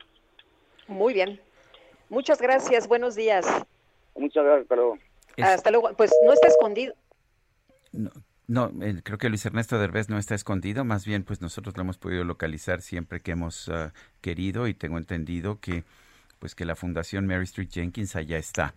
Muy 0.87 1.15
bien. 1.15 1.41
Muchas 2.09 2.39
gracias. 2.39 2.87
Buenos 2.87 3.15
días. 3.15 3.65
Muchas 4.15 4.43
gracias. 4.43 4.63
Hasta 4.63 4.75
luego. 4.75 4.97
Hasta 5.37 5.71
luego. 5.71 5.89
Pues 5.97 6.11
no 6.25 6.33
está 6.33 6.47
escondido. 6.47 6.93
No, 7.91 8.11
no 8.47 8.71
eh, 8.81 9.01
creo 9.03 9.17
que 9.17 9.29
Luis 9.29 9.45
Ernesto 9.45 9.79
Derbez 9.79 10.09
no 10.09 10.17
está 10.17 10.35
escondido. 10.35 10.85
Más 10.85 11.05
bien, 11.05 11.23
pues 11.23 11.41
nosotros 11.41 11.75
lo 11.75 11.81
hemos 11.81 11.97
podido 11.97 12.23
localizar 12.23 12.81
siempre 12.81 13.21
que 13.21 13.31
hemos 13.31 13.67
uh, 13.67 13.91
querido 14.21 14.67
y 14.67 14.73
tengo 14.73 14.97
entendido 14.97 15.59
que 15.59 15.83
pues 16.43 16.55
que 16.55 16.65
la 16.65 16.75
Fundación 16.75 17.25
Mary 17.25 17.45
Street 17.45 17.69
Jenkins 17.71 18.17
allá 18.17 18.37
está. 18.37 18.73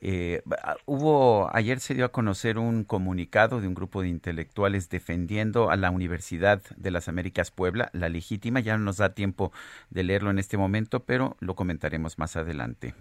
Eh, 0.00 0.40
hubo, 0.86 1.50
ayer 1.52 1.80
se 1.80 1.94
dio 1.94 2.04
a 2.04 2.12
conocer 2.12 2.58
un 2.58 2.84
comunicado 2.84 3.60
de 3.60 3.66
un 3.66 3.74
grupo 3.74 4.02
de 4.02 4.08
intelectuales 4.08 4.88
defendiendo 4.88 5.72
a 5.72 5.76
la 5.76 5.90
Universidad 5.90 6.62
de 6.76 6.92
las 6.92 7.08
Américas 7.08 7.50
Puebla, 7.50 7.90
la 7.92 8.08
legítima, 8.08 8.60
ya 8.60 8.78
no 8.78 8.84
nos 8.84 8.98
da 8.98 9.14
tiempo 9.14 9.50
de 9.90 10.04
leerlo 10.04 10.30
en 10.30 10.38
este 10.38 10.58
momento, 10.58 11.00
pero 11.00 11.36
lo 11.40 11.56
comentaremos 11.56 12.20
más 12.20 12.36
adelante. 12.36 12.94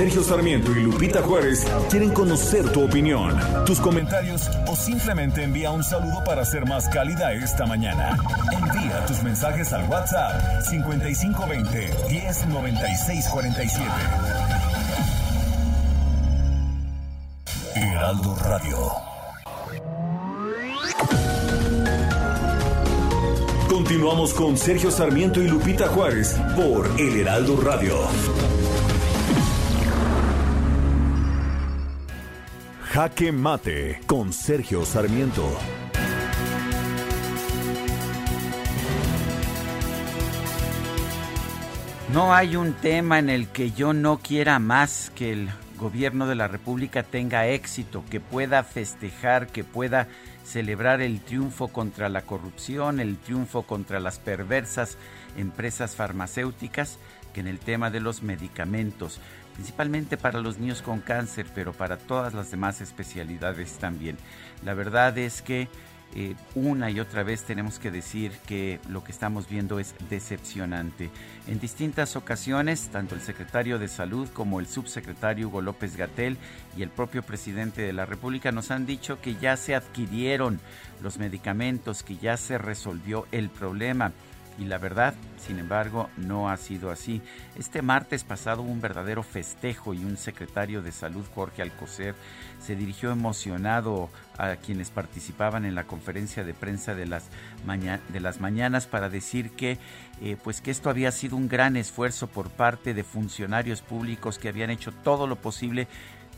Sergio 0.00 0.22
Sarmiento 0.22 0.72
y 0.72 0.84
Lupita 0.84 1.20
Juárez 1.20 1.66
quieren 1.90 2.08
conocer 2.14 2.66
tu 2.72 2.82
opinión, 2.82 3.38
tus 3.66 3.78
comentarios 3.80 4.48
o 4.66 4.74
simplemente 4.74 5.42
envía 5.42 5.72
un 5.72 5.84
saludo 5.84 6.24
para 6.24 6.42
ser 6.46 6.64
más 6.66 6.88
cálida 6.88 7.34
esta 7.34 7.66
mañana. 7.66 8.16
Envía 8.50 9.04
tus 9.04 9.22
mensajes 9.22 9.74
al 9.74 9.86
WhatsApp 9.90 10.62
5520 10.62 11.90
109647. 12.08 13.84
Heraldo 17.74 18.34
Radio. 18.36 18.92
Continuamos 23.68 24.32
con 24.32 24.56
Sergio 24.56 24.90
Sarmiento 24.90 25.42
y 25.42 25.48
Lupita 25.48 25.88
Juárez 25.88 26.40
por 26.56 26.88
El 26.98 27.20
Heraldo 27.20 27.60
Radio. 27.60 27.98
Jaque 33.00 33.32
Mate 33.32 33.98
con 34.06 34.30
Sergio 34.30 34.84
Sarmiento. 34.84 35.58
No 42.12 42.34
hay 42.34 42.56
un 42.56 42.74
tema 42.74 43.18
en 43.18 43.30
el 43.30 43.48
que 43.48 43.70
yo 43.70 43.94
no 43.94 44.18
quiera 44.18 44.58
más 44.58 45.10
que 45.14 45.32
el 45.32 45.48
gobierno 45.78 46.26
de 46.26 46.34
la 46.34 46.46
República 46.46 47.02
tenga 47.02 47.46
éxito, 47.46 48.04
que 48.10 48.20
pueda 48.20 48.62
festejar, 48.64 49.46
que 49.46 49.64
pueda 49.64 50.06
celebrar 50.44 51.00
el 51.00 51.22
triunfo 51.22 51.68
contra 51.68 52.10
la 52.10 52.20
corrupción, 52.20 53.00
el 53.00 53.16
triunfo 53.16 53.62
contra 53.62 53.98
las 53.98 54.18
perversas 54.18 54.98
empresas 55.38 55.96
farmacéuticas, 55.96 56.98
que 57.32 57.40
en 57.40 57.46
el 57.46 57.60
tema 57.60 57.90
de 57.90 58.00
los 58.00 58.22
medicamentos 58.22 59.20
principalmente 59.54 60.16
para 60.16 60.40
los 60.40 60.58
niños 60.58 60.82
con 60.82 61.00
cáncer, 61.00 61.46
pero 61.54 61.72
para 61.72 61.96
todas 61.96 62.34
las 62.34 62.50
demás 62.50 62.80
especialidades 62.80 63.78
también. 63.78 64.16
La 64.64 64.74
verdad 64.74 65.16
es 65.18 65.42
que 65.42 65.68
eh, 66.12 66.34
una 66.56 66.90
y 66.90 66.98
otra 66.98 67.22
vez 67.22 67.44
tenemos 67.44 67.78
que 67.78 67.92
decir 67.92 68.32
que 68.44 68.80
lo 68.88 69.04
que 69.04 69.12
estamos 69.12 69.48
viendo 69.48 69.78
es 69.78 69.94
decepcionante. 70.08 71.08
En 71.46 71.60
distintas 71.60 72.16
ocasiones, 72.16 72.88
tanto 72.88 73.14
el 73.14 73.20
secretario 73.20 73.78
de 73.78 73.86
Salud 73.86 74.28
como 74.30 74.58
el 74.58 74.66
subsecretario 74.66 75.46
Hugo 75.48 75.62
López 75.62 75.96
Gatel 75.96 76.36
y 76.76 76.82
el 76.82 76.88
propio 76.88 77.22
presidente 77.22 77.82
de 77.82 77.92
la 77.92 78.06
República 78.06 78.50
nos 78.50 78.72
han 78.72 78.86
dicho 78.86 79.20
que 79.20 79.36
ya 79.36 79.56
se 79.56 79.76
adquirieron 79.76 80.58
los 81.00 81.18
medicamentos, 81.18 82.02
que 82.02 82.16
ya 82.16 82.36
se 82.36 82.58
resolvió 82.58 83.26
el 83.30 83.48
problema 83.48 84.12
y 84.60 84.66
la 84.66 84.76
verdad, 84.76 85.14
sin 85.38 85.58
embargo, 85.58 86.10
no 86.18 86.50
ha 86.50 86.56
sido 86.58 86.90
así. 86.90 87.22
Este 87.56 87.80
martes 87.80 88.24
pasado 88.24 88.60
hubo 88.60 88.70
un 88.70 88.82
verdadero 88.82 89.22
festejo 89.22 89.94
y 89.94 90.04
un 90.04 90.18
secretario 90.18 90.82
de 90.82 90.92
salud, 90.92 91.24
Jorge 91.34 91.62
Alcocer, 91.62 92.14
se 92.60 92.76
dirigió 92.76 93.10
emocionado 93.10 94.10
a 94.36 94.56
quienes 94.56 94.90
participaban 94.90 95.64
en 95.64 95.74
la 95.74 95.84
conferencia 95.84 96.44
de 96.44 96.52
prensa 96.52 96.94
de 96.94 97.06
las, 97.06 97.30
de 98.12 98.20
las 98.20 98.40
mañanas 98.40 98.86
para 98.86 99.08
decir 99.08 99.50
que, 99.52 99.78
eh, 100.20 100.36
pues 100.44 100.60
que 100.60 100.70
esto 100.70 100.90
había 100.90 101.10
sido 101.10 101.38
un 101.38 101.48
gran 101.48 101.76
esfuerzo 101.76 102.26
por 102.26 102.50
parte 102.50 102.92
de 102.92 103.02
funcionarios 103.02 103.80
públicos 103.80 104.38
que 104.38 104.50
habían 104.50 104.68
hecho 104.68 104.92
todo 104.92 105.26
lo 105.26 105.36
posible 105.36 105.88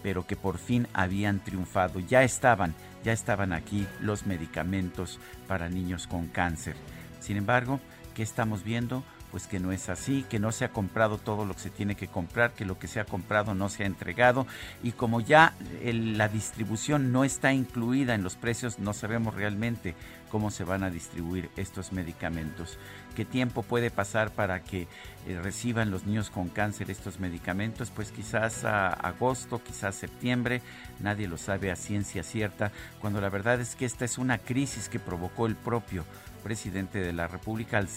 pero 0.02 0.26
que 0.26 0.34
por 0.34 0.58
fin 0.58 0.88
habían 0.94 1.38
triunfado. 1.38 2.00
Ya 2.00 2.24
estaban, 2.24 2.74
ya 3.04 3.12
estaban 3.12 3.52
aquí 3.52 3.86
los 4.00 4.26
medicamentos 4.26 5.20
para 5.46 5.68
niños 5.68 6.08
con 6.08 6.26
cáncer. 6.26 6.74
Sin 7.20 7.36
embargo, 7.36 7.78
¿Qué 8.14 8.22
estamos 8.22 8.64
viendo? 8.64 9.02
Pues 9.30 9.46
que 9.46 9.58
no 9.58 9.72
es 9.72 9.88
así, 9.88 10.26
que 10.28 10.38
no 10.38 10.52
se 10.52 10.66
ha 10.66 10.72
comprado 10.72 11.16
todo 11.16 11.46
lo 11.46 11.54
que 11.54 11.60
se 11.60 11.70
tiene 11.70 11.94
que 11.94 12.08
comprar, 12.08 12.52
que 12.52 12.66
lo 12.66 12.78
que 12.78 12.86
se 12.86 13.00
ha 13.00 13.06
comprado 13.06 13.54
no 13.54 13.70
se 13.70 13.84
ha 13.84 13.86
entregado 13.86 14.46
y 14.82 14.92
como 14.92 15.22
ya 15.22 15.54
la 15.82 16.28
distribución 16.28 17.12
no 17.12 17.24
está 17.24 17.54
incluida 17.54 18.14
en 18.14 18.22
los 18.22 18.36
precios, 18.36 18.78
no 18.78 18.92
sabemos 18.92 19.34
realmente 19.34 19.94
cómo 20.30 20.50
se 20.50 20.64
van 20.64 20.82
a 20.82 20.90
distribuir 20.90 21.50
estos 21.56 21.92
medicamentos. 21.92 22.78
¿Qué 23.16 23.24
tiempo 23.24 23.62
puede 23.62 23.90
pasar 23.90 24.30
para 24.30 24.62
que 24.62 24.88
eh, 25.26 25.40
reciban 25.42 25.90
los 25.90 26.04
niños 26.04 26.28
con 26.28 26.48
cáncer 26.48 26.90
estos 26.90 27.18
medicamentos? 27.18 27.90
Pues 27.90 28.10
quizás 28.12 28.64
a 28.64 28.88
agosto, 28.88 29.62
quizás 29.62 29.94
septiembre, 29.94 30.60
nadie 31.00 31.28
lo 31.28 31.38
sabe 31.38 31.70
a 31.70 31.76
ciencia 31.76 32.22
cierta, 32.22 32.70
cuando 33.00 33.20
la 33.22 33.30
verdad 33.30 33.60
es 33.62 33.76
que 33.76 33.86
esta 33.86 34.04
es 34.04 34.18
una 34.18 34.38
crisis 34.38 34.90
que 34.90 34.98
provocó 34.98 35.46
el 35.46 35.56
propio 35.56 36.04
presidente 36.42 37.00
de 37.00 37.12
la 37.12 37.26
República 37.26 37.78
al, 37.78 37.88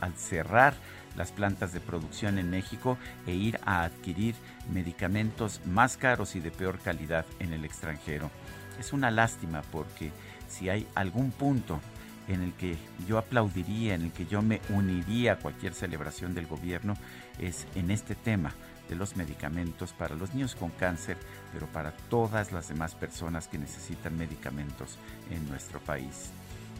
al, 0.00 0.14
cerrar 0.14 0.74
las 1.16 1.32
plantas 1.32 1.72
de 1.72 1.80
producción 1.80 2.38
en 2.38 2.50
México 2.50 2.98
e 3.26 3.34
ir 3.34 3.58
a 3.64 3.82
adquirir 3.82 4.34
medicamentos 4.72 5.60
más 5.64 5.96
caros 5.96 6.36
y 6.36 6.40
de 6.40 6.50
peor 6.50 6.78
calidad 6.78 7.26
en 7.38 7.52
el 7.52 7.64
extranjero. 7.64 8.30
Es 8.78 8.92
una 8.92 9.10
lástima 9.10 9.62
porque 9.72 10.12
si 10.48 10.68
hay 10.68 10.86
algún 10.94 11.30
punto 11.30 11.80
en 12.28 12.42
el 12.42 12.52
que 12.52 12.76
yo 13.06 13.18
aplaudiría, 13.18 13.94
en 13.94 14.02
el 14.02 14.12
que 14.12 14.26
yo 14.26 14.42
me 14.42 14.60
uniría 14.68 15.32
a 15.32 15.38
cualquier 15.38 15.74
celebración 15.74 16.34
del 16.34 16.46
gobierno, 16.46 16.94
es 17.38 17.66
en 17.74 17.90
este 17.90 18.14
tema 18.14 18.52
de 18.88 18.96
los 18.96 19.16
medicamentos 19.16 19.92
para 19.92 20.14
los 20.14 20.34
niños 20.34 20.54
con 20.54 20.70
cáncer, 20.70 21.16
pero 21.52 21.66
para 21.66 21.92
todas 21.92 22.52
las 22.52 22.68
demás 22.68 22.94
personas 22.94 23.48
que 23.48 23.58
necesitan 23.58 24.16
medicamentos 24.16 24.98
en 25.30 25.48
nuestro 25.48 25.80
país. 25.80 26.30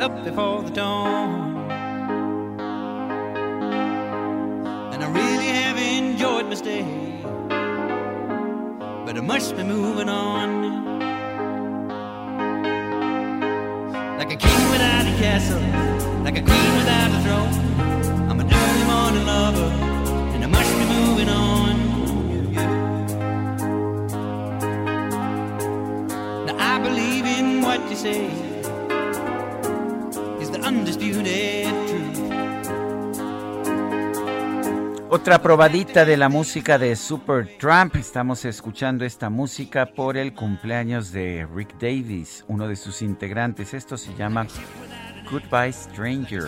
up 0.00 0.24
before 0.24 0.62
the 0.62 0.70
dawn. 0.70 1.70
And 4.92 5.04
I 5.04 5.08
really 5.10 5.48
have 5.48 5.76
enjoyed 5.76 6.46
my 6.46 6.54
stay, 6.54 6.84
but 9.04 9.18
I 9.18 9.20
must 9.20 9.56
be 9.56 9.62
moving 9.62 10.08
on. 10.08 10.48
Like 14.18 14.32
a 14.32 14.36
king 14.36 14.70
without 14.70 15.04
a 15.06 15.14
castle, 15.18 15.60
like 16.24 16.38
a 16.38 16.42
queen 16.42 16.76
without 16.78 17.10
a 17.10 17.20
throne. 17.24 17.52
I'm 18.30 18.40
an 18.40 18.50
early 18.50 18.84
morning 18.84 19.26
lover, 19.26 19.70
and 20.34 20.44
I 20.44 20.46
must 20.46 20.72
be 20.78 20.84
moving 20.96 21.28
on. 21.28 21.76
Now 26.46 26.56
I 26.58 26.78
believe 26.78 27.26
in 27.26 27.60
what 27.60 27.80
you 27.90 27.96
say. 27.96 28.49
Otra 35.12 35.42
probadita 35.42 36.04
de 36.04 36.16
la 36.16 36.28
música 36.28 36.78
de 36.78 36.94
Super 36.94 37.58
Trump. 37.58 37.96
Estamos 37.96 38.44
escuchando 38.44 39.04
esta 39.04 39.28
música 39.28 39.86
por 39.86 40.16
el 40.16 40.32
cumpleaños 40.34 41.10
de 41.10 41.48
Rick 41.52 41.74
Davis, 41.80 42.44
uno 42.46 42.68
de 42.68 42.76
sus 42.76 43.02
integrantes. 43.02 43.74
Esto 43.74 43.96
se 43.96 44.14
llama 44.14 44.46
Goodbye 45.28 45.72
Stranger. 45.72 46.44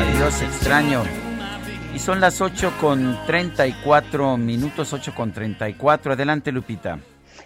Adiós 0.00 0.42
extraño. 0.42 1.02
Y 1.94 1.98
son 1.98 2.20
las 2.20 2.40
8 2.40 2.72
con 2.80 3.18
34 3.26 4.38
minutos, 4.38 4.92
8 4.94 5.14
con 5.14 5.32
34. 5.32 6.14
Adelante 6.14 6.52
Lupita. 6.52 6.98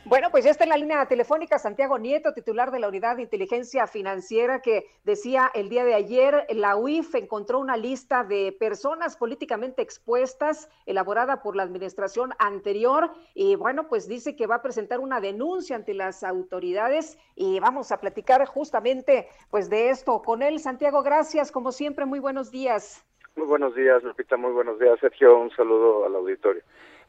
Bueno, 0.05 0.31
pues 0.33 0.45
ya 0.45 0.51
está 0.51 0.65
en 0.65 0.71
la 0.71 0.77
línea 0.77 1.07
telefónica 1.07 1.61
Santiago 1.61 1.97
Nieto, 1.97 2.35
titular 2.35 2.73
de 2.73 2.81
la 2.81 2.89
Unidad 2.89 3.17
de 3.17 3.23
Inteligencia 3.23 3.87
Financiera, 3.87 4.61
que 4.61 4.87
decía 5.05 5.49
el 5.55 5.69
día 5.69 5.85
de 5.85 5.95
ayer, 5.95 6.45
la 6.51 6.75
UIF 6.75 7.15
encontró 7.15 7.61
una 7.61 7.77
lista 7.77 8.25
de 8.25 8.51
personas 8.59 9.17
políticamente 9.17 9.81
expuestas 9.81 10.69
elaborada 10.87 11.41
por 11.41 11.55
la 11.55 11.63
administración 11.63 12.33
anterior 12.41 13.13
y 13.33 13.55
bueno, 13.55 13.89
pues 13.89 14.09
dice 14.09 14.35
que 14.35 14.49
va 14.49 14.57
a 14.57 14.63
presentar 14.63 14.99
una 14.99 15.21
denuncia 15.21 15.77
ante 15.77 15.95
las 15.95 16.25
autoridades 16.25 17.17
y 17.37 17.61
vamos 17.61 17.93
a 17.93 18.01
platicar 18.01 18.45
justamente 18.47 19.29
pues 19.51 19.71
de 19.71 19.91
esto 19.91 20.21
con 20.21 20.43
él. 20.43 20.59
Santiago, 20.59 21.05
gracias, 21.05 21.53
como 21.53 21.71
siempre, 21.71 22.07
muy 22.07 22.19
buenos 22.19 22.51
días. 22.51 23.07
Muy 23.37 23.47
buenos 23.47 23.73
días, 23.77 24.03
Lupita, 24.03 24.37
muy 24.37 24.51
buenos 24.51 24.81
días, 24.81 24.99
Sergio, 24.99 25.39
un 25.39 25.51
saludo 25.53 26.05
al 26.05 26.17
auditorio. 26.17 26.63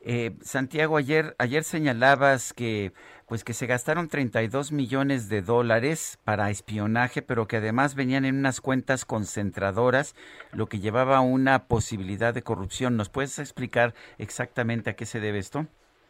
Eh, 0.05 0.31
Santiago, 0.41 0.97
ayer, 0.97 1.33
ayer 1.37 1.63
señalabas 1.63 2.53
que 2.53 2.91
pues 3.25 3.45
que 3.45 3.53
se 3.53 3.67
gastaron 3.67 4.09
32 4.09 4.73
millones 4.73 5.29
de 5.29 5.41
dólares 5.41 6.19
para 6.25 6.49
espionaje, 6.49 7.21
pero 7.21 7.47
que 7.47 7.57
además 7.57 7.95
venían 7.95 8.25
en 8.25 8.37
unas 8.37 8.59
cuentas 8.59 9.05
concentradoras, 9.05 10.13
lo 10.51 10.67
que 10.67 10.79
llevaba 10.79 11.17
a 11.17 11.21
una 11.21 11.67
posibilidad 11.67 12.33
de 12.33 12.43
corrupción. 12.43 12.97
¿Nos 12.97 13.09
puedes 13.09 13.39
explicar 13.39 13.93
exactamente 14.17 14.89
a 14.89 14.95
qué 14.95 15.05
se 15.05 15.21
debe 15.21 15.39
esto? 15.39 15.67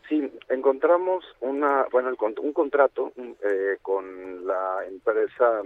Sí, 0.10 0.28
encontramos 0.50 1.24
una, 1.40 1.86
bueno, 1.92 2.10
un 2.42 2.52
contrato 2.52 3.14
eh, 3.18 3.78
con 3.84 4.48
la 4.48 4.80
empresa 4.88 5.62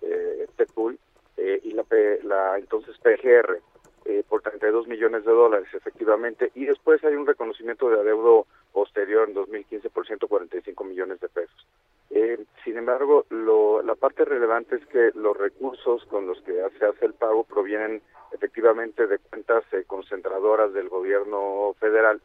eh, 0.00 0.46
Techpool 0.56 0.98
eh, 1.36 1.60
y 1.62 1.72
la, 1.72 1.84
la 2.24 2.58
entonces 2.58 2.96
PGR 2.98 3.60
eh, 4.08 4.24
por 4.28 4.42
32 4.42 4.88
millones 4.88 5.24
de 5.24 5.32
dólares, 5.32 5.68
efectivamente, 5.72 6.50
y 6.54 6.64
después 6.64 7.04
hay 7.04 7.14
un 7.14 7.26
reconocimiento 7.26 7.88
de 7.88 8.00
adeudo 8.00 8.46
posterior 8.72 9.28
en 9.28 9.34
2015 9.34 9.90
por 9.90 10.06
145 10.06 10.84
millones 10.84 11.20
de 11.20 11.28
pesos. 11.28 11.66
Eh, 12.10 12.42
sin 12.64 12.78
embargo, 12.78 13.26
lo, 13.28 13.82
la 13.82 13.94
parte 13.94 14.24
relevante 14.24 14.76
es 14.76 14.86
que 14.86 15.10
los 15.14 15.36
recursos 15.36 16.04
con 16.06 16.26
los 16.26 16.40
que 16.40 16.54
se 16.78 16.84
hace 16.84 17.04
el 17.06 17.12
pago 17.12 17.44
provienen 17.44 18.02
efectivamente 18.32 19.06
de 19.06 19.18
cuentas 19.18 19.62
eh, 19.72 19.84
concentradoras 19.86 20.72
del 20.72 20.88
gobierno 20.88 21.74
federal 21.78 22.20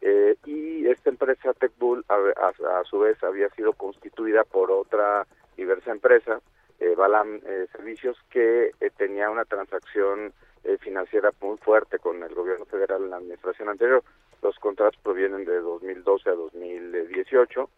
eh, 0.00 0.36
y 0.46 0.86
esta 0.86 1.10
empresa 1.10 1.52
TechBull 1.54 2.04
a, 2.08 2.14
a, 2.14 2.80
a, 2.80 2.84
su 2.84 3.00
vez 3.00 3.22
había 3.22 3.48
sido 3.50 3.72
constituida 3.72 4.44
por 4.44 4.70
otra 4.70 5.26
diversa 5.56 5.90
empresa, 5.90 6.40
eh, 6.78 6.94
Balam 6.96 7.40
eh, 7.44 7.66
Servicios, 7.72 8.16
que 8.30 8.72
eh, 8.80 8.90
tenía 8.96 9.30
una 9.30 9.44
transacción 9.44 10.32
eh, 10.64 10.78
financiera 10.78 11.32
muy 11.40 11.56
fuerte 11.58 11.98
con 11.98 12.22
el 12.22 12.34
gobierno 12.34 12.64
federal 12.66 13.02
en 13.02 13.10
la 13.10 13.16
administración 13.16 13.68
anterior. 13.68 14.02
Los 14.42 14.58
contratos 14.58 15.00
provienen 15.02 15.44
de 15.44 15.60
2012 15.60 16.30
a 16.30 16.34
2018 16.34 17.70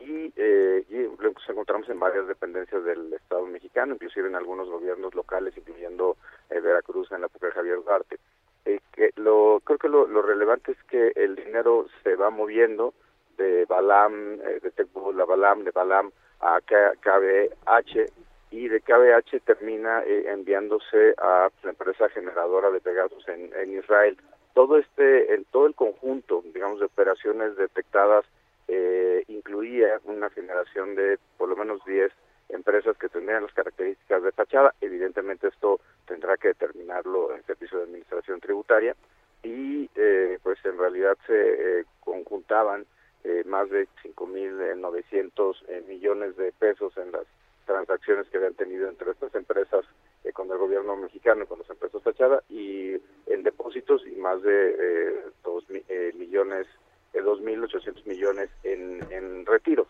y, 0.00 0.32
eh, 0.36 0.84
y 0.88 1.22
los 1.22 1.48
encontramos 1.48 1.88
en 1.88 1.98
varias 1.98 2.26
dependencias 2.26 2.84
del 2.84 3.12
Estado 3.12 3.46
mexicano, 3.46 3.94
inclusive 3.94 4.28
en 4.28 4.36
algunos 4.36 4.68
gobiernos 4.68 5.14
locales, 5.14 5.56
incluyendo 5.56 6.16
eh, 6.50 6.60
Veracruz 6.60 7.10
en 7.12 7.22
la 7.22 7.26
época 7.26 7.46
de 7.46 7.52
Javier 7.52 7.82
Duarte. 7.84 8.18
Eh, 8.64 8.80
que 8.92 9.10
lo, 9.16 9.60
creo 9.64 9.78
que 9.78 9.88
lo, 9.88 10.06
lo, 10.06 10.22
relevante 10.22 10.72
es 10.72 10.82
que 10.84 11.12
el 11.16 11.36
dinero 11.36 11.86
se 12.02 12.14
va 12.16 12.30
moviendo 12.30 12.94
de 13.36 13.64
Balam, 13.64 14.34
eh, 14.34 14.60
de 14.60 14.86
la 15.14 15.24
Balam, 15.24 15.64
de 15.64 15.70
Balam 15.70 16.10
a 16.40 16.60
KBH 16.60 18.12
y 18.50 18.68
de 18.68 18.80
KBH 18.80 19.40
termina 19.44 20.02
eh, 20.04 20.24
enviándose 20.28 21.14
a 21.18 21.48
la 21.62 21.70
empresa 21.70 22.08
generadora 22.08 22.70
de 22.70 22.80
Pegasus 22.80 23.26
en, 23.28 23.50
en, 23.54 23.78
Israel. 23.78 24.16
Todo 24.54 24.78
este, 24.78 25.34
en 25.34 25.44
todo 25.46 25.66
el 25.66 25.74
conjunto, 25.74 26.42
digamos, 26.52 26.80
de 26.80 26.86
operaciones 26.86 27.56
detectadas 27.56 28.24
eh, 28.66 29.24
incluía 29.28 30.00
una 30.04 30.30
generación 30.30 30.94
de 30.94 31.18
por 31.36 31.48
lo 31.48 31.56
menos 31.56 31.84
10 31.84 32.10
empresas 32.48 32.96
que 32.96 33.08
tendrían 33.08 33.42
las 33.42 33.52
características 33.52 34.22
de 34.22 34.32
fachada. 34.32 34.74
Evidentemente 34.80 35.48
esto 35.48 35.80
tendrá 36.06 36.36
que 36.36 36.48
determinarlo 36.48 37.34
el 37.34 37.44
Servicio 37.44 37.78
de 37.78 37.84
Administración 37.84 38.40
Tributaria 38.40 38.96
y 39.42 39.88
eh, 39.94 40.38
pues 40.42 40.58
en 40.64 40.78
realidad 40.78 41.16
se 41.26 41.80
eh, 41.80 41.84
conjuntaban 42.00 42.86
eh, 43.24 43.42
más 43.46 43.68
de 43.70 43.88
5.900 44.02 45.56
eh, 45.68 45.84
millones 45.88 46.36
de 46.36 46.52
pesos 46.52 46.96
en 46.96 47.12
las 47.12 47.24
transacciones 47.68 48.26
que 48.28 48.38
habían 48.38 48.54
tenido 48.54 48.88
entre 48.88 49.10
estas 49.12 49.32
empresas 49.34 49.84
eh, 50.24 50.32
con 50.32 50.50
el 50.50 50.56
gobierno 50.56 50.96
mexicano 50.96 51.44
y 51.44 51.46
con 51.46 51.58
las 51.58 51.70
empresas 51.70 52.02
fachadas 52.02 52.42
y 52.48 52.94
en 53.26 53.42
depósitos 53.44 54.04
y 54.06 54.16
más 54.16 54.42
de 54.42 54.70
eh, 54.70 55.24
dos 55.44 55.64
eh, 55.70 56.12
millones, 56.16 56.66
eh, 57.12 57.20
dos 57.20 57.40
mil 57.42 57.62
ochocientos 57.62 58.04
millones 58.06 58.48
en, 58.64 59.06
en 59.12 59.44
retiros. 59.44 59.86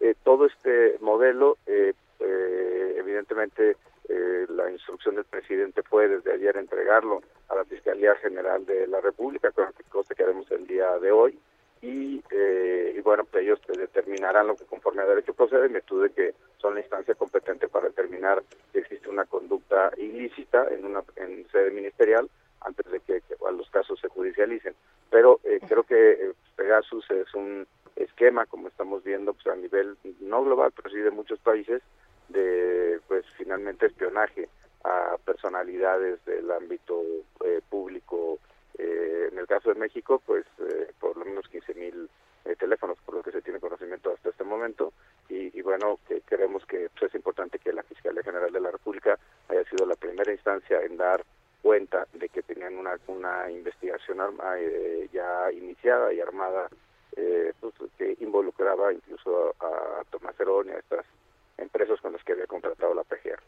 Eh, 0.00 0.14
todo 0.22 0.46
este 0.46 0.98
modelo, 1.00 1.56
eh, 1.66 1.94
eh, 2.20 2.94
evidentemente, 2.98 3.76
eh, 4.08 4.46
la 4.50 4.70
instrucción 4.70 5.14
del 5.14 5.24
presidente 5.24 5.82
fue 5.82 6.08
desde 6.08 6.34
ayer 6.34 6.56
entregarlo 6.58 7.22
a 7.48 7.56
la 7.56 7.64
Fiscalía 7.64 8.14
General 8.16 8.66
de 8.66 8.86
la 8.88 9.00
República, 9.00 9.50
cosa 9.88 10.14
que 10.14 10.22
haremos 10.22 10.50
el 10.50 10.66
día 10.66 10.98
de 10.98 11.10
hoy 11.12 11.38
y, 11.82 12.22
eh, 12.30 12.94
y 12.96 13.00
bueno, 13.00 13.24
pues 13.24 13.42
ellos 13.42 13.60
determinarán 13.76 14.46
lo 14.46 14.56
que 14.56 14.64
conforme 14.64 15.02
a 15.02 15.06
derecho 15.06 15.34
procede 15.34 15.66
en 15.66 15.72
virtud 15.74 16.04
de 16.04 16.10
que 16.10 16.34
son 16.58 16.74
la 16.74 16.80
instancia 16.80 17.14
competente 17.16 17.68
para 17.68 17.88
determinar 17.88 18.42
si 18.72 18.78
existe 18.78 19.10
una 19.10 19.24
conducta 19.24 19.90
ilícita 19.96 20.68
en 20.70 20.84
una 20.84 21.02
en 21.16 21.46
sede 21.50 21.72
ministerial 21.72 22.30
antes 22.60 22.90
de 22.90 23.00
que, 23.00 23.20
que 23.22 23.34
los 23.56 23.68
casos 23.70 23.98
se 24.00 24.08
judicialicen. 24.08 24.74
Pero 25.10 25.40
eh, 25.42 25.60
creo 25.68 25.82
que 25.82 26.12
eh, 26.12 26.32
Pegasus 26.54 27.10
es 27.10 27.34
un 27.34 27.66
esquema, 27.96 28.46
como 28.46 28.68
estamos 28.68 29.02
viendo, 29.02 29.34
pues 29.34 29.48
a 29.48 29.56
nivel 29.56 29.96
no 30.20 30.44
global, 30.44 30.72
pero 30.74 30.88
sí 30.88 30.98
de 30.98 31.10
muchos 31.10 31.40
países, 31.40 31.82
de 32.28 33.00
pues 33.08 33.26
finalmente 33.36 33.86
espionaje 33.86 34.48
a 34.84 35.16
personalidades 35.24 36.24
del 36.24 36.50
ámbito 36.50 37.02
eh, 37.44 37.60
público 37.68 38.38
eh, 38.78 39.28
en 39.30 39.38
el 39.38 39.46
caso 39.46 39.70
de 39.70 39.80
México, 39.80 40.22
pues 40.24 40.44
eh, 40.58 40.92
por 40.98 41.16
lo 41.16 41.24
menos 41.24 41.48
15 41.48 41.74
mil 41.74 42.08
eh, 42.44 42.56
teléfonos, 42.56 42.98
por 43.04 43.16
lo 43.16 43.22
que 43.22 43.32
se 43.32 43.42
tiene 43.42 43.60
conocimiento 43.60 44.12
hasta 44.12 44.30
este 44.30 44.44
momento. 44.44 44.92
Y, 45.28 45.56
y 45.56 45.62
bueno, 45.62 45.98
que 46.08 46.20
creemos 46.22 46.64
que 46.66 46.88
pues, 46.98 47.10
es 47.10 47.14
importante 47.14 47.58
que 47.58 47.72
la 47.72 47.82
Fiscalía 47.82 48.22
General 48.22 48.52
de 48.52 48.60
la 48.60 48.70
República 48.70 49.18
haya 49.48 49.64
sido 49.64 49.86
la 49.86 49.96
primera 49.96 50.32
instancia 50.32 50.80
en 50.82 50.96
dar 50.96 51.24
cuenta 51.62 52.06
de 52.12 52.28
que 52.28 52.42
tenían 52.42 52.76
una, 52.76 52.98
una 53.06 53.50
investigación 53.50 54.20
arma, 54.20 54.58
eh, 54.58 55.08
ya 55.12 55.52
iniciada 55.52 56.12
y 56.12 56.20
armada 56.20 56.68
pues, 57.60 57.74
que 57.96 58.16
involucraba 58.20 58.92
incluso 58.92 59.54
a, 59.60 60.00
a 60.00 60.04
Tomás 60.10 60.38
Herón 60.40 60.68
y 60.68 60.72
a 60.72 60.78
estas 60.78 61.06
empresas 61.58 62.00
con 62.00 62.12
las 62.12 62.24
que 62.24 62.32
había 62.32 62.46
contratado 62.46 62.94
la 62.94 63.04
PGR. 63.04 63.40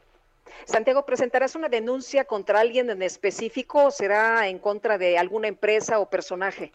Santiago, 0.64 1.04
¿presentarás 1.04 1.54
una 1.54 1.68
denuncia 1.68 2.24
contra 2.24 2.60
alguien 2.60 2.90
en 2.90 3.02
específico 3.02 3.86
o 3.86 3.90
será 3.90 4.48
en 4.48 4.58
contra 4.58 4.98
de 4.98 5.18
alguna 5.18 5.48
empresa 5.48 5.98
o 5.98 6.08
personaje? 6.08 6.72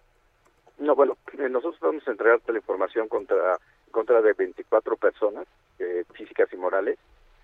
No, 0.77 0.95
bueno, 0.95 1.17
nosotros 1.37 1.79
vamos 1.81 2.07
a 2.07 2.11
entregarte 2.11 2.51
la 2.51 2.59
información 2.59 3.07
contra, 3.07 3.59
contra 3.91 4.21
de 4.21 4.33
24 4.33 4.95
personas 4.97 5.45
eh, 5.79 6.03
físicas 6.13 6.47
y 6.53 6.57
morales 6.57 6.97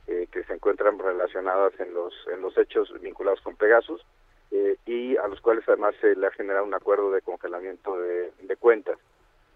eh, 0.07 0.27
que 0.31 0.43
se 0.43 0.53
encuentran 0.53 0.99
relacionadas 0.99 1.73
en 1.80 1.91
los, 1.91 2.14
en 2.31 2.39
los 2.39 2.56
hechos 2.60 2.93
vinculados 3.02 3.41
con 3.41 3.56
Pegasus 3.56 4.06
eh, 4.52 4.77
y 4.85 5.18
a 5.18 5.27
los 5.27 5.41
cuales 5.41 5.64
además 5.68 5.95
se 5.99 6.15
le 6.15 6.27
ha 6.27 6.31
generado 6.31 6.64
un 6.64 6.76
acuerdo 6.76 7.10
de 7.10 7.22
congelamiento 7.22 7.97
de, 7.97 8.31
de 8.39 8.56
cuentas. 8.56 8.99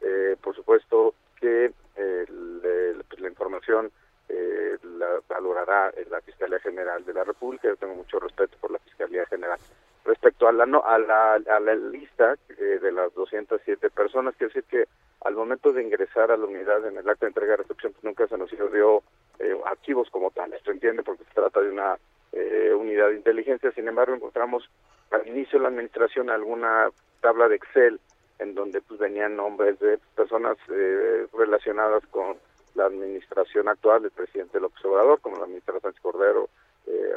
Eh, 0.02 0.36
por 0.42 0.56
supuesto 0.56 1.14
que 1.40 1.72
le, 1.96 3.04
pues 3.08 3.22
la 3.22 3.28
información 3.28 3.92
eh, 4.30 4.78
la 4.98 5.22
valorará 5.28 5.92
la 6.10 6.22
Fiscalía 6.22 6.60
General 6.60 7.04
de 7.06 7.14
la 7.14 7.24
República. 7.24 7.68
Yo 7.68 7.76
tengo 7.78 7.96
mucho 7.96 8.20
respeto 8.20 8.58
por 8.62 8.72
la 8.72 8.80
Fiscalía 8.80 9.26
General. 9.26 9.60
Respecto 10.06 10.48
a 10.48 10.52
la, 10.52 10.66
no, 10.66 10.84
a 10.84 10.98
la, 10.98 11.34
a 11.34 11.60
la 11.60 11.76
lista 11.76 12.36
eh, 12.50 12.80
de 12.82 12.92
las 12.92 13.14
207 13.14 13.90
personas, 13.90 14.36
quiero 14.38 14.54
decir 14.54 14.64
que 14.70 14.88
al 15.22 15.36
momento 15.36 15.74
de 15.74 15.84
ingresar 15.84 16.32
a 16.32 16.38
la 16.38 16.46
unidad 16.46 16.86
en 16.88 16.98
el 16.98 17.10
acto 17.10 17.26
de 17.26 17.30
entrega 17.30 17.52
de 17.52 17.58
recepción, 17.58 17.92
pues 17.94 18.04
nunca 18.04 18.28
se 18.28 18.38
nos 18.38 18.50
dio 18.50 19.04
eh, 19.40 19.56
archivos 19.66 20.10
como 20.10 20.32
tales, 20.32 20.62
¿se 20.64 20.72
entiende? 20.72 21.04
Porque 21.04 21.26
se 21.26 21.34
trata 21.34 21.62
de 21.62 21.70
una 21.70 21.98
eh, 22.32 22.74
unidad 22.74 23.10
de 23.10 23.16
inteligencia, 23.16 23.72
sin 23.72 23.88
embargo 23.88 24.16
encontramos 24.16 24.70
al 25.12 25.28
inicio 25.28 25.60
de 25.60 25.64
la 25.64 25.70
administración 25.70 26.30
alguna 26.30 26.90
tabla 27.22 27.50
de 27.50 27.56
Excel 27.56 28.00
en 28.40 28.56
donde 28.56 28.82
pues 28.82 29.00
venían 29.00 29.36
nombres 29.36 29.80
de 29.80 29.98
personas 30.16 30.58
eh, 30.70 31.28
relacionadas 31.34 32.06
con 32.08 32.38
la 32.76 32.86
administración 32.86 33.68
actual 33.68 34.04
del 34.04 34.12
presidente 34.12 34.60
López 34.60 34.84
Obrador, 34.86 35.20
como 35.22 35.38
la 35.38 35.48
ministra 35.48 35.80
Sánchez 35.80 36.02
Cordero, 36.02 36.50
eh, 36.88 37.14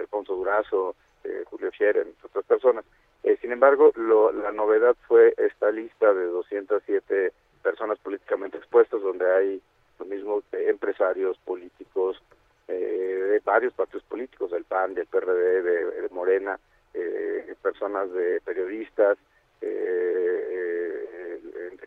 Alfonso 0.00 0.34
Durazo, 0.34 0.94
eh, 1.24 1.44
Julio 1.46 1.70
Fiere, 1.72 2.02
entre 2.02 2.26
otras 2.26 2.44
personas. 2.44 2.84
Eh, 3.22 3.36
sin 3.40 3.52
embargo, 3.52 3.92
lo, 3.96 4.30
la 4.32 4.52
novedad 4.52 4.96
fue 5.08 5.34
esta 5.36 5.70
lista 5.70 6.12
de 6.12 6.26
207 6.26 7.32
personas 7.62 7.98
políticamente 7.98 8.58
expuestas, 8.58 9.02
donde 9.02 9.30
hay 9.30 9.62
los 9.98 10.08
mismos 10.08 10.44
empresarios 10.52 11.36
políticos 11.38 12.22
eh, 12.68 12.72
de 12.74 13.40
varios 13.44 13.72
partidos 13.74 14.04
políticos, 14.04 14.50
del 14.50 14.64
PAN, 14.64 14.94
del 14.94 15.06
PRD, 15.06 15.62
de, 15.62 16.02
de 16.02 16.08
Morena, 16.10 16.58
eh, 16.94 17.54
personas 17.62 18.12
de 18.12 18.40
periodistas, 18.44 19.18
eh, 19.60 21.40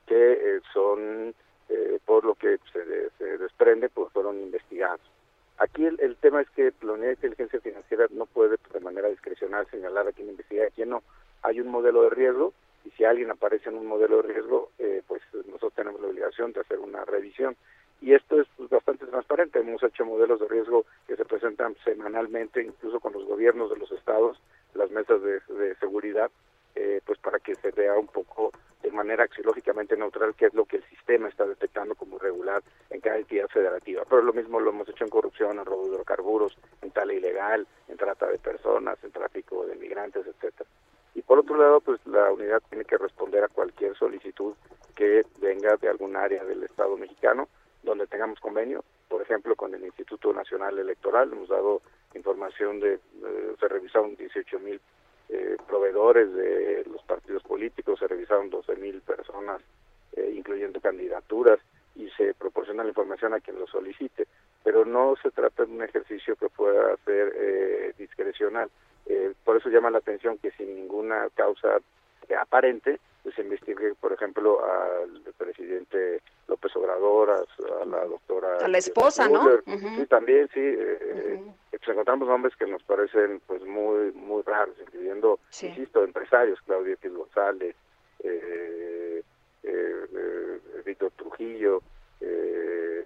que 0.05 0.59
son, 0.73 1.33
por 2.05 2.25
lo 2.25 2.35
que 2.35 2.57
se, 2.73 3.09
se 3.17 3.37
desprende, 3.37 3.89
pues 3.89 4.11
fueron 4.11 4.39
investigados. 4.41 5.01
Aquí 5.59 5.85
el, 5.85 5.99
el, 5.99 6.15
tema 6.15 6.41
es 6.41 6.49
que 6.51 6.71
la 6.81 6.93
unidad 6.93 7.07
de 7.07 7.13
inteligencia 7.13 7.59
financiera 7.59 8.07
no 8.11 8.25
puede 8.25 8.57
pues, 8.57 8.73
de 8.73 8.79
manera 8.79 9.09
discrecional 9.09 9.67
señalar 9.69 10.07
a 10.07 10.11
quién 10.13 10.29
investiga 10.29 10.63
y 10.63 10.67
a 10.67 10.71
quién 10.71 10.89
no. 10.89 11.03
Hay 11.43 11.59
un 11.59 11.67
modelo 11.67 12.03
de 12.03 12.11
riesgo 12.11 12.53
y 12.85 12.91
si 12.91 13.03
alguien 13.03 13.29
aparece 13.29 13.69
en 13.69 13.75
un 13.75 13.85
modelo 13.85 14.21
de 14.21 14.33
riesgo, 14.33 14.71
eh, 14.79 15.01
pues 15.05 15.21
nosotros 15.45 15.73
tenemos 15.75 15.99
la 15.99 16.07
obligación 16.07 16.53
de 16.53 16.61
hacer 16.61 16.79
una 16.79 17.03
revisión. 17.03 17.57
Y 18.01 18.13
esto 18.13 18.39
es 18.39 18.47
pues, 18.55 18.69
bastante 18.69 19.05
transparente. 19.05 19.59
Hemos 19.59 19.83
hecho 19.83 20.05
modelos 20.05 20.39
de 20.39 20.47
riesgo 20.47 20.85
que 21.07 21.17
se 21.17 21.25
presentan 21.25 21.75
semanalmente, 21.83 22.63
incluso 22.63 23.01
con 23.01 23.11
los 23.11 23.25
gobiernos 23.25 23.69
de 23.69 23.77
los 23.77 23.91
estados, 23.91 24.39
las 24.73 24.89
mesas 24.91 25.21
de, 25.21 25.41
de 25.53 25.75
seguridad, 25.75 26.31
eh, 26.75 27.01
pues 27.05 27.19
para 27.19 27.39
que 27.39 27.55
se 27.55 27.71
vea 27.71 27.97
un 27.97 28.07
poco 28.07 28.51
de 28.81 28.91
manera 28.91 29.23
axiológicamente 29.25 29.97
neutral 29.97 30.35
qué 30.35 30.45
es 30.45 30.53
lo 30.53 30.65
que 30.65 30.77
el 30.77 30.83
sistema 30.85 31.27
está 31.27 31.45
detectando 31.45 31.95
como 31.95 32.15
irregular 32.15 32.63
en 32.89 33.01
cada 33.01 33.17
entidad 33.17 33.47
federativa. 33.47 34.03
Pero 34.09 34.21
lo 34.21 34.33
mismo 34.33 34.59
lo 34.59 34.69
hemos 34.69 34.87
hecho 34.87 35.03
en 35.03 35.09
corrupción, 35.09 35.59
en 35.59 35.65
robo 35.65 35.83
de 35.83 35.93
hidrocarburos, 35.93 36.57
en 36.81 36.91
tala 36.91 37.13
ilegal, 37.13 37.67
en 37.87 37.97
trata 37.97 38.27
de 38.27 38.37
personas, 38.37 38.97
en 39.03 39.11
tráfico 39.11 39.65
de 39.65 39.75
migrantes, 39.75 40.25
etcétera. 40.25 40.69
Y 41.15 41.21
por 41.21 41.39
otro 41.39 41.57
lado, 41.57 41.81
pues 41.81 41.99
la 42.05 42.31
unidad 42.31 42.61
tiene 42.69 42.85
que 42.85 42.97
responder 42.97 43.43
a 43.43 43.49
cualquier 43.49 43.95
solicitud 43.97 44.53
que 44.95 45.25
venga 45.39 45.75
de 45.77 45.89
algún 45.89 46.15
área 46.15 46.43
del 46.45 46.63
Estado 46.63 46.95
mexicano 46.97 47.49
donde 47.83 48.07
tengamos 48.07 48.39
convenio, 48.39 48.83
por 49.07 49.21
ejemplo, 49.21 49.55
con 49.55 49.73
el 49.73 49.83
Instituto 49.83 50.33
Nacional 50.33 50.77
Electoral, 50.77 51.31
hemos 51.31 51.49
dado 51.49 51.81
información 52.13 52.79
de, 52.79 52.95
eh, 52.95 53.55
se 53.59 53.67
revisaron 53.67 54.15
18 54.15 54.59
mil 54.59 54.81
eh, 55.29 55.57
proveedores 55.67 56.33
de 56.33 56.85
los 56.91 57.03
partidos 57.03 57.43
políticos, 57.43 57.99
se 57.99 58.07
revisaron 58.07 58.49
12 58.49 58.75
mil 58.77 59.01
personas, 59.01 59.61
eh, 60.13 60.33
incluyendo 60.35 60.81
candidaturas, 60.81 61.59
y 61.95 62.09
se 62.11 62.33
proporciona 62.33 62.83
la 62.83 62.89
información 62.89 63.33
a 63.33 63.39
quien 63.39 63.59
lo 63.59 63.67
solicite. 63.67 64.27
Pero 64.63 64.85
no 64.85 65.15
se 65.21 65.31
trata 65.31 65.65
de 65.65 65.71
un 65.71 65.83
ejercicio 65.83 66.35
que 66.35 66.49
pueda 66.49 66.95
ser 67.05 67.33
eh, 67.35 67.93
discrecional. 67.97 68.69
Eh, 69.05 69.33
por 69.43 69.57
eso 69.57 69.69
llama 69.69 69.89
la 69.89 69.99
atención 69.99 70.37
que 70.37 70.51
sin 70.51 70.75
ninguna 70.75 71.27
causa 71.35 71.79
aparente 72.39 72.99
se 73.35 73.41
investigue, 73.41 73.93
por 73.99 74.11
ejemplo, 74.13 74.59
al 74.63 75.21
presidente 75.37 76.21
López 76.47 76.75
Obrador, 76.75 77.29
a, 77.31 77.81
a 77.81 77.85
la 77.85 78.05
doctora... 78.05 78.57
A 78.57 78.67
la 78.67 78.77
esposa, 78.77 79.27
¿no? 79.27 79.41
Uh 79.43 79.61
-huh. 79.65 79.97
Sí, 79.97 80.05
también, 80.07 80.47
sí. 80.53 80.59
Eh, 80.59 81.39
uh 81.39 81.45
-huh. 81.45 81.53
pues 81.71 81.87
encontramos 81.89 82.27
nombres 82.27 82.55
que 82.55 82.65
nos 82.65 82.81
parecen 82.83 83.41
pues 83.45 83.61
muy 83.63 84.11
muy 84.13 84.41
raros, 84.43 84.75
incluyendo, 84.81 85.39
sí. 85.49 85.67
insisto, 85.67 86.03
empresarios, 86.03 86.59
Claudio 86.65 86.93
X 86.93 87.13
González, 87.13 87.75
eh, 88.23 89.21
eh, 89.63 90.59
Víctor 90.85 91.11
Trujillo, 91.17 91.81
eh, 92.21 93.05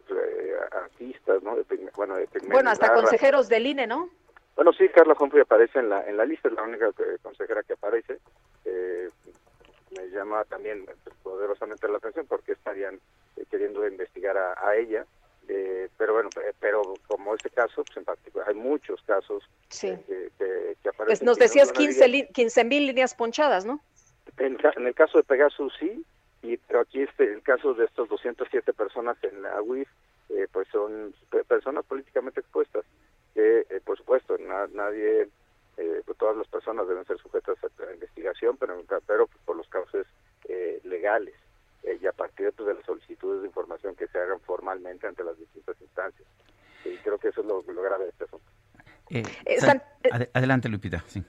artistas, 0.71 1.43
¿no? 1.43 1.57
Bueno, 1.95 2.15
de 2.15 2.27
bueno, 2.47 2.69
hasta 2.69 2.93
consejeros 2.93 3.49
del 3.49 3.67
INE, 3.67 3.87
¿no? 3.87 4.09
Bueno, 4.55 4.71
sí, 4.73 4.87
Carla 4.89 5.15
Humphrey 5.19 5.41
aparece 5.41 5.79
en 5.79 5.89
la 5.89 6.07
en 6.07 6.15
la 6.17 6.25
lista, 6.25 6.47
es 6.47 6.53
la 6.53 6.63
única 6.63 6.89
consejera 7.21 7.63
que 7.63 7.73
aparece. 7.73 8.19
Eh, 8.65 9.09
me 9.97 10.07
llama 10.09 10.43
también 10.45 10.85
pues, 10.85 11.15
poderosamente 11.23 11.87
la 11.87 11.97
atención 11.97 12.25
porque 12.27 12.53
estarían 12.53 12.99
eh, 13.37 13.45
queriendo 13.49 13.87
investigar 13.87 14.37
a, 14.37 14.53
a 14.67 14.75
ella. 14.75 15.05
Eh, 15.49 15.89
pero 15.97 16.13
bueno, 16.13 16.29
pero 16.59 16.81
como 17.07 17.35
este 17.35 17.49
caso, 17.49 17.83
pues 17.83 17.97
en 17.97 18.05
particular, 18.05 18.47
hay 18.47 18.55
muchos 18.55 19.01
casos 19.03 19.43
sí. 19.67 19.89
que, 20.07 20.31
que, 20.37 20.77
que, 20.81 20.89
aparecen. 20.89 21.05
Pues 21.05 21.23
nos 21.23 21.37
decías 21.37 21.71
15 21.73 22.63
mil 22.63 22.87
líneas 22.87 23.13
ponchadas, 23.13 23.65
¿no? 23.65 23.81
En, 24.37 24.57
en, 24.77 24.87
el 24.87 24.95
caso 24.95 25.17
de 25.17 25.23
Pegasus 25.25 25.73
sí, 25.79 26.03
y, 26.41 26.57
pero 26.57 26.81
aquí 26.81 27.01
este, 27.01 27.31
el 27.31 27.41
caso 27.41 27.73
de 27.73 27.85
estos 27.85 28.09
207 28.09 28.73
personas 28.73 29.17
en 29.23 29.41
la 29.41 29.61
UIF, 29.61 29.89
eh, 30.29 30.47
pues 30.51 30.67
son 30.69 31.13
personas 31.47 31.85
políticamente 31.85 32.39
expuestas, 32.39 32.85
que 33.33 33.65
eh, 33.69 33.81
por 33.83 33.97
supuesto 33.97 34.37
na, 34.37 34.67
nadie, 34.67 35.29
eh, 35.77 36.01
pues 36.05 36.17
todas 36.17 36.37
las 36.37 36.47
personas 36.47 36.87
deben 36.87 37.05
ser 37.05 37.17
sujetas 37.17 37.57
a, 37.63 37.83
a 37.83 37.93
investigación, 37.93 38.57
pero, 38.57 38.81
pero 39.05 39.27
por 39.45 39.55
los 39.55 39.67
casos 39.67 40.05
legales 40.83 41.33
y 41.83 42.05
a 42.05 42.11
partir 42.11 42.51
pues, 42.55 42.67
de 42.67 42.73
las 42.75 42.85
solicitudes 42.85 43.41
de 43.41 43.47
información 43.47 43.95
que 43.95 44.07
se 44.07 44.17
hagan 44.17 44.39
formalmente 44.41 45.07
ante 45.07 45.23
las 45.23 45.37
distintas 45.37 45.79
instancias. 45.81 46.27
Y 46.85 46.97
creo 46.97 47.17
que 47.17 47.29
eso 47.29 47.41
es 47.41 47.47
lo, 47.47 47.61
lo 47.61 47.81
grave 47.81 48.05
de 48.05 48.09
este 48.09 48.23
asunto. 48.25 48.45
Eh, 49.09 49.23
San, 49.59 49.81
ad 50.11 50.27
adelante, 50.33 50.69
Lupita. 50.69 51.03
Sí. 51.07 51.23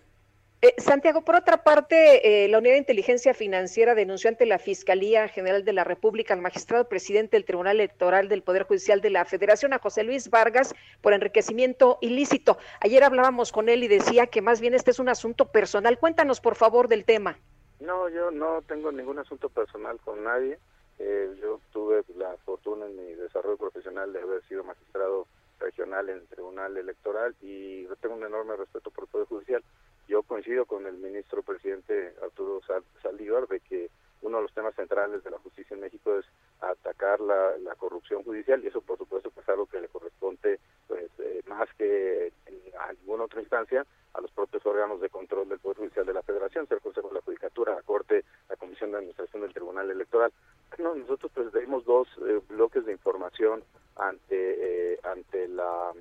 Eh, 0.65 0.75
Santiago, 0.79 1.21
por 1.21 1.35
otra 1.35 1.63
parte, 1.63 2.47
eh, 2.47 2.49
la 2.49 2.57
Unidad 2.57 2.73
de 2.73 2.79
Inteligencia 2.79 3.35
Financiera 3.35 3.95
denunció 3.95 4.31
ante 4.31 4.47
la 4.47 4.59
Fiscalía 4.59 5.29
General 5.29 5.63
de 5.63 5.75
la 5.75 5.85
República 5.85 6.33
al 6.33 6.41
magistrado 6.41 6.89
presidente 6.89 7.37
del 7.37 7.45
Tribunal 7.45 7.77
Electoral 7.77 8.31
del 8.31 8.43
Poder 8.43 8.63
Judicial 8.63 9.03
de 9.03 9.11
la 9.11 9.27
Federación, 9.27 9.75
a 9.75 9.79
José 9.79 10.05
Luis 10.05 10.31
Vargas, 10.31 10.75
por 11.03 11.13
enriquecimiento 11.13 11.99
ilícito. 12.01 12.57
Ayer 12.81 13.05
hablábamos 13.05 13.53
con 13.53 13.69
él 13.69 13.85
y 13.85 13.89
decía 13.89 14.27
que 14.29 14.41
más 14.41 14.63
bien 14.63 14.73
este 14.73 14.91
es 14.91 14.99
un 14.99 15.11
asunto 15.11 15.53
personal. 15.53 15.99
Cuéntanos, 15.99 16.41
por 16.41 16.55
favor, 16.55 16.89
del 16.89 17.05
tema. 17.05 17.37
No, 17.81 18.09
yo 18.09 18.31
no 18.31 18.63
tengo 18.63 18.91
ningún 18.91 19.19
asunto 19.19 19.51
personal 19.51 19.99
con 20.03 20.25
nadie. 20.25 20.59
Eh, 20.99 21.29
yo 21.43 21.61
tuve 21.75 22.05
la 22.17 22.39
fortuna 22.47 22.87
en 22.87 22.97
mi 22.97 23.13
desarrollo 23.17 23.59
profesional 23.59 24.15
de 24.15 24.23
haber 24.23 24.43
sido 24.45 24.65
magistrado 24.65 25.27
regional 25.61 26.09
en 26.09 26.17
el 26.17 26.27
Tribunal 26.27 26.75
Electoral 26.79 27.35
y 27.43 27.85
tengo 28.01 28.15
un 28.15 28.25
enorme 28.25 28.57
respeto 28.57 28.91
por 28.91 29.05
el 29.05 29.11
Poder 29.11 29.27
Judicial. 29.27 29.63
Yo 30.09 30.23
coincido 30.23 30.67
con 30.67 30.87
el 30.87 30.95
ministro 30.95 31.43
presidente 31.43 32.15
Arturo 32.23 32.61
Saldívar 33.03 33.47
de 33.49 33.61
que 33.61 33.91
uno 34.23 34.39
de 34.39 34.43
los 34.45 34.55
temas 34.55 34.75
centrales 34.75 35.23
de 35.23 35.31
la 35.31 35.39
justicia 35.39 35.75
en 35.75 35.81
México 35.81 36.19
es 36.19 36.25
atacar 36.61 37.21
la, 37.21 37.53
corrupción 37.77 38.23
judicial 38.23 38.63
y 38.65 38.69
eso 38.69 38.81
por 38.81 38.97
supuesto 38.97 39.31
es 39.37 39.49
algo 39.49 39.67
que 39.67 39.81
le 39.81 39.89
corresponde 39.89 40.59
pues 40.87 41.11
eh, 41.19 41.43
más 41.47 41.69
que 41.77 42.33
en 42.47 42.61
alguna 42.81 43.25
otra 43.25 43.41
instancia 43.41 43.85
a 44.15 44.21
los 44.21 44.31
propios 44.31 44.65
órganos 44.65 45.01
de 45.01 45.11
control 45.11 45.49
del 45.49 45.59
Poder 45.59 45.79
Judicial 45.79 46.07
de 46.07 46.15
la 46.15 46.23
Federación, 46.23 46.67
sea 46.67 46.77
el 46.77 46.83
Consejo 46.83 47.09
de 47.09 47.15
la 47.15 47.21
Judicatura, 47.21 47.75
la 47.75 47.83
Corte, 47.83 48.25
la 48.49 48.57
Comisión 48.57 48.93
de 48.93 48.99
Administración 48.99 49.43
del 49.43 49.53
Tribunal 49.53 49.91
Electoral. 49.91 50.33
No, 50.79 50.95
nosotros 50.95 51.31
pues 51.35 51.53
dos 51.85 52.09
eh, 52.27 52.41
bloques 52.49 52.85
de 52.87 52.93
información 52.93 53.65
ante 53.97 54.93
eh, 54.95 55.01
ante 55.03 55.49
la 55.49 55.93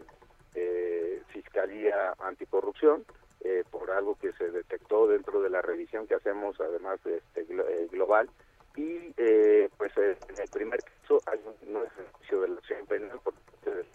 eh, 0.55 1.21
Fiscalía 1.27 2.13
Anticorrupción 2.19 3.03
eh, 3.43 3.63
por 3.69 3.91
algo 3.91 4.15
que 4.15 4.31
se 4.33 4.49
detectó 4.51 5.07
dentro 5.07 5.41
de 5.41 5.49
la 5.49 5.61
revisión 5.61 6.07
que 6.07 6.15
hacemos 6.15 6.59
además 6.59 6.99
este, 7.05 7.45
global. 7.91 8.29
Y 8.75 9.11
pues 9.77 9.91
en 9.97 10.17
el 10.39 10.49
primer 10.49 10.81
caso 10.81 11.21
hay 11.27 11.39
un 11.45 11.73
no 11.73 11.83
ejercicio 11.83 12.41
de 12.41 12.47
la 12.47 12.55
acción 12.55 12.85
penal 12.87 13.19
por 13.23 13.33
parte 13.33 13.85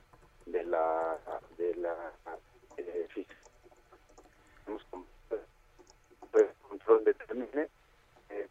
de, 0.47 0.65
la 0.65 1.19
de 1.57 1.75
la 1.75 2.13
eh, 2.77 3.09
pues, 6.31 6.49
control 6.63 7.03
eh, 7.09 8.47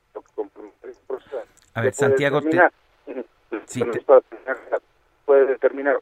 a 1.74 1.82
ver, 1.82 1.94
Santiago, 1.94 2.42
te... 2.42 2.60
sí, 3.66 3.84
puede 5.26 5.46
determinar 5.46 6.00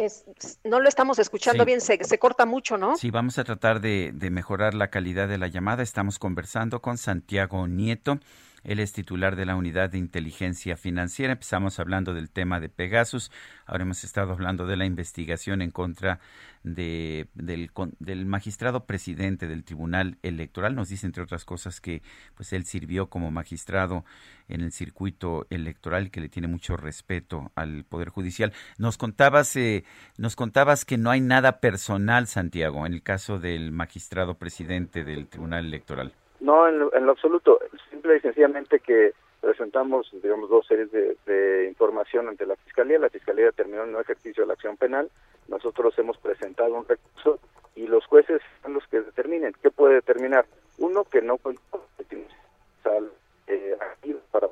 es, 0.00 0.24
no 0.64 0.80
lo 0.80 0.88
estamos 0.88 1.18
escuchando 1.18 1.64
sí. 1.64 1.66
bien, 1.66 1.80
se, 1.80 2.02
se, 2.04 2.18
corta 2.18 2.46
mucho, 2.46 2.76
¿no? 2.76 2.96
Sí, 2.96 3.10
vamos 3.10 3.38
a 3.38 3.44
tratar 3.44 3.80
de, 3.80 4.12
de, 4.14 4.30
mejorar 4.30 4.74
la 4.74 4.88
calidad 4.88 5.28
de 5.28 5.38
la 5.38 5.48
llamada. 5.48 5.82
Estamos 5.82 6.18
conversando 6.18 6.80
con 6.80 6.98
Santiago 6.98 7.66
Nieto, 7.66 8.20
Él 8.64 8.78
es 8.78 8.92
titular 8.92 9.36
de 9.36 9.46
la 9.46 9.56
Unidad 9.56 9.90
de 9.90 9.98
Inteligencia 9.98 10.76
Financiera. 10.76 11.32
Empezamos 11.32 11.78
hablando 11.80 12.14
del 12.14 12.30
tema 12.30 12.60
de 12.60 12.68
Pegasus. 12.68 13.30
Ahora 13.66 13.82
hemos 13.82 14.04
estado 14.04 14.32
hablando 14.32 14.66
de 14.66 14.76
la 14.76 14.84
investigación 14.84 15.62
en 15.62 15.70
contra 15.70 16.20
de, 16.62 17.28
del, 17.34 18.26
magistrado 18.26 18.84
presidente 18.84 19.46
del 19.48 19.64
Tribunal 19.64 20.18
Electoral. 20.22 20.74
Nos 20.74 20.90
dice, 20.90 21.06
entre 21.06 21.22
otras 21.22 21.44
cosas, 21.44 21.80
que 21.80 22.02
pues 22.34 22.52
él 22.52 22.64
sirvió 22.64 23.08
como 23.08 23.30
magistrado 23.30 24.04
en 24.48 24.60
el 24.60 24.72
circuito 24.72 25.46
electoral 25.50 26.10
que 26.10 26.20
le 26.20 26.28
tiene 26.28 26.48
mucho 26.48 26.76
respeto 26.76 27.52
al 27.54 27.84
Poder 27.84 28.10
Judicial. 28.10 28.52
Nos 28.78 28.98
contabas, 28.98 29.56
eh, 29.56 29.84
nos 30.18 30.36
contabas 30.36 30.84
que 30.84 30.98
no 30.98 31.10
hay 31.10 31.20
nada 31.20 31.60
personal, 31.60 32.26
Santiago, 32.26 32.84
en 32.84 32.92
el 32.92 33.02
caso 33.02 33.38
del 33.38 33.72
magistrado 33.72 34.34
presidente 34.34 35.04
del 35.04 35.28
Tribunal 35.28 35.66
Electoral. 35.66 36.12
No, 36.40 36.66
en 36.68 36.78
lo, 36.78 36.94
en 36.94 37.06
lo 37.06 37.12
absoluto. 37.12 37.60
Simple 37.90 38.16
y 38.16 38.20
sencillamente 38.20 38.80
que 38.80 39.12
presentamos, 39.40 40.10
digamos, 40.22 40.48
dos 40.50 40.66
series 40.66 40.90
de, 40.90 41.16
de, 41.26 41.66
información 41.66 42.28
ante 42.28 42.46
la 42.46 42.56
Fiscalía. 42.56 42.98
La 42.98 43.10
Fiscalía 43.10 43.46
determinó 43.46 43.84
el 43.84 43.92
no 43.92 44.00
ejercicio 44.00 44.42
de 44.42 44.48
la 44.48 44.54
acción 44.54 44.76
penal. 44.76 45.10
Nosotros 45.48 45.98
hemos 45.98 46.16
presentado 46.18 46.74
un 46.74 46.86
recurso 46.86 47.38
y 47.74 47.86
los 47.86 48.04
jueces 48.06 48.40
son 48.62 48.74
los 48.74 48.86
que 48.88 49.00
determinen. 49.00 49.54
¿Qué 49.62 49.70
puede 49.70 49.94
determinar? 49.94 50.46
Uno, 50.78 51.04
que 51.04 51.22
no 51.22 51.38
sal 52.82 53.10
eh, 53.46 53.76
para 54.30 54.48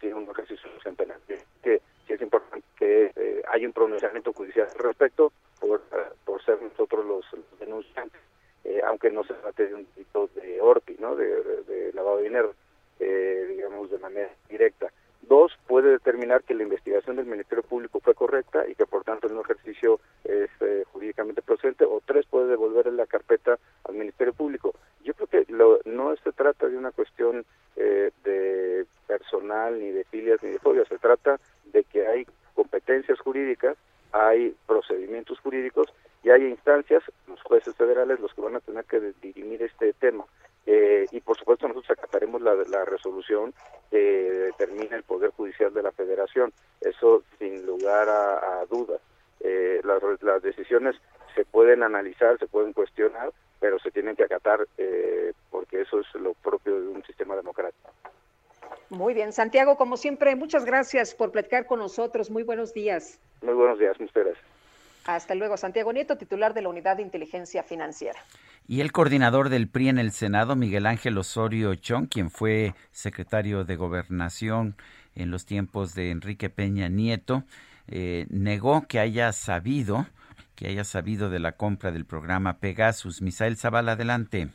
tiene 0.00 0.16
un 0.16 0.28
ejercicio 0.30 0.68
de 0.68 0.76
acción 0.76 0.96
penal. 0.96 1.20
Que 1.62 1.80
sí 2.06 2.12
es 2.12 2.20
importante 2.20 2.66
que 2.76 3.12
eh, 3.16 3.42
haya 3.48 3.66
un 3.66 3.72
pronunciamiento 3.72 4.32
judicial 4.32 4.68
al 4.70 4.78
respecto 4.78 5.32
por, 5.60 5.80
por 6.24 6.44
ser 6.44 6.60
nosotros 6.60 7.06
los 7.06 7.24
denunciantes, 7.58 8.20
eh, 8.64 8.80
aunque 8.86 9.10
no 9.10 9.24
se 9.24 9.34
trate 9.34 9.68
de 9.68 9.74
un 9.74 9.86
delito 9.94 10.28
de 10.34 10.60
ORPI, 10.60 10.96
¿no? 10.98 11.14
de, 11.16 11.92
lavado 11.94 12.18
de 12.18 12.24
dinero 12.24 12.54
eh, 13.00 13.46
digamos, 13.48 13.90
de 13.90 13.98
manera 13.98 14.30
directa. 14.48 14.90
Dos, 15.22 15.52
puede 15.66 15.90
determinar 15.90 16.42
que 16.42 16.54
la 16.54 16.64
investigación 16.64 17.16
del 17.16 17.26
Ministerio 17.26 17.62
Público 17.62 17.98
fue 18.00 18.14
correcta 18.14 18.64
y 18.68 18.74
que 18.74 18.84
por 18.84 19.04
tanto 19.04 19.26
el 19.26 19.38
ejercicio 19.38 19.98
es 20.22 20.50
eh, 20.60 20.84
jurídicamente 20.92 21.40
procedente. 21.40 21.84
O 21.84 22.02
tres, 22.04 22.26
puede 22.26 22.48
devolver 22.48 22.86
la 22.92 23.06
carpeta 23.06 23.58
al 23.84 23.94
Ministerio 23.94 24.34
Público. 24.34 24.74
Yo 25.02 25.14
creo 25.14 25.28
que 25.28 25.52
lo, 25.52 25.80
no 25.86 26.14
se 26.16 26.32
trata 26.32 26.68
de 26.68 26.76
una 26.76 26.92
cuestión 26.92 27.44
eh, 27.76 28.10
de 28.22 28.86
personal, 29.06 29.80
ni 29.80 29.90
de 29.90 30.04
filias, 30.04 30.42
ni 30.42 30.50
de 30.50 30.58
fobias. 30.58 30.88
Se 30.88 30.98
trata 30.98 31.40
de 31.72 31.84
que 31.84 32.06
hay 32.06 32.26
competencias 32.54 33.18
jurídicas, 33.20 33.78
hay 34.12 34.54
procedimientos 34.66 35.40
jurídicos 35.40 35.88
y 36.22 36.30
hay 36.30 36.44
instancias, 36.44 37.02
los 37.26 37.42
jueces 37.42 37.74
federales, 37.76 38.20
los 38.20 38.32
que 38.34 38.42
van 38.42 38.56
a 38.56 38.60
tener 38.60 38.84
que 38.84 39.12
dirimir 39.22 39.62
este 39.62 39.92
tema. 39.94 40.24
Eh, 40.66 41.06
y 41.10 41.20
por 41.20 41.36
supuesto 41.36 41.68
nosotros 41.68 41.98
acataremos 41.98 42.40
la, 42.40 42.54
la 42.54 42.84
resolución 42.86 43.52
que 43.90 43.98
determina 43.98 44.96
el 44.96 45.02
Poder 45.02 45.30
Judicial 45.30 45.74
de 45.74 45.82
la 45.82 45.92
Federación. 45.92 46.52
Eso 46.80 47.22
sin 47.38 47.66
lugar 47.66 48.08
a, 48.08 48.60
a 48.60 48.66
dudas. 48.66 49.00
Eh, 49.40 49.80
las, 49.84 50.02
las, 50.22 50.42
decisiones 50.42 50.96
se 51.34 51.44
pueden 51.44 51.82
analizar, 51.82 52.38
se 52.38 52.46
pueden 52.46 52.72
cuestionar, 52.72 53.30
pero 53.60 53.78
se 53.78 53.90
tienen 53.90 54.16
que 54.16 54.24
acatar 54.24 54.66
eh, 54.78 55.32
porque 55.50 55.82
eso 55.82 56.00
es 56.00 56.14
lo 56.14 56.32
propio 56.34 56.80
de 56.80 56.88
un 56.88 57.04
sistema 57.04 57.36
democrático. 57.36 57.90
Muy 58.88 59.12
bien, 59.12 59.23
Santiago, 59.34 59.76
como 59.76 59.96
siempre, 59.96 60.36
muchas 60.36 60.64
gracias 60.64 61.12
por 61.12 61.32
platicar 61.32 61.66
con 61.66 61.80
nosotros. 61.80 62.30
Muy 62.30 62.44
buenos 62.44 62.72
días. 62.72 63.18
Muy 63.42 63.54
buenos 63.54 63.80
días, 63.80 63.98
muchas 63.98 64.14
gracias. 64.14 64.44
Hasta 65.06 65.34
luego, 65.34 65.56
Santiago 65.56 65.92
Nieto, 65.92 66.16
titular 66.16 66.54
de 66.54 66.62
la 66.62 66.68
Unidad 66.68 66.96
de 66.96 67.02
Inteligencia 67.02 67.64
Financiera. 67.64 68.18
Y 68.68 68.80
el 68.80 68.92
coordinador 68.92 69.48
del 69.48 69.68
PRI 69.68 69.88
en 69.88 69.98
el 69.98 70.12
Senado, 70.12 70.54
Miguel 70.54 70.86
Ángel 70.86 71.18
Osorio 71.18 71.74
Chong, 71.74 72.08
quien 72.08 72.30
fue 72.30 72.74
secretario 72.92 73.64
de 73.64 73.74
Gobernación 73.74 74.76
en 75.16 75.32
los 75.32 75.44
tiempos 75.46 75.94
de 75.94 76.10
Enrique 76.10 76.48
Peña 76.48 76.88
Nieto, 76.88 77.42
eh, 77.88 78.26
negó 78.30 78.86
que 78.86 79.00
haya 79.00 79.32
sabido, 79.32 80.06
que 80.54 80.68
haya 80.68 80.84
sabido 80.84 81.28
de 81.28 81.40
la 81.40 81.52
compra 81.52 81.90
del 81.90 82.04
programa 82.06 82.58
Pegasus. 82.58 83.20
Misael 83.20 83.56
Zavala, 83.56 83.92
adelante. 83.92 84.48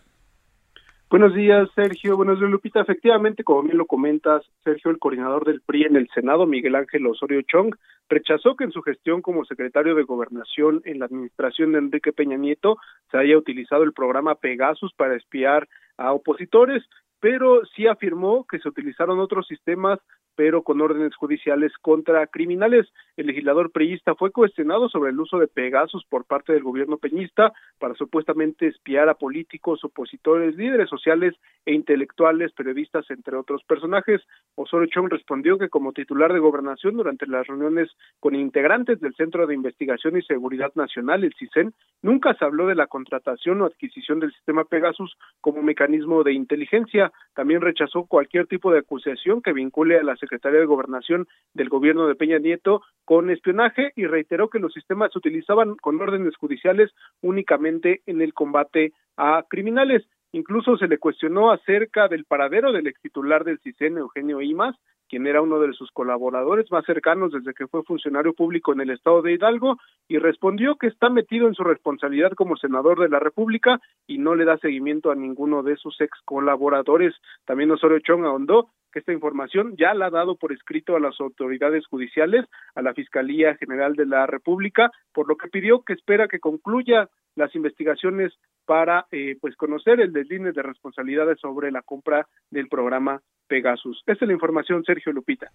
Buenos 1.09 1.33
días, 1.33 1.67
Sergio. 1.73 2.15
Buenos 2.17 2.37
días, 2.37 2.51
Lupita. 2.51 2.81
Efectivamente, 2.81 3.43
como 3.43 3.63
bien 3.63 3.79
lo 3.79 3.87
comentas, 3.87 4.43
Sergio, 4.63 4.91
el 4.91 4.99
coordinador 4.99 5.43
del 5.43 5.59
PRI 5.61 5.85
en 5.85 5.95
el 5.95 6.07
Senado, 6.13 6.45
Miguel 6.45 6.75
Ángel 6.75 7.07
Osorio 7.07 7.41
Chong, 7.41 7.73
rechazó 8.09 8.55
que 8.55 8.65
en 8.65 8.71
su 8.71 8.83
gestión 8.83 9.23
como 9.23 9.43
secretario 9.43 9.95
de 9.95 10.03
Gobernación 10.03 10.83
en 10.85 10.99
la 10.99 11.05
administración 11.05 11.71
de 11.71 11.79
Enrique 11.79 12.13
Peña 12.13 12.37
Nieto 12.37 12.77
se 13.09 13.17
haya 13.17 13.35
utilizado 13.39 13.81
el 13.81 13.93
programa 13.93 14.35
Pegasus 14.35 14.93
para 14.93 15.15
espiar 15.15 15.67
a 15.97 16.13
opositores, 16.13 16.83
pero 17.19 17.65
sí 17.75 17.87
afirmó 17.87 18.45
que 18.45 18.59
se 18.59 18.69
utilizaron 18.69 19.19
otros 19.19 19.47
sistemas 19.47 19.99
pero 20.39 20.63
con 20.63 20.79
órdenes 20.79 21.13
judiciales 21.17 21.73
contra 21.81 22.25
criminales. 22.27 22.87
El 23.17 23.27
legislador 23.27 23.73
priista 23.73 24.15
fue 24.15 24.31
cuestionado 24.31 24.87
sobre 24.87 25.11
el 25.11 25.19
uso 25.19 25.37
de 25.37 25.49
Pegasus 25.49 26.05
por 26.05 26.23
parte 26.23 26.53
del 26.53 26.63
gobierno 26.63 26.97
peñista 26.97 27.51
para 27.77 27.93
supuestamente 27.95 28.67
espiar 28.67 29.09
a 29.09 29.15
políticos, 29.15 29.83
opositores, 29.83 30.55
líderes 30.55 30.87
sociales 30.87 31.35
e 31.65 31.73
intelectuales, 31.73 32.53
periodistas, 32.53 33.11
entre 33.11 33.35
otros 33.35 33.65
personajes. 33.65 34.21
Osorio 34.55 34.87
Chong 34.87 35.09
respondió 35.09 35.57
que 35.57 35.67
como 35.67 35.91
titular 35.91 36.31
de 36.31 36.39
gobernación 36.39 36.95
durante 36.95 37.27
las 37.27 37.45
reuniones 37.45 37.89
con 38.21 38.33
integrantes 38.33 39.01
del 39.01 39.15
Centro 39.15 39.45
de 39.45 39.55
Investigación 39.55 40.15
y 40.15 40.21
Seguridad 40.21 40.71
Nacional, 40.75 41.25
el 41.25 41.33
CISEN, 41.37 41.73
nunca 42.01 42.33
se 42.35 42.45
habló 42.45 42.67
de 42.67 42.75
la 42.75 42.87
contratación 42.87 43.61
o 43.61 43.65
adquisición 43.65 44.21
del 44.21 44.31
sistema 44.31 44.63
Pegasus 44.63 45.17
como 45.41 45.61
mecanismo 45.61 46.23
de 46.23 46.31
inteligencia. 46.31 47.08
También 47.33 47.61
rechazó 47.61 48.05
cualquier 48.05 48.47
tipo 48.47 48.71
de 48.71 48.79
acusación 48.79 49.41
que 49.41 49.53
vincule 49.53 49.97
a 49.97 50.03
la 50.03 50.15
Secretaría 50.15 50.59
de 50.59 50.65
Gobernación 50.65 51.27
del 51.53 51.69
gobierno 51.69 52.07
de 52.07 52.15
Peña 52.15 52.39
Nieto 52.39 52.81
con 53.05 53.29
espionaje 53.29 53.91
y 53.95 54.05
reiteró 54.05 54.49
que 54.49 54.59
los 54.59 54.73
sistemas 54.73 55.11
se 55.11 55.19
utilizaban 55.19 55.75
con 55.75 56.01
órdenes 56.01 56.35
judiciales 56.37 56.91
únicamente 57.21 58.01
en 58.05 58.21
el 58.21 58.33
combate 58.33 58.93
a 59.17 59.43
criminales. 59.49 60.05
Incluso 60.31 60.77
se 60.77 60.87
le 60.87 60.99
cuestionó 60.99 61.51
acerca 61.51 62.07
del 62.07 62.25
paradero 62.25 62.71
del 62.71 62.87
ex 62.87 63.01
titular 63.01 63.43
del 63.43 63.59
CISEN, 63.59 63.97
Eugenio 63.97 64.41
Imas, 64.41 64.75
quien 65.09 65.27
era 65.27 65.41
uno 65.41 65.59
de 65.59 65.73
sus 65.73 65.91
colaboradores 65.91 66.71
más 66.71 66.85
cercanos 66.85 67.31
desde 67.31 67.53
que 67.53 67.67
fue 67.67 67.83
funcionario 67.83 68.33
público 68.33 68.71
en 68.71 68.81
el 68.81 68.91
estado 68.91 69.21
de 69.21 69.33
Hidalgo, 69.33 69.77
y 70.07 70.17
respondió 70.17 70.75
que 70.75 70.87
está 70.87 71.09
metido 71.09 71.47
en 71.47 71.55
su 71.55 71.63
responsabilidad 71.63 72.31
como 72.33 72.55
senador 72.55 72.99
de 72.99 73.09
la 73.09 73.19
República 73.19 73.79
y 74.07 74.17
no 74.19 74.35
le 74.35 74.45
da 74.45 74.57
seguimiento 74.57 75.11
a 75.11 75.15
ninguno 75.15 75.63
de 75.63 75.75
sus 75.75 75.99
ex 75.99 76.11
colaboradores. 76.25 77.15
También 77.45 77.71
Osorio 77.71 77.99
Chong 77.99 78.25
ahondó 78.25 78.69
que 78.91 78.99
esta 78.99 79.13
información 79.13 79.75
ya 79.77 79.93
la 79.93 80.07
ha 80.07 80.09
dado 80.09 80.35
por 80.35 80.51
escrito 80.51 80.95
a 80.95 80.99
las 80.99 81.19
autoridades 81.19 81.85
judiciales, 81.87 82.45
a 82.75 82.81
la 82.81 82.93
Fiscalía 82.93 83.55
General 83.55 83.95
de 83.95 84.05
la 84.05 84.25
República, 84.25 84.91
por 85.13 85.27
lo 85.27 85.37
que 85.37 85.49
pidió 85.49 85.83
que 85.83 85.93
espera 85.93 86.27
que 86.27 86.39
concluya 86.39 87.09
las 87.35 87.55
investigaciones 87.55 88.33
para 88.65 89.05
eh, 89.11 89.37
pues 89.39 89.55
conocer 89.55 89.99
el 89.99 90.13
desline 90.13 90.51
de 90.51 90.63
responsabilidades 90.63 91.39
sobre 91.39 91.71
la 91.71 91.81
compra 91.81 92.27
del 92.49 92.67
programa 92.67 93.21
Pegasus. 93.47 94.03
Esta 94.05 94.25
es 94.25 94.27
la 94.27 94.33
información, 94.33 94.83
Sergio 94.83 95.11
Lupita. 95.11 95.51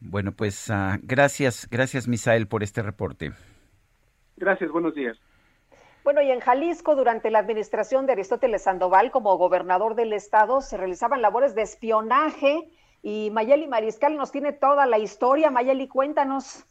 Bueno, 0.00 0.32
pues 0.32 0.70
uh, 0.70 0.98
gracias, 1.02 1.68
gracias 1.70 2.08
Misael 2.08 2.46
por 2.46 2.62
este 2.62 2.82
reporte. 2.82 3.32
Gracias, 4.36 4.70
buenos 4.70 4.94
días. 4.94 5.18
Bueno, 6.02 6.22
y 6.22 6.30
en 6.30 6.40
Jalisco, 6.40 6.96
durante 6.96 7.30
la 7.30 7.40
administración 7.40 8.06
de 8.06 8.12
Aristóteles 8.12 8.62
Sandoval 8.62 9.10
como 9.10 9.36
gobernador 9.36 9.94
del 9.94 10.14
estado, 10.14 10.62
se 10.62 10.78
realizaban 10.78 11.20
labores 11.20 11.54
de 11.54 11.62
espionaje 11.62 12.68
y 13.02 13.30
Mayeli 13.30 13.66
Mariscal 13.66 14.16
nos 14.16 14.32
tiene 14.32 14.52
toda 14.52 14.86
la 14.86 14.98
historia. 14.98 15.50
Mayeli, 15.50 15.88
cuéntanos. 15.88 16.64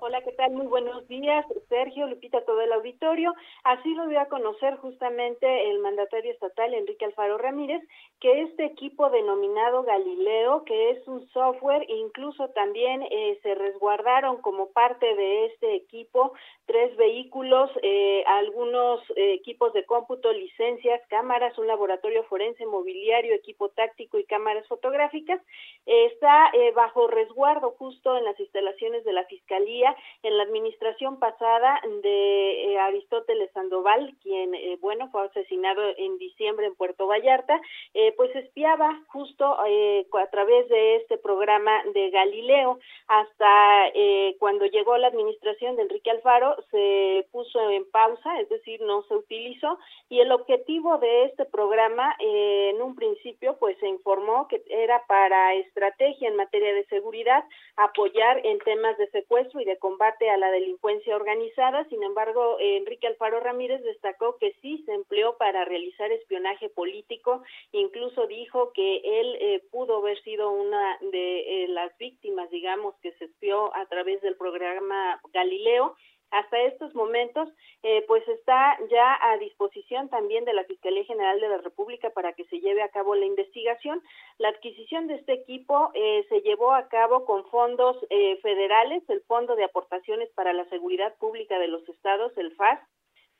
Hola, 0.00 0.22
¿qué 0.22 0.30
tal? 0.30 0.52
Muy 0.52 0.66
buenos 0.68 1.08
días, 1.08 1.44
Sergio, 1.68 2.06
Lupita, 2.06 2.44
todo 2.44 2.60
el 2.60 2.72
auditorio. 2.72 3.34
Así 3.64 3.92
lo 3.94 4.06
dio 4.06 4.20
a 4.20 4.26
conocer 4.26 4.76
justamente 4.76 5.70
el 5.70 5.80
mandatario 5.80 6.30
estatal, 6.30 6.72
Enrique 6.72 7.04
Alfaro 7.04 7.36
Ramírez, 7.36 7.82
que 8.20 8.42
este 8.42 8.64
equipo 8.64 9.10
denominado 9.10 9.82
Galileo, 9.82 10.62
que 10.64 10.90
es 10.90 11.08
un 11.08 11.28
software, 11.30 11.84
incluso 11.90 12.48
también 12.50 13.02
eh, 13.10 13.40
se 13.42 13.56
resguardaron 13.56 14.40
como 14.40 14.68
parte 14.68 15.16
de 15.16 15.46
este 15.46 15.74
equipo 15.74 16.32
tres 16.68 16.96
vehículos, 16.96 17.70
eh, 17.82 18.22
algunos 18.26 19.00
eh, 19.16 19.32
equipos 19.32 19.72
de 19.72 19.84
cómputo, 19.86 20.30
licencias, 20.32 21.00
cámaras, 21.08 21.58
un 21.58 21.66
laboratorio 21.66 22.22
forense, 22.24 22.64
mobiliario, 22.66 23.34
equipo 23.34 23.70
táctico 23.70 24.18
y 24.18 24.24
cámaras 24.24 24.68
fotográficas. 24.68 25.40
está 25.86 26.52
bajo 26.74 27.08
resguardo 27.08 27.70
justo 27.78 28.16
en 28.16 28.24
las 28.24 28.38
instalaciones 28.38 29.04
de 29.04 29.12
la 29.14 29.24
Fiscalía 29.24 29.96
en 30.22 30.36
la 30.36 30.44
administración 30.44 31.18
pasada 31.18 31.80
de 32.02 32.72
eh, 32.72 32.78
Aristóteles 32.78 33.50
Sandoval, 33.52 34.14
quien, 34.22 34.54
eh, 34.54 34.76
bueno, 34.80 35.08
fue 35.10 35.24
asesinado 35.24 35.82
en 35.96 36.18
diciembre 36.18 36.66
en 36.66 36.74
Puerto 36.74 37.06
Vallarta, 37.06 37.60
eh, 37.94 38.12
pues 38.16 38.34
espiaba 38.36 39.02
justo 39.08 39.56
a 39.58 40.26
través 40.30 40.68
de 40.68 40.96
este 40.96 41.18
programa 41.18 41.82
de 41.94 42.10
Galileo 42.10 42.78
hasta 43.06 43.46
cuando 44.38 44.66
llegó 44.66 44.96
la 44.98 45.08
administración 45.08 45.76
de 45.76 45.82
Enrique 45.82 46.10
Alfaro 46.10 46.56
se 46.70 47.26
puso 47.32 47.70
en 47.70 47.90
pausa, 47.90 48.40
es 48.40 48.48
decir, 48.48 48.80
no 48.82 49.02
se 49.02 49.14
utilizó 49.14 49.78
y 50.08 50.20
el 50.20 50.32
objetivo 50.32 50.98
de 50.98 51.24
este 51.24 51.44
programa 51.44 52.14
en 52.18 52.80
un 52.80 52.94
principio 52.94 53.56
pues 53.58 53.78
se 53.78 53.88
informó 53.88 54.48
que 54.48 54.62
era 54.68 55.04
para 55.06 55.54
estrategia 55.54 56.28
en 56.28 56.36
materia 56.36 56.72
de 56.72 56.84
seguridad, 56.86 57.44
apoyar 57.76 58.44
en 58.44 58.58
temas 58.60 58.96
de 58.98 59.08
secuestro 59.10 59.60
y 59.60 59.64
de 59.64 59.78
combate 59.78 60.30
a 60.30 60.36
la 60.36 60.50
delincuencia 60.50 61.16
organizada. 61.16 61.84
Sin 61.88 62.02
embargo, 62.02 62.56
Enrique 62.60 63.06
Alfaro 63.06 63.40
Ramírez 63.40 63.82
destacó 63.82 64.36
que 64.38 64.54
sí 64.62 64.82
se 64.84 64.94
empleó 64.94 65.36
para 65.36 65.64
realizar 65.64 66.10
espionaje 66.12 66.68
político. 66.68 67.42
Incluso 67.72 68.26
dijo 68.26 68.72
que 68.72 68.96
él 69.04 69.36
eh, 69.40 69.62
pudo 69.70 69.98
haber 69.98 70.20
sido 70.22 70.50
una 70.50 70.98
de 71.00 71.64
eh, 71.64 71.68
las 71.68 71.96
víctimas, 71.98 72.50
digamos, 72.50 72.94
que 73.02 73.12
se 73.12 73.26
espió 73.26 73.74
a 73.74 73.86
través 73.86 74.20
del 74.22 74.36
programa 74.36 75.20
Galileo 75.32 75.96
hasta 76.30 76.60
estos 76.62 76.94
momentos, 76.94 77.48
eh, 77.82 78.04
pues 78.06 78.26
está 78.28 78.78
ya 78.90 79.18
a 79.20 79.38
disposición 79.38 80.08
también 80.08 80.44
de 80.44 80.52
la 80.52 80.64
Fiscalía 80.64 81.04
General 81.04 81.40
de 81.40 81.48
la 81.48 81.58
República 81.58 82.10
para 82.10 82.32
que 82.32 82.44
se 82.46 82.60
lleve 82.60 82.82
a 82.82 82.90
cabo 82.90 83.14
la 83.14 83.24
investigación. 83.24 84.02
La 84.38 84.48
adquisición 84.48 85.06
de 85.06 85.14
este 85.14 85.32
equipo 85.32 85.90
eh, 85.94 86.26
se 86.28 86.40
llevó 86.40 86.72
a 86.72 86.88
cabo 86.88 87.24
con 87.24 87.44
fondos 87.46 87.96
eh, 88.10 88.36
federales, 88.42 89.02
el 89.08 89.22
Fondo 89.22 89.56
de 89.56 89.64
Aportaciones 89.64 90.28
para 90.34 90.52
la 90.52 90.68
Seguridad 90.68 91.14
Pública 91.18 91.58
de 91.58 91.68
los 91.68 91.88
Estados, 91.88 92.36
el 92.36 92.54
FAS, 92.56 92.80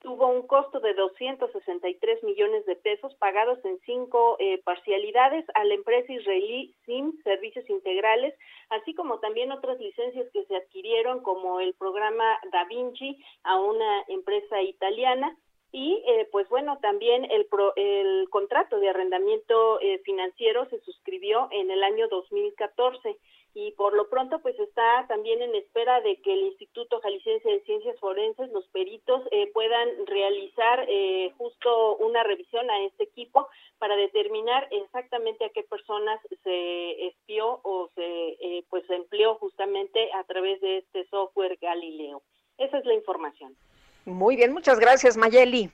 tuvo 0.01 0.29
un 0.29 0.47
costo 0.47 0.81
de 0.81 0.95
263 0.95 2.23
millones 2.23 2.65
de 2.67 2.77
pesos 2.77 3.15
pagados 3.17 3.59
en 3.65 3.79
cinco 3.85 4.37
eh, 4.39 4.61
parcialidades 4.65 5.45
a 5.55 5.65
la 5.65 5.75
empresa 5.75 6.13
israelí 6.13 6.75
SIM 6.87 7.13
Servicios 7.23 7.69
Integrales, 7.69 8.35
así 8.71 8.95
como 8.95 9.19
también 9.19 9.53
otras 9.53 9.79
licencias 9.79 10.27
que 10.33 10.45
se 10.45 10.57
adquirieron 10.57 11.21
como 11.21 11.61
el 11.61 11.75
programa 11.75 12.39
Da 12.53 12.65
Vinci 12.65 13.19
a 13.43 13.59
una 13.59 14.05
empresa 14.09 14.63
italiana. 14.63 15.37
Y 15.71 16.03
eh, 16.07 16.27
pues 16.33 16.49
bueno 16.49 16.79
también 16.81 17.27
el 17.31 17.47
el 17.77 18.29
contrato 18.31 18.81
de 18.81 18.89
arrendamiento 18.89 19.79
eh, 19.83 19.99
financiero 19.99 20.67
se 20.71 20.81
suscribió 20.81 21.49
en 21.51 21.71
el 21.71 21.85
año 21.85 22.09
2014 22.09 23.19
y 23.55 23.73
por 23.73 23.95
lo 23.95 24.09
pronto 24.09 24.41
pues 24.41 24.59
está 24.59 25.07
también 25.09 25.43
en 25.43 25.55
espera 25.55 26.01
de 26.01 26.21
que 26.21 26.33
el 26.33 26.41
Instituto 26.43 27.01
Jalisciense 27.01 27.49
de 27.49 27.61
Ciencias 27.63 27.99
Forenses, 27.99 28.51
los 28.51 28.67
peritos, 28.69 29.23
eh, 29.31 29.51
puedan 29.53 30.07
realizar 30.07 30.85
eh, 30.89 31.33
justo 31.37 31.97
una 31.97 32.23
revisión 32.23 32.71
a 32.71 32.83
este 32.85 33.05
equipo 33.05 33.49
para 33.79 33.97
determinar 33.97 34.69
exactamente 34.71 35.45
a 35.45 35.51
qué 35.51 35.63
personas 35.63 36.21
se 36.45 37.07
espió 37.09 37.61
o 37.63 37.91
se 37.95 38.03
eh, 38.03 38.65
pues 38.71 38.89
empleó 38.91 39.37
justamente 39.37 40.13
a 40.13 40.25
través 40.25 40.61
de 40.61 40.79
este 40.79 41.07
software 41.09 41.59
Galileo. 41.61 42.23
Esa 42.59 42.79
es 42.79 42.85
la 42.85 42.95
información. 42.95 43.57
Muy 44.05 44.37
bien, 44.37 44.53
muchas 44.53 44.79
gracias 44.79 45.17
Mayeli. 45.17 45.71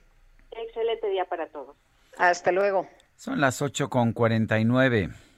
Excelente 0.51 1.09
día 1.09 1.25
para 1.25 1.47
todos. 1.47 1.75
Hasta 2.17 2.51
luego. 2.51 2.87
Son 3.15 3.39
las 3.39 3.61
8.49. 3.61 5.34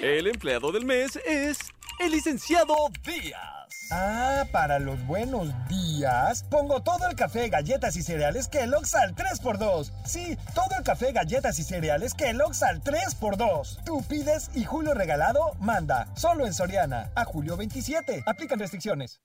El 0.00 0.28
empleado 0.28 0.70
del 0.70 0.84
mes 0.84 1.18
es 1.26 1.58
el 1.98 2.12
licenciado 2.12 2.74
Díaz. 3.04 3.68
Ah, 3.90 4.44
para 4.52 4.78
los 4.78 5.04
buenos 5.06 5.48
días, 5.68 6.44
pongo 6.44 6.80
todo 6.82 7.08
el 7.08 7.16
café, 7.16 7.48
galletas 7.48 7.96
y 7.96 8.02
cereales 8.02 8.46
Kellogg's 8.46 8.94
al 8.94 9.16
3x2. 9.16 9.90
Sí, 10.04 10.38
todo 10.54 10.68
el 10.78 10.84
café, 10.84 11.10
galletas 11.10 11.58
y 11.58 11.64
cereales 11.64 12.14
Kellogg's 12.14 12.62
al 12.62 12.80
3x2. 12.80 13.82
Tú 13.84 14.04
pides 14.04 14.52
y 14.54 14.62
Julio 14.64 14.94
Regalado 14.94 15.54
manda. 15.58 16.06
Solo 16.14 16.46
en 16.46 16.54
Soriana. 16.54 17.10
A 17.16 17.24
julio 17.24 17.56
27. 17.56 18.22
Aplican 18.24 18.60
restricciones. 18.60 19.20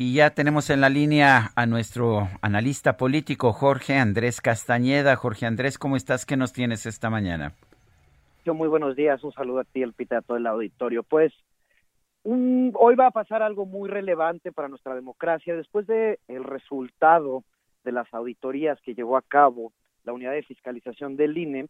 Y 0.00 0.14
ya 0.14 0.30
tenemos 0.30 0.70
en 0.70 0.80
la 0.80 0.90
línea 0.90 1.50
a 1.56 1.66
nuestro 1.66 2.28
analista 2.40 2.96
político, 2.96 3.52
Jorge 3.52 3.96
Andrés 3.96 4.40
Castañeda. 4.40 5.16
Jorge 5.16 5.44
Andrés, 5.44 5.76
¿cómo 5.76 5.96
estás? 5.96 6.24
¿Qué 6.24 6.36
nos 6.36 6.52
tienes 6.52 6.86
esta 6.86 7.10
mañana? 7.10 7.54
Yo 8.44 8.54
muy 8.54 8.68
buenos 8.68 8.94
días, 8.94 9.24
un 9.24 9.32
saludo 9.32 9.58
a 9.58 9.64
ti, 9.64 9.82
el 9.82 9.94
Pita, 9.94 10.18
a 10.18 10.22
todo 10.22 10.36
el 10.36 10.46
auditorio. 10.46 11.02
Pues 11.02 11.32
hoy 12.22 12.94
va 12.94 13.08
a 13.08 13.10
pasar 13.10 13.42
algo 13.42 13.66
muy 13.66 13.88
relevante 13.88 14.52
para 14.52 14.68
nuestra 14.68 14.94
democracia. 14.94 15.56
Después 15.56 15.84
de 15.88 16.20
el 16.28 16.44
resultado 16.44 17.42
de 17.82 17.90
las 17.90 18.06
auditorías 18.14 18.80
que 18.82 18.94
llevó 18.94 19.16
a 19.16 19.22
cabo 19.22 19.72
la 20.04 20.12
unidad 20.12 20.30
de 20.30 20.44
fiscalización 20.44 21.16
del 21.16 21.36
INE, 21.36 21.66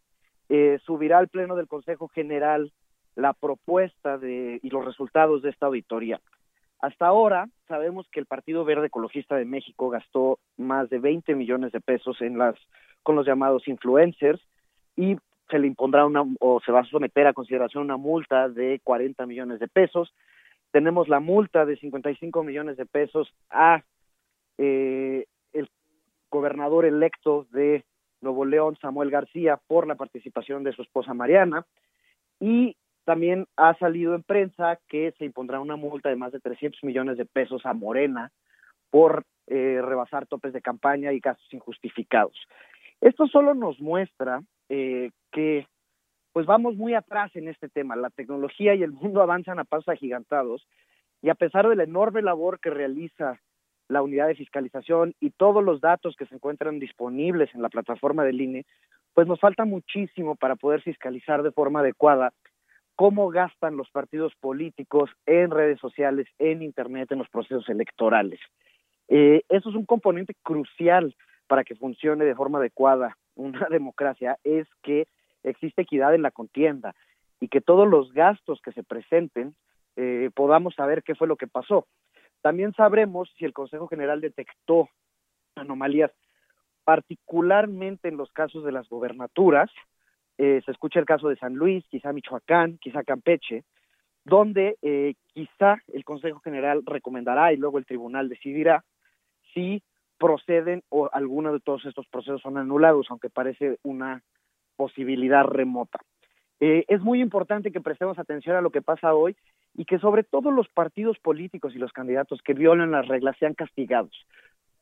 eh, 0.50 0.78
subirá 0.84 1.16
al 1.16 1.28
Pleno 1.28 1.56
del 1.56 1.66
Consejo 1.66 2.08
General 2.08 2.70
la 3.14 3.32
propuesta 3.32 4.18
de, 4.18 4.60
y 4.62 4.68
los 4.68 4.84
resultados 4.84 5.40
de 5.40 5.48
esta 5.48 5.64
auditoría. 5.64 6.20
Hasta 6.80 7.06
ahora 7.06 7.48
sabemos 7.66 8.06
que 8.10 8.20
el 8.20 8.26
Partido 8.26 8.64
Verde 8.64 8.86
Ecologista 8.86 9.36
de 9.36 9.44
México 9.44 9.90
gastó 9.90 10.38
más 10.56 10.88
de 10.90 10.98
20 10.98 11.34
millones 11.34 11.72
de 11.72 11.80
pesos 11.80 12.20
en 12.20 12.38
las 12.38 12.54
con 13.02 13.16
los 13.16 13.26
llamados 13.26 13.66
influencers 13.66 14.40
y 14.96 15.16
se 15.50 15.58
le 15.58 15.66
impondrá 15.66 16.04
una 16.04 16.24
o 16.40 16.60
se 16.60 16.72
va 16.72 16.80
a 16.80 16.84
someter 16.84 17.26
a 17.26 17.32
consideración 17.32 17.84
una 17.84 17.96
multa 17.96 18.48
de 18.48 18.80
40 18.84 19.26
millones 19.26 19.60
de 19.60 19.68
pesos. 19.68 20.14
Tenemos 20.70 21.08
la 21.08 21.20
multa 21.20 21.64
de 21.64 21.76
55 21.76 22.42
millones 22.42 22.76
de 22.76 22.86
pesos 22.86 23.32
a 23.50 23.82
eh, 24.58 25.26
el 25.52 25.68
gobernador 26.30 26.84
electo 26.84 27.46
de 27.50 27.84
Nuevo 28.20 28.44
León, 28.44 28.76
Samuel 28.80 29.10
García, 29.10 29.58
por 29.66 29.86
la 29.86 29.94
participación 29.94 30.64
de 30.64 30.72
su 30.72 30.82
esposa 30.82 31.14
Mariana. 31.14 31.64
Y 32.40 32.76
también 33.08 33.46
ha 33.56 33.72
salido 33.78 34.14
en 34.14 34.22
prensa 34.22 34.78
que 34.86 35.14
se 35.16 35.24
impondrá 35.24 35.60
una 35.60 35.76
multa 35.76 36.10
de 36.10 36.16
más 36.16 36.30
de 36.30 36.40
300 36.40 36.84
millones 36.84 37.16
de 37.16 37.24
pesos 37.24 37.64
a 37.64 37.72
Morena 37.72 38.32
por 38.90 39.24
eh, 39.46 39.80
rebasar 39.80 40.26
topes 40.26 40.52
de 40.52 40.60
campaña 40.60 41.10
y 41.14 41.18
gastos 41.18 41.50
injustificados. 41.54 42.36
Esto 43.00 43.26
solo 43.26 43.54
nos 43.54 43.80
muestra 43.80 44.42
eh, 44.68 45.10
que 45.32 45.66
pues 46.34 46.44
vamos 46.44 46.76
muy 46.76 46.92
atrás 46.92 47.34
en 47.34 47.48
este 47.48 47.70
tema. 47.70 47.96
La 47.96 48.10
tecnología 48.10 48.74
y 48.74 48.82
el 48.82 48.92
mundo 48.92 49.22
avanzan 49.22 49.58
a 49.58 49.64
pasos 49.64 49.88
agigantados 49.88 50.68
y 51.22 51.30
a 51.30 51.34
pesar 51.34 51.66
de 51.66 51.76
la 51.76 51.84
enorme 51.84 52.20
labor 52.20 52.60
que 52.60 52.68
realiza 52.68 53.40
la 53.88 54.02
unidad 54.02 54.26
de 54.26 54.34
fiscalización 54.34 55.14
y 55.18 55.30
todos 55.30 55.64
los 55.64 55.80
datos 55.80 56.14
que 56.14 56.26
se 56.26 56.34
encuentran 56.34 56.78
disponibles 56.78 57.48
en 57.54 57.62
la 57.62 57.70
plataforma 57.70 58.22
del 58.22 58.42
INE, 58.42 58.66
pues 59.14 59.26
nos 59.26 59.40
falta 59.40 59.64
muchísimo 59.64 60.36
para 60.36 60.56
poder 60.56 60.82
fiscalizar 60.82 61.42
de 61.42 61.52
forma 61.52 61.80
adecuada 61.80 62.34
cómo 62.98 63.28
gastan 63.28 63.76
los 63.76 63.88
partidos 63.90 64.32
políticos 64.40 65.08
en 65.24 65.52
redes 65.52 65.78
sociales, 65.78 66.26
en 66.40 66.62
Internet, 66.62 67.12
en 67.12 67.18
los 67.18 67.28
procesos 67.28 67.68
electorales. 67.68 68.40
Eh, 69.06 69.42
eso 69.48 69.70
es 69.70 69.76
un 69.76 69.86
componente 69.86 70.34
crucial 70.42 71.14
para 71.46 71.62
que 71.62 71.76
funcione 71.76 72.24
de 72.24 72.34
forma 72.34 72.58
adecuada 72.58 73.16
una 73.36 73.68
democracia, 73.70 74.36
es 74.42 74.66
que 74.82 75.06
existe 75.44 75.82
equidad 75.82 76.12
en 76.12 76.22
la 76.22 76.32
contienda 76.32 76.96
y 77.38 77.46
que 77.46 77.60
todos 77.60 77.86
los 77.88 78.12
gastos 78.12 78.60
que 78.64 78.72
se 78.72 78.82
presenten 78.82 79.54
eh, 79.94 80.30
podamos 80.34 80.74
saber 80.74 81.04
qué 81.04 81.14
fue 81.14 81.28
lo 81.28 81.36
que 81.36 81.46
pasó. 81.46 81.86
También 82.42 82.72
sabremos 82.72 83.32
si 83.38 83.44
el 83.44 83.52
Consejo 83.52 83.86
General 83.86 84.20
detectó 84.20 84.88
anomalías, 85.54 86.10
particularmente 86.82 88.08
en 88.08 88.16
los 88.16 88.32
casos 88.32 88.64
de 88.64 88.72
las 88.72 88.88
gobernaturas, 88.88 89.70
eh, 90.38 90.62
se 90.64 90.70
escucha 90.70 91.00
el 91.00 91.06
caso 91.06 91.28
de 91.28 91.36
San 91.36 91.54
Luis, 91.54 91.84
quizá 91.88 92.12
Michoacán, 92.12 92.78
quizá 92.78 93.02
Campeche, 93.02 93.64
donde 94.24 94.76
eh, 94.82 95.14
quizá 95.34 95.82
el 95.88 96.04
Consejo 96.04 96.38
General 96.40 96.82
recomendará 96.86 97.52
y 97.52 97.56
luego 97.56 97.78
el 97.78 97.86
tribunal 97.86 98.28
decidirá 98.28 98.84
si 99.52 99.82
proceden 100.18 100.82
o 100.90 101.08
alguno 101.12 101.52
de 101.52 101.60
todos 101.60 101.84
estos 101.86 102.06
procesos 102.08 102.42
son 102.42 102.56
anulados, 102.56 103.06
aunque 103.10 103.30
parece 103.30 103.78
una 103.82 104.22
posibilidad 104.76 105.44
remota. 105.44 105.98
Eh, 106.60 106.84
es 106.88 107.00
muy 107.00 107.20
importante 107.20 107.72
que 107.72 107.80
prestemos 107.80 108.18
atención 108.18 108.56
a 108.56 108.60
lo 108.60 108.70
que 108.70 108.82
pasa 108.82 109.14
hoy 109.14 109.36
y 109.74 109.84
que 109.84 109.98
sobre 109.98 110.24
todo 110.24 110.50
los 110.50 110.68
partidos 110.68 111.18
políticos 111.18 111.74
y 111.74 111.78
los 111.78 111.92
candidatos 111.92 112.42
que 112.42 112.54
violan 112.54 112.90
las 112.90 113.06
reglas 113.08 113.36
sean 113.38 113.54
castigados. 113.54 114.26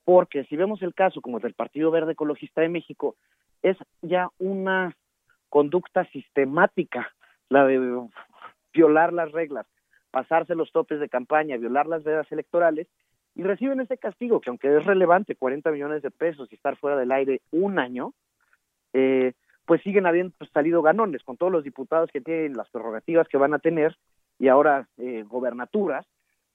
Porque 0.05 0.45
si 0.45 0.57
vemos 0.57 0.83
el 0.83 0.95
caso 0.95 1.21
como 1.21 1.41
del 1.41 1.55
Partido 1.55 1.91
Verde 1.91 2.13
Ecologista 2.13 2.61
de 2.61 2.69
México, 2.69 3.17
es 3.63 3.77
ya 4.03 4.29
una 4.39 4.95
conducta 5.49 6.05
sistemática, 6.07 7.13
la 7.49 7.67
de 7.67 8.09
violar 8.73 9.13
las 9.13 9.33
reglas, 9.33 9.67
pasarse 10.11 10.55
los 10.55 10.73
topes 10.73 11.01
de 11.01 11.09
campaña, 11.09 11.57
violar 11.57 11.87
las 11.87 12.05
vedas 12.05 12.31
electorales, 12.31 12.89
y 13.35 13.43
reciben 13.43 13.81
ese 13.81 13.99
castigo, 13.99 14.41
que 14.41 14.49
aunque 14.49 14.75
es 14.75 14.85
relevante, 14.85 15.37
40 15.37 15.71
millones 15.71 16.03
de 16.03 16.11
pesos 16.11 16.49
y 16.51 16.55
estar 16.55 16.77
fuera 16.77 16.97
del 16.97 17.13
aire 17.13 17.43
un 17.51 17.79
año, 17.79 18.15
eh, 18.95 19.35
pues 19.67 19.83
siguen 19.83 20.07
habiendo 20.07 20.35
salido 20.55 20.81
ganones 20.81 21.23
con 21.23 21.37
todos 21.37 21.53
los 21.53 21.65
diputados 21.65 22.11
que 22.11 22.21
tienen 22.23 22.55
las 22.55 22.71
prerrogativas 22.71 23.29
que 23.29 23.37
van 23.37 23.53
a 23.53 23.59
tener 23.59 23.97
y 24.39 24.49
ahora 24.49 24.89
eh, 24.97 25.25
gobernaturas, 25.27 26.07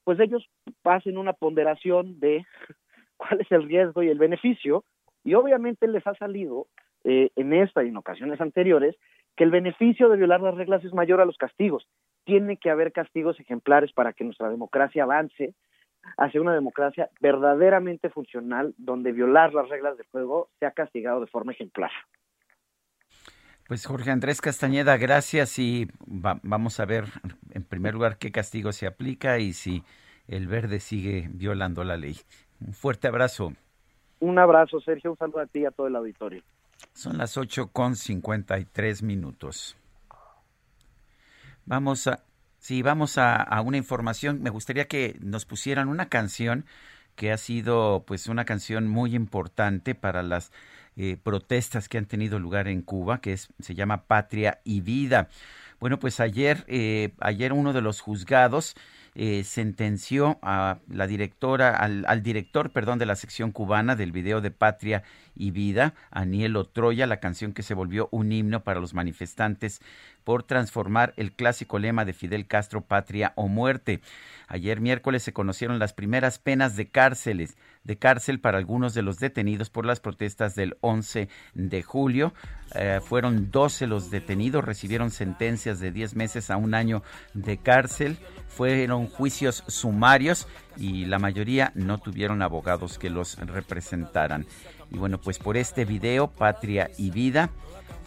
pues 0.04 0.20
ellos 0.20 0.50
pasen 0.82 1.18
una 1.18 1.34
ponderación 1.34 2.20
de 2.20 2.46
cuál 3.18 3.42
es 3.42 3.52
el 3.52 3.64
riesgo 3.64 4.02
y 4.02 4.10
el 4.10 4.18
beneficio 4.18 4.84
y 5.24 5.36
obviamente 5.36 5.88
les 5.88 6.06
ha 6.08 6.16
salido 6.16 6.66
eh, 7.04 7.32
en 7.36 7.54
esta 7.54 7.84
y 7.84 7.90
en 7.90 7.98
ocasiones 7.98 8.40
anteriores 8.42 8.96
que 9.36 9.44
el 9.44 9.52
beneficio 9.52 10.10
de 10.10 10.18
violar 10.18 10.42
las 10.42 10.56
reglas 10.56 10.84
es 10.84 10.94
mayor 10.94 11.22
a 11.22 11.26
los 11.26 11.38
castigos. 11.38 11.88
Tiene 12.26 12.58
que 12.58 12.70
haber 12.70 12.92
castigos 12.92 13.40
ejemplares 13.40 13.92
para 13.94 14.14
que 14.14 14.24
nuestra 14.24 14.50
democracia 14.50 15.04
avance 15.04 15.54
hacia 16.18 16.42
una 16.42 16.54
democracia 16.54 17.10
verdaderamente 17.20 18.10
funcional 18.10 18.74
donde 18.78 19.12
violar 19.12 19.54
las 19.54 19.70
reglas 19.70 19.98
del 19.98 20.08
juego 20.08 20.50
sea 20.60 20.72
castigado 20.72 21.22
de 21.22 21.28
forma 21.28 21.54
ejemplar. 21.54 21.92
Pues 23.68 23.86
Jorge 23.86 24.12
Andrés 24.12 24.42
Castañeda, 24.42 24.98
gracias 24.98 25.58
y 25.58 25.88
vamos 26.06 26.80
a 26.80 26.86
ver 26.86 27.06
en 27.52 27.64
primer 27.64 27.94
lugar 27.94 28.18
qué 28.18 28.32
castigo 28.32 28.74
se 28.74 28.86
aplica 28.86 29.40
y 29.40 29.54
si 29.54 29.84
el 30.28 30.48
verde 30.48 30.80
sigue 30.80 31.30
violando 31.32 31.84
la 31.84 31.96
ley. 31.96 32.18
Un 32.60 32.74
fuerte 32.74 33.08
abrazo. 33.08 33.54
Un 34.20 34.38
abrazo, 34.40 34.80
Sergio. 34.82 35.12
Un 35.12 35.18
saludo 35.18 35.40
a 35.40 35.46
ti 35.46 35.60
y 35.60 35.66
a 35.66 35.72
todo 35.72 35.88
el 35.88 35.96
auditorio. 35.96 36.44
Son 36.94 37.18
las 37.18 37.38
8 37.38 37.68
con 37.68 37.96
53 37.96 39.04
minutos. 39.04 39.76
Vamos 41.66 42.08
a, 42.08 42.24
sí, 42.60 42.82
vamos 42.82 43.18
a, 43.18 43.62
una 43.64 43.78
información. 43.78 44.42
Me 44.42 44.50
gustaría 44.50 44.88
que 44.88 45.18
nos 45.22 45.46
pusieran 45.46 45.88
una 45.88 46.10
canción 46.10 46.66
que 47.16 47.32
ha 47.32 47.38
sido 47.38 48.04
pues 48.06 48.28
una 48.28 48.46
canción 48.46 48.88
muy 48.88 49.16
importante 49.16 49.96
para 49.96 50.24
las 50.24 50.52
eh, 50.96 51.18
protestas 51.22 51.88
que 51.88 51.98
han 51.98 52.06
tenido 52.06 52.40
lugar 52.40 52.68
en 52.68 52.82
Cuba, 52.82 53.22
que 53.22 53.34
es, 53.34 53.50
se 53.60 53.76
llama 53.76 54.06
Patria 54.06 54.60
y 54.64 54.82
Vida. 54.82 55.30
Bueno, 55.80 56.00
pues 56.00 56.20
ayer, 56.20 56.64
eh, 56.68 57.14
ayer 57.20 57.54
uno 57.54 57.74
de 57.74 57.82
los 57.82 58.02
juzgados 58.02 58.76
eh, 59.14 59.44
sentenció 59.44 60.40
a 60.42 60.80
la 60.88 61.06
directora, 61.06 61.76
al, 61.76 62.24
director, 62.24 62.72
perdón, 62.72 62.98
de 62.98 63.06
la 63.06 63.16
sección 63.16 63.52
cubana 63.52 63.96
del 63.96 64.12
video 64.12 64.40
de 64.40 64.52
Patria 64.52 65.04
y 65.36 65.52
Vida, 65.52 65.96
Anielo 66.12 66.66
Troya, 66.66 67.08
la 67.08 67.20
canción 67.20 67.54
que 67.54 67.64
se 67.64 67.74
volvió 67.74 68.08
un 68.12 68.32
himno 68.32 68.64
para 68.64 68.80
los 68.80 68.94
manifestantes 68.94 69.82
por 70.24 70.44
transformar 70.44 71.14
el 71.18 71.32
clásico 71.32 71.80
lema 71.80 72.06
de 72.06 72.14
Fidel 72.14 72.48
Castro, 72.48 72.82
Patria 72.82 73.34
o 73.36 73.48
Muerte. 73.48 74.02
Ayer 74.48 74.82
miércoles 74.82 75.24
se 75.24 75.32
conocieron 75.32 75.80
las 75.80 75.94
primeras 75.94 76.38
penas 76.38 76.76
de 76.76 76.90
cárceles, 76.90 77.56
de 77.84 77.98
cárcel 77.98 78.40
para 78.40 78.58
algunos 78.58 78.94
de 78.94 79.02
los 79.02 79.18
detenidos 79.18 79.70
por 79.70 79.86
las 79.86 80.00
protestas 80.02 80.56
del 80.56 80.78
11 80.82 81.30
de 81.54 81.84
julio. 81.84 82.34
Eh, 82.76 83.00
fueron 83.02 83.50
12 83.50 83.88
los 83.88 84.12
detenidos, 84.12 84.66
recibieron 84.66 85.10
sentencias 85.10 85.80
de 85.80 85.92
10 85.92 86.16
meses 86.16 86.50
a 86.50 86.58
un 86.58 86.74
año 86.74 87.02
de 87.34 87.58
cárcel. 87.58 88.18
Fueron 88.50 89.08
juicios 89.08 89.64
sumarios 89.68 90.48
y 90.76 91.06
la 91.06 91.20
mayoría 91.20 91.72
no 91.76 91.98
tuvieron 92.00 92.42
abogados 92.42 92.98
que 92.98 93.10
los 93.10 93.38
representaran. 93.38 94.46
Y 94.92 94.98
bueno, 94.98 95.20
pues 95.20 95.40
por 95.40 95.56
este 95.56 95.86
video, 95.86 96.28
Patria 96.28 96.92
y 96.98 97.12
Vida, 97.12 97.50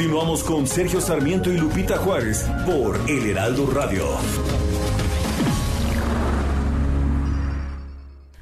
Continuamos 0.00 0.42
con 0.44 0.66
Sergio 0.66 0.98
Sarmiento 0.98 1.52
y 1.52 1.58
Lupita 1.58 1.98
Juárez 1.98 2.48
por 2.64 2.98
El 3.06 3.32
Heraldo 3.32 3.66
Radio. 3.66 4.06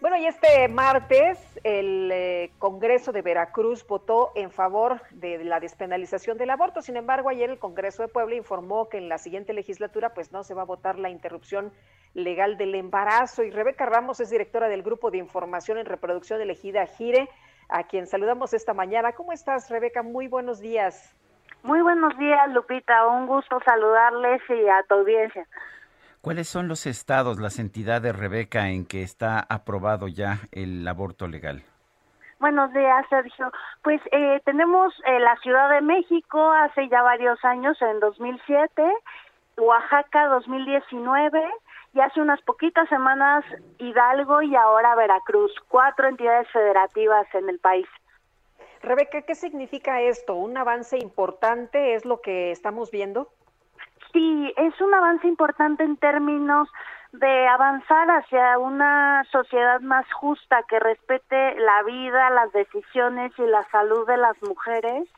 Bueno, 0.04 0.18
y 0.18 0.26
este 0.26 0.68
martes 0.68 1.58
el 1.64 2.10
eh, 2.12 2.50
Congreso 2.58 3.10
de 3.10 3.22
Veracruz 3.22 3.86
votó 3.86 4.32
en 4.34 4.50
favor 4.50 5.00
de 5.12 5.42
la 5.44 5.60
despenalización 5.60 6.36
del 6.36 6.50
aborto. 6.50 6.82
Sin 6.82 6.98
embargo, 6.98 7.30
ayer 7.30 7.48
el 7.48 7.58
Congreso 7.58 8.02
de 8.02 8.08
Puebla 8.08 8.34
informó 8.34 8.90
que 8.90 8.98
en 8.98 9.08
la 9.08 9.16
siguiente 9.16 9.54
legislatura 9.54 10.12
pues 10.12 10.30
no 10.30 10.42
se 10.42 10.52
va 10.52 10.60
a 10.60 10.66
votar 10.66 10.98
la 10.98 11.08
interrupción 11.08 11.72
legal 12.12 12.58
del 12.58 12.74
embarazo. 12.74 13.44
Y 13.44 13.50
Rebeca 13.50 13.86
Ramos 13.86 14.20
es 14.20 14.28
directora 14.28 14.68
del 14.68 14.82
Grupo 14.82 15.10
de 15.10 15.16
Información 15.16 15.78
en 15.78 15.86
Reproducción 15.86 16.38
elegida 16.38 16.84
Gire, 16.84 17.30
a 17.70 17.84
quien 17.84 18.06
saludamos 18.06 18.52
esta 18.52 18.74
mañana. 18.74 19.12
¿Cómo 19.12 19.32
estás, 19.32 19.70
Rebeca? 19.70 20.02
Muy 20.02 20.28
buenos 20.28 20.60
días. 20.60 21.16
Muy 21.62 21.80
buenos 21.80 22.14
días, 22.18 22.46
Lupita. 22.52 23.06
Un 23.06 23.26
gusto 23.26 23.58
saludarles 23.64 24.42
y 24.50 24.68
a 24.68 24.82
tu 24.86 24.96
audiencia. 24.96 25.48
¿Cuáles 26.24 26.48
son 26.48 26.68
los 26.68 26.86
estados, 26.86 27.38
las 27.38 27.58
entidades, 27.58 28.16
Rebeca, 28.16 28.70
en 28.70 28.86
que 28.86 29.02
está 29.02 29.44
aprobado 29.46 30.08
ya 30.08 30.38
el 30.52 30.88
aborto 30.88 31.28
legal? 31.28 31.62
Buenos 32.40 32.72
días, 32.72 33.04
Sergio. 33.10 33.52
Pues 33.82 34.00
eh, 34.10 34.40
tenemos 34.46 34.94
eh, 35.04 35.20
la 35.20 35.36
Ciudad 35.42 35.68
de 35.68 35.82
México 35.82 36.50
hace 36.50 36.88
ya 36.88 37.02
varios 37.02 37.44
años, 37.44 37.76
en 37.82 38.00
2007, 38.00 38.82
Oaxaca 39.58 40.28
2019 40.28 41.46
y 41.92 42.00
hace 42.00 42.22
unas 42.22 42.40
poquitas 42.40 42.88
semanas 42.88 43.44
Hidalgo 43.76 44.40
y 44.40 44.56
ahora 44.56 44.94
Veracruz, 44.94 45.52
cuatro 45.68 46.08
entidades 46.08 46.48
federativas 46.50 47.26
en 47.34 47.50
el 47.50 47.58
país. 47.58 47.86
Rebeca, 48.80 49.20
¿qué 49.20 49.34
significa 49.34 50.00
esto? 50.00 50.36
¿Un 50.36 50.56
avance 50.56 50.96
importante 50.96 51.94
es 51.94 52.06
lo 52.06 52.22
que 52.22 52.50
estamos 52.50 52.90
viendo? 52.90 53.28
Sí, 54.14 54.54
es 54.56 54.80
un 54.80 54.94
avance 54.94 55.26
importante 55.26 55.82
en 55.82 55.96
términos 55.96 56.68
de 57.10 57.48
avanzar 57.48 58.08
hacia 58.12 58.58
una 58.58 59.24
sociedad 59.32 59.80
más 59.80 60.06
justa 60.12 60.62
que 60.68 60.78
respete 60.78 61.58
la 61.58 61.82
vida, 61.82 62.30
las 62.30 62.52
decisiones 62.52 63.32
y 63.36 63.42
la 63.42 63.64
salud 63.70 64.06
de 64.06 64.16
las 64.16 64.40
mujeres. 64.42 65.08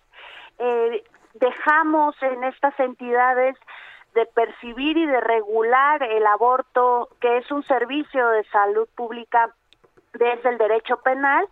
Eh, 0.59 1.05
dejamos 1.35 2.17
en 2.23 2.43
estas 2.45 2.79
entidades 2.81 3.57
de 4.15 4.25
percibir 4.25 4.97
y 4.97 5.05
de 5.05 5.21
regular 5.21 6.03
el 6.03 6.27
aborto, 6.27 7.11
que 7.21 7.37
es 7.37 7.51
un 7.51 7.65
servicio 7.65 8.27
de 8.31 8.45
salud 8.45 8.89
pública 8.97 9.51
desde 10.15 10.49
el 10.49 10.57
derecho 10.57 10.97
penal, 11.03 11.47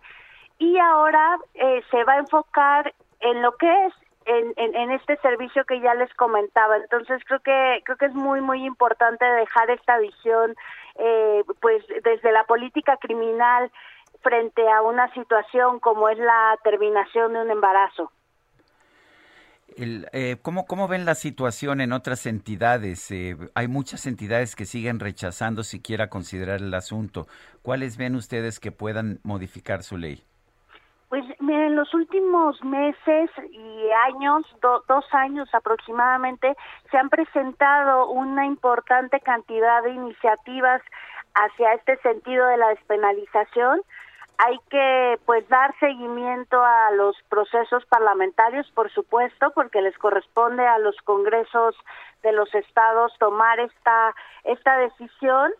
y 0.57 0.79
ahora 0.79 1.37
eh, 1.53 1.83
se 1.91 2.03
va 2.05 2.13
a 2.13 2.17
enfocar 2.17 2.91
en 3.19 3.43
lo 3.43 3.55
que 3.57 3.85
es 3.85 3.93
en, 4.25 4.75
en, 4.75 4.91
este 4.91 5.17
servicio 5.17 5.65
que 5.65 5.79
ya 5.79 5.93
les 5.93 6.13
comentaba. 6.15 6.77
Entonces 6.77 7.21
creo 7.25 7.39
que 7.39 7.81
creo 7.85 7.97
que 7.97 8.05
es 8.07 8.13
muy 8.13 8.41
muy 8.41 8.65
importante 8.65 9.25
dejar 9.25 9.69
esta 9.69 9.97
visión, 9.99 10.55
eh, 10.95 11.43
pues 11.61 11.83
desde 12.03 12.31
la 12.31 12.43
política 12.45 12.97
criminal 12.97 13.71
frente 14.21 14.67
a 14.69 14.81
una 14.81 15.13
situación 15.13 15.79
como 15.79 16.09
es 16.09 16.17
la 16.17 16.57
terminación 16.63 17.33
de 17.33 17.41
un 17.41 17.51
embarazo. 17.51 18.11
Eh, 19.77 20.37
¿cómo, 20.41 20.65
¿Cómo 20.65 20.87
ven 20.87 21.05
la 21.05 21.15
situación 21.15 21.81
en 21.81 21.91
otras 21.91 22.25
entidades? 22.25 23.11
Eh, 23.11 23.35
hay 23.55 23.67
muchas 23.67 24.05
entidades 24.05 24.55
que 24.55 24.65
siguen 24.65 24.99
rechazando 24.99 25.63
siquiera 25.63 26.09
considerar 26.09 26.61
el 26.61 26.73
asunto. 26.73 27.27
¿Cuáles 27.61 27.97
ven 27.97 28.15
ustedes 28.15 28.59
que 28.59 28.71
puedan 28.71 29.19
modificar 29.23 29.83
su 29.83 29.97
ley? 29.97 30.23
Pues 31.09 31.23
en 31.39 31.75
los 31.75 31.93
últimos 31.93 32.61
meses 32.63 33.29
y 33.51 33.89
años, 34.07 34.43
dos 34.61 35.05
años 35.11 35.47
aproximadamente, 35.53 36.55
se 36.89 36.97
han 36.97 37.09
presentado 37.09 38.09
una 38.09 38.45
importante 38.45 39.19
cantidad 39.19 39.83
de 39.83 39.91
iniciativas 39.91 40.81
hacia 41.35 41.73
este 41.73 41.97
sentido 41.97 42.47
de 42.47 42.57
la 42.57 42.69
despenalización. 42.69 43.81
Hay 44.37 44.59
que 44.69 45.19
pues 45.25 45.47
dar 45.47 45.73
seguimiento 45.79 46.61
a 46.61 46.91
los 46.91 47.15
procesos 47.29 47.85
parlamentarios, 47.85 48.69
por 48.71 48.91
supuesto, 48.91 49.51
porque 49.51 49.81
les 49.81 49.97
corresponde 49.97 50.65
a 50.65 50.79
los 50.79 50.97
congresos 51.03 51.75
de 52.23 52.33
los 52.33 52.53
estados 52.53 53.13
tomar 53.19 53.59
esta 53.59 54.13
esta 54.43 54.77
decisión 54.77 55.53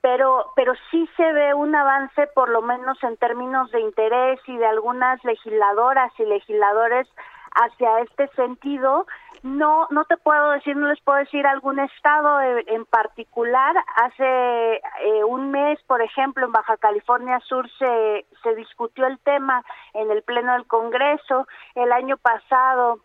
pero 0.00 0.52
pero 0.54 0.74
sí 0.90 1.08
se 1.16 1.32
ve 1.32 1.54
un 1.54 1.74
avance 1.74 2.26
por 2.34 2.48
lo 2.48 2.62
menos 2.62 3.02
en 3.02 3.16
términos 3.16 3.70
de 3.72 3.80
interés 3.80 4.40
y 4.46 4.56
de 4.56 4.66
algunas 4.66 5.22
legisladoras 5.24 6.12
y 6.18 6.24
legisladores 6.24 7.08
hacia 7.52 8.00
este 8.00 8.28
sentido. 8.28 9.06
No 9.42 9.86
no 9.90 10.04
te 10.04 10.16
puedo 10.16 10.50
decir 10.50 10.76
no 10.76 10.88
les 10.88 11.00
puedo 11.00 11.18
decir 11.18 11.46
algún 11.46 11.80
estado 11.80 12.40
en 12.40 12.84
particular. 12.86 13.74
Hace 13.96 14.76
eh, 14.76 15.24
un 15.26 15.50
mes 15.50 15.80
por 15.86 16.00
ejemplo 16.00 16.46
en 16.46 16.52
Baja 16.52 16.76
California 16.76 17.40
Sur 17.40 17.68
se 17.78 18.26
se 18.42 18.54
discutió 18.54 19.06
el 19.06 19.18
tema 19.20 19.64
en 19.94 20.10
el 20.10 20.22
pleno 20.22 20.52
del 20.52 20.66
Congreso 20.66 21.46
el 21.74 21.92
año 21.92 22.16
pasado 22.18 23.00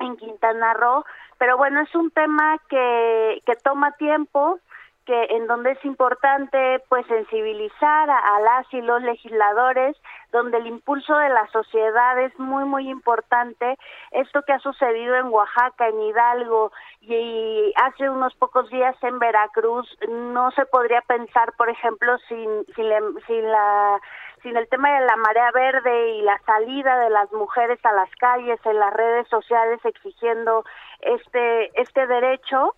en 0.00 0.16
Quintana 0.16 0.74
Roo 0.74 1.04
pero 1.38 1.56
bueno 1.56 1.80
es 1.80 1.94
un 1.94 2.10
tema 2.10 2.58
que 2.68 3.42
que 3.46 3.54
toma 3.56 3.92
tiempo 3.92 4.58
que 5.04 5.24
en 5.30 5.46
donde 5.46 5.72
es 5.72 5.84
importante 5.84 6.82
pues 6.88 7.06
sensibilizar 7.06 8.10
a, 8.10 8.40
las 8.40 8.72
y 8.72 8.80
los 8.80 9.02
legisladores, 9.02 9.96
donde 10.32 10.58
el 10.58 10.66
impulso 10.66 11.16
de 11.16 11.28
la 11.28 11.46
sociedad 11.48 12.18
es 12.20 12.38
muy 12.38 12.64
muy 12.64 12.90
importante. 12.90 13.76
Esto 14.10 14.42
que 14.42 14.52
ha 14.52 14.58
sucedido 14.58 15.16
en 15.16 15.28
Oaxaca, 15.28 15.88
en 15.88 16.00
Hidalgo 16.00 16.72
y 17.00 17.72
hace 17.76 18.08
unos 18.08 18.34
pocos 18.36 18.68
días 18.70 18.96
en 19.02 19.18
Veracruz 19.18 19.86
no 20.08 20.50
se 20.52 20.66
podría 20.66 21.02
pensar, 21.02 21.52
por 21.56 21.68
ejemplo, 21.68 22.16
sin 22.28 22.64
sin, 22.74 22.86
sin 23.26 23.50
la 23.50 24.00
sin 24.42 24.56
el 24.56 24.68
tema 24.68 25.00
de 25.00 25.06
la 25.06 25.16
marea 25.16 25.50
verde 25.52 26.10
y 26.16 26.22
la 26.22 26.38
salida 26.44 26.98
de 26.98 27.10
las 27.10 27.32
mujeres 27.32 27.78
a 27.84 27.92
las 27.92 28.10
calles 28.16 28.60
en 28.64 28.78
las 28.78 28.92
redes 28.92 29.26
sociales 29.28 29.80
exigiendo 29.84 30.64
este 31.00 31.80
este 31.80 32.06
derecho 32.06 32.74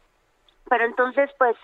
pero 0.69 0.85
entonces 0.85 1.31
pues 1.39 1.57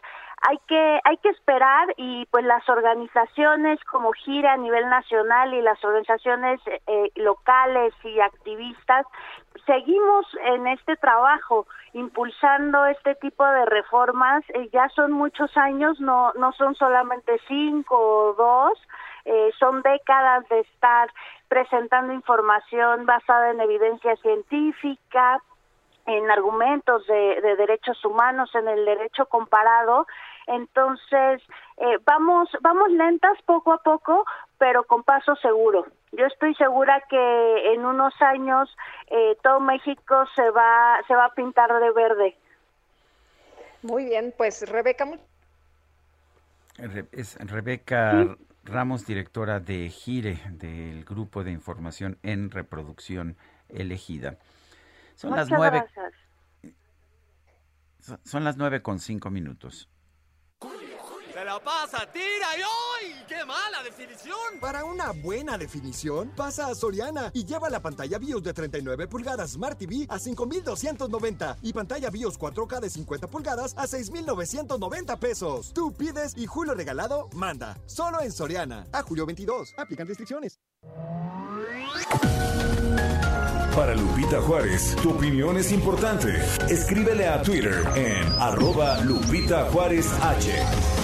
hay 0.43 0.59
que 0.67 1.01
hay 1.05 1.17
que 1.19 1.29
esperar 1.29 1.95
y 1.97 2.27
pues 2.27 2.45
las 2.45 2.69
organizaciones 2.69 3.79
como 3.85 4.13
Gira 4.13 4.55
a 4.55 4.57
nivel 4.57 4.89
nacional 4.89 5.55
y 5.55 5.63
las 5.63 5.83
organizaciones 5.85 6.61
eh, 6.67 7.11
locales 7.15 7.95
y 8.03 8.21
activistas 8.21 9.07
seguimos 9.67 10.27
en 10.45 10.67
este 10.67 10.97
trabajo 10.97 11.67
impulsando 11.93 12.87
este 12.87 13.15
tipo 13.17 13.47
de 13.47 13.67
reformas 13.67 14.43
eh, 14.51 14.69
ya 14.73 14.89
son 14.91 15.13
muchos 15.13 15.57
años 15.57 16.01
no 16.01 16.33
no 16.35 16.53
son 16.53 16.75
solamente 16.75 17.41
cinco 17.47 17.97
o 17.97 18.35
dos 18.35 18.79
eh, 19.25 19.51
son 19.61 19.83
décadas 19.83 20.49
de 20.49 20.61
estar 20.61 21.09
presentando 21.47 22.13
información 22.13 23.07
basada 23.07 23.51
en 23.51 23.61
evidencia 23.61 24.17
científica 24.17 25.41
en 26.07 26.31
argumentos 26.31 27.07
de, 27.07 27.41
de, 27.41 27.57
derechos 27.57 28.05
humanos, 28.05 28.51
en 28.55 28.69
el 28.69 28.85
derecho 28.85 29.27
comparado. 29.27 30.07
Entonces, 30.47 31.43
eh, 31.77 31.99
vamos, 32.05 32.49
vamos 32.61 32.91
lentas 32.91 33.39
poco 33.47 33.73
a 33.73 33.79
poco, 33.79 34.25
pero 34.59 34.85
con 34.85 35.03
paso 35.03 35.37
seguro. 35.37 35.87
Yo 36.13 36.27
estoy 36.27 36.55
segura 36.55 37.03
que 37.09 37.73
en 37.73 37.85
unos 37.85 38.13
años 38.21 38.69
eh, 39.09 39.37
todo 39.43 39.61
México 39.61 40.25
se 40.35 40.51
va, 40.51 41.01
se 41.07 41.15
va 41.15 41.27
a 41.27 41.35
pintar 41.35 41.73
de 41.73 41.91
verde. 41.93 42.37
Muy 43.83 44.05
bien, 44.05 44.35
pues 44.37 44.69
Rebeca. 44.69 45.07
Es 47.13 47.39
Rebeca 47.39 48.37
Ramos, 48.65 49.07
directora 49.07 49.61
de 49.61 49.89
GIRE, 49.89 50.39
del 50.51 51.05
Grupo 51.05 51.43
de 51.43 51.51
Información 51.51 52.19
en 52.23 52.51
Reproducción 52.51 53.37
Elegida. 53.69 54.37
Son 55.15 55.35
las 55.35 55.51
nueve. 55.51 55.85
Son 58.25 58.45
las 58.45 58.57
nueve 58.57 58.83
con 58.83 58.99
cinco 58.99 59.31
minutos. 59.31 59.89
¡Se 61.43 61.47
la 61.47 61.59
pasa, 61.59 62.07
tira 62.13 62.57
y 62.57 62.63
hoy! 62.63 63.25
¡Qué 63.27 63.45
mala 63.45 63.83
definición! 63.83 64.61
Para 64.61 64.85
una 64.85 65.11
buena 65.11 65.59
definición, 65.59 66.31
pasa 66.37 66.69
a 66.69 66.75
Soriana 66.77 67.33
y 67.35 67.45
lleva 67.45 67.69
la 67.69 67.83
pantalla 67.83 68.17
BIOS 68.19 68.45
de 68.45 68.55
39 68.55 69.09
pulgadas 69.09 69.51
Smart 69.51 69.77
TV 69.77 70.07
a 70.09 70.21
5,290 70.21 71.57
y 71.63 71.73
pantalla 71.73 72.11
BIOS 72.11 72.39
4K 72.39 72.79
de 72.79 72.91
50 72.91 73.27
pulgadas 73.27 73.75
a 73.77 73.89
6,990 73.89 75.17
pesos. 75.19 75.73
Tú 75.75 75.93
pides 75.93 76.35
y 76.37 76.47
Julio 76.47 76.75
Regalado 76.75 77.29
manda. 77.35 77.77
Solo 77.87 78.21
en 78.21 78.31
Soriana. 78.31 78.87
A 78.93 79.03
julio 79.03 79.27
22. 79.27 79.75
Aplican 79.79 80.07
restricciones. 80.07 80.61
Para 83.75 83.97
Lupita 83.97 84.41
Juárez, 84.43 84.95
tu 85.03 85.11
opinión 85.11 85.57
es 85.57 85.73
importante. 85.73 86.29
Escríbele 86.69 87.27
a 87.27 87.43
Twitter 87.43 87.83
en 87.97 88.23
arroba 88.39 89.01
Lupita 89.01 89.65
Juárez 89.73 90.09
H. 90.23 91.02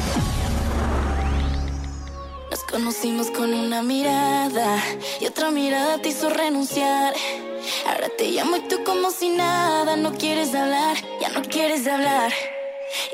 Conocimos 2.70 3.30
con 3.30 3.54
una 3.54 3.82
mirada 3.82 4.82
y 5.20 5.26
otra 5.26 5.50
mirada 5.50 5.96
te 6.02 6.10
hizo 6.10 6.28
renunciar. 6.28 7.14
Ahora 7.86 8.08
te 8.16 8.30
llamo 8.30 8.58
y 8.58 8.60
tú 8.68 8.84
como 8.84 9.10
si 9.10 9.30
nada, 9.30 9.96
no 9.96 10.12
quieres 10.12 10.54
hablar, 10.54 10.96
ya 11.18 11.30
no 11.30 11.40
quieres 11.42 11.86
hablar. 11.86 12.30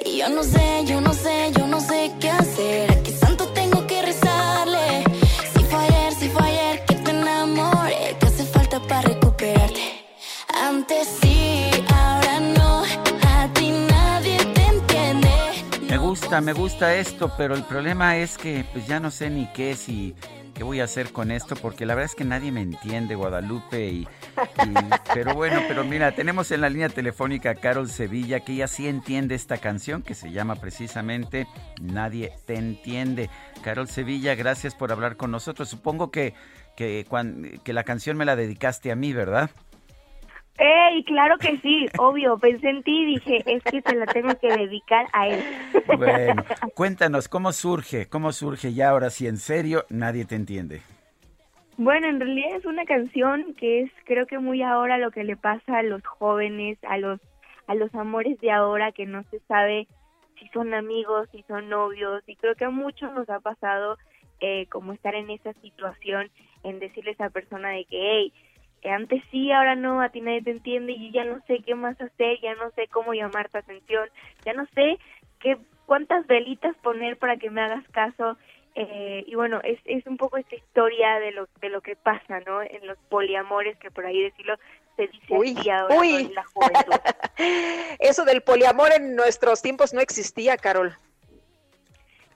Y 0.04 0.18
yo 0.18 0.28
no 0.28 0.42
sé, 0.42 0.82
yo 0.86 1.00
no 1.00 1.12
sé, 1.12 1.52
yo 1.56 1.68
no 1.68 1.80
sé 1.80 2.10
qué 2.20 2.30
hacer. 2.30 2.93
Me 16.40 16.52
gusta 16.52 16.94
esto, 16.96 17.32
pero 17.36 17.54
el 17.54 17.62
problema 17.64 18.16
es 18.16 18.36
que 18.38 18.64
pues 18.72 18.86
ya 18.86 18.98
no 18.98 19.10
sé 19.10 19.30
ni 19.30 19.46
qué 19.52 19.76
si 19.76 20.14
qué 20.54 20.62
voy 20.62 20.80
a 20.80 20.84
hacer 20.84 21.12
con 21.12 21.30
esto 21.30 21.56
porque 21.56 21.84
la 21.84 21.94
verdad 21.94 22.10
es 22.10 22.16
que 22.16 22.24
nadie 22.24 22.52
me 22.52 22.60
entiende 22.60 23.14
Guadalupe 23.14 23.86
y, 23.88 24.08
pero 25.12 25.34
bueno, 25.34 25.60
pero 25.68 25.84
mira, 25.84 26.12
tenemos 26.12 26.50
en 26.50 26.60
la 26.60 26.68
línea 26.70 26.88
telefónica 26.88 27.50
a 27.50 27.54
Carol 27.54 27.88
Sevilla 27.88 28.40
que 28.40 28.52
ella 28.52 28.68
sí 28.68 28.88
entiende 28.88 29.34
esta 29.34 29.58
canción 29.58 30.02
que 30.02 30.14
se 30.14 30.30
llama 30.30 30.56
precisamente 30.56 31.46
Nadie 31.80 32.32
te 32.46 32.54
entiende. 32.54 33.30
Carol 33.62 33.88
Sevilla, 33.88 34.34
gracias 34.34 34.74
por 34.74 34.92
hablar 34.92 35.16
con 35.16 35.30
nosotros. 35.30 35.68
Supongo 35.68 36.10
que 36.10 36.34
que, 36.76 37.06
que 37.62 37.72
la 37.72 37.84
canción 37.84 38.16
me 38.16 38.24
la 38.24 38.36
dedicaste 38.36 38.90
a 38.90 38.96
mí, 38.96 39.12
¿verdad? 39.12 39.50
¡Ey! 40.58 41.02
Claro 41.04 41.36
que 41.38 41.58
sí, 41.58 41.86
obvio. 41.98 42.38
Pensé 42.38 42.68
en 42.70 42.82
ti 42.82 43.02
y 43.02 43.06
dije, 43.14 43.42
es 43.46 43.62
que 43.64 43.82
se 43.82 43.96
la 43.96 44.06
tengo 44.06 44.34
que 44.38 44.48
dedicar 44.48 45.06
a 45.12 45.28
él. 45.28 45.42
Bueno, 45.98 46.44
cuéntanos, 46.74 47.28
¿cómo 47.28 47.52
surge? 47.52 48.08
¿Cómo 48.08 48.32
surge 48.32 48.72
ya 48.72 48.90
ahora 48.90 49.10
sí 49.10 49.26
en 49.26 49.38
serio? 49.38 49.84
Nadie 49.88 50.24
te 50.24 50.36
entiende. 50.36 50.82
Bueno, 51.76 52.06
en 52.06 52.20
realidad 52.20 52.56
es 52.56 52.64
una 52.66 52.84
canción 52.84 53.54
que 53.54 53.82
es 53.82 53.90
creo 54.04 54.26
que 54.26 54.38
muy 54.38 54.62
ahora 54.62 54.96
lo 54.98 55.10
que 55.10 55.24
le 55.24 55.36
pasa 55.36 55.78
a 55.78 55.82
los 55.82 56.04
jóvenes, 56.04 56.78
a 56.84 56.98
los 56.98 57.20
a 57.66 57.74
los 57.74 57.92
amores 57.94 58.40
de 58.40 58.52
ahora 58.52 58.92
que 58.92 59.06
no 59.06 59.24
se 59.30 59.40
sabe 59.48 59.88
si 60.38 60.46
son 60.48 60.72
amigos, 60.72 61.28
si 61.32 61.42
son 61.48 61.68
novios 61.68 62.22
y 62.26 62.36
creo 62.36 62.54
que 62.54 62.64
a 62.64 62.70
muchos 62.70 63.12
nos 63.12 63.28
ha 63.28 63.40
pasado 63.40 63.96
eh, 64.40 64.66
como 64.68 64.92
estar 64.92 65.14
en 65.14 65.30
esa 65.30 65.52
situación 65.54 66.30
en 66.62 66.78
decirle 66.78 67.10
a 67.10 67.14
esa 67.14 67.30
persona 67.30 67.70
de 67.70 67.84
que, 67.86 67.98
hey, 67.98 68.32
antes 68.90 69.22
sí, 69.30 69.50
ahora 69.50 69.74
no, 69.74 70.00
a 70.00 70.10
ti 70.10 70.20
nadie 70.20 70.42
te 70.42 70.50
entiende 70.50 70.92
y 70.92 71.10
ya 71.10 71.24
no 71.24 71.40
sé 71.46 71.60
qué 71.64 71.74
más 71.74 72.00
hacer, 72.00 72.40
ya 72.40 72.54
no 72.54 72.70
sé 72.72 72.88
cómo 72.88 73.14
llamar 73.14 73.48
tu 73.48 73.58
atención, 73.58 74.08
ya 74.44 74.52
no 74.52 74.66
sé 74.74 74.98
qué 75.40 75.58
cuántas 75.86 76.26
velitas 76.26 76.76
poner 76.82 77.16
para 77.18 77.36
que 77.36 77.50
me 77.50 77.62
hagas 77.62 77.86
caso. 77.90 78.36
Eh, 78.76 79.24
y 79.26 79.34
bueno, 79.36 79.60
es, 79.62 79.78
es 79.84 80.04
un 80.06 80.16
poco 80.16 80.36
esta 80.36 80.56
historia 80.56 81.20
de 81.20 81.30
lo, 81.30 81.48
de 81.60 81.68
lo 81.68 81.80
que 81.80 81.94
pasa, 81.94 82.40
¿no? 82.40 82.60
En 82.60 82.86
los 82.86 82.98
poliamores, 83.08 83.78
que 83.78 83.90
por 83.90 84.04
ahí 84.04 84.20
decirlo, 84.20 84.56
se 84.96 85.06
dice 85.06 85.36
así 85.36 85.70
ahora 85.70 85.94
en 86.04 86.34
la 86.34 86.44
juventud. 86.44 86.94
Eso 88.00 88.24
del 88.24 88.42
poliamor 88.42 88.90
en 88.92 89.14
nuestros 89.14 89.62
tiempos 89.62 89.94
no 89.94 90.00
existía, 90.00 90.56
Carol. 90.56 90.96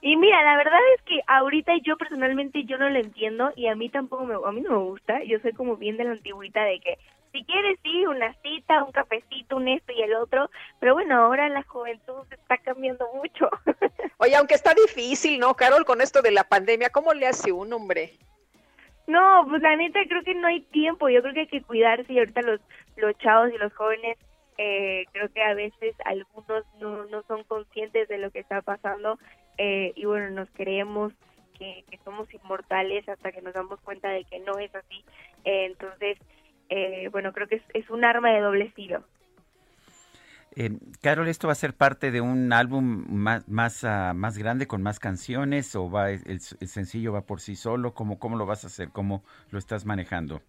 Y 0.01 0.15
mira, 0.15 0.41
la 0.43 0.55
verdad 0.57 0.79
es 0.95 1.01
que 1.03 1.21
ahorita 1.27 1.73
yo 1.83 1.97
personalmente 1.97 2.63
yo 2.63 2.77
no 2.77 2.89
lo 2.89 2.99
entiendo 2.99 3.51
y 3.55 3.67
a 3.67 3.75
mí 3.75 3.89
tampoco 3.89 4.25
me, 4.25 4.35
a 4.35 4.51
mí 4.51 4.61
no 4.61 4.71
me 4.71 4.89
gusta. 4.89 5.23
Yo 5.23 5.39
soy 5.39 5.51
como 5.53 5.75
bien 5.75 5.97
de 5.97 6.05
la 6.05 6.11
antigüita 6.11 6.63
de 6.63 6.79
que 6.79 6.97
si 7.31 7.43
quieres 7.43 7.77
sí, 7.83 8.05
una 8.05 8.33
cita, 8.41 8.83
un 8.83 8.91
cafecito, 8.91 9.57
un 9.57 9.67
esto 9.67 9.91
y 9.91 10.01
el 10.01 10.15
otro, 10.15 10.49
pero 10.79 10.93
bueno, 10.93 11.21
ahora 11.21 11.47
la 11.49 11.63
juventud 11.63 12.23
está 12.31 12.57
cambiando 12.57 13.07
mucho. 13.13 13.49
Oye, 14.17 14.35
aunque 14.35 14.55
está 14.55 14.73
difícil, 14.73 15.39
¿no, 15.39 15.53
Carol, 15.53 15.85
con 15.85 16.01
esto 16.01 16.21
de 16.21 16.31
la 16.31 16.43
pandemia? 16.43 16.89
¿Cómo 16.89 17.13
le 17.13 17.27
hace 17.27 17.51
un 17.51 17.71
hombre? 17.73 18.13
No, 19.05 19.45
pues 19.49 19.61
la 19.61 19.75
neta 19.75 19.99
creo 20.07 20.23
que 20.23 20.35
no 20.35 20.47
hay 20.47 20.61
tiempo. 20.61 21.09
Yo 21.09 21.21
creo 21.21 21.33
que 21.33 21.39
hay 21.41 21.47
que 21.47 21.63
cuidarse 21.63 22.13
y 22.13 22.19
ahorita 22.19 22.41
los, 22.41 22.61
los 22.95 23.17
chavos 23.17 23.51
y 23.53 23.57
los 23.57 23.73
jóvenes 23.73 24.17
eh, 24.57 25.05
creo 25.13 25.31
que 25.31 25.41
a 25.41 25.53
veces 25.53 25.95
algunos 26.05 26.63
no, 26.79 27.05
no 27.05 27.23
son 27.23 27.43
conscientes 27.43 28.07
de 28.07 28.17
lo 28.17 28.29
que 28.29 28.39
está 28.39 28.61
pasando 28.61 29.17
eh, 29.59 29.91
y 29.95 30.05
bueno, 30.05 30.29
nos 30.29 30.49
creemos 30.53 31.11
que, 31.57 31.83
somos 32.05 32.33
inmortales 32.33 33.07
hasta 33.09 33.33
que 33.33 33.41
nos 33.41 33.53
damos 33.53 33.79
cuenta 33.81 34.09
de 34.09 34.23
que 34.23 34.39
no 34.39 34.57
es 34.57 34.73
así. 34.73 35.03
Eh, 35.43 35.65
entonces, 35.65 36.17
eh, 36.69 37.09
bueno, 37.11 37.33
creo 37.33 37.47
que 37.47 37.61
es, 37.73 37.89
un 37.89 38.05
arma 38.05 38.31
de 38.31 38.39
doble 38.39 38.71
filo. 38.71 39.03
Carol, 41.01 41.27
¿esto 41.27 41.47
va 41.47 41.53
a 41.53 41.55
ser 41.55 41.73
parte 41.73 42.09
de 42.09 42.21
un 42.21 42.51
álbum 42.53 43.05
más 43.09 43.47
más, 43.47 43.83
ah, 43.83 44.13
más 44.13 44.37
grande 44.37 44.65
con 44.65 44.81
más 44.81 44.99
canciones 44.99 45.75
o 45.75 45.91
va 45.91 46.09
el, 46.11 46.21
el, 46.25 46.39
sencillo 46.39 47.13
va 47.13 47.21
por 47.21 47.39
sí 47.39 47.55
solo? 47.55 47.93
¿Cómo, 47.93 48.17
¿Cómo 48.17 48.37
lo 48.37 48.45
vas 48.45 48.63
a 48.63 48.67
hacer? 48.67 48.89
¿Cómo 48.89 49.23
lo 49.51 49.59
estás 49.59 49.85
manejando? 49.85 50.41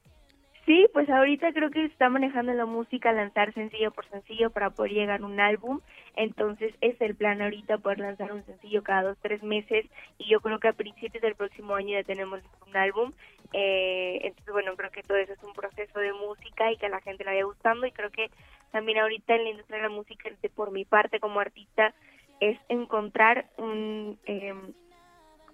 Pues 0.93 1.09
ahorita 1.09 1.53
creo 1.53 1.71
que 1.71 1.85
está 1.85 2.09
manejando 2.09 2.53
la 2.53 2.67
música, 2.67 3.13
lanzar 3.13 3.55
sencillo 3.55 3.93
por 3.93 4.07
sencillo 4.09 4.51
para 4.51 4.71
poder 4.71 4.93
llegar 4.93 5.21
a 5.21 5.27
un 5.27 5.39
álbum. 5.39 5.81
Entonces 6.17 6.75
es 6.81 7.01
el 7.01 7.15
plan 7.15 7.41
ahorita 7.41 7.79
poder 7.79 8.01
lanzar 8.01 8.33
un 8.33 8.45
sencillo 8.45 8.83
cada 8.83 9.03
dos, 9.03 9.19
tres 9.23 9.43
meses 9.43 9.87
y 10.19 10.29
yo 10.29 10.41
creo 10.41 10.59
que 10.59 10.69
a 10.69 10.73
principios 10.73 11.23
del 11.23 11.37
próximo 11.37 11.75
año 11.75 11.91
ya 11.91 12.03
tenemos 12.03 12.41
un 12.67 12.77
álbum. 12.77 13.13
Eh, 13.53 14.21
entonces, 14.23 14.53
bueno, 14.53 14.75
creo 14.77 14.91
que 14.91 15.03
todo 15.03 15.17
eso 15.19 15.33
es 15.33 15.43
un 15.45 15.53
proceso 15.53 16.01
de 16.01 16.13
música 16.13 16.73
y 16.73 16.77
que 16.77 16.87
a 16.87 16.91
la 16.91 17.01
gente 17.01 17.25
le 17.25 17.31
vaya 17.31 17.45
gustando 17.45 17.87
y 17.87 17.93
creo 17.93 18.11
que 18.11 18.31
también 18.73 18.99
ahorita 18.99 19.35
en 19.37 19.45
la 19.45 19.51
industria 19.51 19.79
de 19.79 19.89
la 19.89 19.95
música, 19.95 20.29
por 20.55 20.73
mi 20.73 20.85
parte 20.85 21.21
como 21.21 21.41
artista, 21.41 21.95
es 22.41 22.59
encontrar 22.69 23.47
un, 23.59 24.19
eh, 24.27 24.55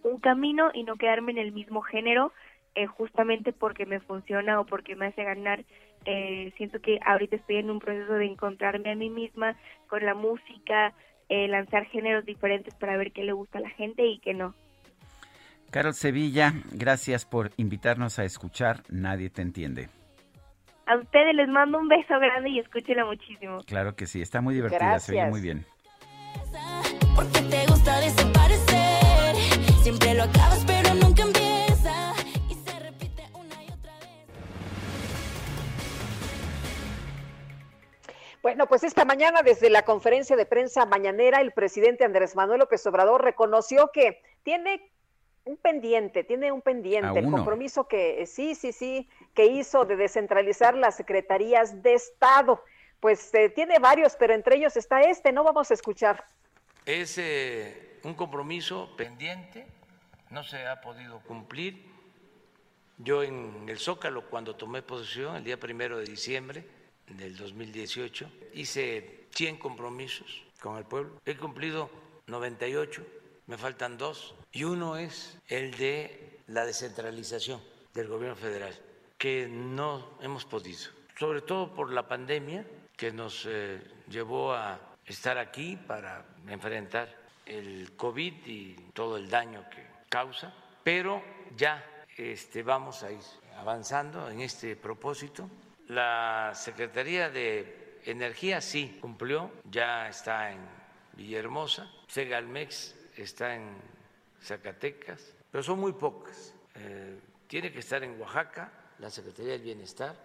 un 0.03 0.21
camino 0.21 0.71
y 0.73 0.85
no 0.85 0.97
quedarme 0.97 1.33
en 1.33 1.39
el 1.39 1.53
mismo 1.53 1.83
género 1.83 2.33
eh, 2.77 2.87
justamente 2.87 3.53
porque 3.53 3.87
me 3.87 4.01
funciona 4.01 4.61
o 4.61 4.67
porque 4.67 4.95
me 4.95 5.07
hace 5.07 5.25
ganar. 5.25 5.65
Eh, 6.05 6.53
siento 6.57 6.79
que 6.81 7.01
ahorita 7.05 7.37
estoy 7.37 7.57
en 7.57 7.71
un 7.71 7.81
proceso 7.81 8.13
de 8.13 8.27
encontrarme 8.27 8.93
a 8.93 8.95
mí 8.95 9.09
misma 9.09 9.57
con 9.89 10.05
la 10.05 10.15
música, 10.15 10.93
eh, 11.31 11.49
lanzar 11.49 11.87
géneros 11.87 12.27
diferentes 12.27 12.75
para 12.75 12.97
ver 12.99 13.13
qué 13.13 13.25
le 13.25 13.33
gusta 13.33 13.59
a 13.59 13.63
la 13.63 13.71
gente 13.71 14.07
y 14.07 14.19
qué 14.19 14.35
no. 14.35 14.55
Carol 15.71 15.95
Sevilla, 15.95 16.53
gracias 16.71 17.25
por 17.25 17.51
invitarnos 17.57 18.19
a 18.19 18.25
escuchar 18.25 18.83
Nadie 18.91 19.31
te 19.31 19.43
entiende. 19.43 19.89
A 20.87 20.97
ustedes 20.99 21.35
les 21.35 21.49
mando 21.49 21.79
un 21.79 21.89
beso 21.89 22.21
grande 22.21 22.51
y 22.51 22.61
escúchenla 22.61 23.07
muchísimo. 23.07 23.59
Claro 23.67 23.97
que 23.97 24.07
sí, 24.07 24.21
está 24.21 24.41
muy 24.41 24.55
divertida, 24.55 25.01
se 25.01 25.13
oye 25.13 25.27
muy 25.31 25.41
bien. 25.41 25.65
Bueno, 38.47 38.69
pues 38.69 38.85
esta 38.85 39.05
mañana 39.05 39.43
desde 39.43 39.71
la 39.71 39.83
conferencia 39.83 40.37
de 40.37 40.47
prensa 40.47 40.87
mañanera, 40.87 41.41
el 41.41 41.51
presidente 41.51 42.05
Andrés 42.05 42.37
Manuel 42.37 42.61
López 42.61 42.87
Obrador 42.87 43.25
reconoció 43.25 43.91
que 43.93 44.23
tiene 44.45 44.89
un 45.43 45.57
pendiente, 45.57 46.23
tiene 46.23 46.53
un 46.53 46.63
pendiente, 46.63 47.19
el 47.19 47.29
compromiso 47.29 47.89
que 47.89 48.25
sí, 48.25 48.55
sí, 48.55 48.71
sí, 48.71 49.11
que 49.35 49.47
hizo 49.47 49.85
de 49.85 49.97
descentralizar 49.97 50.77
las 50.77 50.97
secretarías 50.97 51.83
de 51.83 51.95
Estado. 51.95 52.63
Pues 53.01 53.35
eh, 53.35 53.49
tiene 53.49 53.81
varios, 53.81 54.15
pero 54.15 54.33
entre 54.33 54.59
ellos 54.59 54.77
está 54.77 55.01
este, 55.01 55.33
no 55.33 55.43
vamos 55.43 55.73
a 55.73 55.75
escuchar. 55.75 56.25
Es 56.85 57.19
eh, 57.19 57.99
un 58.05 58.15
compromiso 58.15 58.95
pendiente, 58.97 59.67
no 60.31 60.45
se 60.45 60.65
ha 60.69 60.81
podido 60.81 61.19
cumplir. 61.23 61.85
Yo 62.99 63.25
en 63.25 63.69
el 63.69 63.81
Zócalo, 63.81 64.31
cuando 64.31 64.55
tomé 64.55 64.83
posesión, 64.83 65.35
el 65.35 65.43
día 65.43 65.59
primero 65.59 65.99
de 65.99 66.05
diciembre, 66.05 66.76
del 67.09 67.37
2018. 67.37 68.31
Hice 68.55 69.27
100 69.35 69.59
compromisos 69.59 70.43
con 70.61 70.77
el 70.79 70.85
pueblo. 70.85 71.21
He 71.25 71.37
cumplido 71.37 71.91
98, 72.27 73.07
me 73.47 73.59
faltan 73.59 73.99
dos. 73.99 74.35
Y 74.53 74.65
uno 74.65 74.97
es 74.97 75.39
el 75.49 75.77
de 75.77 76.41
la 76.49 76.65
descentralización 76.65 77.61
del 77.95 78.09
gobierno 78.09 78.37
federal, 78.37 78.75
que 79.19 79.49
no 79.49 80.19
hemos 80.21 80.45
podido, 80.45 80.91
sobre 81.19 81.43
todo 81.43 81.75
por 81.75 81.93
la 81.93 82.07
pandemia 82.07 82.67
que 82.97 83.13
nos 83.13 83.47
eh, 83.47 83.81
llevó 84.09 84.55
a 84.55 84.81
estar 85.05 85.39
aquí 85.39 85.77
para 85.77 86.25
enfrentar 86.49 87.15
el 87.45 87.95
COVID 87.97 88.47
y 88.47 88.75
todo 88.93 89.17
el 89.17 89.29
daño 89.29 89.65
que 89.71 89.87
causa, 90.09 90.53
pero 90.83 91.23
ya 91.57 91.85
este, 92.17 92.63
vamos 92.63 93.03
a 93.03 93.13
ir 93.13 93.21
avanzando 93.59 94.29
en 94.31 94.41
este 94.41 94.77
propósito 94.77 95.49
la 95.89 96.53
Secretaría 96.55 97.31
de 97.31 98.01
Energía 98.05 98.61
sí 98.61 98.99
cumplió, 99.01 99.51
ya 99.71 100.09
está 100.09 100.53
en 100.53 100.61
Villahermosa, 101.15 101.91
Segalmex 102.09 102.95
está 103.17 103.55
en 103.55 103.77
Zacatecas, 104.43 105.35
pero 105.51 105.63
son 105.63 105.81
muy 105.81 105.93
pocas. 105.93 106.55
Eh, 106.75 107.19
tiene 107.47 107.73
que 107.73 107.81
estar 107.81 108.03
en 108.03 108.21
Oaxaca 108.21 108.73
la 108.99 109.11
Secretaría 109.11 109.53
del 109.53 109.63
Bienestar, 109.63 110.17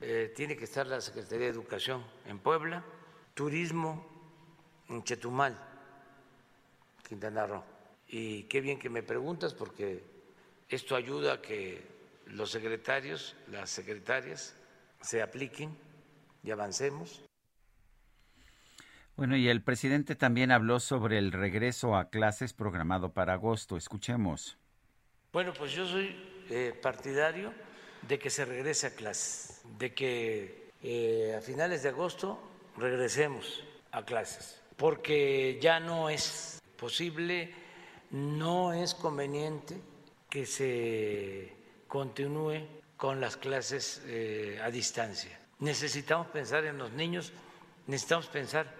eh, 0.00 0.32
tiene 0.34 0.56
que 0.56 0.64
estar 0.64 0.86
la 0.86 1.00
Secretaría 1.00 1.46
de 1.46 1.52
Educación 1.52 2.04
en 2.26 2.38
Puebla, 2.38 2.84
Turismo 3.34 4.06
en 4.88 5.02
Chetumal, 5.04 5.56
Quintana 7.06 7.46
Roo. 7.46 7.64
Y 8.08 8.44
qué 8.44 8.60
bien 8.60 8.78
que 8.78 8.90
me 8.90 9.02
preguntas 9.02 9.54
porque 9.54 10.02
esto 10.68 10.96
ayuda 10.96 11.34
a 11.34 11.42
que 11.42 11.82
los 12.26 12.50
secretarios, 12.50 13.36
las 13.50 13.70
secretarias, 13.70 14.54
se 15.06 15.22
apliquen 15.22 15.76
y 16.42 16.50
avancemos. 16.50 17.22
Bueno, 19.16 19.36
y 19.36 19.48
el 19.48 19.62
presidente 19.62 20.14
también 20.14 20.50
habló 20.50 20.80
sobre 20.80 21.16
el 21.18 21.32
regreso 21.32 21.96
a 21.96 22.10
clases 22.10 22.52
programado 22.52 23.12
para 23.12 23.34
agosto. 23.34 23.76
Escuchemos. 23.76 24.58
Bueno, 25.32 25.52
pues 25.54 25.72
yo 25.72 25.86
soy 25.86 26.14
eh, 26.50 26.78
partidario 26.82 27.52
de 28.06 28.18
que 28.18 28.30
se 28.30 28.44
regrese 28.44 28.88
a 28.88 28.94
clases, 28.94 29.62
de 29.78 29.94
que 29.94 30.70
eh, 30.82 31.34
a 31.38 31.40
finales 31.40 31.82
de 31.82 31.90
agosto 31.90 32.38
regresemos 32.76 33.64
a 33.92 34.04
clases, 34.04 34.60
porque 34.76 35.58
ya 35.62 35.80
no 35.80 36.10
es 36.10 36.60
posible, 36.76 37.54
no 38.10 38.74
es 38.74 38.94
conveniente 38.94 39.80
que 40.28 40.44
se 40.44 41.54
continúe 41.88 42.66
con 42.96 43.20
las 43.20 43.36
clases 43.36 44.02
eh, 44.06 44.60
a 44.62 44.70
distancia. 44.70 45.38
Necesitamos 45.58 46.28
pensar 46.28 46.64
en 46.64 46.78
los 46.78 46.92
niños, 46.92 47.32
necesitamos 47.86 48.26
pensar 48.26 48.72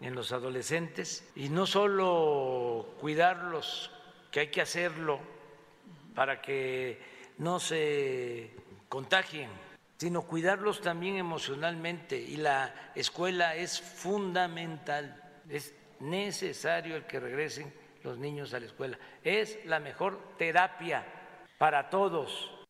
en 0.00 0.14
los 0.14 0.32
adolescentes 0.32 1.26
y 1.34 1.48
no 1.48 1.66
solo 1.66 2.94
cuidarlos, 3.00 3.90
que 4.30 4.40
hay 4.40 4.48
que 4.48 4.60
hacerlo 4.60 5.20
para 6.14 6.40
que 6.40 7.00
no 7.38 7.60
se 7.60 8.50
contagien, 8.88 9.50
sino 9.96 10.22
cuidarlos 10.22 10.80
también 10.80 11.16
emocionalmente. 11.16 12.16
Y 12.16 12.36
la 12.36 12.92
escuela 12.94 13.54
es 13.54 13.80
fundamental, 13.80 15.22
es 15.48 15.74
necesario 16.00 16.96
el 16.96 17.06
que 17.06 17.20
regresen 17.20 17.72
los 18.02 18.18
niños 18.18 18.52
a 18.54 18.60
la 18.60 18.66
escuela. 18.66 18.98
Es 19.22 19.64
la 19.66 19.80
mejor 19.80 20.20
terapia 20.36 21.06
para 21.58 21.88
todos 21.88 22.63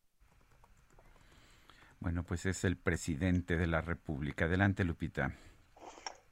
bueno, 2.05 2.21
pues 2.21 2.45
es 2.45 2.63
el 2.65 2.77
presidente 2.77 3.57
de 3.57 3.65
la 3.65 3.81
República. 3.81 4.45
Adelante, 4.45 4.83
Lupita. 4.83 5.31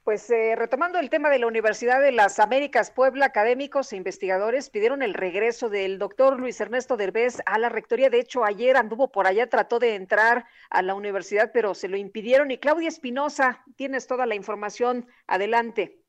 Pues 0.04 0.30
eh, 0.30 0.54
retomando 0.54 1.00
el 1.00 1.10
tema 1.10 1.30
de 1.30 1.40
la 1.40 1.48
Universidad 1.48 2.00
de 2.00 2.12
las 2.12 2.38
Américas 2.38 2.92
Puebla, 2.92 3.26
académicos 3.26 3.92
e 3.92 3.96
investigadores 3.96 4.70
pidieron 4.70 5.02
el 5.02 5.14
regreso 5.14 5.70
del 5.70 5.98
doctor 5.98 6.38
Luis 6.38 6.60
Ernesto 6.60 6.96
Derbez 6.96 7.42
a 7.44 7.58
la 7.58 7.70
rectoría. 7.70 8.08
De 8.08 8.20
hecho, 8.20 8.44
ayer 8.44 8.76
anduvo 8.76 9.10
por 9.10 9.26
allá, 9.26 9.48
trató 9.48 9.80
de 9.80 9.96
entrar 9.96 10.46
a 10.70 10.80
la 10.80 10.94
universidad, 10.94 11.50
pero 11.52 11.74
se 11.74 11.88
lo 11.88 11.96
impidieron. 11.96 12.52
Y 12.52 12.58
Claudia 12.58 12.86
Espinosa, 12.86 13.64
tienes 13.74 14.06
toda 14.06 14.26
la 14.26 14.36
información. 14.36 15.08
Adelante. 15.26 16.03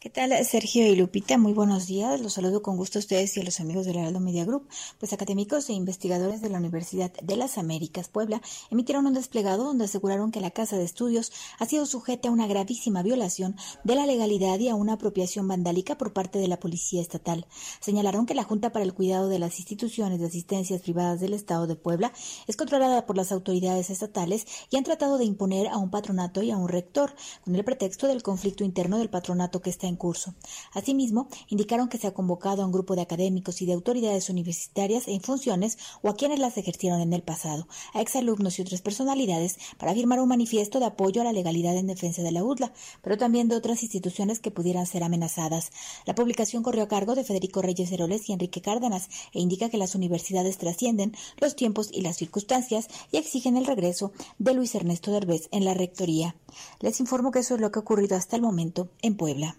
¿Qué 0.00 0.08
tal, 0.08 0.32
Sergio 0.46 0.86
y 0.86 0.96
Lupita? 0.96 1.36
Muy 1.36 1.52
buenos 1.52 1.86
días. 1.86 2.22
Los 2.22 2.32
saludo 2.32 2.62
con 2.62 2.78
gusto 2.78 2.98
a 2.98 3.00
ustedes 3.00 3.36
y 3.36 3.40
a 3.40 3.44
los 3.44 3.60
amigos 3.60 3.84
del 3.84 3.98
Heraldo 3.98 4.18
Media 4.18 4.46
Group. 4.46 4.66
Pues 4.98 5.12
académicos 5.12 5.68
e 5.68 5.74
investigadores 5.74 6.40
de 6.40 6.48
la 6.48 6.56
Universidad 6.56 7.12
de 7.12 7.36
las 7.36 7.58
Américas 7.58 8.08
Puebla 8.08 8.40
emitieron 8.70 9.06
un 9.06 9.12
desplegado 9.12 9.64
donde 9.64 9.84
aseguraron 9.84 10.32
que 10.32 10.40
la 10.40 10.52
Casa 10.52 10.78
de 10.78 10.84
Estudios 10.84 11.32
ha 11.58 11.66
sido 11.66 11.84
sujeta 11.84 12.30
a 12.30 12.32
una 12.32 12.46
gravísima 12.46 13.02
violación 13.02 13.56
de 13.84 13.94
la 13.94 14.06
legalidad 14.06 14.58
y 14.58 14.70
a 14.70 14.74
una 14.74 14.94
apropiación 14.94 15.46
vandálica 15.46 15.98
por 15.98 16.14
parte 16.14 16.38
de 16.38 16.48
la 16.48 16.58
Policía 16.58 17.02
Estatal. 17.02 17.46
Señalaron 17.80 18.24
que 18.24 18.34
la 18.34 18.44
Junta 18.44 18.72
para 18.72 18.86
el 18.86 18.94
Cuidado 18.94 19.28
de 19.28 19.38
las 19.38 19.58
Instituciones 19.58 20.18
de 20.18 20.28
Asistencias 20.28 20.80
Privadas 20.80 21.20
del 21.20 21.34
Estado 21.34 21.66
de 21.66 21.76
Puebla 21.76 22.10
es 22.46 22.56
controlada 22.56 23.04
por 23.04 23.18
las 23.18 23.32
autoridades 23.32 23.90
estatales 23.90 24.46
y 24.70 24.78
han 24.78 24.84
tratado 24.84 25.18
de 25.18 25.26
imponer 25.26 25.68
a 25.68 25.76
un 25.76 25.90
patronato 25.90 26.42
y 26.42 26.50
a 26.50 26.56
un 26.56 26.70
rector 26.70 27.14
con 27.44 27.54
el 27.54 27.64
pretexto 27.66 28.06
del 28.06 28.22
conflicto 28.22 28.64
interno 28.64 28.96
del 28.96 29.10
patronato 29.10 29.60
que 29.60 29.68
está 29.70 29.86
en 29.86 29.96
curso. 29.96 30.34
Asimismo, 30.72 31.28
indicaron 31.48 31.88
que 31.88 31.98
se 31.98 32.06
ha 32.06 32.14
convocado 32.14 32.62
a 32.62 32.66
un 32.66 32.72
grupo 32.72 32.94
de 32.94 33.02
académicos 33.02 33.62
y 33.62 33.66
de 33.66 33.72
autoridades 33.72 34.28
universitarias 34.28 35.08
en 35.08 35.20
funciones 35.20 35.78
o 36.02 36.08
a 36.08 36.16
quienes 36.16 36.38
las 36.38 36.56
ejercieron 36.58 37.00
en 37.00 37.12
el 37.12 37.22
pasado, 37.22 37.68
a 37.94 38.00
exalumnos 38.00 38.58
y 38.58 38.62
otras 38.62 38.82
personalidades 38.82 39.58
para 39.78 39.94
firmar 39.94 40.20
un 40.20 40.28
manifiesto 40.28 40.80
de 40.80 40.86
apoyo 40.86 41.20
a 41.20 41.24
la 41.24 41.32
legalidad 41.32 41.76
en 41.76 41.86
defensa 41.86 42.22
de 42.22 42.32
la 42.32 42.44
UDLA, 42.44 42.72
pero 43.02 43.16
también 43.16 43.48
de 43.48 43.56
otras 43.56 43.82
instituciones 43.82 44.40
que 44.40 44.50
pudieran 44.50 44.86
ser 44.86 45.04
amenazadas. 45.04 45.70
La 46.06 46.14
publicación 46.14 46.62
corrió 46.62 46.84
a 46.84 46.88
cargo 46.88 47.14
de 47.14 47.24
Federico 47.24 47.62
Reyes 47.62 47.92
Heroles 47.92 48.28
y 48.28 48.32
Enrique 48.32 48.60
Cárdenas 48.60 49.08
e 49.32 49.40
indica 49.40 49.68
que 49.68 49.78
las 49.78 49.94
universidades 49.94 50.58
trascienden 50.58 51.14
los 51.38 51.56
tiempos 51.56 51.90
y 51.92 52.02
las 52.02 52.16
circunstancias 52.16 52.88
y 53.12 53.16
exigen 53.16 53.56
el 53.56 53.66
regreso 53.66 54.12
de 54.38 54.54
Luis 54.54 54.74
Ernesto 54.74 55.12
Derbez 55.12 55.48
en 55.52 55.64
la 55.64 55.74
rectoría. 55.74 56.36
Les 56.80 57.00
informo 57.00 57.30
que 57.30 57.40
eso 57.40 57.54
es 57.54 57.60
lo 57.60 57.70
que 57.70 57.78
ha 57.78 57.82
ocurrido 57.82 58.16
hasta 58.16 58.36
el 58.36 58.42
momento 58.42 58.88
en 59.02 59.16
Puebla. 59.16 59.56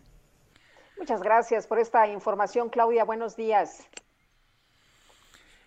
Muchas 1.02 1.23
gracias 1.23 1.65
por 1.65 1.80
esta 1.80 2.07
información, 2.07 2.69
Claudia. 2.69 3.03
Buenos 3.03 3.36
días. 3.36 3.88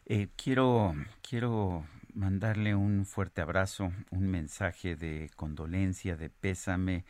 Eh, 0.07 0.29
quiero, 0.37 0.95
quiero 1.29 1.85
mandarle 2.15 2.77
un 2.77 3.05
fuerte 3.05 3.41
abrazo, 3.41 3.91
un 4.13 4.29
mensaje 4.29 4.95
de 4.95 5.33
condolencia, 5.35 6.15
de 6.15 6.31
pésame, 6.31 7.05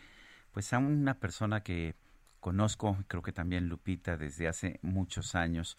pues 0.52 0.72
a 0.72 0.78
una 0.78 1.12
persona 1.20 1.62
que 1.62 1.96
conozco, 2.40 2.96
creo 3.09 3.20
que 3.20 3.32
también 3.32 3.68
Lupita, 3.68 4.16
desde 4.16 4.48
hace 4.48 4.78
muchos 4.80 5.34
años, 5.34 5.76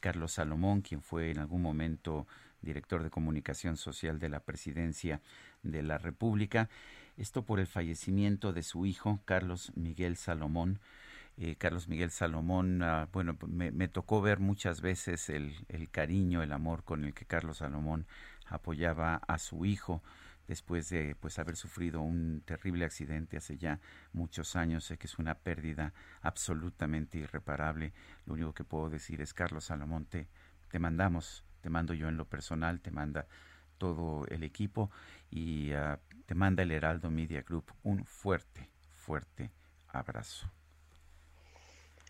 Carlos 0.00 0.32
Salomón, 0.32 0.80
quien 0.80 1.02
fue 1.02 1.30
en 1.30 1.38
algún 1.38 1.62
momento 1.62 2.26
director 2.62 3.04
de 3.04 3.10
comunicación 3.10 3.76
social 3.76 4.18
de 4.18 4.28
la 4.28 4.40
presidencia 4.40 5.20
de 5.62 5.84
la 5.84 5.98
República. 5.98 6.68
Esto 7.16 7.44
por 7.44 7.60
el 7.60 7.68
fallecimiento 7.68 8.52
de 8.52 8.64
su 8.64 8.86
hijo, 8.86 9.20
Carlos 9.24 9.70
Miguel 9.76 10.16
Salomón, 10.16 10.80
eh, 11.38 11.56
Carlos 11.56 11.88
Miguel 11.88 12.10
Salomón, 12.10 12.82
ah, 12.82 13.08
bueno, 13.12 13.36
me, 13.46 13.88
tocó 13.88 14.22
ver 14.22 14.38
muchas 14.40 14.80
veces 14.80 15.28
el, 15.28 15.54
el, 15.68 15.90
cariño, 15.90 16.42
el 16.42 16.52
amor 16.52 16.82
con 16.84 17.04
el 17.04 17.12
que 17.14 17.26
Carlos 17.26 17.58
Salomón 17.58 18.06
apoyaba 18.46 19.16
a 19.16 19.38
su 19.38 19.64
hijo 19.66 20.02
después 20.48 20.88
de 20.88 21.16
pues 21.16 21.38
haber 21.38 21.56
sufrido 21.56 22.00
un 22.00 22.42
terrible 22.44 22.84
accidente 22.84 23.36
hace 23.36 23.58
ya 23.58 23.80
muchos 24.12 24.56
años. 24.56 24.84
Sé 24.84 24.96
que 24.96 25.06
es 25.06 25.18
una 25.18 25.34
pérdida 25.34 25.92
absolutamente 26.22 27.18
irreparable. 27.18 27.92
Lo 28.24 28.34
único 28.34 28.54
que 28.54 28.64
puedo 28.64 28.88
decir 28.88 29.20
es, 29.20 29.34
Carlos 29.34 29.64
Salomón, 29.64 30.06
te, 30.06 30.28
te 30.70 30.78
mandamos, 30.78 31.44
te 31.60 31.70
mando 31.70 31.94
yo 31.94 32.08
en 32.08 32.16
lo 32.16 32.26
personal, 32.26 32.80
te 32.80 32.90
manda 32.90 33.26
todo 33.78 34.26
el 34.28 34.42
equipo 34.42 34.90
y 35.30 35.72
uh, 35.74 35.98
te 36.24 36.34
manda 36.34 36.62
el 36.62 36.72
Heraldo 36.72 37.10
Media 37.10 37.42
Group 37.42 37.72
un 37.82 38.04
fuerte, 38.06 38.70
fuerte 38.94 39.50
abrazo. 39.88 40.50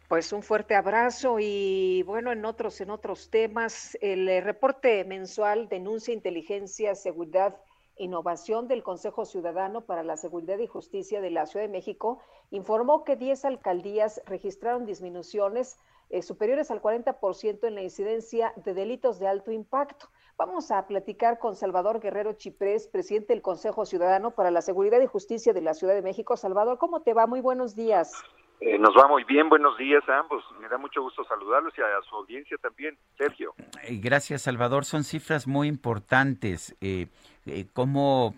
Pues 0.08 0.32
un 0.32 0.44
fuerte 0.44 0.76
abrazo 0.76 1.38
y 1.40 2.04
bueno, 2.04 2.30
en 2.30 2.44
otros, 2.44 2.80
en 2.80 2.90
otros 2.90 3.28
temas, 3.28 3.98
el 4.00 4.28
eh, 4.28 4.40
reporte 4.40 5.04
mensual 5.04 5.68
denuncia 5.68 6.14
inteligencia, 6.14 6.94
seguridad, 6.94 7.56
innovación 7.96 8.68
del 8.68 8.84
Consejo 8.84 9.24
Ciudadano 9.24 9.80
para 9.80 10.04
la 10.04 10.16
Seguridad 10.16 10.58
y 10.58 10.68
Justicia 10.68 11.20
de 11.20 11.30
la 11.30 11.46
Ciudad 11.46 11.66
de 11.66 11.72
México 11.72 12.20
informó 12.50 13.02
que 13.02 13.16
10 13.16 13.46
alcaldías 13.46 14.22
registraron 14.26 14.86
disminuciones 14.86 15.76
eh, 16.10 16.22
superiores 16.22 16.70
al 16.70 16.80
40% 16.80 17.66
en 17.66 17.74
la 17.74 17.82
incidencia 17.82 18.52
de 18.64 18.74
delitos 18.74 19.18
de 19.18 19.26
alto 19.26 19.50
impacto. 19.50 20.08
Vamos 20.36 20.70
a 20.70 20.86
platicar 20.86 21.40
con 21.40 21.56
Salvador 21.56 21.98
Guerrero 21.98 22.34
Chiprés, 22.34 22.86
presidente 22.86 23.32
del 23.32 23.42
Consejo 23.42 23.84
Ciudadano 23.84 24.30
para 24.30 24.52
la 24.52 24.62
Seguridad 24.62 25.00
y 25.00 25.06
Justicia 25.06 25.52
de 25.52 25.62
la 25.62 25.74
Ciudad 25.74 25.94
de 25.94 26.02
México. 26.02 26.36
Salvador, 26.36 26.78
¿cómo 26.78 27.00
te 27.00 27.12
va? 27.12 27.26
Muy 27.26 27.40
buenos 27.40 27.74
días. 27.74 28.12
Eh, 28.60 28.78
nos 28.78 28.96
va 28.96 29.06
muy 29.06 29.24
bien, 29.24 29.48
buenos 29.48 29.76
días 29.76 30.06
a 30.08 30.18
ambos. 30.18 30.44
Me 30.60 30.68
da 30.68 30.78
mucho 30.78 31.02
gusto 31.02 31.24
saludarlos 31.24 31.72
y 31.76 31.82
a 31.82 32.02
su 32.08 32.16
audiencia 32.16 32.56
también, 32.58 32.96
Sergio. 33.18 33.54
Eh, 33.82 34.00
gracias, 34.02 34.42
Salvador. 34.42 34.84
Son 34.84 35.04
cifras 35.04 35.46
muy 35.46 35.68
importantes. 35.68 36.76
Eh, 36.80 37.08
eh, 37.46 37.66
¿Cómo, 37.72 38.34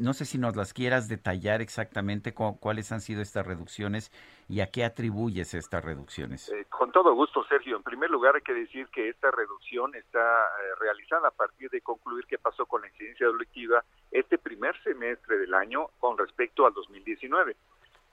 no 0.00 0.12
sé 0.14 0.24
si 0.24 0.36
nos 0.36 0.56
las 0.56 0.74
quieras 0.74 1.08
detallar 1.08 1.60
exactamente 1.60 2.34
cuáles 2.34 2.90
han 2.90 3.00
sido 3.00 3.22
estas 3.22 3.46
reducciones 3.46 4.10
y 4.48 4.60
a 4.60 4.66
qué 4.66 4.84
atribuyes 4.84 5.54
estas 5.54 5.84
reducciones? 5.84 6.48
Eh, 6.50 6.66
con 6.68 6.90
todo 6.90 7.14
gusto, 7.14 7.44
Sergio. 7.44 7.76
En 7.76 7.84
primer 7.84 8.10
lugar, 8.10 8.34
hay 8.34 8.42
que 8.42 8.52
decir 8.52 8.88
que 8.88 9.08
esta 9.08 9.30
reducción 9.30 9.94
está 9.94 10.18
eh, 10.18 10.74
realizada 10.80 11.28
a 11.28 11.30
partir 11.30 11.70
de 11.70 11.80
concluir 11.82 12.26
qué 12.26 12.36
pasó 12.36 12.66
con 12.66 12.82
la 12.82 12.88
incidencia 12.88 13.28
delictiva 13.28 13.84
este 14.10 14.38
primer 14.38 14.76
semestre 14.82 15.38
del 15.38 15.54
año 15.54 15.86
con 16.00 16.18
respecto 16.18 16.66
al 16.66 16.74
2019. 16.74 17.54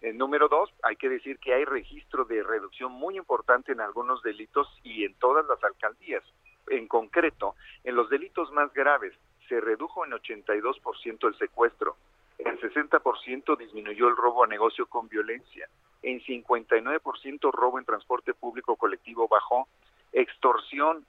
En 0.02 0.18
número 0.18 0.48
dos, 0.48 0.72
hay 0.84 0.95
que 0.95 1.10
decir 1.10 1.40
que 1.40 1.53
hay 1.53 1.65
registro 1.65 2.26
de 2.26 2.44
reducción 2.44 2.91
muy 2.91 3.18
importante 3.18 3.72
en 3.72 3.82
algunos 3.82 4.22
delitos 4.22 4.68
y 4.84 5.03
en 5.06 5.15
todas 5.15 5.45
las 5.48 5.64
alcaldías. 5.64 6.24
En 6.68 6.88
concreto, 6.88 7.56
en 7.84 7.95
los 7.95 8.10
delitos 8.10 8.52
más 8.52 8.72
graves, 8.74 9.14
se 9.49 9.60
redujo 9.60 10.06
en 10.06 10.11
82% 10.11 11.28
el 11.28 11.38
secuestro, 11.38 11.95
en 12.38 12.60
60% 12.60 13.57
disminuyó 13.57 14.10
el 14.10 14.15
robo 14.15 14.44
a 14.44 14.48
negocio 14.48 14.86
con 14.86 15.07
violencia, 15.07 15.68
en 16.03 16.22
59% 16.22 17.52
robo 17.52 17.80
en 17.80 17.86
transporte 17.86 18.34
público 18.34 18.76
colectivo 18.76 19.28
bajó, 19.28 19.68
extorsión 20.11 21.06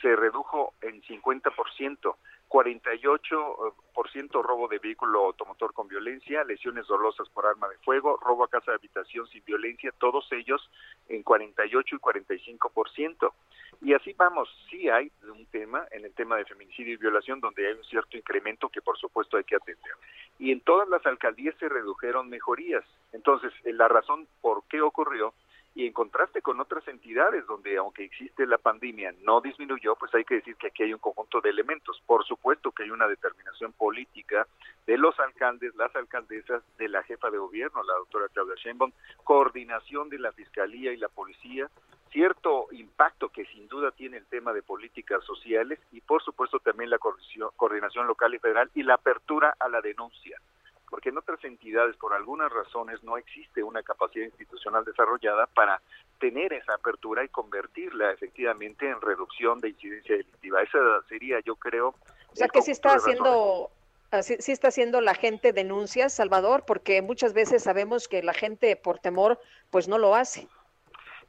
se 0.00 0.16
redujo 0.16 0.74
en 0.80 1.00
50%, 1.02 2.16
48% 2.52 4.42
robo 4.42 4.68
de 4.68 4.78
vehículo 4.78 5.24
automotor 5.24 5.72
con 5.72 5.88
violencia, 5.88 6.44
lesiones 6.44 6.86
dolosas 6.86 7.26
por 7.30 7.46
arma 7.46 7.66
de 7.68 7.78
fuego, 7.78 8.18
robo 8.18 8.44
a 8.44 8.48
casa 8.48 8.72
de 8.72 8.76
habitación 8.76 9.26
sin 9.28 9.42
violencia, 9.42 9.90
todos 9.98 10.30
ellos 10.32 10.70
en 11.08 11.22
48 11.22 11.96
y 11.96 11.98
45%. 11.98 13.32
Y 13.80 13.94
así 13.94 14.12
vamos, 14.12 14.50
sí 14.70 14.90
hay 14.90 15.10
un 15.22 15.46
tema 15.46 15.86
en 15.92 16.04
el 16.04 16.12
tema 16.12 16.36
de 16.36 16.44
feminicidio 16.44 16.92
y 16.92 16.98
violación 16.98 17.40
donde 17.40 17.66
hay 17.66 17.72
un 17.72 17.84
cierto 17.84 18.18
incremento 18.18 18.68
que 18.68 18.82
por 18.82 18.98
supuesto 18.98 19.38
hay 19.38 19.44
que 19.44 19.56
atender. 19.56 19.94
Y 20.38 20.52
en 20.52 20.60
todas 20.60 20.86
las 20.90 21.06
alcaldías 21.06 21.54
se 21.58 21.70
redujeron 21.70 22.28
mejorías. 22.28 22.84
Entonces, 23.12 23.50
la 23.64 23.88
razón 23.88 24.28
por 24.42 24.62
qué 24.68 24.82
ocurrió 24.82 25.32
y 25.74 25.86
en 25.86 25.92
contraste 25.92 26.42
con 26.42 26.60
otras 26.60 26.86
entidades 26.86 27.46
donde 27.46 27.76
aunque 27.78 28.04
existe 28.04 28.46
la 28.46 28.58
pandemia 28.58 29.14
no 29.22 29.40
disminuyó, 29.40 29.96
pues 29.96 30.14
hay 30.14 30.24
que 30.24 30.36
decir 30.36 30.56
que 30.56 30.66
aquí 30.68 30.82
hay 30.82 30.92
un 30.92 30.98
conjunto 30.98 31.40
de 31.40 31.50
elementos. 31.50 32.02
Por 32.06 32.24
supuesto 32.24 32.72
que 32.72 32.82
hay 32.82 32.90
una 32.90 33.08
determinación 33.08 33.72
política 33.72 34.46
de 34.86 34.98
los 34.98 35.18
alcaldes, 35.18 35.74
las 35.76 35.94
alcaldesas, 35.96 36.62
de 36.76 36.88
la 36.88 37.02
jefa 37.04 37.30
de 37.30 37.38
gobierno, 37.38 37.82
la 37.84 37.94
doctora 37.94 38.28
Claudia 38.32 38.54
Sheinbaum, 38.56 38.92
coordinación 39.24 40.10
de 40.10 40.18
la 40.18 40.32
fiscalía 40.32 40.92
y 40.92 40.98
la 40.98 41.08
policía, 41.08 41.70
cierto 42.10 42.66
impacto 42.72 43.30
que 43.30 43.46
sin 43.46 43.66
duda 43.68 43.90
tiene 43.92 44.18
el 44.18 44.26
tema 44.26 44.52
de 44.52 44.62
políticas 44.62 45.24
sociales 45.24 45.78
y 45.92 46.02
por 46.02 46.22
supuesto 46.22 46.58
también 46.58 46.90
la 46.90 46.98
coordinación 46.98 48.06
local 48.06 48.34
y 48.34 48.38
federal 48.38 48.70
y 48.74 48.82
la 48.82 48.94
apertura 48.94 49.56
a 49.58 49.68
la 49.68 49.80
denuncia 49.80 50.38
porque 50.92 51.08
en 51.08 51.16
otras 51.16 51.42
entidades 51.42 51.96
por 51.96 52.12
algunas 52.12 52.52
razones 52.52 53.02
no 53.02 53.16
existe 53.16 53.62
una 53.62 53.82
capacidad 53.82 54.26
institucional 54.26 54.84
desarrollada 54.84 55.46
para 55.46 55.80
tener 56.20 56.52
esa 56.52 56.74
apertura 56.74 57.24
y 57.24 57.28
convertirla 57.28 58.10
efectivamente 58.10 58.90
en 58.90 59.00
reducción 59.00 59.58
de 59.60 59.70
incidencia 59.70 60.18
delictiva. 60.18 60.60
Esa 60.60 60.78
sería, 61.08 61.40
yo 61.40 61.56
creo... 61.56 61.88
O 61.88 62.34
sea, 62.34 62.48
que 62.48 62.60
sí 62.60 62.72
está 62.72 62.92
haciendo... 62.92 63.70
Sí, 64.20 64.52
está 64.52 64.68
haciendo 64.68 65.00
la 65.00 65.14
gente 65.14 65.54
denuncias, 65.54 66.12
Salvador, 66.12 66.64
porque 66.66 67.00
muchas 67.00 67.32
veces 67.32 67.62
sabemos 67.62 68.06
que 68.06 68.22
la 68.22 68.34
gente 68.34 68.76
por 68.76 68.98
temor 68.98 69.40
pues 69.70 69.88
no 69.88 69.96
lo 69.96 70.14
hace. 70.14 70.46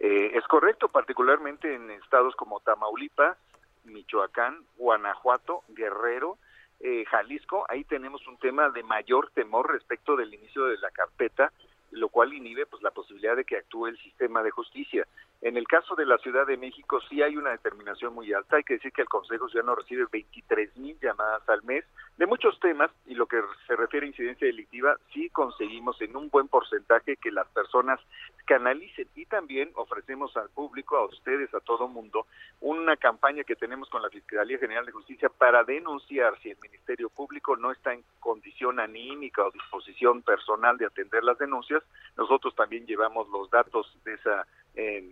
Eh, 0.02 0.32
es 0.34 0.44
correcto, 0.48 0.90
particularmente 0.90 1.74
en 1.74 1.90
estados 1.90 2.36
como 2.36 2.60
Tamaulipas, 2.60 3.38
Michoacán, 3.86 4.66
Guanajuato, 4.76 5.64
Guerrero, 5.70 6.38
eh, 6.84 7.06
Jalisco, 7.06 7.66
ahí 7.70 7.86
tenemos 7.86 8.28
un 8.28 8.38
tema 8.38 8.70
de 8.70 8.84
mayor 8.84 9.32
temor 9.34 9.72
respecto 9.72 10.18
del 10.18 10.34
inicio 10.34 10.66
de 10.66 10.78
la 10.78 10.92
carpeta, 10.92 11.54
lo 11.92 12.10
cual 12.10 12.34
inhibe 12.34 12.66
pues 12.66 12.84
la 12.84 12.92
posibilidad 12.92 13.38
de 13.38 13.46
que 13.46 13.56
actúe 13.56 13.88
el 13.88 13.98
sistema 14.00 14.44
de 14.44 14.52
justicia. 14.52 15.08
En 15.44 15.58
el 15.58 15.68
caso 15.68 15.94
de 15.96 16.06
la 16.06 16.18
Ciudad 16.20 16.48
de 16.48 16.56
México 16.56 17.02
sí 17.10 17.22
hay 17.22 17.36
una 17.36 17.50
determinación 17.50 18.14
muy 18.14 18.32
alta, 18.32 18.56
hay 18.56 18.64
que 18.64 18.76
decir 18.76 18.94
que 18.94 19.02
el 19.02 19.10
Consejo 19.10 19.50
Ciudadano 19.50 19.76
recibe 19.76 20.06
23 20.10 20.78
mil 20.78 20.98
llamadas 21.02 21.48
al 21.50 21.62
mes, 21.64 21.84
de 22.16 22.26
muchos 22.26 22.58
temas 22.62 22.90
y 23.06 23.14
lo 23.14 23.26
que 23.26 23.42
se 23.68 23.76
refiere 23.76 24.06
a 24.06 24.10
incidencia 24.10 24.48
delictiva, 24.48 24.96
sí 25.14 25.30
conseguimos 25.32 26.00
en 26.02 26.16
un 26.16 26.30
buen 26.30 26.48
porcentaje 26.48 27.18
que 27.18 27.30
las 27.30 27.46
personas 27.50 28.00
canalicen 28.46 29.10
y 29.16 29.26
también 29.26 29.70
ofrecemos 29.76 30.36
al 30.38 30.50
público, 30.50 30.96
a 30.96 31.08
ustedes, 31.08 31.54
a 31.54 31.60
todo 31.60 31.90
mundo, 31.90 32.26
una 32.62 32.96
campaña 32.96 33.44
que 33.44 33.58
tenemos 33.58 33.90
con 33.90 34.02
la 34.02 34.10
Fiscalía 34.10 34.58
General 34.60 34.86
de 34.86 34.94
Justicia 34.94 35.28
para 35.28 35.66
denunciar 35.66 36.40
si 36.40 36.52
el 36.52 36.58
Ministerio 36.62 37.10
Público 37.10 37.58
no 37.58 37.74
está 37.74 37.92
en 37.92 38.06
condición 38.22 38.80
anímica 38.80 39.44
o 39.44 39.52
disposición 39.52 40.22
personal 40.22 40.78
de 40.78 40.86
atender 40.86 41.22
las 41.26 41.38
denuncias. 41.38 41.84
Nosotros 42.16 42.56
también 42.56 42.86
llevamos 42.86 43.28
los 43.28 43.50
datos 43.50 43.94
de 44.06 44.14
esa 44.14 44.48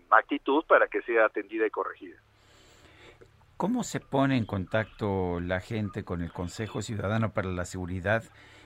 actitud 0.10 0.64
para 0.66 0.88
que 0.88 1.02
sea 1.02 1.26
atendida 1.26 1.66
y 1.66 1.70
corregida. 1.70 2.18
¿Cómo 3.58 3.84
se 3.84 4.00
pone 4.00 4.38
en 4.38 4.46
contacto 4.46 5.40
la 5.40 5.60
gente 5.60 6.04
con 6.04 6.22
el 6.22 6.32
Consejo 6.32 6.82
Ciudadano 6.82 7.32
para 7.32 7.50
la 7.50 7.66
Seguridad 7.66 8.24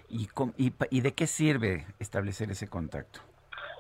y, 0.08 0.30
y, 0.58 1.02
de 1.02 1.14
qué 1.14 1.28
sirve 1.28 1.86
establecer 2.00 2.52
ese 2.52 2.70
contacto? 2.70 3.20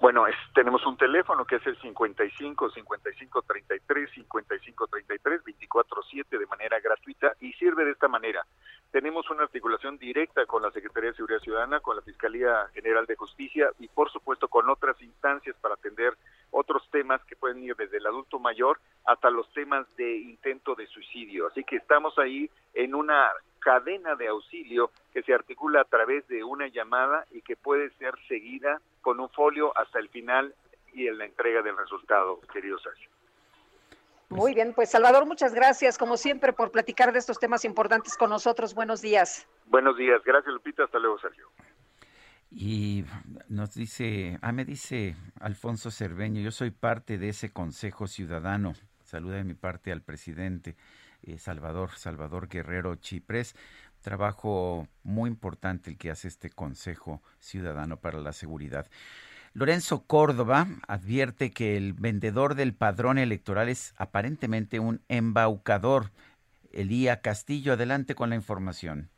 Bueno, 0.01 0.25
tenemos 0.53 0.85
un 0.85 0.97
teléfono 0.97 1.45
que 1.45 1.55
es 1.55 1.65
el 1.65 1.79
55 1.79 2.69
55 2.69 3.41
33 3.41 4.09
55 4.11 4.87
33 4.87 5.43
24 5.43 6.03
7 6.03 6.37
de 6.37 6.45
manera 6.47 6.79
gratuita 6.79 7.33
y 7.39 7.53
sirve 7.53 7.85
de 7.85 7.91
esta 7.91 8.07
manera. 8.07 8.45
Tenemos 8.91 9.29
una 9.29 9.43
articulación 9.43 9.97
directa 9.97 10.45
con 10.45 10.61
la 10.61 10.71
Secretaría 10.71 11.09
de 11.09 11.15
Seguridad 11.15 11.39
Ciudadana, 11.39 11.79
con 11.79 11.95
la 11.95 12.01
Fiscalía 12.01 12.67
General 12.73 13.05
de 13.05 13.15
Justicia 13.15 13.69
y 13.79 13.87
por 13.87 14.11
supuesto 14.11 14.47
con 14.47 14.69
otras 14.69 15.01
instancias 15.01 15.55
para 15.61 15.75
atender 15.75 16.13
otros 16.51 16.87
temas 16.91 17.23
que 17.25 17.35
pueden 17.35 17.63
ir 17.63 17.75
desde 17.75 17.97
el 17.97 18.05
adulto 18.05 18.39
mayor 18.39 18.79
hasta 19.05 19.29
los 19.29 19.51
temas 19.53 19.85
de 19.95 20.17
intento 20.17 20.75
de 20.75 20.87
suicidio. 20.87 21.47
Así 21.47 21.63
que 21.63 21.77
estamos 21.77 22.17
ahí 22.19 22.49
en 22.73 22.95
una 22.95 23.31
cadena 23.65 24.13
de 24.13 24.27
auxilio 24.27 24.91
que 25.11 25.23
se 25.23 25.33
articula 25.33 25.81
a 25.81 25.85
través 25.85 26.27
de 26.27 26.43
una 26.43 26.67
llamada 26.67 27.25
y 27.31 27.41
que 27.41 27.55
puede 27.55 27.89
ser 27.97 28.13
seguida 28.27 28.79
con 29.01 29.19
un 29.19 29.27
folio 29.29 29.75
hasta 29.75 29.97
el 29.97 30.07
final 30.09 30.53
y 30.93 31.07
en 31.07 31.17
la 31.17 31.25
entrega 31.25 31.63
del 31.63 31.75
resultado, 31.75 32.39
querido 32.53 32.77
Sergio. 32.77 33.09
Muy 34.29 34.53
bien, 34.53 34.73
pues 34.75 34.91
Salvador, 34.91 35.25
muchas 35.25 35.55
gracias, 35.55 35.97
como 35.97 36.15
siempre, 36.15 36.53
por 36.53 36.69
platicar 36.69 37.11
de 37.11 37.17
estos 37.17 37.39
temas 37.39 37.65
importantes 37.65 38.15
con 38.17 38.29
nosotros. 38.29 38.75
Buenos 38.75 39.01
días. 39.01 39.47
Buenos 39.65 39.97
días, 39.97 40.21
gracias 40.23 40.53
Lupita, 40.53 40.83
hasta 40.83 40.99
luego 40.99 41.17
Sergio. 41.17 41.47
Y 42.51 43.03
nos 43.49 43.73
dice, 43.73 44.37
ah, 44.43 44.51
me 44.51 44.63
dice 44.63 45.15
Alfonso 45.39 45.89
Cerveño, 45.89 46.39
yo 46.39 46.51
soy 46.51 46.69
parte 46.69 47.17
de 47.17 47.29
ese 47.29 47.51
Consejo 47.51 48.05
Ciudadano. 48.05 48.73
Saluda 49.01 49.37
de 49.37 49.43
mi 49.43 49.55
parte 49.55 49.91
al 49.91 50.03
presidente 50.03 50.75
eh, 51.25 51.37
Salvador, 51.37 51.91
Salvador 51.91 52.47
Guerrero 52.47 52.95
Chiprés. 52.95 53.55
Trabajo 54.01 54.87
muy 55.03 55.29
importante 55.29 55.91
el 55.91 55.97
que 55.97 56.11
hace 56.11 56.27
este 56.27 56.49
Consejo 56.49 57.21
Ciudadano 57.39 57.97
para 57.97 58.19
la 58.19 58.33
Seguridad. 58.33 58.87
Lorenzo 59.53 60.03
Córdoba 60.05 60.67
advierte 60.87 61.51
que 61.51 61.77
el 61.77 61.93
vendedor 61.93 62.55
del 62.55 62.73
padrón 62.73 63.17
electoral 63.17 63.69
es 63.69 63.95
aparentemente 63.97 64.79
un 64.79 65.01
embaucador. 65.07 66.11
Elía 66.73 67.21
Castillo, 67.21 67.73
adelante 67.73 68.15
con 68.15 68.29
la 68.29 68.35
información. 68.35 69.09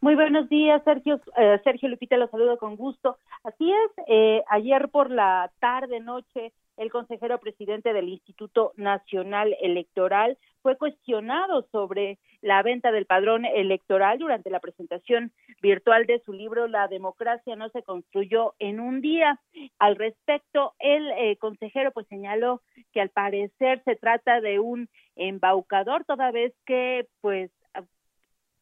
Muy 0.00 0.14
buenos 0.14 0.48
días, 0.48 0.82
Sergio. 0.84 1.20
Eh, 1.36 1.60
Sergio 1.62 1.88
Lupita, 1.88 2.16
los 2.16 2.30
saludo 2.30 2.56
con 2.58 2.76
gusto. 2.76 3.18
Así 3.44 3.70
es, 3.70 4.04
eh, 4.06 4.42
ayer 4.48 4.88
por 4.88 5.10
la 5.10 5.50
tarde, 5.58 6.00
noche, 6.00 6.52
el 6.78 6.90
consejero 6.90 7.38
presidente 7.38 7.92
del 7.92 8.08
Instituto 8.08 8.72
Nacional 8.76 9.54
Electoral 9.60 10.38
fue 10.62 10.76
cuestionado 10.76 11.66
sobre 11.72 12.18
la 12.42 12.62
venta 12.62 12.92
del 12.92 13.06
padrón 13.06 13.44
electoral 13.44 14.18
durante 14.18 14.50
la 14.50 14.60
presentación 14.60 15.32
virtual 15.62 16.06
de 16.06 16.20
su 16.20 16.32
libro 16.32 16.68
La 16.68 16.88
democracia 16.88 17.56
no 17.56 17.68
se 17.70 17.82
construyó 17.82 18.54
en 18.58 18.80
un 18.80 19.00
día. 19.00 19.40
Al 19.78 19.96
respecto, 19.96 20.74
el 20.78 21.10
eh, 21.12 21.36
consejero 21.36 21.92
pues 21.92 22.06
señaló 22.08 22.62
que 22.92 23.00
al 23.00 23.10
parecer 23.10 23.82
se 23.84 23.96
trata 23.96 24.40
de 24.40 24.58
un 24.58 24.88
embaucador, 25.16 26.04
toda 26.04 26.30
vez 26.30 26.54
que 26.66 27.06
pues 27.20 27.50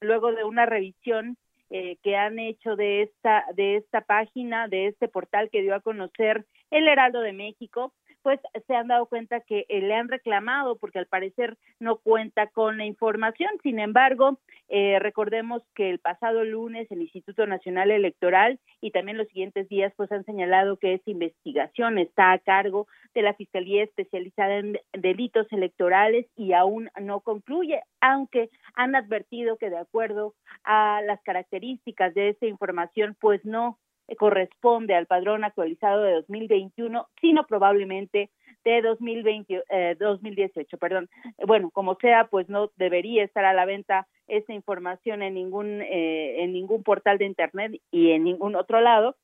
luego 0.01 0.33
de 0.33 0.45
una 0.45 0.66
revisión 0.66 1.37
eh, 1.70 1.97
que 2.03 2.16
han 2.16 2.39
hecho 2.39 2.77
de 2.77 3.03
esta 3.03 3.45
de 3.55 3.77
esta 3.77 4.01
página, 4.01 4.69
de 4.69 4.87
este 4.87 5.09
portal 5.09 5.51
que 5.51 5.61
dio 5.61 5.75
a 5.75 5.81
conocer 5.81 6.47
el 6.70 6.89
Heraldo 6.89 7.20
de 7.20 7.33
México, 7.33 7.93
pues 8.29 8.41
se 8.67 8.75
han 8.75 8.89
dado 8.89 9.07
cuenta 9.07 9.41
que 9.41 9.65
eh, 9.71 9.81
le 9.81 9.95
han 9.95 10.07
reclamado 10.07 10.77
porque 10.77 10.99
al 10.99 11.07
parecer 11.07 11.57
no 11.81 11.97
cuenta 11.97 12.49
con 12.49 12.77
la 12.77 12.85
información. 12.85 13.49
Sin 13.63 13.79
embargo, 13.79 14.39
eh, 14.69 14.99
recordemos 14.99 15.63
que 15.75 15.89
el 15.89 15.99
pasado 15.99 16.45
lunes 16.45 16.91
el 16.91 17.01
Instituto 17.01 17.47
Nacional 17.47 17.91
Electoral 17.91 18.61
y 18.83 18.91
también 18.91 19.17
los 19.17 19.29
siguientes 19.29 19.67
días 19.71 19.95
pues 19.97 20.13
han 20.13 20.27
señalado 20.27 20.77
que 20.77 20.93
esta 20.93 21.11
investigación 21.11 21.97
está 21.97 22.33
a 22.33 22.39
cargo 22.39 22.87
de 23.15 23.23
la 23.23 23.33
Fiscalía 23.33 23.83
Especializada 23.83 24.57
en 24.57 24.79
Delitos 24.93 25.51
Electorales 25.51 26.27
y 26.37 26.53
aún 26.53 26.91
no 27.01 27.21
concluye, 27.21 27.81
aunque 28.03 28.51
han 28.75 28.95
advertido 28.95 29.57
que 29.57 29.71
de 29.71 29.79
acuerdo 29.79 30.35
a 30.65 31.01
las 31.01 31.23
características 31.23 32.13
de 32.13 32.29
esta 32.29 32.45
información 32.45 33.17
pues 33.19 33.43
no 33.47 33.79
corresponde 34.16 34.94
al 34.94 35.06
padrón 35.06 35.44
actualizado 35.44 36.02
de 36.02 36.14
2021, 36.14 37.09
sino 37.20 37.47
probablemente 37.47 38.30
de 38.64 38.82
2020, 38.82 39.64
eh, 39.70 39.97
2018, 39.98 40.78
perdón. 40.78 41.09
Bueno, 41.47 41.70
como 41.70 41.97
sea, 41.97 42.26
pues 42.28 42.48
no 42.48 42.70
debería 42.76 43.24
estar 43.24 43.44
a 43.44 43.55
la 43.55 43.64
venta 43.64 44.06
esa 44.26 44.52
información 44.52 45.22
en 45.22 45.35
ningún 45.35 45.80
eh, 45.82 46.43
en 46.43 46.52
ningún 46.52 46.82
portal 46.82 47.18
de 47.18 47.24
internet 47.24 47.80
y 47.90 48.10
en 48.10 48.24
ningún 48.24 48.56
otro 48.56 48.80
lado. 48.80 49.16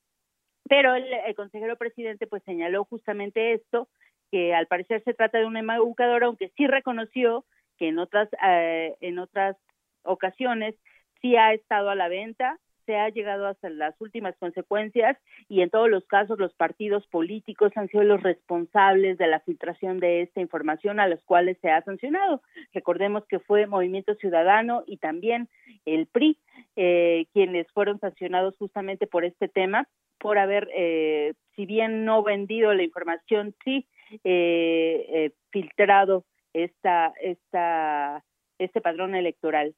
Pero 0.68 0.94
el, 0.94 1.34
consejero 1.34 1.76
presidente 1.76 2.26
pues 2.26 2.42
señaló 2.44 2.84
justamente 2.84 3.52
esto, 3.52 3.88
que 4.30 4.54
al 4.54 4.66
parecer 4.66 5.02
se 5.04 5.12
trata 5.12 5.38
de 5.38 5.44
un 5.44 5.56
educador, 5.56 6.24
aunque 6.24 6.50
sí 6.56 6.66
reconoció 6.66 7.44
que 7.76 7.88
en 7.88 7.98
otras 7.98 8.28
eh, 8.46 8.94
en 9.00 9.18
otras 9.18 9.56
ocasiones 10.04 10.74
sí 11.20 11.36
ha 11.36 11.52
estado 11.52 11.90
a 11.90 11.94
la 11.94 12.08
venta 12.08 12.58
se 12.86 12.96
ha 12.96 13.08
llegado 13.08 13.46
hasta 13.46 13.68
las 13.70 13.94
últimas 14.00 14.36
consecuencias 14.36 15.16
y 15.48 15.62
en 15.62 15.70
todos 15.70 15.88
los 15.88 16.04
casos 16.06 16.38
los 16.38 16.54
partidos 16.54 17.06
políticos 17.08 17.72
han 17.76 17.88
sido 17.88 18.04
los 18.04 18.22
responsables 18.22 19.18
de 19.18 19.26
la 19.26 19.40
filtración 19.40 19.98
de 19.98 20.22
esta 20.22 20.40
información 20.40 21.00
a 21.00 21.08
los 21.08 21.22
cuales 21.24 21.58
se 21.60 21.70
ha 21.70 21.82
sancionado. 21.82 22.42
Recordemos 22.72 23.24
que 23.26 23.38
fue 23.38 23.66
Movimiento 23.66 24.14
Ciudadano 24.16 24.84
y 24.86 24.98
también 24.98 25.48
el 25.84 26.06
PRI 26.06 26.38
eh, 26.76 27.26
quienes 27.32 27.70
fueron 27.72 27.98
sancionados 28.00 28.56
justamente 28.58 29.06
por 29.06 29.24
este 29.24 29.48
tema, 29.48 29.88
por 30.18 30.38
haber, 30.38 30.68
eh, 30.74 31.34
si 31.54 31.66
bien 31.66 32.04
no 32.04 32.22
vendido 32.22 32.72
la 32.74 32.82
información, 32.82 33.54
sí 33.64 33.86
eh, 34.22 35.06
eh 35.08 35.30
filtrado 35.50 36.24
esta, 36.52 37.12
esta, 37.20 38.24
este 38.58 38.80
padrón 38.80 39.14
electoral. 39.14 39.74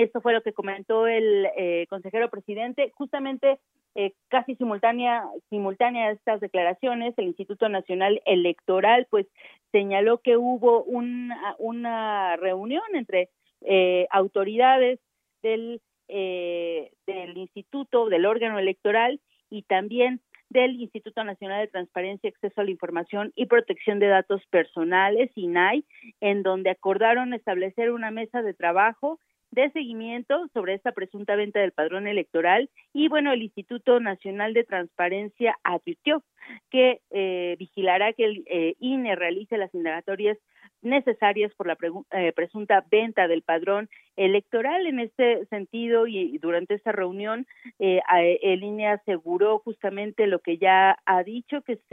Esto 0.00 0.22
fue 0.22 0.32
lo 0.32 0.42
que 0.42 0.54
comentó 0.54 1.06
el 1.06 1.46
eh, 1.56 1.86
consejero 1.90 2.30
presidente. 2.30 2.90
Justamente 2.94 3.58
eh, 3.94 4.14
casi 4.28 4.54
simultánea, 4.56 5.24
simultánea 5.50 6.08
a 6.08 6.12
estas 6.12 6.40
declaraciones, 6.40 7.12
el 7.18 7.26
Instituto 7.26 7.68
Nacional 7.68 8.22
Electoral 8.24 9.06
pues 9.10 9.26
señaló 9.72 10.18
que 10.18 10.38
hubo 10.38 10.82
una, 10.84 11.54
una 11.58 12.36
reunión 12.36 12.82
entre 12.94 13.28
eh, 13.60 14.06
autoridades 14.10 15.00
del, 15.42 15.82
del 16.08 17.36
instituto, 17.36 18.08
del 18.08 18.24
órgano 18.24 18.58
electoral 18.58 19.20
y 19.50 19.62
también 19.62 20.22
del 20.48 20.80
Instituto 20.80 21.22
Nacional 21.24 21.60
de 21.60 21.70
Transparencia, 21.70 22.30
Acceso 22.30 22.60
a 22.60 22.64
la 22.64 22.70
Información 22.70 23.32
y 23.36 23.46
Protección 23.46 23.98
de 23.98 24.08
Datos 24.08 24.42
Personales, 24.46 25.30
INAI, 25.34 25.84
en 26.20 26.42
donde 26.42 26.70
acordaron 26.70 27.34
establecer 27.34 27.92
una 27.92 28.10
mesa 28.10 28.42
de 28.42 28.54
trabajo 28.54 29.20
de 29.50 29.70
seguimiento 29.70 30.48
sobre 30.52 30.74
esta 30.74 30.92
presunta 30.92 31.36
venta 31.36 31.60
del 31.60 31.72
padrón 31.72 32.06
electoral 32.06 32.70
y 32.92 33.08
bueno, 33.08 33.32
el 33.32 33.42
Instituto 33.42 34.00
Nacional 34.00 34.54
de 34.54 34.64
Transparencia 34.64 35.58
advirtió 35.64 36.22
que 36.70 37.00
eh, 37.10 37.56
vigilará 37.58 38.12
que 38.12 38.24
el 38.24 38.44
eh, 38.46 38.74
INE 38.78 39.16
realice 39.16 39.56
las 39.58 39.74
indagatorias 39.74 40.38
necesarias 40.82 41.52
por 41.54 41.66
la 41.66 41.76
eh, 42.12 42.32
presunta 42.32 42.84
venta 42.90 43.28
del 43.28 43.42
padrón 43.42 43.88
electoral. 44.16 44.86
En 44.86 45.00
este 45.00 45.44
sentido, 45.46 46.06
y, 46.06 46.38
durante 46.38 46.74
esta 46.74 46.92
reunión, 46.92 47.46
eh, 47.78 48.00
el 48.42 48.62
INE 48.62 48.88
aseguró 48.88 49.58
justamente 49.60 50.26
lo 50.26 50.40
que 50.40 50.58
ya 50.58 50.98
ha 51.04 51.22
dicho, 51.22 51.62
que 51.62 51.76
se 51.88 51.92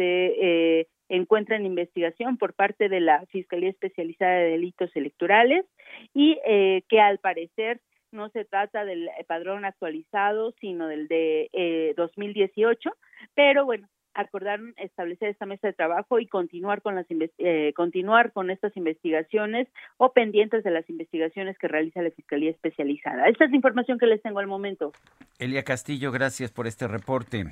eh, 0.79 0.87
encuentra 1.09 1.55
en 1.55 1.65
investigación 1.65 2.37
por 2.37 2.53
parte 2.53 2.89
de 2.89 2.99
la 2.99 3.25
Fiscalía 3.27 3.69
Especializada 3.69 4.35
de 4.35 4.51
Delitos 4.51 4.95
Electorales 4.95 5.65
y 6.13 6.39
eh, 6.45 6.83
que 6.89 6.99
al 6.99 7.19
parecer 7.19 7.79
no 8.11 8.29
se 8.29 8.45
trata 8.45 8.85
del 8.85 9.09
padrón 9.27 9.65
actualizado, 9.65 10.53
sino 10.59 10.87
del 10.87 11.07
de 11.07 11.49
eh, 11.53 11.93
2018, 11.97 12.89
pero 13.35 13.65
bueno, 13.65 13.87
acordaron 14.17 14.73
establecer 14.77 15.29
esta 15.29 15.45
mesa 15.45 15.67
de 15.67 15.73
trabajo 15.73 16.19
y 16.19 16.27
continuar 16.27 16.81
con 16.81 16.95
las 16.95 17.05
eh, 17.09 17.73
continuar 17.75 18.31
con 18.33 18.49
estas 18.49 18.75
investigaciones 18.75 19.67
o 19.97 20.11
pendientes 20.11 20.63
de 20.63 20.71
las 20.71 20.89
investigaciones 20.89 21.57
que 21.57 21.67
realiza 21.67 22.01
la 22.01 22.11
Fiscalía 22.11 22.49
Especializada. 22.49 23.27
Esta 23.27 23.45
es 23.45 23.51
la 23.51 23.55
información 23.55 23.99
que 23.99 24.07
les 24.07 24.21
tengo 24.21 24.39
al 24.39 24.47
momento. 24.47 24.91
Elia 25.37 25.63
Castillo, 25.63 26.11
gracias 26.11 26.51
por 26.51 26.65
este 26.65 26.87
reporte. 26.87 27.45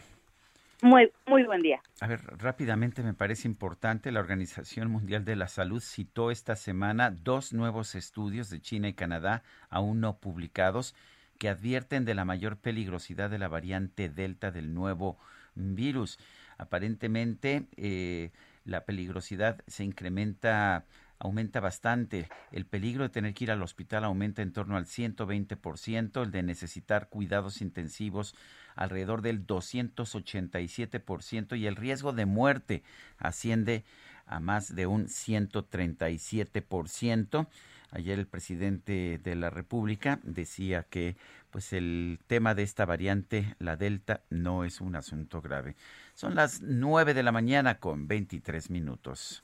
Muy, 0.81 1.11
muy 1.25 1.43
buen 1.43 1.61
día. 1.61 1.81
A 2.01 2.07
ver, 2.07 2.21
rápidamente 2.37 3.01
me 3.01 3.13
parece 3.13 3.47
importante, 3.47 4.11
la 4.11 4.19
Organización 4.19 4.91
Mundial 4.91 5.23
de 5.23 5.35
la 5.35 5.47
Salud 5.47 5.81
citó 5.81 6.31
esta 6.31 6.55
semana 6.55 7.11
dos 7.11 7.53
nuevos 7.53 7.95
estudios 7.95 8.49
de 8.49 8.59
China 8.59 8.89
y 8.89 8.93
Canadá, 8.93 9.43
aún 9.69 10.01
no 10.01 10.17
publicados, 10.17 10.93
que 11.37 11.49
advierten 11.49 12.05
de 12.05 12.15
la 12.15 12.25
mayor 12.25 12.57
peligrosidad 12.57 13.29
de 13.29 13.39
la 13.39 13.47
variante 13.47 14.09
Delta 14.09 14.51
del 14.51 14.73
nuevo 14.73 15.17
virus. 15.55 16.19
Aparentemente, 16.57 17.67
eh, 17.77 18.31
la 18.65 18.85
peligrosidad 18.85 19.61
se 19.67 19.83
incrementa 19.83 20.85
aumenta 21.19 21.59
bastante. 21.59 22.27
El 22.51 22.65
peligro 22.65 23.03
de 23.03 23.09
tener 23.09 23.33
que 23.33 23.45
ir 23.45 23.51
al 23.51 23.61
hospital 23.61 24.03
aumenta 24.03 24.41
en 24.41 24.51
torno 24.51 24.75
al 24.77 24.85
120%, 24.85 26.21
el 26.21 26.31
de 26.31 26.43
necesitar 26.43 27.09
cuidados 27.09 27.61
intensivos 27.61 28.35
alrededor 28.75 29.21
del 29.21 29.47
287% 29.47 31.57
y 31.57 31.67
el 31.67 31.75
riesgo 31.75 32.13
de 32.13 32.25
muerte 32.25 32.83
asciende 33.17 33.83
a 34.25 34.39
más 34.39 34.73
de 34.75 34.87
un 34.87 35.07
137%. 35.07 37.47
Ayer 37.91 38.17
el 38.19 38.27
presidente 38.27 39.19
de 39.23 39.35
la 39.35 39.49
República 39.49 40.19
decía 40.23 40.83
que 40.83 41.15
pues 41.51 41.71
el 41.71 42.19
tema 42.27 42.53
de 42.53 42.63
esta 42.63 42.83
variante, 42.85 43.55
la 43.59 43.77
Delta, 43.77 44.23
no 44.29 44.65
es 44.65 44.81
un 44.81 44.97
asunto 44.97 45.41
grave. 45.41 45.77
Son 46.13 46.35
las 46.35 46.61
9 46.61 47.13
de 47.13 47.23
la 47.23 47.31
mañana 47.31 47.79
con 47.79 48.09
23 48.09 48.69
minutos. 48.69 49.41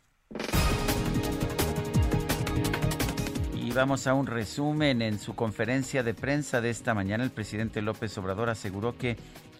Vamos 3.73 4.05
a 4.05 4.13
un 4.13 4.27
resumen. 4.27 5.01
En 5.01 5.17
su 5.17 5.33
conferencia 5.33 6.03
de 6.03 6.13
prensa 6.13 6.59
de 6.59 6.69
esta 6.69 6.93
mañana, 6.93 7.23
el 7.23 7.31
presidente 7.31 7.81
López 7.81 8.17
Obrador 8.17 8.49
aseguró 8.49 8.97
que 8.97 9.15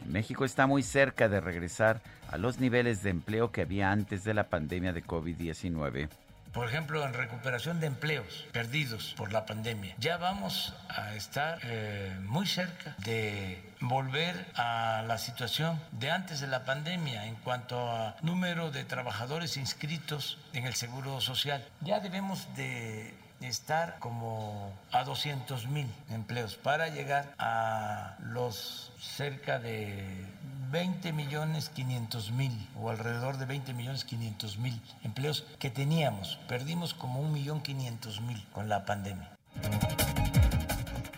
México 0.06 0.44
está 0.44 0.68
muy 0.68 0.84
cerca 0.84 1.30
de 1.30 1.40
regresar 1.40 2.02
a 2.30 2.38
los 2.38 2.60
niveles 2.60 3.04
de 3.04 3.10
empleo 3.10 3.52
que 3.52 3.62
había 3.62 3.90
antes 3.90 4.26
de 4.26 4.34
la 4.34 4.50
pandemia 4.50 4.92
de 4.92 5.04
COVID-19 5.04 6.10
por 6.54 6.68
ejemplo, 6.68 7.06
en 7.06 7.14
recuperación 7.14 7.80
de 7.80 7.88
empleos 7.88 8.46
perdidos 8.52 9.14
por 9.16 9.32
la 9.32 9.46
pandemia. 9.46 9.96
Ya 10.00 10.18
vamos 10.18 10.74
a 10.90 11.16
estar 11.16 11.60
eh, 11.64 12.14
muy 12.26 12.46
cerca 12.46 12.94
de 12.98 13.64
volver 13.80 14.36
a 14.56 15.04
la 15.08 15.18
situación 15.18 15.80
de 15.94 16.12
antes 16.12 16.42
de 16.42 16.48
la 16.48 16.66
pandemia 16.66 17.26
en 17.26 17.36
cuanto 17.36 17.90
a 17.90 18.18
número 18.22 18.70
de 18.70 18.84
trabajadores 18.84 19.56
inscritos 19.56 20.40
en 20.52 20.66
el 20.66 20.74
Seguro 20.74 21.22
Social. 21.22 21.66
Ya 21.80 22.02
debemos 22.02 22.54
de 22.58 23.14
estar 23.42 24.00
como 24.00 24.72
a 24.92 25.04
200 25.04 25.68
mil 25.68 25.88
empleos 26.10 26.56
para 26.56 26.90
llegar 26.90 27.34
a 27.38 28.16
los 28.20 28.92
cerca 29.00 29.60
de 29.60 30.26
20 30.72 31.12
millones 31.12 31.70
500 31.70 32.32
mil 32.32 32.70
o 32.80 32.90
alrededor 32.90 33.38
de 33.38 33.46
20 33.46 33.74
millones 33.74 34.06
500 34.06 34.58
mil 34.58 34.82
empleos 35.04 35.46
que 35.60 35.70
teníamos. 35.70 36.40
Perdimos 36.48 36.94
como 36.94 37.20
un 37.20 37.34
millón 37.34 37.62
500 37.62 38.22
mil 38.22 38.46
con 38.54 38.70
la 38.70 38.86
pandemia. 38.86 39.30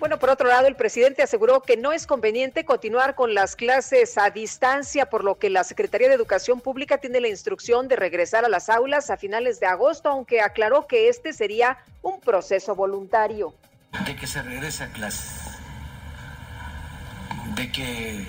Bueno, 0.04 0.20
por 0.20 0.32
otro 0.32 0.50
lado, 0.50 0.68
el 0.68 0.76
presidente 0.76 1.24
aseguró 1.24 1.62
que 1.62 1.78
no 1.78 1.94
es 1.94 2.06
conveniente 2.06 2.66
continuar 2.66 3.16
con 3.16 3.34
las 3.34 3.56
clases 3.56 4.18
a 4.18 4.32
distancia, 4.32 5.06
por 5.06 5.24
lo 5.24 5.40
que 5.40 5.50
la 5.50 5.64
Secretaría 5.64 6.10
de 6.10 6.16
Educación 6.16 6.60
Pública 6.60 6.98
tiene 6.98 7.22
la 7.22 7.30
instrucción 7.30 7.88
de 7.88 7.96
regresar 7.96 8.44
a 8.44 8.50
las 8.50 8.68
aulas 8.68 9.10
a 9.10 9.16
finales 9.16 9.62
de 9.62 9.68
agosto, 9.68 10.10
aunque 10.10 10.42
aclaró 10.42 10.88
que 10.88 11.08
este 11.08 11.32
sería 11.32 11.78
un 12.02 12.20
proceso 12.20 12.76
voluntario. 12.76 13.56
De 14.06 14.14
que 14.18 14.28
se 14.28 14.42
regrese 14.42 14.84
a 14.84 14.88
clases, 14.92 15.32
de 17.56 17.72
que 17.72 18.28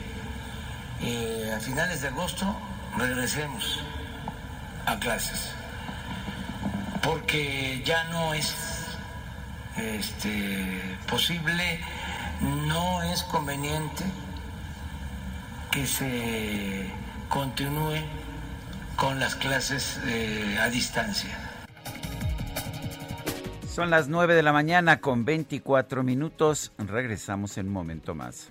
eh, 1.02 1.52
a 1.56 1.58
finales 1.58 2.02
de 2.02 2.06
agosto 2.06 2.56
regresemos 2.96 3.82
a 4.86 4.96
clases, 5.00 5.50
porque 7.02 7.82
ya 7.84 8.04
no 8.04 8.32
es 8.32 8.73
este, 9.76 10.80
posible, 11.08 11.80
no 12.40 13.02
es 13.02 13.22
conveniente 13.24 14.04
que 15.70 15.86
se 15.86 16.90
continúe 17.28 17.98
con 18.96 19.18
las 19.18 19.34
clases 19.34 20.00
eh, 20.06 20.58
a 20.60 20.68
distancia. 20.68 21.36
Son 23.68 23.90
las 23.90 24.06
9 24.06 24.34
de 24.34 24.42
la 24.44 24.52
mañana 24.52 25.00
con 25.00 25.24
24 25.24 26.04
minutos. 26.04 26.70
Regresamos 26.78 27.58
en 27.58 27.66
un 27.66 27.72
momento 27.72 28.14
más. 28.14 28.50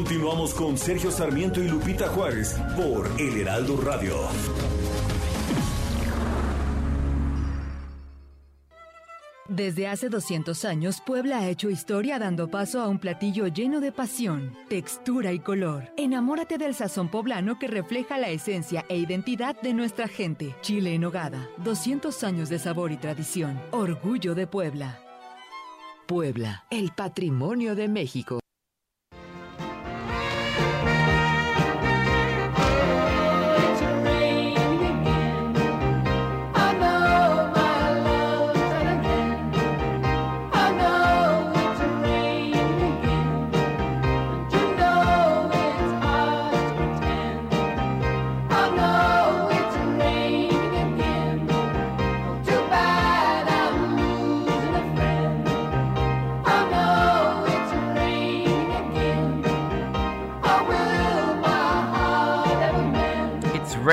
Continuamos 0.00 0.54
con 0.54 0.78
Sergio 0.78 1.10
Sarmiento 1.10 1.62
y 1.62 1.68
Lupita 1.68 2.08
Juárez 2.08 2.56
por 2.74 3.06
El 3.20 3.42
Heraldo 3.42 3.78
Radio. 3.82 4.14
Desde 9.46 9.88
hace 9.88 10.08
200 10.08 10.64
años, 10.64 11.02
Puebla 11.04 11.40
ha 11.40 11.48
hecho 11.50 11.68
historia 11.68 12.18
dando 12.18 12.48
paso 12.48 12.80
a 12.80 12.88
un 12.88 12.98
platillo 12.98 13.46
lleno 13.48 13.80
de 13.80 13.92
pasión, 13.92 14.56
textura 14.70 15.32
y 15.34 15.38
color. 15.38 15.92
Enamórate 15.98 16.56
del 16.56 16.74
sazón 16.74 17.10
poblano 17.10 17.58
que 17.58 17.68
refleja 17.68 18.16
la 18.16 18.30
esencia 18.30 18.86
e 18.88 18.96
identidad 18.96 19.60
de 19.60 19.74
nuestra 19.74 20.08
gente. 20.08 20.56
Chile 20.62 20.94
en 20.94 21.04
hogada, 21.04 21.46
200 21.58 22.24
años 22.24 22.48
de 22.48 22.58
sabor 22.58 22.90
y 22.90 22.96
tradición. 22.96 23.60
Orgullo 23.70 24.34
de 24.34 24.46
Puebla. 24.46 24.98
Puebla, 26.06 26.64
el 26.70 26.90
patrimonio 26.96 27.74
de 27.74 27.88
México. 27.88 28.40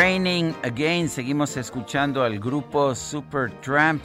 Raining 0.07 0.55
Again. 0.63 1.09
Seguimos 1.09 1.57
escuchando 1.57 2.23
al 2.23 2.39
grupo 2.39 2.95
Supertramp. 2.95 4.01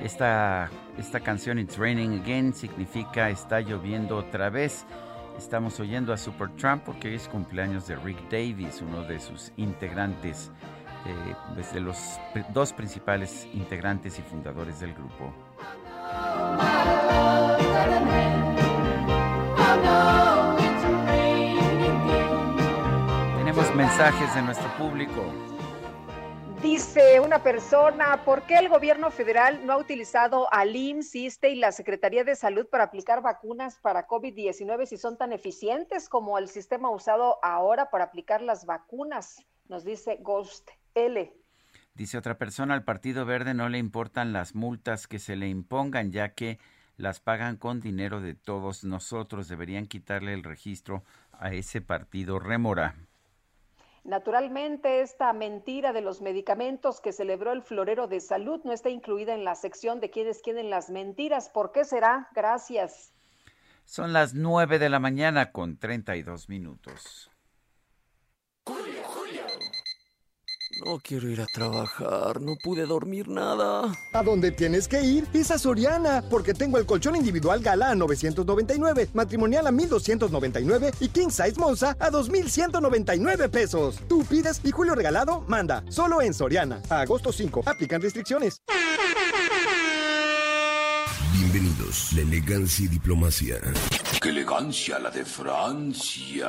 Esta, 0.00 0.70
esta 0.96 1.18
canción 1.18 1.58
It's 1.58 1.76
Raining 1.76 2.20
Again 2.20 2.54
significa 2.54 3.28
está 3.30 3.60
lloviendo 3.60 4.16
otra 4.16 4.48
vez. 4.48 4.86
Estamos 5.36 5.80
oyendo 5.80 6.12
a 6.12 6.18
Supertramp 6.18 6.84
porque 6.84 7.16
es 7.16 7.26
cumpleaños 7.26 7.88
de 7.88 7.96
Rick 7.96 8.30
Davis, 8.30 8.80
uno 8.80 9.02
de 9.02 9.18
sus 9.18 9.50
integrantes, 9.56 10.52
eh, 11.04 11.34
pues, 11.52 11.74
de 11.74 11.80
los 11.80 11.98
dos 12.50 12.72
principales 12.72 13.48
integrantes 13.52 14.20
y 14.20 14.22
fundadores 14.22 14.78
del 14.78 14.94
grupo 14.94 15.34
mensajes 23.54 24.34
de 24.34 24.42
nuestro 24.42 24.68
público. 24.76 25.32
Dice 26.60 27.20
una 27.20 27.40
persona, 27.40 28.24
¿por 28.24 28.42
qué 28.42 28.56
el 28.56 28.68
gobierno 28.68 29.12
federal 29.12 29.64
no 29.64 29.74
ha 29.74 29.76
utilizado 29.76 30.52
al 30.52 30.74
IMSS, 30.74 31.14
ISTE 31.14 31.50
y 31.50 31.54
la 31.56 31.70
Secretaría 31.70 32.24
de 32.24 32.34
Salud 32.34 32.66
para 32.66 32.84
aplicar 32.84 33.22
vacunas 33.22 33.78
para 33.78 34.08
COVID-19 34.08 34.86
si 34.86 34.96
son 34.96 35.16
tan 35.16 35.32
eficientes 35.32 36.08
como 36.08 36.36
el 36.38 36.48
sistema 36.48 36.90
usado 36.90 37.38
ahora 37.44 37.90
para 37.90 38.04
aplicar 38.06 38.42
las 38.42 38.66
vacunas? 38.66 39.44
Nos 39.68 39.84
dice 39.84 40.18
Ghost 40.20 40.68
L. 40.96 41.32
Dice 41.94 42.18
otra 42.18 42.38
persona, 42.38 42.74
al 42.74 42.82
Partido 42.82 43.24
Verde 43.24 43.54
no 43.54 43.68
le 43.68 43.78
importan 43.78 44.32
las 44.32 44.56
multas 44.56 45.06
que 45.06 45.20
se 45.20 45.36
le 45.36 45.46
impongan, 45.46 46.10
ya 46.10 46.30
que 46.30 46.58
las 46.96 47.20
pagan 47.20 47.56
con 47.56 47.80
dinero 47.80 48.20
de 48.20 48.34
todos 48.34 48.82
nosotros. 48.82 49.46
Deberían 49.46 49.86
quitarle 49.86 50.34
el 50.34 50.42
registro 50.42 51.04
a 51.30 51.52
ese 51.52 51.80
partido 51.80 52.40
rémora. 52.40 52.96
Naturalmente, 54.04 55.00
esta 55.00 55.32
mentira 55.32 55.94
de 55.94 56.02
los 56.02 56.20
medicamentos 56.20 57.00
que 57.00 57.12
celebró 57.12 57.52
el 57.52 57.62
Florero 57.62 58.06
de 58.06 58.20
Salud 58.20 58.60
no 58.62 58.72
está 58.72 58.90
incluida 58.90 59.34
en 59.34 59.44
la 59.44 59.54
sección 59.54 59.98
de 60.00 60.10
quienes 60.10 60.42
quieren 60.42 60.68
las 60.68 60.90
mentiras. 60.90 61.48
¿Por 61.48 61.72
qué 61.72 61.84
será? 61.84 62.28
Gracias. 62.34 63.14
Son 63.86 64.12
las 64.12 64.34
nueve 64.34 64.78
de 64.78 64.90
la 64.90 65.00
mañana 65.00 65.52
con 65.52 65.78
treinta 65.78 66.16
y 66.16 66.22
dos 66.22 66.50
minutos. 66.50 67.30
No 70.82 70.98
quiero 70.98 71.30
ir 71.30 71.40
a 71.40 71.46
trabajar, 71.46 72.40
no 72.40 72.56
pude 72.56 72.84
dormir 72.86 73.28
nada. 73.28 73.92
¿A 74.12 74.22
dónde 74.22 74.50
tienes 74.50 74.88
que 74.88 75.02
ir? 75.02 75.26
Es 75.32 75.50
a 75.50 75.58
Soriana, 75.58 76.24
porque 76.28 76.52
tengo 76.52 76.78
el 76.78 76.86
colchón 76.86 77.14
individual 77.14 77.60
Gala 77.60 77.90
a 77.90 77.94
999, 77.94 79.10
matrimonial 79.14 79.66
a 79.68 79.70
1299 79.70 80.92
y 81.00 81.08
King 81.08 81.28
Size 81.28 81.54
Monza 81.58 81.96
a 82.00 82.10
2199 82.10 83.48
pesos. 83.50 84.00
Tú 84.08 84.24
pides 84.24 84.60
y 84.64 84.72
Julio 84.72 84.94
Regalado 84.94 85.44
manda, 85.46 85.84
solo 85.90 86.20
en 86.22 86.34
Soriana. 86.34 86.82
A 86.88 87.02
agosto 87.02 87.30
5, 87.30 87.62
aplican 87.66 88.02
restricciones. 88.02 88.60
Bienvenidos, 91.32 92.12
la 92.14 92.22
elegancia 92.22 92.86
y 92.86 92.88
diplomacia. 92.88 93.60
¡Qué 94.20 94.30
elegancia 94.30 94.98
la 94.98 95.10
de 95.10 95.24
Francia! 95.24 96.48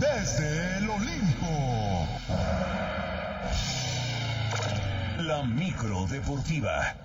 Desde 0.00 0.78
el 0.78 0.90
Olimpo. 0.90 1.43
La 5.26 5.42
micro 5.42 6.06
deportiva. 6.06 7.03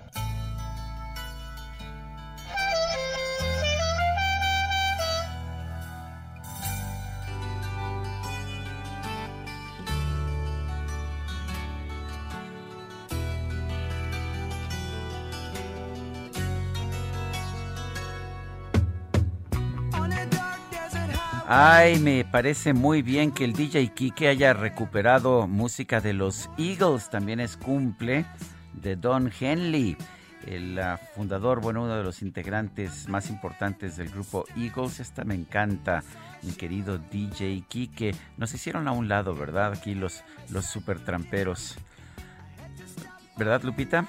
Ay, 21.52 21.98
me 21.98 22.24
parece 22.24 22.74
muy 22.74 23.02
bien 23.02 23.32
que 23.32 23.44
el 23.44 23.54
DJ 23.54 23.88
Kike 23.88 24.28
haya 24.28 24.52
recuperado 24.52 25.48
música 25.48 26.00
de 26.00 26.12
los 26.12 26.48
Eagles. 26.56 27.10
También 27.10 27.40
es 27.40 27.56
cumple 27.56 28.24
de 28.72 28.94
Don 28.94 29.32
Henley, 29.40 29.96
el 30.46 30.78
uh, 30.78 30.96
fundador, 31.16 31.60
bueno, 31.60 31.82
uno 31.82 31.96
de 31.96 32.04
los 32.04 32.22
integrantes 32.22 33.08
más 33.08 33.30
importantes 33.30 33.96
del 33.96 34.10
grupo 34.10 34.44
Eagles. 34.56 35.00
Esta 35.00 35.24
me 35.24 35.34
encanta, 35.34 36.04
mi 36.42 36.52
querido 36.52 36.98
DJ 36.98 37.64
Kike. 37.66 38.14
Nos 38.36 38.54
hicieron 38.54 38.86
a 38.86 38.92
un 38.92 39.08
lado, 39.08 39.34
¿verdad? 39.34 39.72
Aquí 39.72 39.96
los, 39.96 40.22
los 40.50 40.66
super 40.66 41.04
tramperos. 41.04 41.76
¿Verdad, 43.40 43.62
Lupita? 43.62 44.04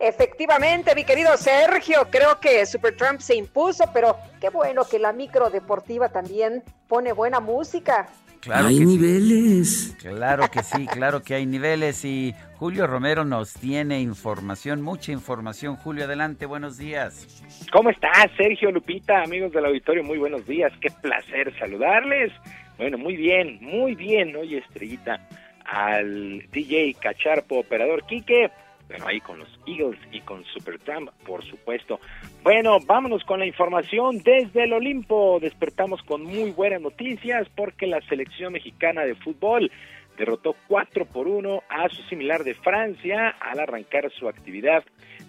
Efectivamente, 0.00 0.92
mi 0.96 1.04
querido 1.04 1.36
Sergio, 1.36 2.08
creo 2.10 2.40
que 2.40 2.66
Supertramp 2.66 3.20
se 3.20 3.36
impuso, 3.36 3.84
pero 3.94 4.16
qué 4.40 4.48
bueno 4.48 4.82
que 4.84 4.98
la 4.98 5.12
micro 5.12 5.48
deportiva 5.48 6.08
también 6.08 6.64
pone 6.88 7.12
buena 7.12 7.38
música. 7.38 8.08
Claro 8.40 8.66
hay 8.66 8.80
que 8.80 8.84
niveles. 8.84 9.94
Sí. 9.96 10.08
Claro 10.08 10.50
que 10.50 10.64
sí, 10.64 10.88
claro 10.88 11.22
que 11.22 11.36
hay 11.36 11.46
niveles 11.46 12.04
y 12.04 12.34
Julio 12.56 12.88
Romero 12.88 13.24
nos 13.24 13.52
tiene 13.52 14.00
información, 14.00 14.82
mucha 14.82 15.12
información. 15.12 15.76
Julio, 15.76 16.06
adelante, 16.06 16.44
buenos 16.44 16.78
días. 16.78 17.44
¿Cómo 17.72 17.90
estás, 17.90 18.26
Sergio 18.36 18.72
Lupita, 18.72 19.22
amigos 19.22 19.52
del 19.52 19.66
auditorio? 19.66 20.02
Muy 20.02 20.18
buenos 20.18 20.44
días, 20.48 20.72
qué 20.80 20.90
placer 20.90 21.56
saludarles. 21.60 22.32
Bueno, 22.76 22.98
muy 22.98 23.14
bien, 23.14 23.60
muy 23.60 23.94
bien, 23.94 24.34
oye, 24.34 24.58
Estrellita 24.58 25.20
al 25.68 26.48
DJ 26.50 26.94
Cacharpo, 27.00 27.58
operador 27.58 28.04
Quique, 28.06 28.50
bueno, 28.88 29.06
ahí 29.06 29.20
con 29.20 29.38
los 29.38 29.48
Eagles 29.66 30.00
y 30.12 30.20
con 30.20 30.44
Supertramp, 30.46 31.10
por 31.26 31.44
supuesto. 31.44 32.00
Bueno, 32.42 32.78
vámonos 32.86 33.22
con 33.24 33.38
la 33.38 33.46
información 33.46 34.18
desde 34.22 34.64
el 34.64 34.72
Olimpo. 34.72 35.38
Despertamos 35.40 36.02
con 36.02 36.24
muy 36.24 36.52
buenas 36.52 36.80
noticias 36.80 37.46
porque 37.54 37.86
la 37.86 38.00
selección 38.08 38.54
mexicana 38.54 39.02
de 39.02 39.14
fútbol 39.14 39.70
derrotó 40.16 40.56
4 40.68 41.04
por 41.04 41.28
1 41.28 41.62
a 41.68 41.88
su 41.90 42.02
similar 42.04 42.44
de 42.44 42.54
Francia 42.54 43.36
al 43.40 43.60
arrancar 43.60 44.10
su 44.10 44.26
actividad 44.26 44.82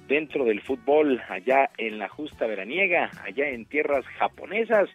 dentro 0.07 0.45
del 0.45 0.61
fútbol 0.61 1.21
allá 1.29 1.69
en 1.77 1.99
la 1.99 2.07
justa 2.07 2.47
veraniega, 2.47 3.11
allá 3.23 3.49
en 3.49 3.65
tierras 3.65 4.05
japonesas. 4.17 4.89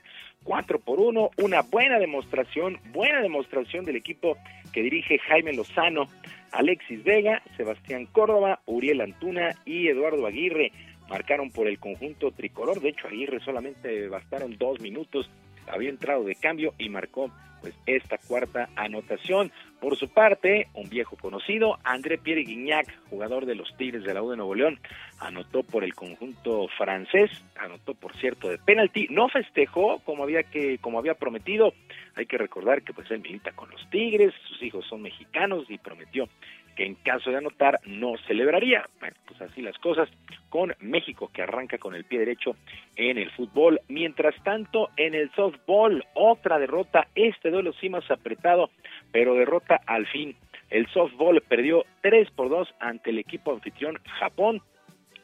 4 0.45 0.79
por 0.79 1.01
1, 1.01 1.31
una 1.39 1.63
buena 1.63 1.99
demostración, 1.99 2.79
buena 2.93 3.21
demostración 3.21 3.85
del 3.85 3.97
equipo 3.97 4.37
que 4.73 4.83
dirige 4.83 5.19
Jaime 5.19 5.53
Lozano, 5.53 6.07
Alexis 6.53 7.03
Vega, 7.03 7.43
Sebastián 7.57 8.07
Córdoba, 8.07 8.61
Uriel 8.67 9.01
Antuna 9.01 9.57
y 9.65 9.89
Eduardo 9.89 10.27
Aguirre 10.27 10.73
marcaron 11.09 11.51
por 11.51 11.67
el 11.67 11.79
conjunto 11.79 12.31
tricolor. 12.31 12.81
De 12.81 12.91
hecho, 12.91 13.09
Aguirre 13.09 13.41
solamente 13.41 14.09
bastaron 14.09 14.57
dos 14.57 14.81
minutos, 14.81 15.31
había 15.67 15.91
entrado 15.91 16.25
de 16.25 16.35
cambio 16.35 16.75
y 16.79 16.89
marcó 16.89 17.31
pues 17.61 17.75
esta 17.87 18.19
cuarta 18.19 18.69
anotación. 18.77 19.51
Por 19.85 19.99
su 19.99 20.09
parte, 20.09 20.69
un 20.73 20.89
viejo 20.89 21.15
conocido, 21.17 21.79
André 21.85 22.17
Pierre 22.17 22.41
Guignac, 22.41 22.87
jugador 23.11 23.45
de 23.45 23.55
los 23.55 23.77
Tigres 23.77 24.03
de 24.03 24.15
la 24.15 24.23
U 24.23 24.31
de 24.31 24.39
Nuevo 24.39 24.55
León, 24.55 24.81
anotó 25.21 25.63
por 25.63 25.85
el 25.85 25.95
conjunto 25.95 26.69
francés, 26.79 27.31
anotó 27.55 27.93
por 27.93 28.17
cierto 28.17 28.49
de 28.49 28.57
penalti, 28.57 29.09
no 29.11 29.29
festejó 29.29 29.99
como 29.99 30.23
había 30.23 30.43
que 30.45 30.79
como 30.79 30.99
había 30.99 31.13
prometido. 31.13 31.75
Hay 32.15 32.25
que 32.25 32.39
recordar 32.39 32.81
que 32.81 32.95
pues 32.95 33.11
él 33.11 33.21
milita 33.21 33.53
con 33.53 33.71
los 33.71 33.91
Tigres, 33.91 34.33
sus 34.49 34.63
hijos 34.63 34.87
son 34.87 35.03
mexicanos 35.03 35.67
y 35.69 35.77
prometió 35.77 36.31
que 36.75 36.85
en 36.85 36.95
caso 36.97 37.31
de 37.31 37.37
anotar 37.37 37.81
no 37.87 38.17
celebraría. 38.27 38.89
Bueno, 39.01 39.17
pues 39.27 39.41
así 39.43 39.63
las 39.63 39.79
cosas 39.79 40.09
con 40.49 40.75
México 40.81 41.31
que 41.33 41.43
arranca 41.43 41.79
con 41.79 41.95
el 41.95 42.05
pie 42.05 42.21
derecho 42.21 42.57
en 42.97 43.19
el 43.19 43.31
fútbol. 43.33 43.81
Mientras 43.89 44.35
tanto, 44.43 44.91
en 44.97 45.15
el 45.15 45.31
softball, 45.33 46.05
otra 46.15 46.59
derrota, 46.59 47.09
este 47.15 47.51
duelo 47.51 47.73
sí 47.81 47.89
más 47.89 48.09
apretado, 48.11 48.71
pero 49.15 49.37
derrota 49.37 49.81
al 49.87 50.09
fin. 50.09 50.35
El 50.71 50.89
softball 50.89 51.41
perdió 51.41 51.85
3 52.01 52.33
por 52.33 52.49
2 52.49 52.75
ante 52.81 53.11
el 53.11 53.21
equipo 53.21 53.53
anfitrión 53.53 53.97
Japón 54.19 54.61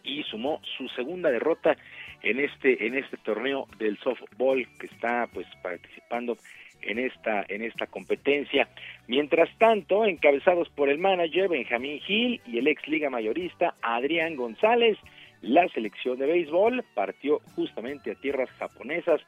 y 0.04 0.22
sumó 0.22 0.60
su 0.78 0.88
segunda 0.90 1.28
derrota 1.28 1.76
en 2.22 2.38
este 2.38 2.86
en 2.86 2.96
este 2.96 3.16
torneo 3.16 3.66
del 3.78 3.98
softball 3.98 4.64
que 4.78 4.86
está 4.86 5.26
pues 5.34 5.48
participando 5.60 6.36
en 6.82 7.00
esta, 7.00 7.44
en 7.48 7.62
esta 7.62 7.88
competencia. 7.88 8.68
Mientras 9.08 9.50
tanto, 9.58 10.04
encabezados 10.04 10.68
por 10.70 10.88
el 10.88 10.98
manager 10.98 11.48
Benjamín 11.48 11.98
Gil 12.00 12.40
y 12.46 12.58
el 12.58 12.68
ex 12.68 12.86
liga 12.86 13.10
mayorista 13.10 13.74
Adrián 13.82 14.36
González, 14.36 14.98
la 15.42 15.66
selección 15.70 16.18
de 16.18 16.26
béisbol 16.26 16.84
partió 16.94 17.40
justamente 17.56 18.12
a 18.12 18.14
tierras 18.14 18.50
japonesas. 18.52 19.20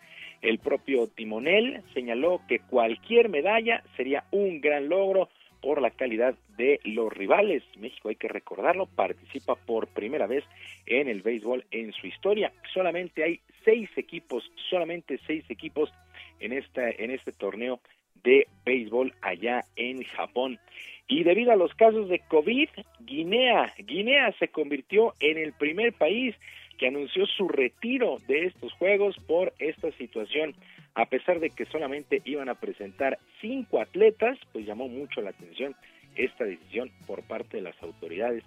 El 0.43 0.59
propio 0.59 1.06
timonel 1.06 1.82
señaló 1.94 2.40
que 2.48 2.59
cualquier 2.59 3.28
medalla 3.28 3.82
sería 3.97 4.24
un 4.32 4.60
gran 4.60 4.89
logro 4.89 5.28
por 5.60 5.81
la 5.81 5.90
calidad 5.90 6.35
de 6.56 6.81
los 6.85 7.12
rivales. 7.12 7.62
México, 7.78 8.09
hay 8.09 8.16
que 8.16 8.27
recordarlo, 8.27 8.86
participa 8.86 9.55
por 9.55 9.86
primera 9.86 10.27
vez 10.27 10.44
en 10.86 11.09
el 11.09 11.23
béisbol 11.23 11.64
en 11.70 11.93
su 11.93 12.09
historia. 12.09 12.52
Solamente 12.74 13.23
hay 13.23 13.40
seis 13.64 13.89
equipos, 13.97 14.51
solamente 14.69 15.20
seis 15.27 15.44
equipos 15.48 15.93
en, 16.40 16.52
esta, 16.52 16.90
en 16.90 17.12
este 17.12 17.31
torneo 17.31 17.81
de 18.24 18.48
béisbol 18.64 19.14
allá 19.23 19.64
en 19.77 20.02
Japón. 20.02 20.59
Y 21.06 21.23
debido 21.23 21.52
a 21.52 21.56
los 21.56 21.74
casos 21.74 22.09
de 22.09 22.19
COVID, 22.20 22.69
Guinea, 23.01 23.73
Guinea 23.78 24.32
se 24.39 24.48
convirtió 24.48 25.14
en 25.20 25.39
el 25.39 25.52
primer 25.52 25.93
país 25.93 26.35
que 26.78 26.89
anunció 26.89 27.27
su 27.27 27.49
retiro 27.49 28.19
de 28.27 28.47
estos 28.47 28.73
juegos 28.74 29.16
por 29.27 29.53
esta 29.59 29.90
situación. 29.93 30.55
A 30.94 31.07
pesar 31.07 31.40
de 31.40 31.51
que 31.51 31.65
solamente 31.66 32.20
iban 32.24 32.49
a 32.49 32.55
presentar 32.55 33.19
cinco 33.40 33.81
atletas, 33.81 34.39
pues 34.53 34.66
llamó 34.66 34.89
mucho 34.89 35.23
la 35.23 35.31
atención 35.31 35.74
esta 36.16 36.44
decisión 36.44 36.90
por 37.07 37.23
parte 37.23 37.57
de 37.57 37.62
las 37.62 37.82
autoridades 37.82 38.44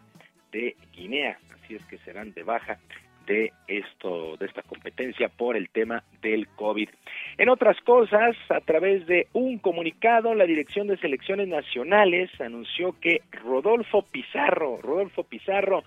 de 0.52 0.76
Guinea. 0.94 1.40
Así 1.54 1.76
es 1.76 1.86
que 1.86 1.98
serán 2.00 2.34
de 2.34 2.44
baja 2.44 2.80
de 3.26 3.52
esto, 3.68 4.38
de 4.38 4.46
esta 4.46 4.62
competencia 4.62 5.30
por 5.30 5.58
el 5.58 5.70
tema 5.70 6.04
del 6.22 6.48
COVID. 6.48 6.90
En 7.38 7.50
otras 7.50 7.80
cosas, 7.82 8.36
a 8.50 8.60
través 8.62 9.06
de 9.08 9.28
un 9.34 9.58
comunicado, 9.58 10.34
la 10.36 10.46
Dirección 10.46 10.88
de 10.88 10.98
Selecciones 10.98 11.48
Nacionales 11.48 12.30
anunció 12.40 12.96
que 13.00 13.22
Rodolfo 13.32 14.04
Pizarro, 14.04 14.78
Rodolfo 14.82 15.24
Pizarro 15.24 15.84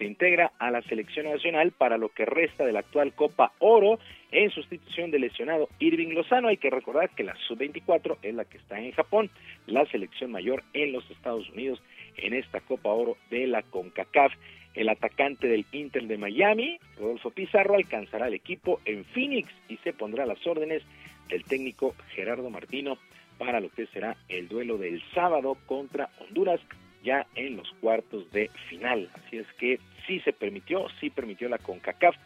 se 0.00 0.06
integra 0.06 0.50
a 0.58 0.70
la 0.70 0.80
selección 0.80 1.26
nacional 1.26 1.72
para 1.72 1.98
lo 1.98 2.08
que 2.08 2.24
resta 2.24 2.64
de 2.64 2.72
la 2.72 2.78
actual 2.78 3.12
Copa 3.12 3.52
Oro 3.58 3.98
en 4.32 4.50
sustitución 4.50 5.10
del 5.10 5.20
lesionado 5.20 5.68
Irving 5.78 6.14
Lozano. 6.14 6.48
Hay 6.48 6.56
que 6.56 6.70
recordar 6.70 7.10
que 7.10 7.22
la 7.22 7.36
sub-24 7.46 8.16
es 8.22 8.34
la 8.34 8.46
que 8.46 8.56
está 8.56 8.80
en 8.80 8.92
Japón, 8.92 9.30
la 9.66 9.84
selección 9.90 10.32
mayor 10.32 10.64
en 10.72 10.92
los 10.92 11.08
Estados 11.10 11.50
Unidos 11.50 11.82
en 12.16 12.32
esta 12.32 12.60
Copa 12.60 12.88
Oro 12.88 13.18
de 13.30 13.46
la 13.46 13.62
CONCACAF. 13.62 14.32
El 14.72 14.88
atacante 14.88 15.48
del 15.48 15.66
Inter 15.72 16.06
de 16.06 16.16
Miami, 16.16 16.78
Rodolfo 16.98 17.30
Pizarro, 17.30 17.74
alcanzará 17.74 18.28
el 18.28 18.34
equipo 18.34 18.80
en 18.86 19.04
Phoenix 19.04 19.50
y 19.68 19.76
se 19.78 19.92
pondrá 19.92 20.24
las 20.24 20.46
órdenes 20.46 20.82
del 21.28 21.44
técnico 21.44 21.94
Gerardo 22.14 22.48
Martino 22.48 22.96
para 23.36 23.60
lo 23.60 23.68
que 23.68 23.86
será 23.88 24.16
el 24.30 24.48
duelo 24.48 24.78
del 24.78 25.02
sábado 25.12 25.58
contra 25.66 26.08
Honduras 26.20 26.60
ya 27.02 27.26
en 27.34 27.56
los 27.56 27.70
cuartos 27.80 28.30
de 28.32 28.50
final. 28.68 29.08
Así 29.14 29.38
es 29.38 29.46
que 29.58 29.78
sí 30.06 30.20
se 30.20 30.32
permitió, 30.32 30.86
sí 31.00 31.10
permitió 31.10 31.48
la 31.48 31.58
CONCACAF 31.58 32.16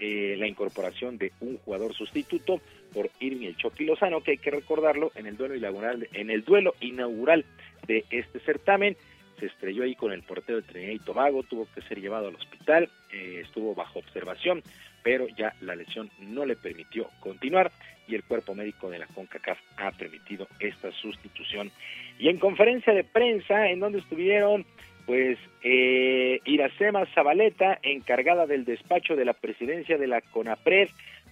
eh, 0.00 0.36
la 0.38 0.46
incorporación 0.46 1.18
de 1.18 1.32
un 1.40 1.58
jugador 1.58 1.92
sustituto 1.92 2.60
por 2.94 3.10
Irving 3.18 3.48
el 3.48 3.86
Lozano, 3.86 4.22
que 4.22 4.30
hay 4.32 4.38
que 4.38 4.52
recordarlo, 4.52 5.10
en 5.16 5.26
el 5.26 5.36
duelo 5.36 5.56
inaugural, 5.56 6.08
en 6.12 6.30
el 6.30 6.44
duelo 6.44 6.74
inaugural 6.80 7.44
de 7.88 8.04
este 8.10 8.38
certamen, 8.38 8.96
se 9.40 9.46
estrelló 9.46 9.82
ahí 9.82 9.96
con 9.96 10.12
el 10.12 10.22
portero 10.22 10.60
de 10.60 10.68
Trinidad 10.68 10.92
y 10.92 10.98
Tobago, 11.00 11.42
tuvo 11.42 11.66
que 11.74 11.82
ser 11.82 12.00
llevado 12.00 12.28
al 12.28 12.36
hospital, 12.36 12.88
eh, 13.12 13.42
estuvo 13.44 13.74
bajo 13.74 13.98
observación, 13.98 14.62
pero 15.02 15.26
ya 15.36 15.52
la 15.62 15.74
lesión 15.74 16.10
no 16.20 16.46
le 16.46 16.54
permitió 16.54 17.08
continuar 17.18 17.72
y 18.08 18.14
el 18.14 18.24
cuerpo 18.24 18.54
médico 18.54 18.90
de 18.90 18.98
la 18.98 19.06
CONCACAF 19.06 19.58
ha 19.76 19.92
permitido 19.92 20.48
esta 20.58 20.90
sustitución. 20.92 21.70
Y 22.18 22.28
en 22.28 22.38
conferencia 22.38 22.92
de 22.94 23.04
prensa, 23.04 23.68
en 23.68 23.80
donde 23.80 23.98
estuvieron 23.98 24.64
pues 25.06 25.38
eh, 25.62 26.40
Iracema 26.44 27.06
Zabaleta, 27.14 27.78
encargada 27.82 28.46
del 28.46 28.64
despacho 28.64 29.16
de 29.16 29.24
la 29.24 29.32
presidencia 29.32 29.96
de 29.96 30.06
la 30.06 30.20
CONAPRED, 30.20 30.88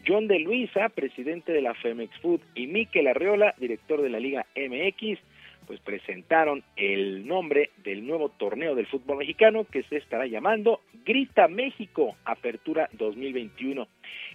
John 0.06 0.28
de 0.28 0.38
Luisa, 0.38 0.88
presidente 0.88 1.52
de 1.52 1.60
la 1.60 1.74
Femex 1.74 2.16
Food, 2.20 2.40
y 2.54 2.68
Miquel 2.68 3.08
Arreola, 3.08 3.54
director 3.58 4.00
de 4.00 4.08
la 4.08 4.20
Liga 4.20 4.46
MX, 4.54 5.18
pues 5.66 5.80
presentaron 5.80 6.62
el 6.76 7.26
nombre 7.26 7.70
del 7.82 8.06
nuevo 8.06 8.28
torneo 8.30 8.74
del 8.74 8.86
fútbol 8.86 9.18
mexicano 9.18 9.64
que 9.64 9.82
se 9.84 9.96
estará 9.96 10.26
llamando 10.26 10.80
Grita 11.04 11.48
México 11.48 12.16
Apertura 12.24 12.88
2021. 12.92 13.86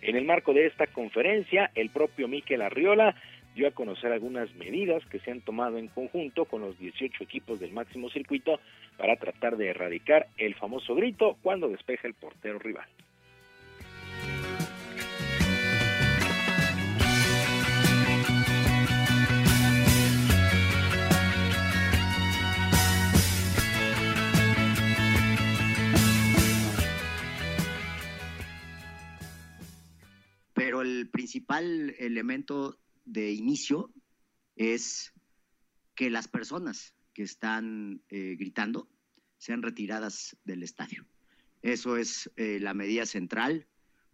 En 0.01 0.15
el 0.15 0.25
marco 0.25 0.53
de 0.53 0.67
esta 0.67 0.87
conferencia, 0.87 1.71
el 1.75 1.89
propio 1.89 2.27
Miquel 2.27 2.61
Arriola 2.61 3.15
dio 3.55 3.67
a 3.67 3.71
conocer 3.71 4.11
algunas 4.11 4.53
medidas 4.55 5.05
que 5.07 5.19
se 5.19 5.31
han 5.31 5.41
tomado 5.41 5.77
en 5.77 5.87
conjunto 5.87 6.45
con 6.45 6.61
los 6.61 6.77
18 6.79 7.23
equipos 7.23 7.59
del 7.59 7.73
máximo 7.73 8.09
circuito 8.09 8.59
para 8.97 9.15
tratar 9.17 9.57
de 9.57 9.69
erradicar 9.69 10.27
el 10.37 10.55
famoso 10.55 10.95
grito 10.95 11.37
cuando 11.41 11.67
despeja 11.67 12.07
el 12.07 12.13
portero 12.13 12.59
rival. 12.59 12.87
Pero 30.61 30.83
el 30.83 31.09
principal 31.09 31.95
elemento 31.97 32.77
de 33.05 33.31
inicio 33.31 33.91
es 34.55 35.11
que 35.95 36.11
las 36.11 36.27
personas 36.27 36.93
que 37.15 37.23
están 37.23 38.03
eh, 38.09 38.35
gritando 38.37 38.87
sean 39.39 39.63
retiradas 39.63 40.37
del 40.43 40.61
estadio. 40.61 41.07
Eso 41.63 41.97
es 41.97 42.29
eh, 42.35 42.59
la 42.61 42.75
medida 42.75 43.07
central, 43.07 43.65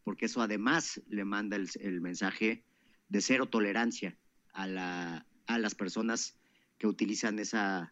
porque 0.05 0.27
eso 0.27 0.41
además 0.41 1.01
le 1.09 1.25
manda 1.25 1.57
el, 1.57 1.99
mensaje 1.99 2.63
de 3.09 3.19
cero 3.19 3.47
tolerancia 3.47 4.17
a, 4.53 4.67
la, 4.67 5.25
a 5.47 5.59
las 5.59 5.75
personas 5.75 6.37
que 6.77 6.87
utilizan 6.87 7.39
esa 7.39 7.91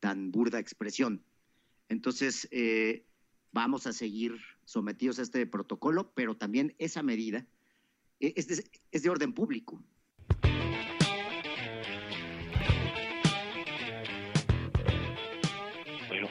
tan 0.00 0.32
burda 0.32 0.58
expresión. 0.58 1.22
Entonces, 1.88 2.48
eh, 2.50 3.06
vamos 3.52 3.86
a 3.86 3.92
seguir 3.92 4.40
sometidos 4.64 5.20
a 5.20 5.22
este 5.22 5.46
protocolo, 5.46 6.10
pero 6.16 6.36
también 6.36 6.74
esa 6.78 7.04
medida 7.04 7.46
es 8.20 8.70
es 8.90 9.02
de 9.02 9.10
orden 9.10 9.32
público. 9.32 9.82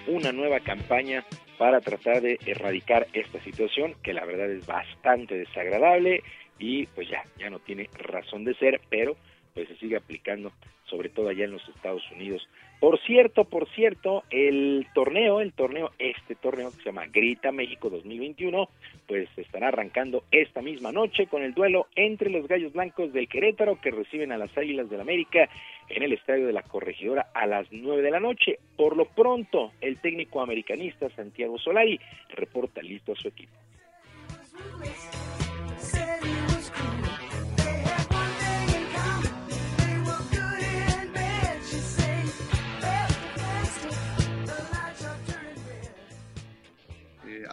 una 0.08 0.32
nueva 0.32 0.60
campaña 0.60 1.26
para 1.58 1.80
tratar 1.82 2.22
de 2.22 2.40
erradicar 2.46 3.08
esta 3.14 3.42
situación 3.44 3.96
que 4.04 4.14
la 4.14 4.26
verdad 4.26 4.50
es 4.52 4.66
bastante 4.66 5.38
desagradable 5.38 6.24
y 6.60 6.88
pues 6.88 7.10
ya, 7.10 7.24
ya 7.38 7.50
no 7.50 7.60
tiene 7.60 7.90
razón 7.98 8.44
de 8.44 8.56
ser, 8.56 8.82
pero 8.90 9.16
pues 9.54 9.68
se 9.68 9.78
sigue 9.78 9.98
aplicando 9.98 10.52
sobre 10.86 11.10
todo 11.10 11.30
allá 11.30 11.46
en 11.46 11.52
los 11.52 11.68
Estados 11.70 12.04
Unidos. 12.12 12.48
Por 12.84 13.00
cierto, 13.00 13.46
por 13.46 13.70
cierto, 13.70 14.26
el 14.30 14.86
torneo, 14.94 15.40
el 15.40 15.54
torneo, 15.54 15.92
este 16.00 16.36
torneo 16.36 16.70
que 16.70 16.80
se 16.80 16.84
llama 16.84 17.06
Grita 17.06 17.54
México 17.54 17.90
2021, 17.90 18.68
pues 19.08 19.30
estará 19.38 19.70
arrancando 19.70 20.26
esta 20.32 20.62
misma 20.62 20.92
noche 20.92 21.28
con 21.28 21.44
el 21.44 21.54
duelo 21.54 21.88
entre 21.96 22.30
los 22.30 22.46
Gallos 22.46 22.74
Blancos 22.74 23.14
del 23.14 23.30
Querétaro 23.30 23.80
que 23.80 23.90
reciben 23.90 24.34
a 24.34 24.38
las 24.38 24.58
Águilas 24.58 24.90
del 24.90 25.00
América 25.00 25.48
en 25.88 26.04
el 26.04 26.12
estadio 26.12 26.46
de 26.46 26.52
la 26.52 26.64
Corregidora 26.64 27.28
a 27.34 27.48
las 27.48 27.72
9 27.72 28.02
de 28.02 28.12
la 28.12 28.20
noche. 28.20 28.60
Por 28.76 28.98
lo 28.98 29.06
pronto, 29.06 29.72
el 29.80 30.02
técnico 30.02 30.42
americanista 30.42 31.10
Santiago 31.12 31.58
Solari 31.58 31.98
reporta 32.36 32.82
listo 32.82 33.14
a 33.14 33.16
su 33.16 33.30
equipo. 33.30 33.54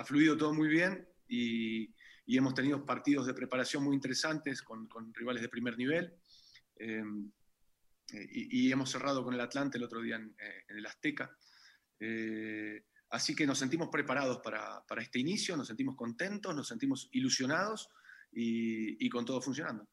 Ha 0.01 0.05
fluido 0.05 0.35
todo 0.37 0.55
muy 0.55 0.69
bien 0.69 1.07
y, 1.29 1.95
hemos 2.27 2.55
tenido 2.55 2.87
partidos 2.87 3.27
de 3.27 3.35
preparación 3.35 3.83
muy 3.83 3.95
interesantes 3.95 4.63
con, 4.63 4.89
rivales 5.13 5.43
de 5.43 5.49
primer 5.49 5.77
nivel. 5.77 6.15
Eh, 6.77 7.03
y, 8.31 8.73
hemos 8.73 8.91
cerrado 8.91 9.23
con 9.23 9.35
el 9.35 9.41
Atlante 9.41 9.77
el 9.77 9.85
otro 9.85 10.01
día 10.01 10.17
en, 10.17 10.35
eh, 10.39 10.65
el 10.69 10.87
Azteca. 10.87 11.37
Eh, 11.99 12.85
así 13.11 13.35
que 13.35 13.47
nos 13.47 13.59
sentimos 13.59 13.89
preparados 13.89 14.39
para, 14.39 14.83
este 15.03 15.19
inicio, 15.19 15.57
nos 15.57 15.67
sentimos 15.67 15.97
contentos, 15.97 16.55
nos 16.55 16.69
sentimos 16.69 17.09
ilusionados 17.13 17.91
y, 18.33 19.05
y 19.05 19.11
con 19.11 19.25
todo 19.25 19.43
funcionando. 19.43 19.87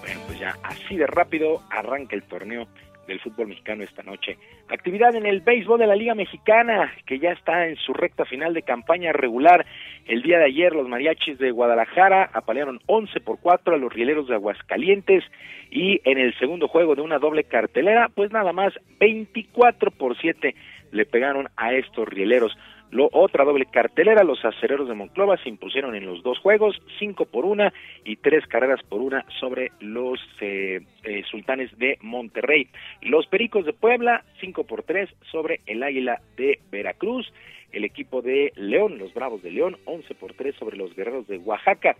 Bueno, 0.00 0.20
pues 0.26 0.40
ya 0.40 0.58
así 0.64 0.96
de 0.96 1.06
rápido 1.06 1.64
arranca 1.70 2.16
el 2.16 2.26
torneo 2.26 2.66
del 3.06 3.20
fútbol 3.20 3.48
mexicano 3.48 3.82
esta 3.82 4.02
noche. 4.02 4.38
Actividad 4.68 5.14
en 5.14 5.26
el 5.26 5.40
béisbol 5.40 5.78
de 5.78 5.86
la 5.86 5.96
Liga 5.96 6.14
Mexicana, 6.14 6.92
que 7.06 7.18
ya 7.18 7.30
está 7.30 7.66
en 7.66 7.76
su 7.76 7.92
recta 7.92 8.24
final 8.24 8.54
de 8.54 8.62
campaña 8.62 9.12
regular. 9.12 9.66
El 10.06 10.22
día 10.22 10.38
de 10.38 10.46
ayer 10.46 10.74
los 10.74 10.88
mariachis 10.88 11.38
de 11.38 11.50
Guadalajara 11.50 12.30
apalearon 12.32 12.80
11 12.86 13.20
por 13.20 13.40
4 13.40 13.74
a 13.74 13.78
los 13.78 13.92
rieleros 13.92 14.28
de 14.28 14.34
Aguascalientes 14.34 15.24
y 15.70 16.00
en 16.04 16.18
el 16.18 16.36
segundo 16.38 16.68
juego 16.68 16.94
de 16.94 17.02
una 17.02 17.18
doble 17.18 17.44
cartelera, 17.44 18.08
pues 18.14 18.30
nada 18.32 18.52
más 18.52 18.72
24 19.00 19.90
por 19.90 20.18
7 20.18 20.54
le 20.92 21.06
pegaron 21.06 21.48
a 21.56 21.72
estos 21.72 22.08
rieleros. 22.08 22.56
Lo, 22.92 23.08
otra 23.10 23.44
doble 23.44 23.64
cartelera, 23.64 24.22
los 24.22 24.44
acereros 24.44 24.86
de 24.86 24.94
Monclova 24.94 25.38
se 25.38 25.48
impusieron 25.48 25.94
en 25.94 26.04
los 26.04 26.22
dos 26.22 26.38
juegos, 26.38 26.78
cinco 26.98 27.24
por 27.24 27.46
una 27.46 27.72
y 28.04 28.16
tres 28.16 28.46
carreras 28.46 28.82
por 28.86 29.00
una 29.00 29.24
sobre 29.40 29.72
los 29.80 30.20
eh, 30.42 30.82
eh, 31.02 31.22
sultanes 31.30 31.70
de 31.78 31.96
Monterrey. 32.02 32.68
Los 33.00 33.26
pericos 33.26 33.64
de 33.64 33.72
Puebla, 33.72 34.24
cinco 34.42 34.64
por 34.64 34.82
tres 34.82 35.08
sobre 35.30 35.62
el 35.66 35.82
águila 35.82 36.20
de 36.36 36.60
Veracruz. 36.70 37.32
El 37.72 37.86
equipo 37.86 38.20
de 38.20 38.52
León, 38.56 38.98
los 38.98 39.14
Bravos 39.14 39.42
de 39.42 39.50
León, 39.50 39.78
11 39.86 40.14
por 40.16 40.34
3 40.34 40.54
sobre 40.56 40.76
los 40.76 40.94
Guerreros 40.94 41.26
de 41.26 41.38
Oaxaca. 41.38 41.96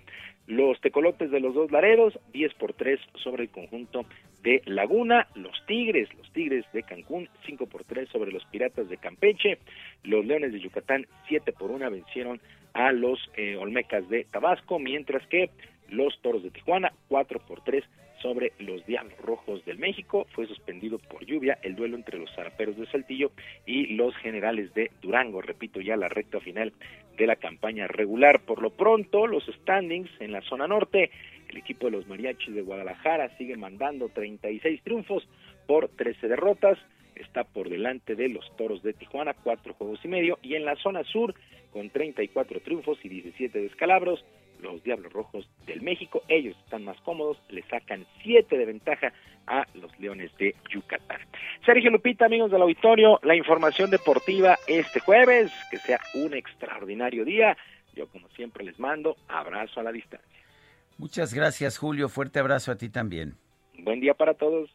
Los 0.52 0.78
Tecolotes 0.82 1.30
de 1.30 1.40
los 1.40 1.54
dos 1.54 1.72
Laredos, 1.72 2.18
10 2.34 2.52
por 2.54 2.74
3 2.74 3.00
sobre 3.24 3.44
el 3.44 3.48
conjunto 3.48 4.04
de 4.42 4.60
Laguna. 4.66 5.26
Los 5.34 5.64
Tigres, 5.66 6.10
los 6.18 6.30
Tigres 6.34 6.66
de 6.74 6.82
Cancún, 6.82 7.30
5 7.46 7.64
por 7.64 7.84
3 7.84 8.06
sobre 8.10 8.32
los 8.32 8.44
Piratas 8.44 8.90
de 8.90 8.98
Campeche. 8.98 9.56
Los 10.04 10.26
Leones 10.26 10.52
de 10.52 10.60
Yucatán, 10.60 11.06
7 11.28 11.54
por 11.54 11.70
1 11.70 11.90
vencieron 11.90 12.38
a 12.74 12.92
los 12.92 13.18
eh, 13.34 13.56
Olmecas 13.56 14.06
de 14.10 14.24
Tabasco, 14.24 14.78
mientras 14.78 15.26
que 15.28 15.48
los 15.88 16.20
Toros 16.20 16.42
de 16.42 16.50
Tijuana, 16.50 16.92
4 17.08 17.40
por 17.46 17.64
3 17.64 17.82
sobre 18.20 18.52
los 18.58 18.84
Diablos 18.86 19.18
Rojos 19.20 19.64
del 19.64 19.78
México. 19.78 20.26
Fue 20.34 20.46
suspendido 20.46 20.98
por 20.98 21.24
lluvia 21.24 21.58
el 21.62 21.74
duelo 21.74 21.96
entre 21.96 22.18
los 22.18 22.30
zaraperos 22.34 22.76
de 22.76 22.86
Saltillo 22.86 23.32
y 23.66 23.94
los 23.96 24.14
generales 24.16 24.72
de 24.74 24.90
Durango. 25.02 25.42
Repito, 25.42 25.80
ya 25.80 25.96
la 25.96 26.08
recta 26.08 26.40
final 26.40 26.72
de 27.16 27.26
la 27.26 27.36
campaña 27.36 27.86
regular. 27.86 28.40
Por 28.44 28.62
lo 28.62 28.70
pronto, 28.70 29.26
los 29.26 29.44
standings 29.46 30.10
en 30.20 30.32
la 30.32 30.40
zona 30.42 30.66
norte, 30.66 31.10
el 31.48 31.58
equipo 31.58 31.86
de 31.86 31.92
los 31.92 32.06
mariachis 32.06 32.54
de 32.54 32.62
Guadalajara 32.62 33.36
sigue 33.36 33.56
mandando 33.56 34.08
36 34.08 34.82
triunfos 34.82 35.28
por 35.66 35.88
13 35.88 36.28
derrotas. 36.28 36.78
Está 37.14 37.44
por 37.44 37.68
delante 37.68 38.14
de 38.14 38.28
los 38.28 38.44
toros 38.56 38.82
de 38.82 38.94
Tijuana, 38.94 39.34
cuatro 39.34 39.74
juegos 39.74 40.00
y 40.04 40.08
medio. 40.08 40.38
Y 40.42 40.54
en 40.54 40.64
la 40.64 40.76
zona 40.76 41.04
sur, 41.04 41.34
con 41.72 41.90
34 41.90 42.60
triunfos 42.60 42.98
y 43.04 43.08
17 43.08 43.60
descalabros, 43.60 44.24
los 44.72 44.82
Diablos 44.82 45.12
Rojos 45.12 45.48
del 45.66 45.82
México. 45.82 46.22
Ellos 46.28 46.56
están 46.64 46.84
más 46.84 47.00
cómodos, 47.02 47.38
le 47.48 47.62
sacan 47.64 48.06
7 48.22 48.56
de 48.56 48.64
ventaja 48.64 49.12
a 49.46 49.66
los 49.74 49.98
Leones 49.98 50.30
de 50.38 50.54
Yucatán. 50.70 51.20
Sergio 51.64 51.90
Lupita, 51.90 52.26
amigos 52.26 52.50
del 52.50 52.62
auditorio, 52.62 53.18
la 53.22 53.36
información 53.36 53.90
deportiva 53.90 54.58
este 54.66 55.00
jueves, 55.00 55.52
que 55.70 55.78
sea 55.78 56.00
un 56.14 56.34
extraordinario 56.34 57.24
día. 57.24 57.56
Yo 57.94 58.06
como 58.08 58.28
siempre 58.30 58.64
les 58.64 58.78
mando 58.78 59.16
abrazo 59.28 59.80
a 59.80 59.82
la 59.82 59.92
distancia. 59.92 60.28
Muchas 60.98 61.34
gracias 61.34 61.78
Julio, 61.78 62.08
fuerte 62.08 62.38
abrazo 62.38 62.72
a 62.72 62.76
ti 62.76 62.88
también. 62.88 63.36
Buen 63.78 64.00
día 64.00 64.14
para 64.14 64.34
todos. 64.34 64.70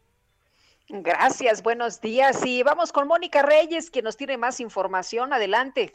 Gracias, 0.90 1.64
buenos 1.64 2.00
días. 2.00 2.46
Y 2.46 2.64
vamos 2.64 2.94
con 2.94 3.08
Mónica 3.08 3.42
Reyes, 3.42 3.92
que 3.92 4.02
nos 4.02 4.16
tiene 4.16 4.38
más 4.38 4.60
información. 4.62 5.34
Adelante. 5.34 5.92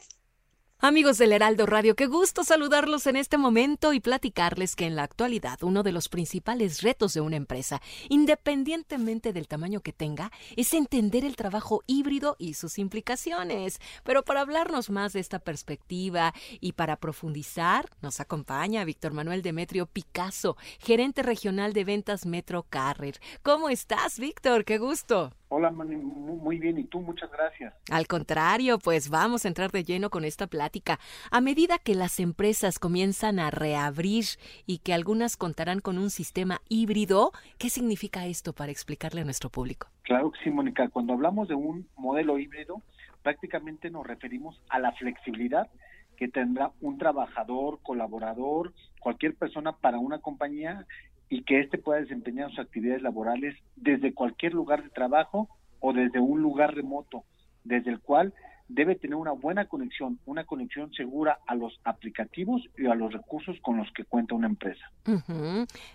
Amigos 0.85 1.17
del 1.17 1.31
Heraldo 1.31 1.65
Radio, 1.65 1.95
qué 1.95 2.07
gusto 2.07 2.43
saludarlos 2.43 3.07
en 3.07 3.15
este 3.15 3.37
momento 3.37 3.93
y 3.93 4.01
platicarles 4.01 4.75
que 4.75 4.85
en 4.85 4.97
la 4.97 5.03
actualidad 5.03 5.63
uno 5.63 5.81
de 5.81 5.93
los 5.93 6.09
principales 6.09 6.81
retos 6.81 7.13
de 7.13 7.21
una 7.21 7.37
empresa, 7.37 7.81
independientemente 8.09 9.31
del 9.31 9.47
tamaño 9.47 9.79
que 9.79 9.93
tenga, 9.93 10.29
es 10.57 10.73
entender 10.73 11.23
el 11.23 11.37
trabajo 11.37 11.83
híbrido 11.87 12.35
y 12.37 12.55
sus 12.55 12.79
implicaciones. 12.79 13.79
Pero 14.03 14.25
para 14.25 14.41
hablarnos 14.41 14.89
más 14.89 15.13
de 15.13 15.21
esta 15.21 15.39
perspectiva 15.39 16.33
y 16.59 16.73
para 16.73 16.97
profundizar, 16.97 17.89
nos 18.01 18.19
acompaña 18.19 18.83
Víctor 18.83 19.13
Manuel 19.13 19.41
Demetrio 19.41 19.85
Picasso, 19.85 20.57
gerente 20.79 21.23
regional 21.23 21.71
de 21.71 21.85
ventas 21.85 22.25
Metro 22.25 22.63
Carrier. 22.63 23.21
¿Cómo 23.41 23.69
estás, 23.69 24.19
Víctor? 24.19 24.65
Qué 24.65 24.79
gusto. 24.79 25.31
Hola, 25.55 25.69
muy 25.69 26.57
bien. 26.57 26.79
¿Y 26.79 26.85
tú? 26.85 26.99
Muchas 26.99 27.31
gracias. 27.31 27.75
Al 27.91 28.07
contrario, 28.07 28.79
pues 28.79 29.11
vamos 29.11 29.45
a 29.45 29.47
entrar 29.47 29.69
de 29.69 29.83
lleno 29.83 30.09
con 30.09 30.25
esta 30.25 30.47
plática. 30.47 30.99
A 31.29 31.41
medida 31.41 31.77
que 31.77 31.93
las 31.93 32.19
empresas 32.19 32.79
comienzan 32.79 33.37
a 33.37 33.51
reabrir 33.51 34.25
y 34.65 34.79
que 34.79 34.95
algunas 34.95 35.37
contarán 35.37 35.79
con 35.79 35.99
un 35.99 36.09
sistema 36.09 36.59
híbrido, 36.69 37.33
¿qué 37.59 37.69
significa 37.69 38.25
esto 38.25 38.53
para 38.53 38.71
explicarle 38.71 39.21
a 39.21 39.25
nuestro 39.25 39.51
público? 39.51 39.89
Claro 40.01 40.31
que 40.31 40.39
sí, 40.43 40.49
Mónica. 40.49 40.89
Cuando 40.89 41.13
hablamos 41.13 41.47
de 41.47 41.53
un 41.53 41.87
modelo 41.97 42.39
híbrido, 42.39 42.81
prácticamente 43.21 43.91
nos 43.91 44.07
referimos 44.07 44.59
a 44.69 44.79
la 44.79 44.91
flexibilidad 44.93 45.69
que 46.17 46.29
tendrá 46.29 46.71
un 46.81 46.97
trabajador, 46.97 47.79
colaborador, 47.83 48.73
cualquier 48.99 49.35
persona 49.35 49.73
para 49.73 49.99
una 49.99 50.17
compañía 50.17 50.87
y 51.33 51.41
que 51.45 51.59
éste 51.59 51.79
pueda 51.79 51.99
desempeñar 51.99 52.51
sus 52.51 52.59
actividades 52.59 53.01
laborales 53.01 53.55
desde 53.75 54.13
cualquier 54.13 54.53
lugar 54.53 54.83
de 54.83 54.91
trabajo 54.91 55.49
o 55.79 55.91
desde 55.91 56.19
un 56.19 56.43
lugar 56.43 56.75
remoto, 56.75 57.23
desde 57.63 57.89
el 57.89 57.99
cual 58.01 58.35
debe 58.67 58.95
tener 58.95 59.15
una 59.15 59.31
buena 59.31 59.67
conexión, 59.67 60.19
una 60.25 60.45
conexión 60.45 60.91
segura 60.93 61.39
a 61.47 61.55
los 61.55 61.79
aplicativos 61.83 62.61
y 62.77 62.87
a 62.87 62.95
los 62.95 63.11
recursos 63.11 63.57
con 63.61 63.77
los 63.77 63.91
que 63.93 64.05
cuenta 64.05 64.35
una 64.35 64.47
empresa. 64.47 64.91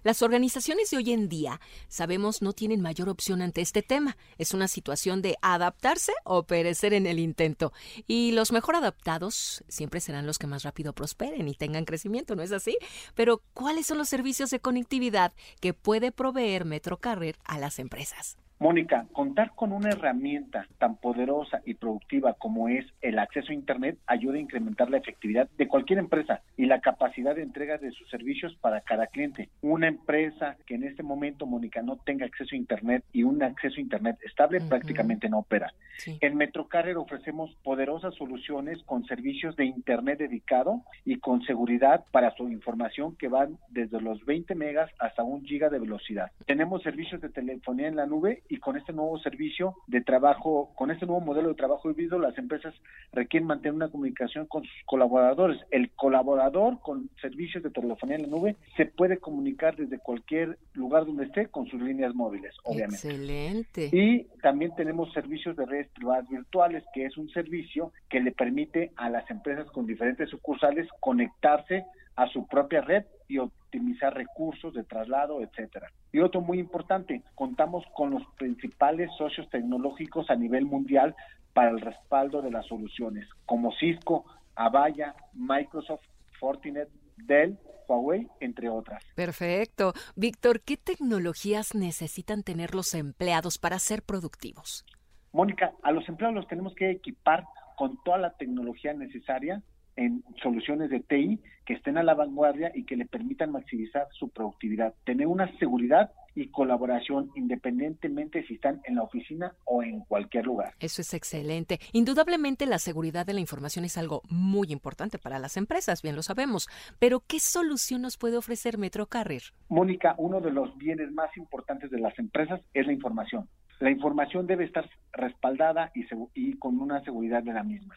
Las 0.03 0.23
organizaciones 0.23 0.91
de 0.91 0.99
hoy 0.99 1.13
en 1.13 1.29
día, 1.29 1.61
sabemos, 1.89 2.43
no 2.43 2.53
tienen 2.53 2.81
mayor 2.81 3.09
opción 3.09 3.43
ante 3.43 3.61
este 3.61 3.83
tema. 3.83 4.17
Es 4.37 4.55
una 4.55 4.69
situación 4.69 5.23
de 5.23 5.37
adaptarse 5.43 6.13
o 6.25 6.45
perecer 6.45 6.93
en 6.93 7.07
el 7.07 7.19
intento. 7.19 7.73
Y 8.07 8.33
los 8.33 8.53
mejor 8.53 8.77
adaptados 8.77 9.65
siempre 9.69 10.01
serán 10.01 10.27
los 10.27 10.39
que 10.39 10.47
más 10.47 10.63
rápido 10.63 10.93
prosperen 10.93 11.49
y 11.49 11.55
tengan 11.55 11.85
crecimiento, 11.85 12.37
¿no 12.37 12.43
es 12.43 12.53
así? 12.53 12.77
Pero, 13.15 13.43
¿cuáles 13.55 13.87
son 13.87 13.99
los 13.99 14.09
servicios 14.09 14.51
de 14.51 14.61
conectividad 14.61 15.33
que 15.61 15.75
puede 15.75 16.13
proveer 16.13 16.65
Metrocarrier 16.65 17.37
a 17.45 17.59
las 17.59 17.79
empresas? 17.79 18.37
Mónica, 18.61 19.07
contar 19.13 19.53
con 19.55 19.73
una 19.73 19.91
herramienta 19.91 20.67
tan 20.79 20.97
poderosa 20.97 21.63
y 21.65 21.75
productiva 21.75 22.35
como 22.35 22.69
es 22.69 22.85
el 23.03 23.21
acceso 23.21 23.53
a 23.53 23.55
Internet 23.55 23.99
ayuda 24.07 24.35
a 24.35 24.41
incrementar 24.41 24.91
la 24.91 24.97
efectividad 24.97 25.49
de 25.57 25.69
cualquier 25.69 26.01
empresa 26.01 26.43
y 26.57 26.67
la 26.67 26.81
capacidad 26.81 27.37
de 27.37 27.43
entrega 27.43 27.79
de 27.79 27.93
sus 27.93 28.11
servicios 28.11 28.57
para 28.61 28.81
cada 28.81 29.07
cliente. 29.07 29.49
Una 29.63 29.87
empresa 29.87 30.57
que 30.67 30.75
en 30.75 30.83
este 30.83 31.05
momento, 31.05 31.47
Mónica, 31.47 31.83
no 31.83 31.99
tenga 31.99 32.27
acceso 32.27 32.57
a 32.57 32.59
Internet 32.59 33.05
y 33.13 33.23
un 33.23 33.45
acceso 33.45 33.77
a 33.77 33.81
Internet 33.81 34.19
estable 34.25 34.61
prácticamente 34.61 35.29
no 35.29 35.39
opera. 35.39 35.73
En 36.21 36.37
Metrocarrier 36.37 36.97
ofrecemos 36.97 37.55
poderosas 37.63 38.15
soluciones 38.17 38.83
con 38.85 39.05
servicios 39.05 39.55
de 39.55 39.67
Internet 39.67 40.19
dedicado 40.19 40.83
y 41.05 41.19
con 41.19 41.43
seguridad 41.43 42.05
para 42.11 42.35
su 42.35 42.49
información 42.49 43.15
que 43.17 43.29
van 43.29 43.59
desde 43.69 44.01
los 44.01 44.25
20 44.25 44.55
megas 44.57 44.91
hasta 44.99 45.23
un 45.23 45.45
giga 45.45 45.69
de 45.69 45.79
velocidad. 45.79 46.33
Tenemos 46.47 46.83
servicios 46.83 47.21
de 47.21 47.29
telefonía 47.29 47.87
en 47.87 47.97
la 47.97 48.07
nube 48.07 48.43
y 48.49 48.59
con 48.59 48.77
este 48.77 48.93
nuevo 48.93 49.19
servicio 49.19 49.75
de 49.87 50.01
trabajo, 50.01 50.73
con 50.75 50.91
este 50.91 51.07
nuevo 51.07 51.21
modelo 51.21 51.49
de 51.51 51.55
trabajo 51.55 51.91
híbrido, 51.91 52.19
las 52.19 52.37
empresas 52.39 52.75
requieren 53.13 53.47
mantener 53.47 53.75
una 53.75 53.91
comunicación 53.91 54.47
con 54.47 54.63
sus 54.63 54.85
colaboradores. 54.87 55.61
El 55.71 55.91
colaborador 55.91 56.81
con 56.81 57.11
servicios 57.21 57.63
de 57.63 57.71
telefonía 57.71 58.17
en 58.17 58.23
la 58.23 58.29
nube 58.29 58.57
se 58.77 58.87
puede 58.87 59.19
comunicar 59.19 59.77
desde 59.77 59.99
cualquier 59.99 60.59
lugar 60.75 61.07
donde 61.07 61.25
esté 61.25 61.47
con 61.47 61.67
sus 61.67 61.81
líneas 61.81 62.15
móviles, 62.15 62.55
obviamente. 62.65 62.95
Excelente. 62.97 63.91
Y 63.93 64.25
también 64.43 64.75
tenemos 64.77 65.13
servicios 65.13 65.57
de 65.57 65.67
redes 65.67 65.89
privadas 65.89 66.29
virtuales, 66.29 66.85
que 66.95 67.05
es 67.05 67.17
un 67.17 67.29
servicio 67.31 67.93
que 68.09 68.21
le 68.21 68.33
permite 68.33 68.93
a 68.97 69.11
las 69.11 69.29
empresas 69.31 69.67
con 69.71 69.87
diferentes 69.87 70.31
sucursales 70.31 70.89
conectarse 71.01 71.85
a 72.17 72.27
su 72.29 72.47
propia 72.47 72.81
red 72.81 73.05
y 73.29 73.39
optimizar 73.39 74.15
recursos 74.15 74.73
de 74.75 74.85
traslado, 74.85 75.43
etcétera. 75.43 75.89
Y 76.13 76.21
otro 76.21 76.41
muy 76.41 76.59
importante, 76.59 77.23
contamos 77.35 77.85
con 77.95 78.11
los 78.11 78.23
principales 78.39 79.11
socios 79.17 79.49
tecnológicos 79.51 80.31
a 80.31 80.35
nivel 80.35 80.65
mundial 80.65 81.15
para 81.53 81.71
el 81.71 81.81
respaldo 81.81 82.41
de 82.43 82.51
las 82.51 82.67
soluciones, 82.67 83.29
como 83.45 83.73
Cisco, 83.73 84.25
Avaya, 84.55 85.15
Microsoft, 85.35 86.03
Fortinet, 86.41 86.89
Dell, 87.17 87.59
Huawei, 87.87 88.29
entre 88.41 88.69
otras. 88.69 89.05
Perfecto. 89.15 89.93
Víctor, 90.17 90.61
¿qué 90.61 90.77
tecnologías 90.77 91.75
necesitan 91.75 92.43
tener 92.43 92.75
los 92.75 92.95
empleados 92.95 93.59
para 93.59 93.79
ser 93.79 94.03
productivos? 94.03 94.85
Mónica, 95.33 95.73
a 95.83 95.93
los 95.93 96.09
empleados 96.09 96.37
los 96.37 96.49
tenemos 96.49 96.75
que 96.75 96.91
equipar 96.91 97.45
con 97.77 98.03
toda 98.03 98.19
la 98.19 98.31
tecnología 98.33 98.93
necesaria 98.93 99.63
en 99.99 100.23
soluciones 100.43 100.91
de 100.91 101.01
TI 101.01 101.41
que 101.67 101.75
estén 101.75 101.99
a 101.99 102.03
la 102.03 102.15
vanguardia 102.15 102.71
y 102.75 102.85
que 102.85 102.97
le 102.97 103.05
permitan 103.05 103.51
maximizar 103.51 104.07
su 104.13 104.31
productividad, 104.31 104.95
tener 105.05 105.27
una 105.27 105.55
seguridad 105.59 106.13
y 106.35 106.49
colaboración 106.51 107.31
independientemente 107.35 108.47
si 108.47 108.55
están 108.55 108.81
en 108.85 108.95
la 108.95 109.03
oficina 109.03 109.53
o 109.65 109.83
en 109.83 110.01
cualquier 110.01 110.47
lugar. 110.47 110.73
Eso 110.79 111.03
es 111.03 111.13
excelente. 111.13 111.81
Indudablemente 111.93 112.65
la 112.65 112.79
seguridad 112.79 113.27
de 113.27 113.35
la 113.35 113.41
información 113.41 113.85
es 113.85 113.99
algo 113.99 114.23
muy 114.31 114.69
importante 114.71 115.19
para 115.19 115.41
las 115.41 115.57
empresas, 115.57 116.01
bien 116.01 116.15
lo 116.15 116.23
sabemos, 116.23 116.69
pero 117.01 117.21
¿qué 117.27 117.41
solución 117.41 118.03
nos 118.03 118.17
puede 118.17 118.37
ofrecer 118.37 118.79
Metrocarrier? 118.79 119.43
Mónica, 119.69 120.15
uno 120.17 120.41
de 120.41 120.53
los 120.53 120.77
bienes 120.79 121.11
más 121.13 121.37
importantes 121.37 121.91
de 121.91 121.99
las 121.99 122.17
empresas 122.21 122.61
es 122.73 122.87
la 122.87 122.93
información. 122.93 123.49
La 123.81 123.91
información 123.91 124.47
debe 124.47 124.65
estar 124.65 124.89
respaldada 125.13 125.91
y, 125.95 126.07
y 126.35 126.57
con 126.59 126.81
una 126.81 127.03
seguridad 127.05 127.43
de 127.43 127.53
la 127.53 127.63
misma. 127.63 127.97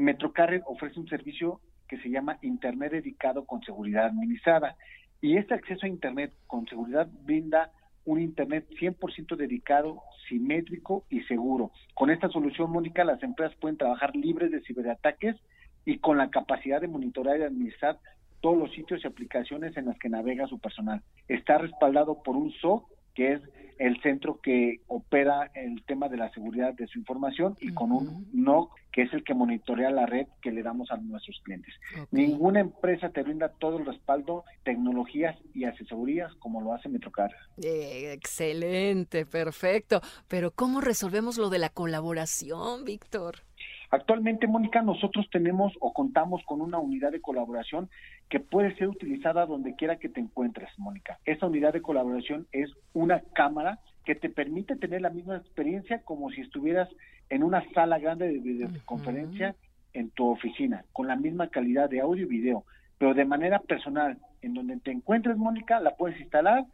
Metrocarrier 0.00 0.62
ofrece 0.66 0.98
un 0.98 1.08
servicio 1.08 1.60
que 1.88 1.98
se 1.98 2.08
llama 2.08 2.38
Internet 2.42 2.92
dedicado 2.92 3.44
con 3.44 3.62
seguridad 3.62 4.06
administrada. 4.06 4.76
Y 5.20 5.36
este 5.36 5.54
acceso 5.54 5.84
a 5.84 5.88
Internet 5.88 6.32
con 6.46 6.66
seguridad 6.66 7.08
brinda 7.24 7.70
un 8.04 8.20
Internet 8.20 8.66
100% 8.80 9.36
dedicado, 9.36 10.00
simétrico 10.28 11.04
y 11.10 11.20
seguro. 11.22 11.72
Con 11.94 12.10
esta 12.10 12.28
solución, 12.28 12.70
Mónica, 12.70 13.04
las 13.04 13.22
empresas 13.22 13.56
pueden 13.58 13.76
trabajar 13.76 14.16
libres 14.16 14.50
de 14.50 14.62
ciberataques 14.62 15.36
y 15.84 15.98
con 15.98 16.16
la 16.16 16.30
capacidad 16.30 16.80
de 16.80 16.88
monitorear 16.88 17.38
y 17.38 17.42
administrar 17.42 17.98
todos 18.40 18.56
los 18.56 18.72
sitios 18.72 19.04
y 19.04 19.06
aplicaciones 19.06 19.76
en 19.76 19.86
las 19.86 19.98
que 19.98 20.08
navega 20.08 20.46
su 20.46 20.58
personal. 20.58 21.02
Está 21.28 21.58
respaldado 21.58 22.22
por 22.22 22.36
un 22.36 22.50
SOC 22.52 22.88
que 23.14 23.32
es 23.32 23.42
el 23.80 24.00
centro 24.02 24.40
que 24.42 24.82
opera 24.88 25.50
el 25.54 25.82
tema 25.84 26.10
de 26.10 26.18
la 26.18 26.30
seguridad 26.32 26.74
de 26.74 26.86
su 26.86 26.98
información 26.98 27.56
y 27.60 27.72
con 27.72 27.92
un 27.92 28.28
NOC 28.34 28.70
que 28.92 29.02
es 29.02 29.12
el 29.14 29.24
que 29.24 29.32
monitorea 29.32 29.90
la 29.90 30.04
red 30.04 30.26
que 30.42 30.52
le 30.52 30.62
damos 30.62 30.90
a 30.90 30.98
nuestros 30.98 31.40
clientes. 31.44 31.72
Ninguna 32.10 32.60
empresa 32.60 33.08
te 33.08 33.22
brinda 33.22 33.48
todo 33.48 33.78
el 33.78 33.86
respaldo, 33.86 34.44
tecnologías 34.64 35.36
y 35.54 35.64
asesorías 35.64 36.34
como 36.34 36.60
lo 36.60 36.74
hace 36.74 36.90
Metrocar. 36.90 37.30
Eh, 37.62 38.12
excelente, 38.12 39.24
perfecto. 39.24 40.02
Pero 40.28 40.50
¿cómo 40.50 40.82
resolvemos 40.82 41.38
lo 41.38 41.48
de 41.48 41.60
la 41.60 41.70
colaboración, 41.70 42.84
Víctor? 42.84 43.44
Actualmente, 43.90 44.46
Mónica, 44.46 44.82
nosotros 44.82 45.28
tenemos 45.30 45.72
o 45.80 45.92
contamos 45.92 46.42
con 46.44 46.60
una 46.60 46.78
unidad 46.78 47.10
de 47.10 47.20
colaboración 47.20 47.90
que 48.28 48.38
puede 48.38 48.74
ser 48.76 48.88
utilizada 48.88 49.46
donde 49.46 49.74
quiera 49.74 49.96
que 49.96 50.08
te 50.08 50.20
encuentres, 50.20 50.68
Mónica. 50.78 51.18
Esa 51.24 51.46
unidad 51.46 51.72
de 51.72 51.82
colaboración 51.82 52.46
es 52.52 52.70
una 52.92 53.20
cámara 53.34 53.80
que 54.04 54.14
te 54.14 54.30
permite 54.30 54.76
tener 54.76 55.00
la 55.02 55.10
misma 55.10 55.36
experiencia 55.36 56.02
como 56.02 56.30
si 56.30 56.40
estuvieras 56.40 56.88
en 57.30 57.42
una 57.42 57.64
sala 57.72 57.98
grande 57.98 58.28
de 58.28 58.38
videoconferencia 58.38 59.56
en 59.92 60.10
tu 60.10 60.28
oficina, 60.28 60.84
con 60.92 61.08
la 61.08 61.16
misma 61.16 61.48
calidad 61.48 61.90
de 61.90 62.00
audio 62.00 62.26
y 62.26 62.28
video, 62.28 62.64
pero 62.96 63.12
de 63.14 63.24
manera 63.24 63.58
personal, 63.58 64.18
en 64.40 64.54
donde 64.54 64.76
te 64.78 64.92
encuentres, 64.92 65.36
Mónica, 65.36 65.80
la 65.80 65.96
puedes 65.96 66.20
instalar 66.20 66.64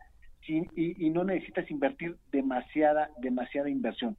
y, 0.48 1.10
no 1.10 1.24
necesitas 1.24 1.70
invertir 1.70 2.16
demasiada, 2.32 3.10
demasiada 3.18 3.68
inversión. 3.68 4.16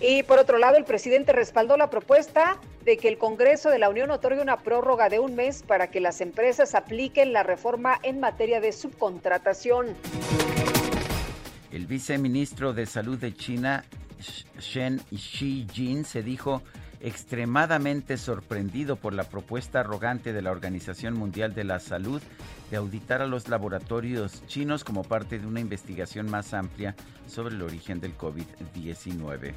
Y 0.00 0.22
por 0.22 0.38
otro 0.38 0.58
lado, 0.58 0.76
el 0.76 0.84
presidente 0.84 1.32
respaldó 1.32 1.76
la 1.76 1.90
propuesta 1.90 2.58
de 2.84 2.96
que 2.96 3.08
el 3.08 3.18
Congreso 3.18 3.68
de 3.68 3.78
la 3.78 3.90
Unión 3.90 4.10
otorgue 4.10 4.40
una 4.40 4.56
prórroga 4.56 5.10
de 5.10 5.18
un 5.18 5.34
mes 5.34 5.62
para 5.62 5.90
que 5.90 6.00
las 6.00 6.22
empresas 6.22 6.74
apliquen 6.74 7.32
la 7.34 7.42
reforma 7.42 7.98
en 8.02 8.18
materia 8.18 8.60
de 8.60 8.72
subcontratación. 8.72 9.94
El 11.70 11.86
viceministro 11.86 12.72
de 12.72 12.86
Salud 12.86 13.18
de 13.18 13.34
China, 13.34 13.84
Shen 14.58 15.00
Xijin, 15.14 16.04
se 16.04 16.22
dijo 16.22 16.62
extremadamente 17.00 18.16
sorprendido 18.16 18.96
por 18.96 19.14
la 19.14 19.24
propuesta 19.24 19.80
arrogante 19.80 20.32
de 20.32 20.42
la 20.42 20.50
Organización 20.50 21.14
Mundial 21.14 21.54
de 21.54 21.64
la 21.64 21.80
Salud 21.80 22.22
de 22.70 22.76
auditar 22.76 23.22
a 23.22 23.26
los 23.26 23.48
laboratorios 23.48 24.46
chinos 24.46 24.84
como 24.84 25.02
parte 25.02 25.38
de 25.38 25.46
una 25.46 25.60
investigación 25.60 26.30
más 26.30 26.54
amplia 26.54 26.94
sobre 27.26 27.54
el 27.54 27.62
origen 27.62 28.00
del 28.00 28.16
COVID-19. 28.16 29.54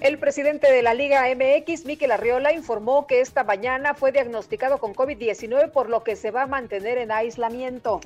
El 0.00 0.18
presidente 0.18 0.72
de 0.72 0.82
la 0.82 0.94
Liga 0.94 1.24
MX, 1.32 1.84
Miquel 1.84 2.10
Arriola, 2.10 2.52
informó 2.52 3.06
que 3.06 3.20
esta 3.20 3.44
mañana 3.44 3.94
fue 3.94 4.10
diagnosticado 4.10 4.78
con 4.78 4.94
COVID-19, 4.94 5.70
por 5.70 5.88
lo 5.88 6.02
que 6.02 6.16
se 6.16 6.32
va 6.32 6.42
a 6.42 6.46
mantener 6.48 6.98
en 6.98 7.12
aislamiento. 7.12 8.00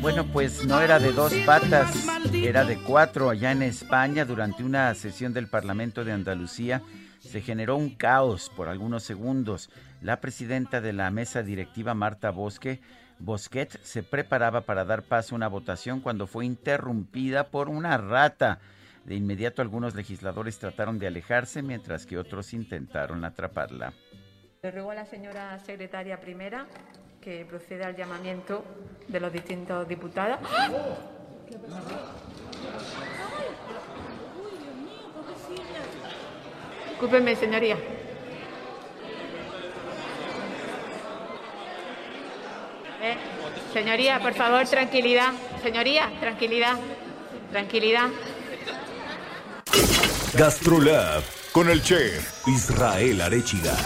Bueno, 0.00 0.24
pues 0.32 0.64
no 0.64 0.80
era 0.80 0.98
de 0.98 1.12
dos 1.12 1.34
patas, 1.44 2.06
era 2.32 2.64
de 2.64 2.78
cuatro. 2.78 3.28
Allá 3.28 3.52
en 3.52 3.62
España, 3.62 4.24
durante 4.24 4.64
una 4.64 4.94
sesión 4.94 5.34
del 5.34 5.46
Parlamento 5.46 6.04
de 6.04 6.12
Andalucía, 6.12 6.80
se 7.20 7.42
generó 7.42 7.76
un 7.76 7.90
caos 7.90 8.50
por 8.56 8.70
algunos 8.70 9.02
segundos. 9.02 9.68
La 10.00 10.20
presidenta 10.22 10.80
de 10.80 10.94
la 10.94 11.10
mesa 11.10 11.42
directiva, 11.42 11.92
Marta 11.92 12.30
Bosque, 12.30 12.80
Bosquet, 13.18 13.78
se 13.82 14.02
preparaba 14.02 14.62
para 14.62 14.86
dar 14.86 15.02
paso 15.02 15.34
a 15.34 15.36
una 15.36 15.48
votación 15.48 16.00
cuando 16.00 16.26
fue 16.26 16.46
interrumpida 16.46 17.48
por 17.48 17.68
una 17.68 17.98
rata. 17.98 18.58
De 19.04 19.16
inmediato 19.16 19.60
algunos 19.60 19.94
legisladores 19.94 20.58
trataron 20.58 20.98
de 20.98 21.08
alejarse 21.08 21.60
mientras 21.60 22.06
que 22.06 22.16
otros 22.16 22.54
intentaron 22.54 23.22
atraparla. 23.26 23.92
Le 24.62 24.70
ruego 24.70 24.92
a 24.92 24.94
la 24.94 25.04
señora 25.04 25.58
secretaria 25.58 26.20
primera 26.20 26.66
que 27.20 27.44
proceda 27.44 27.88
al 27.88 27.96
llamamiento 27.96 28.64
de 29.08 29.20
los 29.20 29.32
distintos 29.32 29.86
diputados. 29.86 30.38
Discúlpeme, 36.88 37.36
señoría. 37.36 37.76
Eh, 43.02 43.16
señoría, 43.72 44.20
por 44.20 44.34
favor, 44.34 44.66
tranquilidad. 44.66 45.32
Señoría, 45.62 46.10
tranquilidad. 46.20 46.76
Tranquilidad. 47.50 48.08
Gastrolab 50.34 51.22
con 51.52 51.68
el 51.68 51.82
chef 51.82 52.46
Israel 52.46 53.20
Arechiga. 53.22 53.76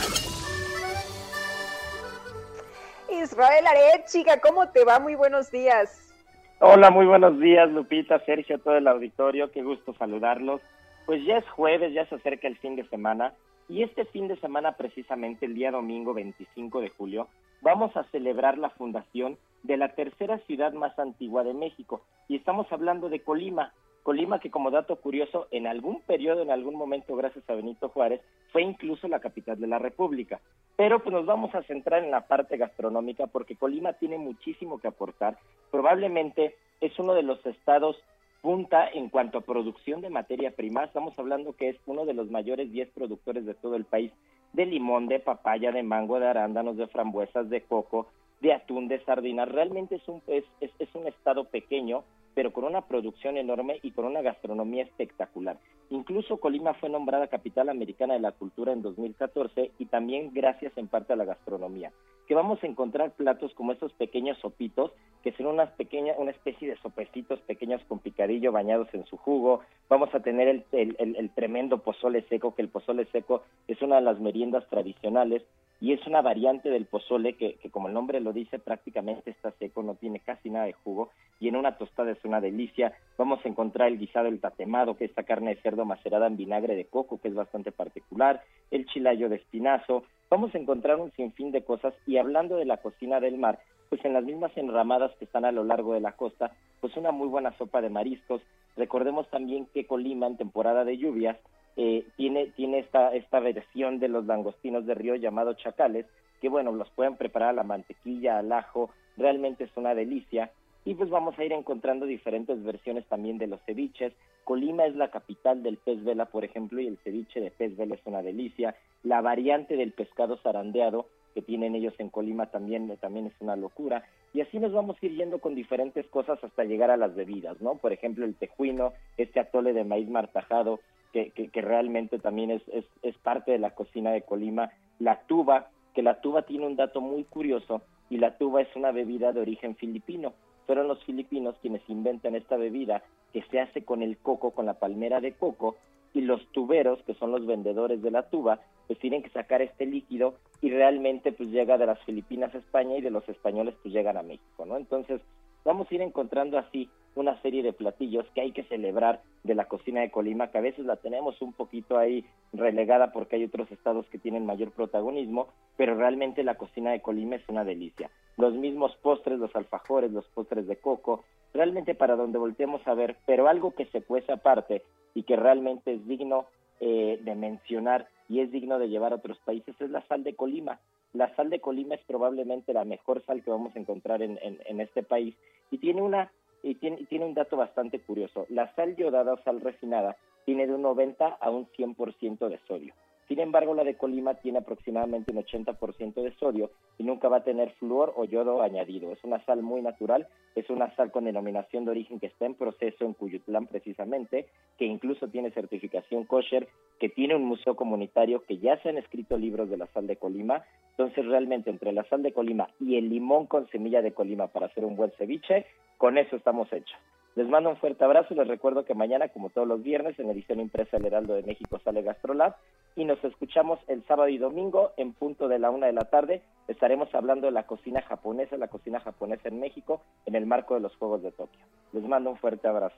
Israel 3.25 3.65
Arechiga, 3.67 4.39
¿cómo 4.39 4.69
te 4.69 4.85
va? 4.85 5.01
Muy 5.01 5.15
buenos 5.15 5.51
días. 5.51 6.13
Hola, 6.61 6.91
muy 6.91 7.07
buenos 7.07 7.41
días, 7.41 7.71
Lupita, 7.71 8.19
Sergio, 8.27 8.59
todo 8.59 8.77
el 8.77 8.87
auditorio, 8.87 9.51
qué 9.51 9.63
gusto 9.63 9.95
saludarlos. 9.95 10.61
Pues 11.07 11.25
ya 11.25 11.39
es 11.39 11.49
jueves, 11.49 11.95
ya 11.95 12.07
se 12.07 12.17
acerca 12.17 12.49
el 12.49 12.59
fin 12.59 12.77
de 12.77 12.87
semana 12.89 13.33
y 13.67 13.83
este 13.83 14.05
fin 14.05 14.29
de 14.29 14.37
semana, 14.37 14.73
precisamente 14.73 15.47
el 15.47 15.55
día 15.55 15.71
domingo 15.71 16.13
25 16.13 16.83
de 16.83 16.91
julio, 16.91 17.29
vamos 17.63 17.97
a 17.97 18.05
celebrar 18.05 18.59
la 18.59 18.69
fundación 18.69 19.39
de 19.63 19.79
la 19.79 19.95
tercera 19.95 20.39
ciudad 20.41 20.75
más 20.75 20.99
antigua 20.99 21.45
de 21.45 21.55
México 21.55 22.03
y 22.29 22.37
estamos 22.37 22.71
hablando 22.71 23.09
de 23.09 23.21
Colima. 23.21 23.73
Colima 24.05 24.39
que 24.39 24.51
como 24.51 24.71
dato 24.71 24.97
curioso, 24.97 25.49
en 25.51 25.67
algún 25.67 26.03
periodo, 26.03 26.43
en 26.43 26.51
algún 26.51 26.77
momento, 26.77 27.17
gracias 27.17 27.49
a 27.49 27.55
Benito 27.55 27.89
Juárez, 27.89 28.21
fue 28.53 28.61
incluso 28.63 29.09
la 29.09 29.19
capital 29.19 29.59
de 29.59 29.67
la 29.67 29.79
República. 29.79 30.43
Pero 30.77 31.03
pues 31.03 31.15
nos 31.15 31.25
vamos 31.25 31.55
a 31.55 31.63
centrar 31.63 32.05
en 32.05 32.11
la 32.11 32.27
parte 32.27 32.59
gastronómica 32.59 33.27
porque 33.29 33.57
Colima 33.57 33.95
tiene 33.95 34.19
muchísimo 34.19 34.79
que 34.79 34.89
aportar. 34.89 35.39
Probablemente 35.71 36.55
es 36.83 36.99
uno 36.99 37.15
de 37.15 37.23
los 37.23 37.45
estados 37.47 37.97
punta 38.43 38.91
en 38.93 39.09
cuanto 39.09 39.39
a 39.39 39.41
producción 39.41 40.03
de 40.03 40.11
materia 40.11 40.51
prima. 40.51 40.85
Estamos 40.85 41.19
hablando 41.19 41.57
que 41.57 41.71
es 41.71 41.77
uno 41.87 42.05
de 42.05 42.13
los 42.13 42.31
mayores 42.31 42.71
10 42.71 42.91
productores 42.91 43.47
de 43.47 43.55
todo 43.55 43.75
el 43.75 43.87
país 43.87 44.13
de 44.53 44.67
limón, 44.67 45.07
de 45.07 45.19
papaya, 45.19 45.73
de 45.73 45.83
mango, 45.83 46.21
de 46.21 46.29
arándanos, 46.29 46.77
de 46.77 46.87
frambuesas, 46.89 47.49
de 47.49 47.63
coco, 47.63 48.09
de 48.41 48.53
atún, 48.53 48.89
de 48.89 49.03
sardinas. 49.05 49.49
Realmente 49.49 49.97
es 49.97 50.09
un, 50.09 50.23
es, 50.27 50.45
es 50.61 50.95
un 50.95 51.07
estado 51.07 51.45
pequeño, 51.45 52.05
pero 52.35 52.53
con 52.53 52.65
una 52.65 52.83
producción 52.83 53.37
enorme 53.37 53.79
y 53.83 53.93
con 53.93 54.05
una 54.05 54.23
gastronomía 54.23 54.83
espectacular. 54.83 55.59
Incluso 55.91 56.39
Colima 56.39 56.75
fue 56.75 56.89
nombrada 56.89 57.29
capital 57.29 57.69
americana 57.69 58.15
de 58.15 58.21
la 58.21 58.33
cultura 58.33 58.73
en 58.73 58.83
2014 58.83 59.73
y 59.79 59.87
también 59.87 60.31
gracias 60.33 60.77
en 60.77 60.89
parte 60.89 61.13
a 61.13 61.17
la 61.17 61.25
gastronomía, 61.25 61.93
que 62.27 62.35
vamos 62.35 62.63
a 62.63 62.67
encontrar 62.67 63.13
platos 63.13 63.55
como 63.55 63.73
estos 63.73 63.93
pequeños 63.93 64.39
sopitos, 64.39 64.93
que 65.23 65.33
son 65.33 65.47
unas 65.47 65.71
pequeñas, 65.73 66.17
una 66.19 66.33
especie 66.33 66.69
de 66.69 66.77
sopecitos 66.79 67.41
pequeños 67.43 67.83
con 67.87 67.99
picadillo 67.99 68.51
bañados 68.51 68.89
en 68.93 69.07
su 69.07 69.17
jugo. 69.17 69.61
Vamos 69.89 70.15
a 70.15 70.21
tener 70.21 70.49
el, 70.49 70.65
el 70.73 71.31
tremendo 71.31 71.79
pozole 71.79 72.23
seco, 72.29 72.55
que 72.55 72.63
el 72.63 72.69
pozole 72.69 73.07
seco 73.07 73.43
es 73.69 73.81
una 73.81 73.97
de 73.97 74.03
las 74.03 74.19
meriendas 74.21 74.69
tradicionales 74.69 75.43
y 75.81 75.93
es 75.93 76.07
una 76.07 76.23
variante 76.23 76.71
del 76.71 76.87
pozole 76.87 77.35
que, 77.35 77.55
que, 77.57 77.71
como 77.71 77.89
el 77.89 77.95
nombre 77.95 78.21
lo 78.21 78.33
dice 78.33 78.59
prácticamente 78.59 79.31
está 79.31 79.51
seco, 79.53 79.83
no 79.83 79.95
tiene 79.95 80.21
casi 80.21 80.51
nada 80.51 80.67
de 80.67 80.73
jugo 80.73 81.11
y 81.41 81.49
en 81.49 81.57
una 81.57 81.77
tostada 81.77 82.13
es 82.13 82.25
una 82.25 82.41
delicia. 82.41 82.93
Vamos 83.19 83.45
a 83.45 83.49
encontrar 83.49 83.89
el 83.89 83.99
guisado 83.99 84.29
el 84.29 84.41
tatemado, 84.41 84.97
que 84.97 85.05
es 85.05 85.11
esta 85.11 85.25
carne 85.25 85.55
de 85.55 85.61
cerdo 85.63 85.85
macerada 85.85 86.27
en 86.27 86.37
vinagre 86.37 86.75
de 86.75 86.87
coco, 86.87 87.21
que 87.21 87.29
es 87.29 87.35
bastante 87.35 87.73
particular, 87.73 88.43
el 88.71 88.87
chilayo 88.87 89.29
de 89.29 89.37
espinazo. 89.37 90.05
Vamos 90.31 90.55
a 90.55 90.59
encontrar 90.59 90.99
un 90.99 91.13
sinfín 91.13 91.53
de 91.53 91.65
cosas 91.65 91.95
y 92.07 92.17
hablando 92.17 92.57
de 92.57 92.65
la 92.65 92.79
cocina 92.79 93.21
del 93.21 93.37
mar, 93.37 93.59
pues 93.89 94.05
en 94.05 94.15
las 94.15 94.25
mismas 94.25 94.57
enramadas 94.57 95.13
que 95.19 95.25
están 95.27 95.45
a 95.45 95.53
lo 95.53 95.65
largo 95.65 95.95
de 95.95 96.01
la 96.01 96.13
costa, 96.13 96.53
pues 96.81 96.97
una 96.97 97.13
muy 97.13 97.29
buena 97.29 97.57
sopa 97.59 97.81
de 97.81 97.91
mariscos. 97.91 98.43
Recordemos 98.77 99.29
también 99.31 99.67
que 99.73 99.87
Colima 99.87 100.27
en 100.27 100.37
temporada 100.37 100.85
de 100.85 100.97
lluvias 100.97 101.37
eh, 101.77 102.07
tiene, 102.17 102.47
tiene 102.57 102.81
esta, 102.81 103.15
esta 103.15 103.41
versión 103.41 103.99
de 103.99 104.09
los 104.09 104.27
langostinos 104.27 104.87
de 104.87 104.95
río 104.95 105.17
llamado 105.17 105.55
chacales, 105.55 106.07
que 106.41 106.49
bueno, 106.49 106.73
los 106.73 106.91
pueden 106.91 107.17
preparar 107.17 107.51
a 107.51 107.55
la 107.55 107.63
mantequilla, 107.63 108.39
al 108.39 108.53
ajo, 108.53 108.91
realmente 109.17 109.65
es 109.65 109.71
una 109.77 109.95
delicia. 109.95 110.51
Y 110.85 110.95
pues 110.95 111.09
vamos 111.09 111.39
a 111.39 111.45
ir 111.45 111.53
encontrando 111.53 112.05
diferentes 112.05 112.63
versiones 112.63 113.07
también 113.07 113.39
de 113.39 113.47
los 113.47 113.61
ceviches. 113.63 114.13
Colima 114.45 114.85
es 114.85 114.95
la 114.95 115.11
capital 115.11 115.63
del 115.63 115.79
pez 115.79 116.05
vela, 116.05 116.27
por 116.27 116.45
ejemplo, 116.45 116.81
y 116.81 116.87
el 116.87 116.99
ceviche 116.99 117.41
de 117.41 117.51
pez 117.51 117.75
vela 117.77 117.95
es 117.95 118.03
una 118.05 118.21
delicia. 118.21 118.77
La 119.03 119.23
variante 119.23 119.77
del 119.77 119.93
pescado 119.93 120.37
zarandeado 120.43 121.07
que 121.35 121.43
tienen 121.43 121.75
ellos 121.75 121.95
en 121.99 122.11
Colima 122.11 122.47
también, 122.47 122.97
también 122.99 123.27
es 123.27 123.35
una 123.41 123.57
locura. 123.57 124.05
Y 124.33 124.41
así 124.41 124.59
nos 124.59 124.73
vamos 124.73 124.97
a 125.01 125.07
ir 125.07 125.17
yendo 125.17 125.39
con 125.41 125.55
diferentes 125.55 126.07
cosas 126.07 126.43
hasta 126.43 126.65
llegar 126.65 126.91
a 126.91 126.97
las 126.97 127.15
bebidas, 127.15 127.61
¿no? 127.61 127.77
Por 127.77 127.93
ejemplo, 127.93 128.25
el 128.25 128.37
tejuino, 128.37 128.93
este 129.17 129.41
atole 129.41 129.73
de 129.73 129.85
maíz 129.85 130.09
martajado, 130.09 130.81
que, 131.23 131.63
realmente 131.63 132.19
también 132.19 132.51
es, 132.51 132.63
es, 132.69 132.85
es 133.03 133.17
parte 133.19 133.53
de 133.53 133.59
la 133.59 133.71
cocina 133.71 134.11
de 134.11 134.23
Colima. 134.23 134.71
La 134.99 135.21
tuba, 135.27 135.69
que 135.95 136.03
la 136.03 136.21
tuba 136.21 136.43
tiene 136.43 136.67
un 136.67 136.77
dato 136.77 137.01
muy 137.01 137.25
curioso, 137.25 137.83
y 138.11 138.19
la 138.19 138.37
tuba 138.37 138.61
es 138.61 138.69
una 138.77 138.91
bebida 138.91 139.33
de 139.33 139.41
origen 139.41 139.77
filipino. 139.77 140.35
Fueron 140.67 140.89
los 140.89 141.03
filipinos 141.05 141.57
quienes 141.61 141.83
inventan 141.89 142.35
esta 142.35 142.57
bebida 142.57 143.03
que 143.33 143.43
se 143.43 143.61
hace 143.61 143.85
con 143.85 144.03
el 144.03 144.19
coco, 144.19 144.51
con 144.51 144.67
la 144.67 144.75
palmera 144.75 145.21
de 145.21 145.33
coco, 145.33 145.77
y 146.13 146.21
los 146.21 146.47
tuberos, 146.53 147.03
que 147.05 147.15
son 147.15 147.33
los 147.33 147.47
vendedores 147.47 148.03
de 148.03 148.11
la 148.11 148.29
tuba, 148.29 148.61
pues 148.87 148.99
tienen 148.99 149.23
que 149.23 149.31
sacar 149.31 149.63
este 149.63 149.87
líquido 149.87 150.35
y 150.61 150.71
realmente 150.71 151.33
pues 151.33 151.49
llega 151.51 151.79
de 151.79 151.87
las 151.87 152.01
Filipinas 152.05 152.55
a 152.55 152.59
España 152.59 152.97
y 152.97 153.01
de 153.01 153.11
los 153.11 153.29
españoles 153.29 153.75
pues 153.83 153.93
llegan 153.95 154.17
a 154.17 154.23
México, 154.23 154.65
¿no? 154.65 154.77
Entonces 154.77 155.21
vamos 155.65 155.91
a 155.91 155.95
ir 155.95 156.03
encontrando 156.03 156.59
así 156.59 156.89
una 157.15 157.41
serie 157.43 157.63
de 157.63 157.73
platillos 157.73 158.27
que 158.35 158.41
hay 158.41 158.53
que 158.53 158.65
celebrar 158.65 159.23
de 159.43 159.55
la 159.55 159.67
cocina 159.67 160.01
de 160.01 160.11
Colima, 160.11 160.51
que 160.51 160.59
a 160.59 160.63
veces 160.63 160.85
la 160.85 160.97
tenemos 160.97 161.41
un 161.43 161.53
poquito 161.53 161.99
ahí 161.99 162.25
relegada 162.53 163.13
porque 163.13 163.37
hay 163.37 163.45
otros 163.45 163.71
estados 163.71 164.07
que 164.09 164.19
tienen 164.19 164.47
mayor 164.47 164.73
protagonismo, 164.73 165.49
pero 165.77 165.95
realmente 165.95 166.43
la 166.43 166.57
cocina 166.57 166.93
de 166.93 167.01
Colima 167.01 167.37
es 167.37 167.49
una 167.49 167.65
delicia. 167.65 168.11
Los 168.37 168.55
mismos 168.55 168.97
postres, 168.97 169.39
los 169.39 169.55
alfajores, 169.55 170.11
los 170.11 170.27
postres 170.29 170.67
de 170.67 170.77
coco, 170.77 171.25
realmente 171.53 171.95
para 171.95 172.17
donde 172.17 172.39
volteemos 172.39 172.87
a 172.87 172.95
ver, 172.95 173.17
pero 173.27 173.49
algo 173.49 173.75
que 173.75 173.87
se 173.87 174.03
cuece 174.03 174.33
aparte 174.33 174.83
y 175.15 175.23
que 175.23 175.37
realmente 175.37 175.95
es 175.95 176.07
digno 176.07 176.47
eh, 176.81 177.21
de 177.23 177.35
mencionar 177.35 178.09
y 178.29 178.41
es 178.41 178.51
digno 178.51 178.79
de 178.79 178.89
llevar 178.89 179.13
a 179.13 179.17
otros 179.17 179.39
países 179.45 179.75
es 179.81 179.91
la 179.91 180.05
sal 180.09 180.25
de 180.25 180.35
Colima. 180.35 180.81
La 181.13 181.35
sal 181.37 181.51
de 181.51 181.61
Colima 181.61 181.95
es 181.95 182.01
probablemente 182.07 182.73
la 182.73 182.85
mejor 182.85 183.25
sal 183.25 183.45
que 183.45 183.51
vamos 183.51 183.77
a 183.77 183.79
encontrar 183.79 184.23
en, 184.23 184.39
en 184.43 184.81
este 184.81 185.05
país 185.05 185.37
y 185.71 185.79
tiene 185.79 186.03
una 186.03 186.33
y 186.65 186.77
tiene, 186.77 187.05
tiene 187.05 187.27
un 187.27 187.35
dato 187.35 187.57
bastante 187.57 188.01
curioso. 188.01 188.47
La 188.49 188.75
sal 188.75 188.97
yodada 188.97 189.35
o 189.35 189.43
sal 189.43 189.61
refinada 189.61 190.17
tiene 190.47 190.67
de 190.67 190.75
un 190.75 190.83
90 190.83 191.27
a 191.27 191.51
un 191.51 191.67
100% 191.67 192.49
de 192.49 192.59
sodio. 192.67 192.95
Sin 193.29 193.41
embargo, 193.41 193.75
la 193.75 193.85
de 193.85 193.97
Colima 193.97 194.35
tiene 194.35 194.59
aproximadamente 194.59 195.33
un 195.33 195.39
80% 195.43 196.23
de 196.23 196.35
sodio 196.37 196.71
y 196.99 197.05
nunca 197.05 197.29
va 197.29 197.39
a 197.39 197.45
tener 197.45 197.71
flúor 197.75 198.13
o 198.17 198.25
yodo 198.25 198.63
añadido. 198.63 199.13
Es 199.13 199.25
una 199.25 199.43
sal 199.45 199.63
muy 199.63 199.81
natural, 199.81 200.29
es 200.55 200.69
una 200.69 200.95
sal 200.95 201.11
con 201.11 201.25
denominación 201.25 201.85
de 201.85 201.93
origen 201.93 202.21
que 202.21 202.27
está 202.27 202.45
en 202.45 202.55
proceso 202.55 203.05
en 203.05 203.15
Cuyutlán 203.15 203.67
precisamente, 203.67 204.49
que 204.79 204.85
incluso 204.85 205.29
tiene 205.29 205.51
certificación 205.53 206.25
kosher, 206.25 206.69
que 207.01 207.09
tiene 207.09 207.35
un 207.35 207.45
museo 207.45 207.77
comunitario, 207.77 208.43
que 208.45 208.59
ya 208.59 208.81
se 208.83 208.91
han 208.91 208.99
escrito 208.99 209.39
libros 209.39 209.71
de 209.71 209.79
la 209.79 209.87
sal 209.87 210.07
de 210.07 210.17
Colima. 210.17 210.63
Entonces, 210.91 211.25
realmente 211.27 211.71
entre 211.71 211.93
la 211.93 212.05
sal 212.05 212.23
de 212.23 212.33
Colima 212.33 212.69
y 212.79 212.97
el 212.97 213.09
limón 213.09 213.47
con 213.47 213.69
semilla 213.71 214.03
de 214.03 214.13
Colima 214.13 214.49
para 214.49 214.67
hacer 214.67 214.85
un 214.85 214.97
buen 214.97 215.11
ceviche, 215.13 215.67
con 215.97 216.19
eso 216.19 216.37
estamos 216.37 216.71
hechos. 216.73 216.99
Les 217.37 217.49
mando 217.49 217.71
un 217.71 217.77
fuerte 217.77 218.05
abrazo 218.05 218.33
y 218.33 218.37
les 218.37 218.47
recuerdo 218.47 218.85
que 218.85 218.95
mañana, 218.95 219.29
como 219.29 219.51
todos 219.51 219.67
los 219.67 219.83
viernes, 219.83 220.17
en 220.21 220.31
edición 220.31 220.61
impresa 220.61 220.99
El 220.99 221.07
Heraldo 221.07 221.35
de 221.35 221.43
México 221.43 221.81
sale 221.83 222.03
Gastrolab 222.03 222.55
y 222.95 223.05
nos 223.05 223.23
escuchamos 223.25 223.81
el 223.89 224.07
sábado 224.07 224.29
y 224.29 224.39
domingo 224.39 224.93
en 224.97 225.13
punto 225.13 225.49
de 225.49 225.59
la 225.59 225.71
una 225.71 225.87
de 225.87 225.93
la 225.93 226.05
tarde. 226.05 226.43
Estaremos 226.69 227.13
hablando 227.13 227.47
de 227.47 227.53
la 227.53 227.67
cocina 227.67 228.03
japonesa, 228.03 228.57
la 228.57 228.69
cocina 228.69 229.01
japonesa 229.01 229.49
en 229.49 229.59
México, 229.59 230.01
en 230.27 230.37
el 230.37 230.47
marco 230.47 230.75
de 230.75 230.81
los 230.81 230.95
Juegos 230.97 231.23
de 231.23 231.33
Tokio. 231.33 231.61
Les 231.93 232.05
mando 232.05 232.31
un 232.31 232.37
fuerte 232.37 232.69
abrazo. 232.69 232.97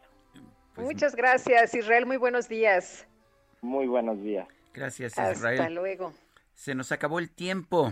Pues 0.74 0.86
Muchas 0.86 1.16
gracias, 1.16 1.74
Israel. 1.74 2.04
Muy 2.04 2.18
buenos 2.18 2.46
días. 2.46 3.08
Muy 3.62 3.86
buenos 3.86 4.20
días. 4.22 4.46
Gracias, 4.74 5.12
Israel. 5.12 5.60
Hasta 5.60 5.70
luego. 5.70 6.12
Se 6.52 6.74
nos 6.74 6.92
acabó 6.92 7.18
el 7.18 7.30
tiempo. 7.30 7.90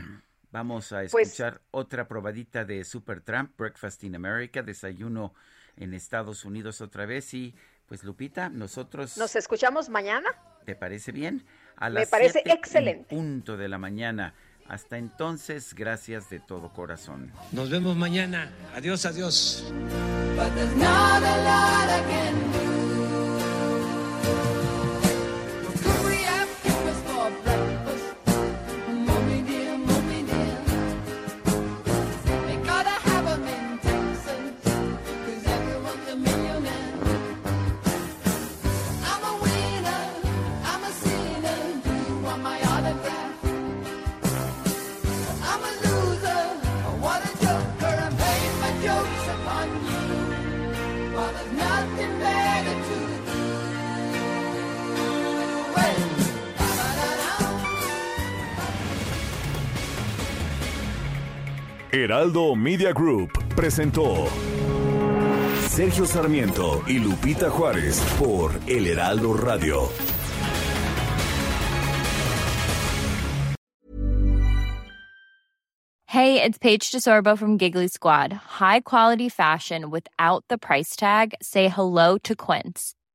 Vamos 0.51 0.93
a 0.93 1.01
Pues 1.11 1.29
escuchar 1.29 1.63
otra 1.71 2.07
probadita 2.07 2.67
de 2.67 2.85
Supertramp, 2.85 3.59
Breakfast 3.59 4.05
in 4.05 4.15
America, 4.15 4.63
desayuno 4.63 5.33
en 5.77 5.95
Estados 5.95 6.45
Unidos 6.45 6.81
otra 6.81 7.07
vez. 7.07 7.33
Y 7.35 7.55
pues 7.87 8.05
Lupita, 8.05 8.49
nosotros... 8.49 9.17
Nos 9.17 9.37
escuchamos 9.37 9.89
mañana. 9.89 10.29
¿Te 10.65 10.75
parece 10.75 11.13
bien? 11.13 11.45
A 11.77 11.89
Me 11.89 12.01
las 12.01 12.09
parece 12.09 12.33
siete 12.35 12.51
en 12.51 12.57
excelente. 12.57 13.15
punto 13.15 13.57
de 13.57 13.69
la 13.69 13.79
mañana. 13.79 14.35
Hasta 14.69 14.97
entonces, 14.97 15.75
gracias 15.75 16.31
de 16.31 16.41
todo 16.41 16.73
corazón. 16.73 17.31
Nos 17.53 17.69
vemos 17.69 17.97
mañana. 17.97 18.51
Adiós, 18.75 19.05
adiós. 19.05 19.71
Heraldo 62.15 62.55
Media 62.55 62.93
Group 62.93 63.33
presentó 63.57 64.29
Sergio 65.67 66.07
Sarmiento 66.07 66.85
y 66.87 67.01
Lupita 67.01 67.51
Juárez 67.51 68.01
por 68.21 68.53
El 68.69 68.87
Heraldo 68.87 69.35
Radio. 69.35 69.89
Hey, 76.07 76.41
it's 76.41 76.57
Paige 76.57 76.93
DeSorbo 76.93 77.37
from 77.37 77.59
Giggly 77.59 77.89
Squad. 77.89 78.33
High 78.33 78.83
quality 78.83 79.29
fashion 79.29 79.91
without 79.91 80.45
the 80.49 80.57
price 80.57 80.95
tag. 80.95 81.35
Say 81.43 81.67
hello 81.67 82.17
to 82.19 82.37
Quince. 82.37 82.95